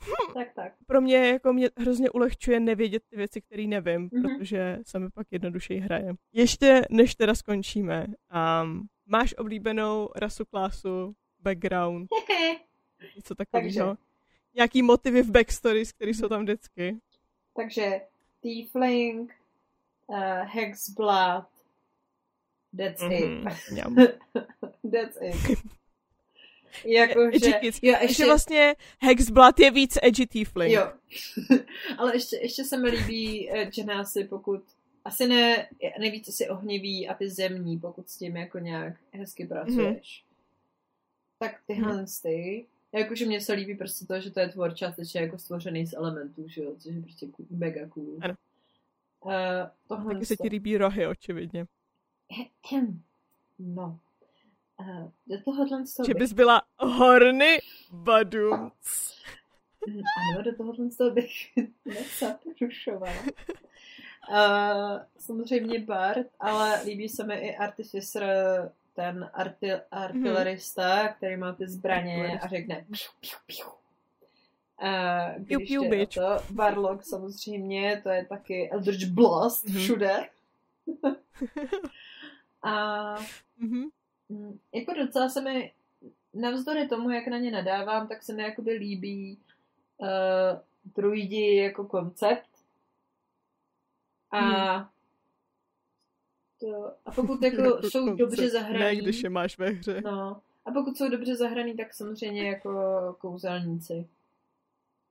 Tak, 0.34 0.52
tak. 0.54 0.72
Pro 0.86 1.00
mě 1.00 1.16
jako 1.28 1.52
mě 1.52 1.70
hrozně 1.76 2.10
ulehčuje 2.10 2.60
nevědět 2.60 3.02
ty 3.10 3.16
věci, 3.16 3.40
které 3.40 3.66
nevím, 3.66 4.08
Mhm. 4.12 4.22
protože 4.22 4.78
se 4.86 4.98
mi 4.98 5.10
pak 5.10 5.26
jednodušeji 5.30 5.80
hraje. 5.80 6.14
Ještě 6.32 6.82
než 6.90 7.14
teda 7.14 7.34
skončíme, 7.34 8.06
um, 8.62 8.86
máš 9.06 9.34
oblíbenou 9.38 10.08
rasu, 10.16 10.44
klásu, 10.44 11.14
background, 11.42 12.10
něco 13.16 13.34
takového? 13.34 13.96
Nějaký 14.54 14.82
motivy 14.82 15.22
v 15.22 15.30
backstories, 15.30 15.92
které 15.92 16.10
jsou 16.10 16.28
tam 16.28 16.42
vždycky? 16.42 16.96
Takže 17.56 18.00
Tiefling, 18.40 19.32
uh, 20.06 20.16
Hexblad, 20.44 21.48
that's 22.78 23.02
Mhm, 23.02 23.12
it. 23.12 24.18
That's 24.92 25.18
it. 25.22 25.58
Jakože, 26.84 27.28
Edgy 27.36 27.52
kids. 27.60 27.78
jo, 27.82 27.90
Ještě 27.92 28.04
ještě, 28.06 28.24
vlastně 28.26 28.74
Hexblad 29.00 29.60
je 29.60 29.70
víc 29.70 29.98
edgy 30.02 30.26
tiefling. 30.26 30.72
jo. 30.72 30.92
Ale 31.98 32.16
ještě, 32.16 32.36
ještě 32.36 32.64
se 32.64 32.76
mi 32.78 32.88
líbí 32.90 33.50
eh, 33.50 33.66
Genasi, 33.66 34.24
pokud 34.24 34.62
asi 35.04 35.26
ne, 35.26 35.68
nejvíc 35.98 36.28
asi 36.28 36.48
ohniví 36.48 37.08
a 37.08 37.14
ty 37.14 37.28
zemní, 37.30 37.78
pokud 37.78 38.08
s 38.08 38.16
tím 38.18 38.36
jako 38.36 38.58
nějak 38.58 38.94
hezky 39.12 39.46
pracuješ. 39.46 40.24
Tak 41.40 41.60
tyhle 41.66 41.94
Mhm. 41.94 42.06
ty, 42.22 42.66
jakože 42.92 43.26
mně 43.26 43.40
se 43.40 43.52
líbí 43.52 43.74
prostě 43.74 44.06
to, 44.06 44.20
že 44.20 44.30
to 44.30 44.40
je 44.40 44.48
tvor 44.48 44.74
částečně 44.74 45.20
jako 45.20 45.38
stvořený 45.38 45.86
z 45.86 45.92
elementů, 45.92 46.48
že 46.48 46.62
jo, 46.62 46.74
což 46.78 46.94
je 46.94 47.02
prostě 47.02 47.26
mega 47.50 47.88
cool. 47.88 48.18
Ano. 48.20 48.34
Uh, 49.24 49.32
tohle 49.88 50.14
Taky 50.14 50.26
se 50.26 50.36
ti 50.36 50.48
líbí 50.48 50.76
rohy, 50.76 51.06
očividně. 51.06 51.66
No. 53.58 53.98
Uh, 54.80 55.10
do 55.26 55.42
tohohle 55.44 55.86
z 55.86 55.94
toho 55.94 56.06
Že 56.06 56.14
bys 56.14 56.32
byla 56.32 56.62
horny 56.78 57.58
badumc. 57.92 59.10
Mm, 59.86 59.96
ano, 59.96 60.42
do 60.42 60.56
tohohle 60.56 60.90
z 60.90 60.96
toho 60.96 61.10
bych 61.10 61.30
nezaprušovala. 61.84 63.22
Uh, 64.30 65.00
samozřejmě 65.18 65.78
Bart, 65.80 66.26
ale 66.40 66.82
líbí 66.84 67.08
se 67.08 67.24
mi 67.26 67.34
i 67.34 67.56
Artificer, 67.56 68.24
ten 69.00 69.30
arti, 69.34 69.72
artilerista, 69.90 71.08
který 71.08 71.36
má 71.36 71.52
ty 71.52 71.68
zbraně 71.68 72.40
a 72.40 72.48
řekne 72.48 72.74
piu, 72.90 73.10
piu, 73.20 73.38
piu. 73.46 73.66
Piu, 75.46 75.58
když 75.58 75.68
piu, 75.68 75.86
o 75.86 75.88
bitch. 75.90 76.14
to, 76.14 76.36
Barlock 76.50 77.02
samozřejmě, 77.04 78.00
to 78.02 78.08
je 78.08 78.24
taky 78.26 78.70
Eldritch 78.70 79.04
Blast 79.06 79.64
Mhm. 79.64 79.78
všude. 79.78 80.28
a 82.62 83.14
Mhm. 83.58 83.88
Mm, 84.28 84.58
Jako 84.74 84.94
docela 84.94 85.28
se 85.28 85.40
mi, 85.40 85.72
navzdory 86.34 86.88
tomu, 86.88 87.10
jak 87.10 87.26
na 87.26 87.38
ně 87.38 87.50
nadávám, 87.50 88.08
tak 88.08 88.22
se 88.22 88.32
mi 88.32 88.42
jakoby 88.42 88.72
líbí 88.72 89.38
uh, 89.98 90.08
druidi 90.94 91.56
jako 91.56 91.84
koncept. 91.84 92.48
A 94.30 94.38
Hmm. 94.38 94.86
To, 96.60 96.92
a 97.06 97.10
pokud 97.12 97.42
jako 97.42 97.88
jsou 97.88 98.14
dobře 98.16 98.42
Ne, 98.42 98.48
zahraní, 98.50 99.00
když 99.00 99.22
je 99.22 99.30
máš 99.30 99.58
ve 99.58 99.68
hře. 99.70 100.00
no, 100.04 100.40
a 100.66 100.70
pokud 100.70 100.96
jsou 100.98 101.08
dobře 101.10 101.36
zahraní, 101.36 101.76
tak 101.76 101.94
samozřejmě 101.94 102.48
jako 102.48 102.70
kouzelníci. 103.20 104.06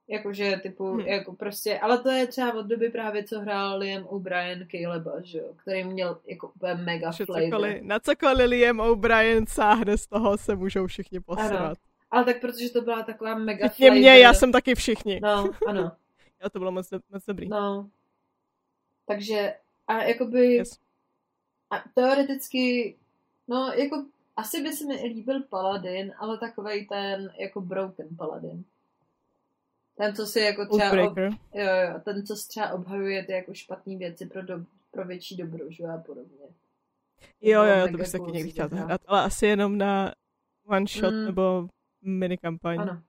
Jakože 0.08 0.60
typu, 0.64 0.92
Hmm. 0.92 1.00
jako 1.00 1.34
prostě, 1.34 1.80
ale 1.80 1.98
to 1.98 2.10
je 2.10 2.28
třeba 2.28 2.54
od 2.54 2.66
doby 2.66 2.90
právě, 2.90 3.24
co 3.24 3.40
hrál 3.40 3.78
Liam 3.80 4.06
O'Brien 4.06 4.68
Caleba, 4.72 5.12
že 5.24 5.38
jo, 5.38 5.54
který 5.56 5.84
měl 5.84 6.20
jako 6.28 6.48
úplně 6.56 6.74
mega 6.76 7.12
Že 7.12 7.26
flavor. 7.26 7.50
cokoliv, 7.50 7.82
na 7.82 8.00
cokoliv 8.00 8.50
Liam 8.50 8.80
O'Brien 8.80 9.48
sáhne 9.48 9.98
z 9.98 10.08
toho, 10.08 10.38
se 10.38 10.56
můžou 10.56 10.88
všichni 10.88 11.20
posrat. 11.20 11.78
Ale 12.12 12.26
tak 12.26 12.42
protože 12.42 12.70
to 12.70 12.82
byla 12.82 13.04
taková 13.04 13.36
mega 13.36 13.68
Včetně 13.68 13.88
flavor. 13.88 14.00
mě, 14.00 14.20
já 14.20 14.34
jsem 14.34 14.52
taky 14.52 14.76
všichni. 14.76 15.20
No, 15.24 15.50
ano, 15.68 15.82
Jo, 16.44 16.50
to 16.50 16.60
bylo 16.60 16.72
moc, 16.72 16.90
do- 16.90 17.00
moc 17.12 17.26
dobrý. 17.26 17.50
no. 17.50 17.90
Takže, 19.06 19.54
a 19.88 20.04
jakoby, 20.04 20.54
Yes. 20.54 20.80
A 21.70 21.84
teoreticky, 21.96 22.96
no, 23.48 23.72
jako, 23.74 24.06
asi 24.36 24.64
by 24.64 24.74
se 24.74 24.86
mi 24.86 24.96
líbil 25.08 25.44
Paladin, 25.44 26.14
ale 26.18 26.38
takovej 26.38 26.86
ten, 26.86 27.34
jako 27.40 27.62
Broken 27.62 28.08
Paladin. 28.18 28.64
Ten, 29.98 30.16
co 30.16 30.26
si 30.26 30.40
jako 30.40 30.66
třeba, 30.66 31.04
ob, 31.12 31.18
jo, 31.18 31.32
jo, 31.54 32.00
ten, 32.04 32.26
co 32.26 32.36
si 32.36 32.48
třeba 32.48 32.72
obhajuje 32.74 33.26
ty 33.26 33.32
jako 33.32 33.54
špatné 33.54 33.96
věci 33.98 34.26
pro, 34.26 34.42
do, 34.42 34.66
pro 34.92 35.06
větší 35.06 35.38
dobro, 35.38 35.72
že 35.72 35.84
jo, 35.84 35.90
a 35.90 35.98
podobně. 35.98 36.38
Jo, 37.42 37.64
jo, 37.64 37.76
Mega 37.76 37.92
to 37.92 37.98
bych 37.98 38.08
se 38.08 38.20
taky 38.20 38.32
někdy 38.32 38.52
chtěla 38.52 38.68
zahrát. 38.68 38.88
zahrát, 38.88 39.02
ale 39.08 39.22
asi 39.24 39.46
jenom 39.46 39.78
na 39.78 40.14
one 40.68 40.86
shot 40.88 41.14
Mm. 41.14 41.26
nebo 41.26 41.68
mini 42.02 42.38
kampaň. 42.38 42.80
Ano, 42.80 43.02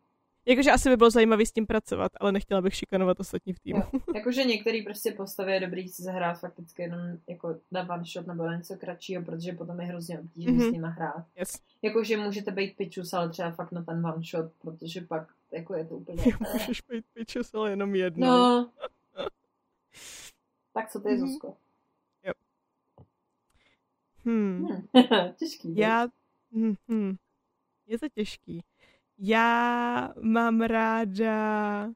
Jakože 0.46 0.70
asi 0.70 0.88
by 0.88 0.96
bylo 0.96 1.10
zajímavé 1.10 1.46
s 1.46 1.52
tím 1.52 1.66
pracovat, 1.66 2.12
ale 2.20 2.32
nechtěla 2.32 2.60
bych 2.62 2.74
šikanovat 2.74 3.20
ostatní 3.20 3.52
v 3.52 3.58
týmu. 3.60 3.82
Jo. 3.92 4.00
Jakože 4.14 4.44
některý 4.44 4.82
prostě 4.82 5.12
postavy 5.12 5.52
je 5.52 5.60
dobrý 5.60 5.88
si 5.88 6.02
zahrát 6.02 6.40
fakticky 6.40 6.82
jenom 6.82 7.00
jako 7.28 7.60
na 7.70 7.88
one 7.94 8.04
shot 8.04 8.26
nebo 8.26 8.46
na 8.46 8.56
něco 8.56 8.76
kratšího, 8.76 9.22
protože 9.24 9.52
potom 9.52 9.80
je 9.80 9.86
hrozně 9.86 10.20
obtížné 10.20 10.52
Mhm. 10.52 10.68
s 10.68 10.72
nima 10.72 10.88
hrát. 10.88 11.26
Yes. 11.36 11.60
Jakože 11.82 12.16
můžete 12.16 12.50
být 12.50 12.76
pičus, 12.76 13.12
ale 13.12 13.28
třeba 13.30 13.50
fakt 13.50 13.72
na 13.72 13.82
ten 13.82 14.06
one 14.06 14.22
shot, 14.30 14.52
protože 14.58 15.00
pak 15.00 15.28
jako 15.52 15.74
je 15.74 15.84
to 15.84 15.94
úplně... 15.96 16.22
Můžeš 16.52 16.80
být 16.90 17.04
pitches, 17.12 17.54
ale 17.54 17.70
jenom 17.70 17.94
jednou. 17.94 18.26
No. 18.26 18.70
tak 20.72 20.90
co 20.90 21.00
ty, 21.00 21.08
Mhm. 21.08 21.18
Zuzko? 21.18 21.56
Hmm. 24.24 24.66
Hm. 24.66 24.66
Těžký. 25.36 25.76
Já... 25.76 26.06
Hm, 26.56 26.74
hm. 26.90 27.14
Je 27.86 27.98
to 27.98 28.08
těžký. 28.08 28.60
Já 29.22 30.12
mám 30.20 30.60
ráda 30.60 31.88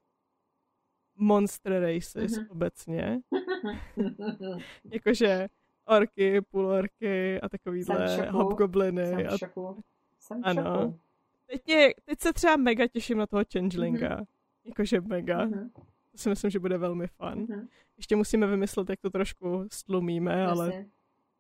monster 1.16 1.82
races 1.82 2.36
Mhm. 2.38 2.46
obecně. 2.51 3.20
Jakože 4.92 5.48
orky, 5.86 6.40
půlorky 6.40 7.40
a 7.40 7.48
takovýhle 7.48 8.30
hobgobliny. 8.30 9.06
Jsem 9.06 9.26
v 9.28 9.38
šoku. 9.38 9.82
Jsem 10.18 10.42
v 10.42 10.46
Ano. 10.46 10.62
šoku. 10.62 10.98
teď, 11.46 11.66
mě, 11.66 11.94
teď 12.05 12.20
se 12.20 12.32
třeba 12.32 12.56
mega 12.56 12.86
těším 12.86 13.18
na 13.18 13.26
toho 13.26 13.42
changelinga. 13.52 14.20
Jakože 14.64 15.01
mega. 15.01 15.44
Mhm. 15.44 15.70
To 16.12 16.18
si 16.18 16.28
myslím, 16.28 16.51
že 16.51 16.59
bude 16.59 16.78
velmi 16.78 17.06
fun. 17.06 17.46
Mhm. 17.48 17.68
Ještě 17.96 18.16
musíme 18.16 18.46
vymyslet, 18.46 18.90
jak 18.90 19.01
to 19.01 19.10
trošku 19.10 19.66
stlumíme, 19.72 20.46
ale 20.46 20.66
Jasně. 20.66 20.86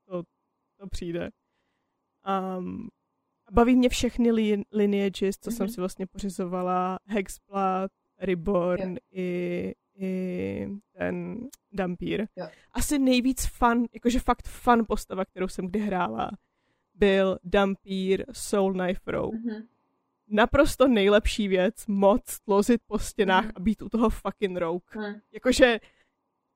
to 0.06 0.86
přijde. 0.90 1.30
Um, 2.58 2.88
baví 3.54 3.76
mě 3.76 3.88
všechny 3.88 4.32
li- 4.32 4.62
lineages, 4.72 5.36
co 5.38 5.50
jsem 5.50 5.64
Mhm. 5.66 5.72
si 5.74 5.80
vlastně 5.80 6.06
pořizovala. 6.06 6.98
Hexblad, 7.06 7.90
Reborn 8.18 8.90
Jo. 8.90 8.96
i, 9.12 9.74
i 9.98 10.68
ten 10.98 11.38
Dampír. 11.72 12.26
Jo. 12.36 12.46
Asi 12.72 12.98
nejvíc 12.98 13.46
fun, 13.46 13.86
jakože 13.94 14.20
fakt 14.20 14.48
fun 14.48 14.84
postava, 14.88 15.24
kterou 15.24 15.48
jsem 15.48 15.66
kdy 15.66 15.78
hrála, 15.78 16.30
byl 16.94 17.38
Dampír 17.44 18.24
Soul 18.32 18.72
Knife 18.72 19.10
Row. 19.12 19.34
Mhm. 19.34 19.66
Naprosto 20.28 20.88
nejlepší 20.88 21.48
věc, 21.48 21.86
moc 21.86 22.40
tlozit 22.40 22.80
po 22.86 22.98
stěnách 22.98 23.44
Mhm. 23.44 23.52
a 23.56 23.60
být 23.60 23.82
u 23.82 23.88
toho 23.88 24.10
fucking 24.10 24.56
rouk. 24.58 24.94
Mhm. 24.96 25.20
Jakože 25.32 25.80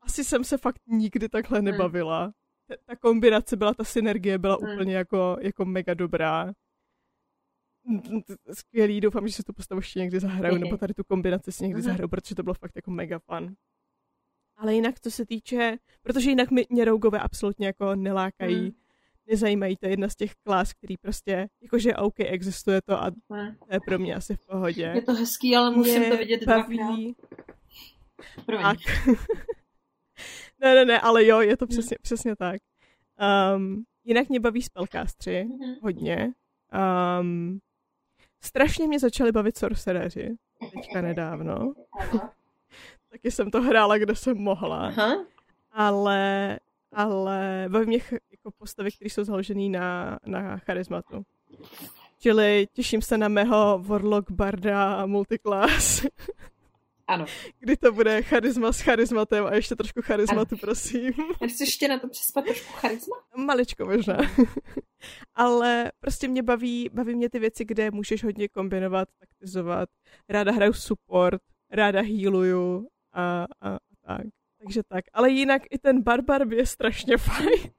asi 0.03 0.25
jsem 0.25 0.45
se 0.45 0.59
fakt 0.59 0.81
nikdy 0.87 1.29
takhle 1.29 1.59
Hmm. 1.59 1.65
nebavila. 1.67 2.33
Ta, 2.69 2.75
ta 2.85 2.97
kombinace 2.97 3.57
byla, 3.57 3.75
ta 3.75 3.85
synergie 3.85 4.39
byla 4.39 4.57
Hmm. 4.63 4.73
úplně 4.75 4.95
jako, 4.97 5.37
jako 5.41 5.65
mega 5.65 5.95
dobrá. 5.95 6.53
Skvělý, 8.53 9.01
doufám, 9.01 9.29
že 9.29 9.35
si 9.35 9.43
tu 9.43 9.53
postavu 9.53 9.79
ještě 9.79 9.99
někdy 9.99 10.21
zahraju, 10.21 10.57
nebo 10.57 10.77
tady 10.77 10.95
tu 10.95 11.05
kombinaci 11.05 11.53
si 11.53 11.65
někdy 11.65 11.83
zahraju, 11.83 12.09
protože 12.09 12.35
to 12.35 12.43
bylo 12.43 12.55
fakt 12.55 12.77
jako 12.77 12.91
mega 12.91 13.19
fun. 13.19 13.55
Ale 14.57 14.75
jinak, 14.75 15.01
co 15.01 15.11
se 15.11 15.27
týče, 15.27 15.79
protože 16.03 16.31
jinak 16.31 16.49
mě, 16.51 16.85
rougové 16.85 17.19
absolutně 17.21 17.67
jako 17.67 17.95
nelákají, 17.95 18.61
Mhm. 18.61 18.71
nezajímají, 19.31 19.77
to 19.77 19.87
je 19.87 19.93
jedna 19.93 20.09
z 20.09 20.17
těch 20.17 20.33
klas, 20.47 20.73
který 20.73 20.97
prostě, 20.97 21.49
jakože 21.63 21.97
OK, 21.97 22.21
existuje 22.21 22.81
to 22.83 23.03
a 23.03 23.11
to 23.11 23.37
je 23.75 23.79
pro 23.87 23.99
mě 23.99 24.15
asi 24.15 24.35
v 24.37 24.47
pohodě. 24.47 24.93
Je 24.95 25.03
to 25.03 25.13
hezký, 25.15 25.57
ale 25.57 25.71
musím 25.77 26.01
Mě 26.01 26.11
to 26.11 26.17
vidět 26.17 26.41
dvakrát. 26.45 26.69
baví, 26.69 27.17
tak. 28.47 28.79
ne, 30.61 30.75
ne, 30.75 30.85
ne, 30.85 31.01
ale 31.01 31.27
jo, 31.27 31.41
je 31.41 31.57
to 31.57 31.67
přesně, 31.67 31.97
přesně 32.03 32.37
tak. 32.37 32.61
Um, 33.57 33.85
jinak 34.05 34.29
mě 34.29 34.41
baví 34.41 34.63
spellcastři, 34.63 35.45
Mhm. 35.45 35.75
hodně. 35.83 36.33
Um, 37.21 37.59
strašně 38.41 38.87
mě 38.89 38.99
začaly 38.99 39.33
bavit 39.33 39.59
sorcereři, 39.59 40.37
teďka 40.75 41.01
nedávno. 41.01 41.73
Taky 43.11 43.31
jsem 43.31 43.51
to 43.51 43.63
hrála, 43.63 43.99
kde 43.99 44.15
jsem 44.17 44.37
mohla. 44.39 44.87
Aha. 44.87 45.25
Ale, 45.73 46.59
ale 46.93 47.67
baví 47.69 47.87
mě 47.87 47.99
ch- 47.99 48.13
jako 48.13 48.51
postavy, 48.59 48.93
které 48.93 49.11
jsou 49.11 49.25
založené 49.25 49.69
na, 49.69 50.19
na 50.27 50.57
charizmatu. 50.57 51.23
Čili 52.21 52.67
těším 52.73 53.03
se 53.03 53.19
na 53.19 53.29
mého 53.29 53.79
Warlock 53.79 54.31
Barda 54.31 54.95
a 54.95 55.07
Multiclass, 55.07 56.07
Ano. 57.09 57.27
kdy 57.59 57.77
to 57.77 57.93
bude 57.93 58.23
charisma 58.23 58.73
s 58.73 58.81
charizmatem 58.81 59.47
a 59.47 59.55
ještě 59.55 59.77
trošku 59.77 60.03
charizmatu, 60.03 60.57
prosím. 60.57 61.13
Chceš 61.35 61.61
ještě 61.61 61.89
na 61.89 61.99
to 61.99 62.09
přespat 62.09 62.45
trošku 62.45 62.73
charisma? 62.73 63.17
Maličko 63.37 63.87
možná. 63.87 64.19
Ale 65.35 65.93
prostě 66.01 66.29
mě 66.29 66.43
baví, 66.43 66.91
baví 66.93 67.15
mě 67.15 67.31
ty 67.31 67.39
věci, 67.39 67.65
kde 67.65 67.91
můžeš 67.91 68.25
hodně 68.25 68.49
kombinovat, 68.49 69.09
taktizovat. 69.19 69.89
Ráda 70.29 70.53
hraju 70.53 70.73
support, 70.73 71.43
ráda 71.71 72.01
healuju 72.01 72.89
a, 73.13 73.47
a, 73.61 73.75
a 73.75 73.79
tak. 74.07 74.27
Takže 74.59 74.83
tak. 74.83 75.05
Ale 75.13 75.31
jinak 75.31 75.63
i 75.71 75.79
ten 75.79 76.03
barbar 76.03 76.53
je 76.53 76.67
strašně 76.67 77.17
fajn. 77.19 77.71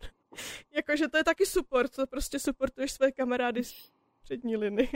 Jakože 0.75 1.07
to 1.07 1.17
je 1.17 1.23
taky 1.23 1.45
support, 1.45 1.95
to 1.95 2.07
prostě 2.07 2.39
supportuješ 2.39 2.91
své 2.91 3.11
kamarády 3.11 3.63
z 3.63 3.91
přední 4.21 4.57
linie. 4.57 4.87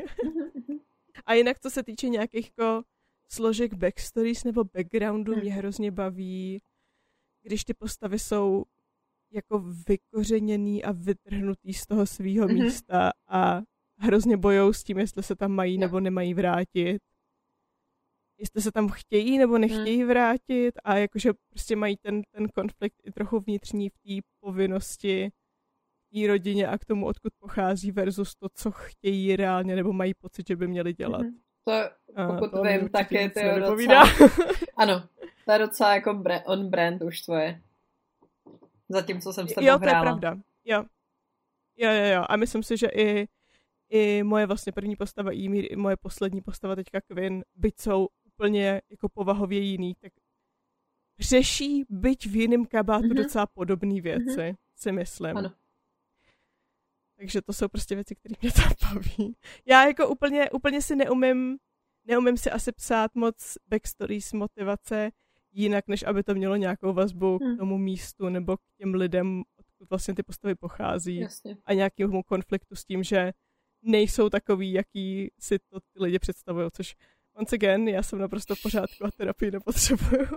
A 1.26 1.34
jinak, 1.34 1.60
co 1.60 1.70
se 1.70 1.84
týče 1.84 2.10
nějakých 2.10 2.52
jako 2.58 2.84
složek 3.32 3.74
backstories 3.74 4.44
nebo 4.44 4.64
backgroundu, 4.64 5.36
mě 5.36 5.54
hrozně 5.54 5.92
baví, 5.92 6.62
když 7.42 7.64
ty 7.64 7.74
postavy 7.74 8.20
jsou 8.20 8.64
jako 9.32 9.64
vykořeněný 9.88 10.84
a 10.84 10.92
vytrhnutý 10.92 11.74
z 11.74 11.86
toho 11.86 12.06
svého 12.06 12.48
Mhm. 12.48 12.64
místa 12.64 13.12
a 13.28 13.62
hrozně 14.00 14.38
bojou 14.38 14.74
s 14.74 14.84
tím, 14.84 14.98
jestli 14.98 15.24
se 15.24 15.36
tam 15.36 15.52
mají 15.52 15.78
nebo 15.78 16.00
nemají 16.00 16.34
vrátit. 16.34 17.00
Jestli 18.40 18.62
se 18.62 18.72
tam 18.72 18.90
chtějí 18.90 19.38
nebo 19.38 19.58
nechtějí 19.58 20.04
vrátit 20.04 20.72
a 20.84 20.98
jakože 20.98 21.32
prostě 21.50 21.76
mají 21.76 21.98
ten, 21.98 22.22
ten 22.32 22.48
konflikt 22.50 22.96
i 23.04 23.12
trochu 23.12 23.40
vnitřní 23.40 23.90
v 23.90 23.98
té 23.98 24.28
povinnosti 24.40 25.32
té 26.14 26.28
rodině 26.28 26.68
a 26.68 26.78
k 26.78 26.86
tomu, 26.86 27.06
odkud 27.06 27.34
pochází 27.40 27.92
versus 27.92 28.36
to, 28.36 28.48
co 28.54 28.72
chtějí 28.72 29.36
reálně 29.36 29.76
nebo 29.76 29.94
mají 29.94 30.14
pocit, 30.14 30.48
že 30.48 30.56
by 30.56 30.68
měli 30.68 30.94
dělat. 30.94 31.22
Mhm. 31.22 31.40
To, 31.66 31.72
pokud 32.40 32.64
mi 32.64 32.78
vím, 32.78 32.90
tak 32.90 33.12
je 33.12 33.30
to 33.30 33.40
docela... 33.60 34.04
Ano, 34.78 35.04
to 35.46 35.52
je 35.52 35.60
docela 35.60 35.96
jako 35.96 36.10
bre- 36.10 36.44
on 36.46 36.70
brand 36.70 37.02
už 37.02 37.22
tvoje. 37.22 37.62
Zatím, 38.90 39.22
co 39.22 39.34
jsem 39.34 39.48
s 39.48 39.54
tebou 39.54 39.68
Jo, 39.68 39.80
to 39.80 39.86
je 39.86 39.90
hrála. 39.90 40.04
pravda. 40.04 40.36
Jo. 40.66 40.84
Jo, 41.78 41.92
jo, 41.92 42.06
jo. 42.16 42.24
A 42.30 42.36
myslím 42.38 42.64
si, 42.64 42.78
že 42.78 42.88
i, 42.88 43.28
i 43.90 44.24
moje 44.24 44.46
vlastně 44.46 44.72
první 44.72 44.96
postava 44.96 45.32
Ymir, 45.32 45.66
i 45.72 45.76
moje 45.76 45.98
poslední 45.98 46.42
postava 46.42 46.76
teďka 46.76 47.02
Quinn, 47.02 47.44
byť 47.56 47.80
jsou 47.80 48.08
úplně 48.26 48.82
jako 48.92 49.10
povahově 49.10 49.60
jiný, 49.60 49.96
tak 50.02 50.12
řeší 51.20 51.86
byť 51.90 52.26
v 52.28 52.36
jiném 52.36 52.66
kabátu 52.66 53.06
Mhm. 53.06 53.16
docela 53.16 53.46
podobné 53.46 54.02
věci, 54.02 54.56
si 54.76 54.92
myslím. 54.92 55.38
Ano. 55.38 55.52
Takže 57.18 57.42
to 57.42 57.54
jsou 57.54 57.68
prostě 57.68 57.96
věci, 57.96 58.16
které 58.16 58.36
mě 58.42 58.52
tam 58.52 58.72
baví. 58.94 59.36
Já 59.66 59.86
jako 59.88 60.08
úplně, 60.08 60.50
úplně 60.52 60.82
si 60.82 60.96
neumím, 60.96 61.58
neumím 62.06 62.38
si 62.38 62.52
asi 62.52 62.72
psát 62.72 63.16
moc 63.16 63.58
backstories, 63.68 64.34
motivace, 64.34 65.12
jinak, 65.52 65.88
než 65.88 66.04
aby 66.04 66.24
to 66.24 66.36
mělo 66.36 66.56
nějakou 66.56 66.94
vazbu 66.94 67.38
Hmm. 67.42 67.56
k 67.56 67.60
tomu 67.60 67.78
místu 67.78 68.30
nebo 68.30 68.58
k 68.58 68.62
těm 68.78 68.94
lidem, 68.94 69.44
odkud 69.60 69.90
vlastně 69.90 70.16
ty 70.16 70.24
postavy 70.24 70.56
pochází 70.56 71.16
Jasně. 71.20 71.58
a 71.66 71.74
nějakému 71.74 72.24
konfliktu 72.24 72.76
s 72.76 72.86
tím, 72.86 73.04
že 73.04 73.32
nejsou 73.82 74.30
takový, 74.30 74.72
jaký 74.74 75.32
si 75.40 75.60
to 75.60 75.80
ty 75.80 76.04
lidi 76.04 76.20
představují, 76.20 76.70
což 76.74 76.96
once 77.36 77.56
again, 77.56 77.88
já 77.88 78.04
jsem 78.04 78.20
naprosto 78.20 78.56
v 78.56 78.62
pořádku 78.62 79.06
a 79.06 79.12
terapii 79.12 79.52
nepotřebuju. 79.52 80.28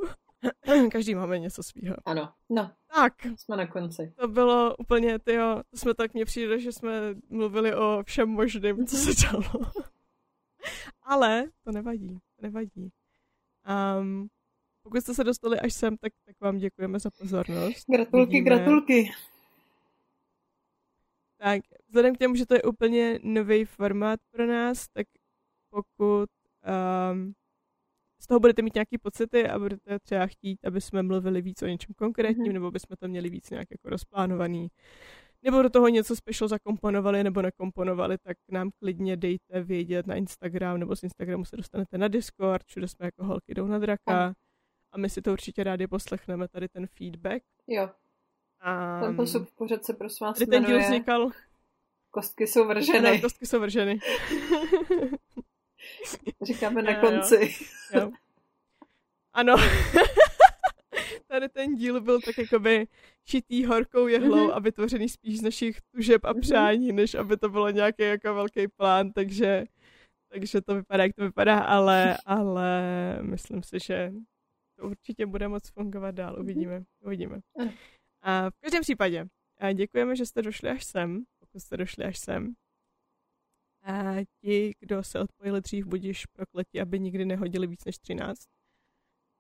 Každý 0.92 1.14
máme 1.14 1.38
něco 1.38 1.62
svýho. 1.62 1.96
Ano. 2.04 2.32
No, 2.50 2.72
Tak, 2.94 3.12
jsme 3.36 3.56
na 3.56 3.66
konci. 3.66 4.12
to 4.20 4.28
bylo 4.28 4.76
úplně, 4.76 5.18
tyjo, 5.18 5.62
to 5.70 5.76
jsme 5.76 5.94
tak, 5.94 6.14
mně 6.14 6.24
přijde, 6.24 6.60
že 6.60 6.72
jsme 6.72 7.14
mluvili 7.28 7.74
o 7.74 8.02
všem 8.06 8.28
možným, 8.28 8.86
co 8.86 8.96
se 8.96 9.14
dělo. 9.14 9.42
Ale 11.02 11.44
to 11.64 11.72
nevadí, 11.72 12.08
to 12.36 12.42
nevadí. 12.42 12.90
Um, 14.00 14.28
pokud 14.82 15.00
jste 15.00 15.14
se 15.14 15.24
dostali 15.24 15.60
až 15.60 15.74
sem, 15.74 15.96
tak, 15.96 16.12
tak 16.24 16.36
vám 16.40 16.58
děkujeme 16.58 16.98
za 16.98 17.10
pozornost. 17.10 17.84
Gratulky, 17.90 18.30
Vidíme- 18.32 18.44
gratulky. 18.56 19.10
Tak, 21.38 21.60
vzhledem 21.88 22.14
k 22.14 22.18
tomu, 22.18 22.34
že 22.34 22.46
to 22.46 22.54
je 22.54 22.62
úplně 22.62 23.18
nový 23.22 23.64
formát 23.64 24.20
pro 24.30 24.46
nás, 24.46 24.88
tak 24.88 25.06
pokud 25.70 26.28
um, 27.12 27.32
z 28.20 28.26
toho 28.26 28.40
budete 28.40 28.62
mít 28.62 28.74
nějaké 28.74 28.98
pocity 29.02 29.48
a 29.48 29.58
budete 29.58 29.98
třeba 29.98 30.26
chtít, 30.26 30.64
aby 30.64 30.80
jsme 30.80 31.02
mluvili 31.02 31.42
víc 31.42 31.62
o 31.62 31.66
něčem 31.66 31.94
konkrétním, 31.94 32.44
Mhm. 32.46 32.52
nebo 32.54 32.70
bychom 32.70 32.96
to 33.00 33.08
měli 33.08 33.30
víc 33.30 33.50
nějak 33.50 33.68
jako 33.70 33.90
rozplánovaný, 33.90 34.68
nebo 35.42 35.62
do 35.62 35.70
toho 35.70 35.88
něco 35.88 36.16
special 36.16 36.48
zakomponovali 36.48 37.24
nebo 37.24 37.42
nekomponovali, 37.42 38.18
tak 38.18 38.36
nám 38.50 38.70
klidně 38.78 39.16
dejte 39.16 39.62
vědět 39.62 40.06
na 40.06 40.14
Instagram, 40.14 40.78
nebo 40.80 40.96
z 40.96 41.02
Instagramu 41.02 41.44
se 41.44 41.56
dostanete 41.56 41.98
na 41.98 42.08
Discord, 42.08 42.66
všude 42.66 42.88
jsme 42.88 43.06
jako 43.06 43.24
holky 43.24 43.54
jdou 43.54 43.66
na 43.66 43.78
draka. 43.78 44.24
Ano. 44.24 44.32
A 44.92 44.98
my 44.98 45.10
si 45.10 45.22
to 45.22 45.32
určitě 45.32 45.64
rádi 45.64 45.86
poslechneme, 45.86 46.48
tady 46.48 46.68
ten 46.68 46.86
feedback. 46.86 47.42
Jo, 47.66 47.90
A 48.60 49.00
tento 49.00 49.26
subpořad 49.26 49.84
se 49.84 49.92
prosím 49.94 50.24
vás 50.26 50.38
tady 50.38 50.46
ten 50.50 50.64
díl 50.64 50.78
vznikal, 50.78 51.30
Kostky 52.10 52.46
jsou 52.46 52.60
ano, 52.64 52.68
vrženy. 52.74 53.20
kostky 53.20 53.46
jsou 53.46 53.60
vrženy. 53.60 53.98
Říkáme 56.42 56.82
na 56.82 56.90
Jo, 56.90 56.98
jo. 57.02 57.10
konci. 57.10 57.54
Jo. 57.94 58.10
Ano. 59.32 59.54
Tady 61.26 61.48
ten 61.48 61.74
díl 61.74 62.00
byl 62.00 62.20
tak 62.20 62.38
jakoby 62.38 62.86
šitý 63.28 63.64
horkou 63.64 64.06
jehlou 64.06 64.44
Mhm. 64.44 64.50
a 64.54 64.58
vytvořený 64.58 65.08
spíš 65.08 65.38
z 65.38 65.42
našich 65.42 65.80
tužeb 65.94 66.24
a 66.24 66.32
Mhm. 66.32 66.40
přání, 66.40 66.92
než 66.92 67.14
aby 67.14 67.36
to 67.36 67.48
bylo 67.48 67.70
nějaký 67.70 68.02
jako 68.02 68.34
velký 68.34 68.68
plán, 68.68 69.12
takže, 69.12 69.64
takže 70.28 70.60
to 70.60 70.74
vypadá, 70.74 71.02
jak 71.04 71.14
to 71.16 71.22
vypadá, 71.24 71.58
ale, 71.58 72.16
ale 72.26 72.82
myslím 73.22 73.62
si, 73.62 73.78
že 73.78 74.12
to 74.78 74.86
určitě 74.86 75.26
bude 75.26 75.48
moc 75.48 75.68
fungovat 75.70 76.14
dál. 76.14 76.36
Uvidíme, 76.40 76.82
uvidíme. 77.04 77.40
Ano. 77.60 77.72
A 78.22 78.50
v 78.50 78.54
každém 78.60 78.82
případě 78.82 79.26
a 79.58 79.72
děkujeme, 79.72 80.16
že 80.16 80.26
jste 80.26 80.42
došli 80.42 80.70
až 80.70 80.84
sem, 80.84 81.24
pokud 81.38 81.60
jste 81.60 81.76
došli 81.76 82.04
až 82.04 82.18
sem. 82.18 82.54
A 83.86 84.14
ti, 84.40 84.72
kdo 84.80 85.02
se 85.02 85.20
odpojili 85.20 85.60
dřív, 85.60 85.86
budiš 85.86 86.26
prokletí, 86.26 86.80
aby 86.80 87.00
nikdy 87.00 87.24
nehodili 87.24 87.66
víc 87.66 87.84
než 87.84 87.98
13 87.98 88.38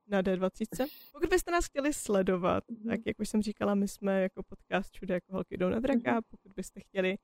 na 0.08 0.22
D20. 0.22 0.86
Pokud 1.12 1.28
byste 1.30 1.50
nás 1.50 1.64
chtěli 1.66 1.92
sledovat, 1.92 2.64
Mhm. 2.70 2.88
tak 2.88 3.00
jak 3.06 3.20
už 3.20 3.28
jsem 3.28 3.42
říkala, 3.42 3.74
my 3.74 3.88
jsme 3.88 4.22
jako 4.22 4.42
podcast 4.42 4.92
všude 4.94 5.14
jako 5.14 5.32
holky 5.32 5.56
jdou 5.56 5.68
na 5.68 5.80
draka. 5.80 6.12
Mhm. 6.12 6.20
Pokud 6.30 6.52
byste 6.56 6.80
chtěli 6.80 7.16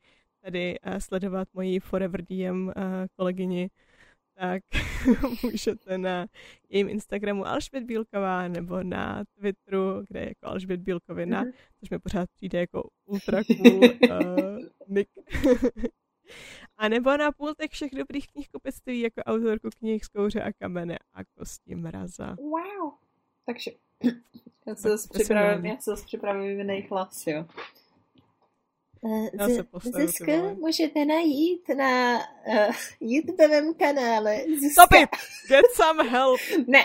tady 0.44 0.80
uh, 0.86 0.96
sledovat 0.98 1.48
moji 1.54 1.80
Forever 1.80 2.22
DM 2.24 2.66
uh, 2.66 2.72
kolegyni, 3.16 3.70
tak 4.36 4.62
můžete 5.42 5.98
na 5.98 6.26
jejím 6.68 6.88
Instagramu 6.88 7.46
Alžbět 7.46 7.84
Bílková 7.84 8.48
nebo 8.48 8.82
na 8.82 9.22
Twitteru, 9.38 10.04
kde 10.08 10.20
je 10.20 10.28
jako 10.28 10.46
Alžbět 10.46 10.80
Bílkovina, 10.80 11.42
Mhm. 11.42 11.52
což 11.80 11.90
mi 11.90 11.98
pořád 11.98 12.30
přijde 12.36 12.60
jako 12.60 12.88
ultra 13.08 13.42
cool 13.56 13.80
uh, 14.10 14.58
nick. 14.88 15.08
A 16.76 16.88
nebo 16.88 17.16
na 17.16 17.32
pultek 17.32 17.70
všech 17.70 17.90
dobrých 17.90 18.26
knihkupectví 18.32 19.00
jako 19.00 19.22
autorku 19.22 19.68
knih 19.78 20.04
z 20.04 20.08
kouře 20.08 20.42
a 20.42 20.52
kamene 20.52 20.98
a 21.14 21.24
kosti 21.38 21.74
mraza. 21.74 22.36
Wow. 22.40 22.92
Takže 23.46 23.70
já 24.66 24.74
se 24.74 24.88
zase 24.88 25.08
připravím, 25.12 25.66
já 25.66 25.76
se 25.76 25.90
zase 25.90 26.04
připravím 26.04 26.58
jiný 26.58 26.86
hlas, 26.90 27.26
jo. 27.26 27.44
Postavu, 29.70 30.06
vole. 30.26 30.50
Eh, 30.50 30.54
můžete 30.54 31.04
najít 31.04 31.68
na 31.68 32.18
uh, 32.18 32.74
YouTubovém 33.00 33.74
kanále 33.74 34.44
Stop 34.72 34.92
it! 35.02 35.10
Get 35.48 35.64
some 35.74 36.02
help! 36.04 36.40
Ne, 36.66 36.84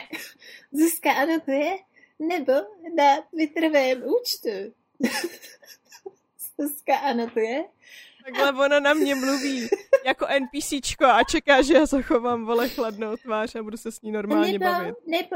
Zuzka 0.71 1.11
anotuje, 1.11 1.77
nebo 2.19 2.53
na 2.95 3.21
Twitterovém 3.31 4.03
účtu. 4.03 4.73
Zuzka 6.59 6.95
anotuje 6.95 7.65
Takhle 8.27 8.65
ona 8.65 8.79
na 8.79 8.93
mě 8.93 9.15
mluví 9.15 9.69
jako 10.05 10.27
NPCčko 10.39 11.05
a 11.05 11.23
čeká, 11.23 11.61
že 11.61 11.73
já 11.73 11.85
zachovám 11.85 12.45
vole 12.45 12.69
chladnou 12.69 13.17
tvář 13.17 13.55
a 13.55 13.63
budu 13.63 13.77
se 13.77 13.91
s 13.91 14.01
ní 14.01 14.11
normálně 14.11 14.51
nebo, 14.51 14.65
bavit. 14.65 14.95
Nebo 15.07 15.35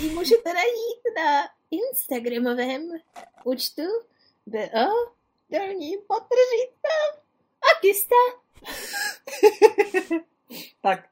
ji 0.00 0.10
můžete 0.10 0.52
najít 0.52 1.02
na 1.16 1.42
Instagramovém 1.70 2.88
účtu 3.44 3.82
BO 4.46 5.10
dolní 5.50 5.96
potržítko 6.06 7.20
Akista. 7.76 8.16
tak, 10.82 11.10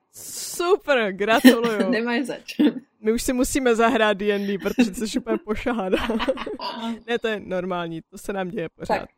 Super, 0.59 1.13
gratuluju. 1.13 1.91
nemáš 1.91 2.27
zač. 2.27 2.55
My 3.01 3.13
už 3.13 3.23
si 3.23 3.33
musíme 3.33 3.75
zahrát 3.75 4.17
D&D, 4.17 4.59
protože 4.59 4.95
jsi 4.95 5.19
úplně 5.19 5.39
pošahána. 5.39 6.09
ne, 7.07 7.19
to 7.19 7.29
je 7.29 7.41
normální, 7.41 8.03
to 8.11 8.19
se 8.19 8.33
nám 8.33 8.49
děje 8.49 8.69
pořád. 8.69 8.99
Tak. 8.99 9.11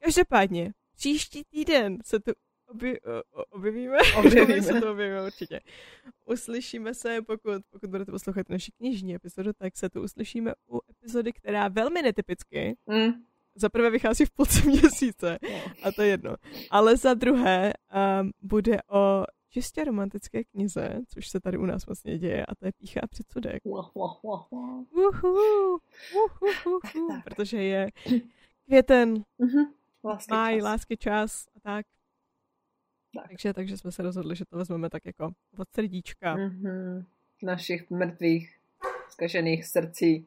Každopádně, 0.00 0.72
příští 0.96 1.42
týden 1.44 1.98
se 2.04 2.20
tu 2.20 2.32
obje, 2.68 3.00
o- 3.00 3.44
objevíme. 3.50 3.96
Objevíme. 4.18 4.62
se 4.62 4.80
to 4.80 4.92
objevíme 4.92 5.26
určitě. 5.26 5.60
Uslyšíme 6.26 6.94
se, 6.94 7.22
pokud, 7.22 7.62
pokud 7.70 7.90
budete 7.90 8.12
poslouchat 8.12 8.48
naši 8.48 8.72
knižní 8.72 9.14
epizodu, 9.14 9.50
tak 9.52 9.76
se 9.76 9.90
tu 9.90 10.02
uslyšíme 10.02 10.52
u 10.72 10.80
epizody, 10.90 11.32
která 11.32 11.68
velmi 11.68 12.02
netypicky 12.02 12.76
Mm. 12.86 13.12
za 13.54 13.68
prvé 13.68 13.90
vychází 13.90 14.24
v 14.24 14.30
půlce 14.30 14.66
měsíce, 14.66 15.38
a 15.82 15.92
to 15.92 16.02
je 16.02 16.08
jedno. 16.08 16.34
Ale 16.70 16.96
za 16.96 17.14
druhé 17.14 17.72
um, 18.22 18.30
bude 18.42 18.78
o 18.90 19.24
čistě 19.50 19.84
romantické 19.84 20.44
knize, 20.44 21.00
což 21.08 21.28
se 21.28 21.40
tady 21.40 21.58
u 21.58 21.66
nás 21.66 21.86
vlastně 21.86 22.18
děje, 22.18 22.46
a 22.46 22.54
to 22.54 22.66
je 22.66 22.72
Pícha 22.72 23.00
a 23.02 23.06
předsudek. 23.06 23.64
Wah, 23.64 23.90
wah, 23.94 24.18
wah, 24.24 24.46
wah. 24.52 24.84
Uhu, 24.92 25.78
uhuhuhu, 26.14 27.20
protože 27.24 27.62
je 27.62 27.88
květen, 28.66 29.24
Mhm. 29.38 29.64
Lásky 30.08 30.34
máj, 30.34 30.54
čas. 30.54 30.64
lásky 30.64 30.96
čas 30.96 31.46
a 31.56 31.60
tak. 31.60 31.86
Tak. 33.14 33.28
Takže, 33.28 33.52
takže 33.52 33.76
jsme 33.76 33.92
se 33.92 34.02
rozhodli, 34.02 34.36
že 34.36 34.44
to 34.44 34.56
vezmeme 34.56 34.90
tak 34.90 35.06
jako 35.06 35.30
od 35.58 35.68
srdíčka. 35.74 36.36
Mhm. 36.36 37.04
Našich 37.42 37.90
mrtvých, 37.90 38.58
zkažených 39.10 39.66
srdcí. 39.66 40.26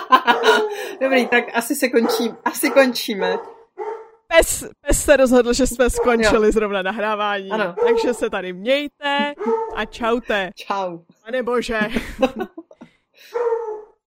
Dobrý, 1.00 1.28
tak 1.28 1.44
asi 1.54 1.74
se 1.74 1.88
končím, 1.88 2.36
asi 2.44 2.70
končíme. 2.70 3.38
Pes, 4.26 4.64
pes 4.80 5.04
se 5.04 5.16
rozhodl, 5.16 5.52
že 5.52 5.66
jsme 5.66 5.90
skončili 5.90 6.52
zrovna 6.52 6.82
nahrávání. 6.82 7.50
Ano. 7.50 7.74
Takže 7.84 8.14
se 8.14 8.30
tady 8.30 8.52
mějte 8.52 9.34
a 9.74 9.84
čaute. 9.84 10.50
Čau. 10.54 10.98
Pane 11.24 11.42
bože. 11.42 11.80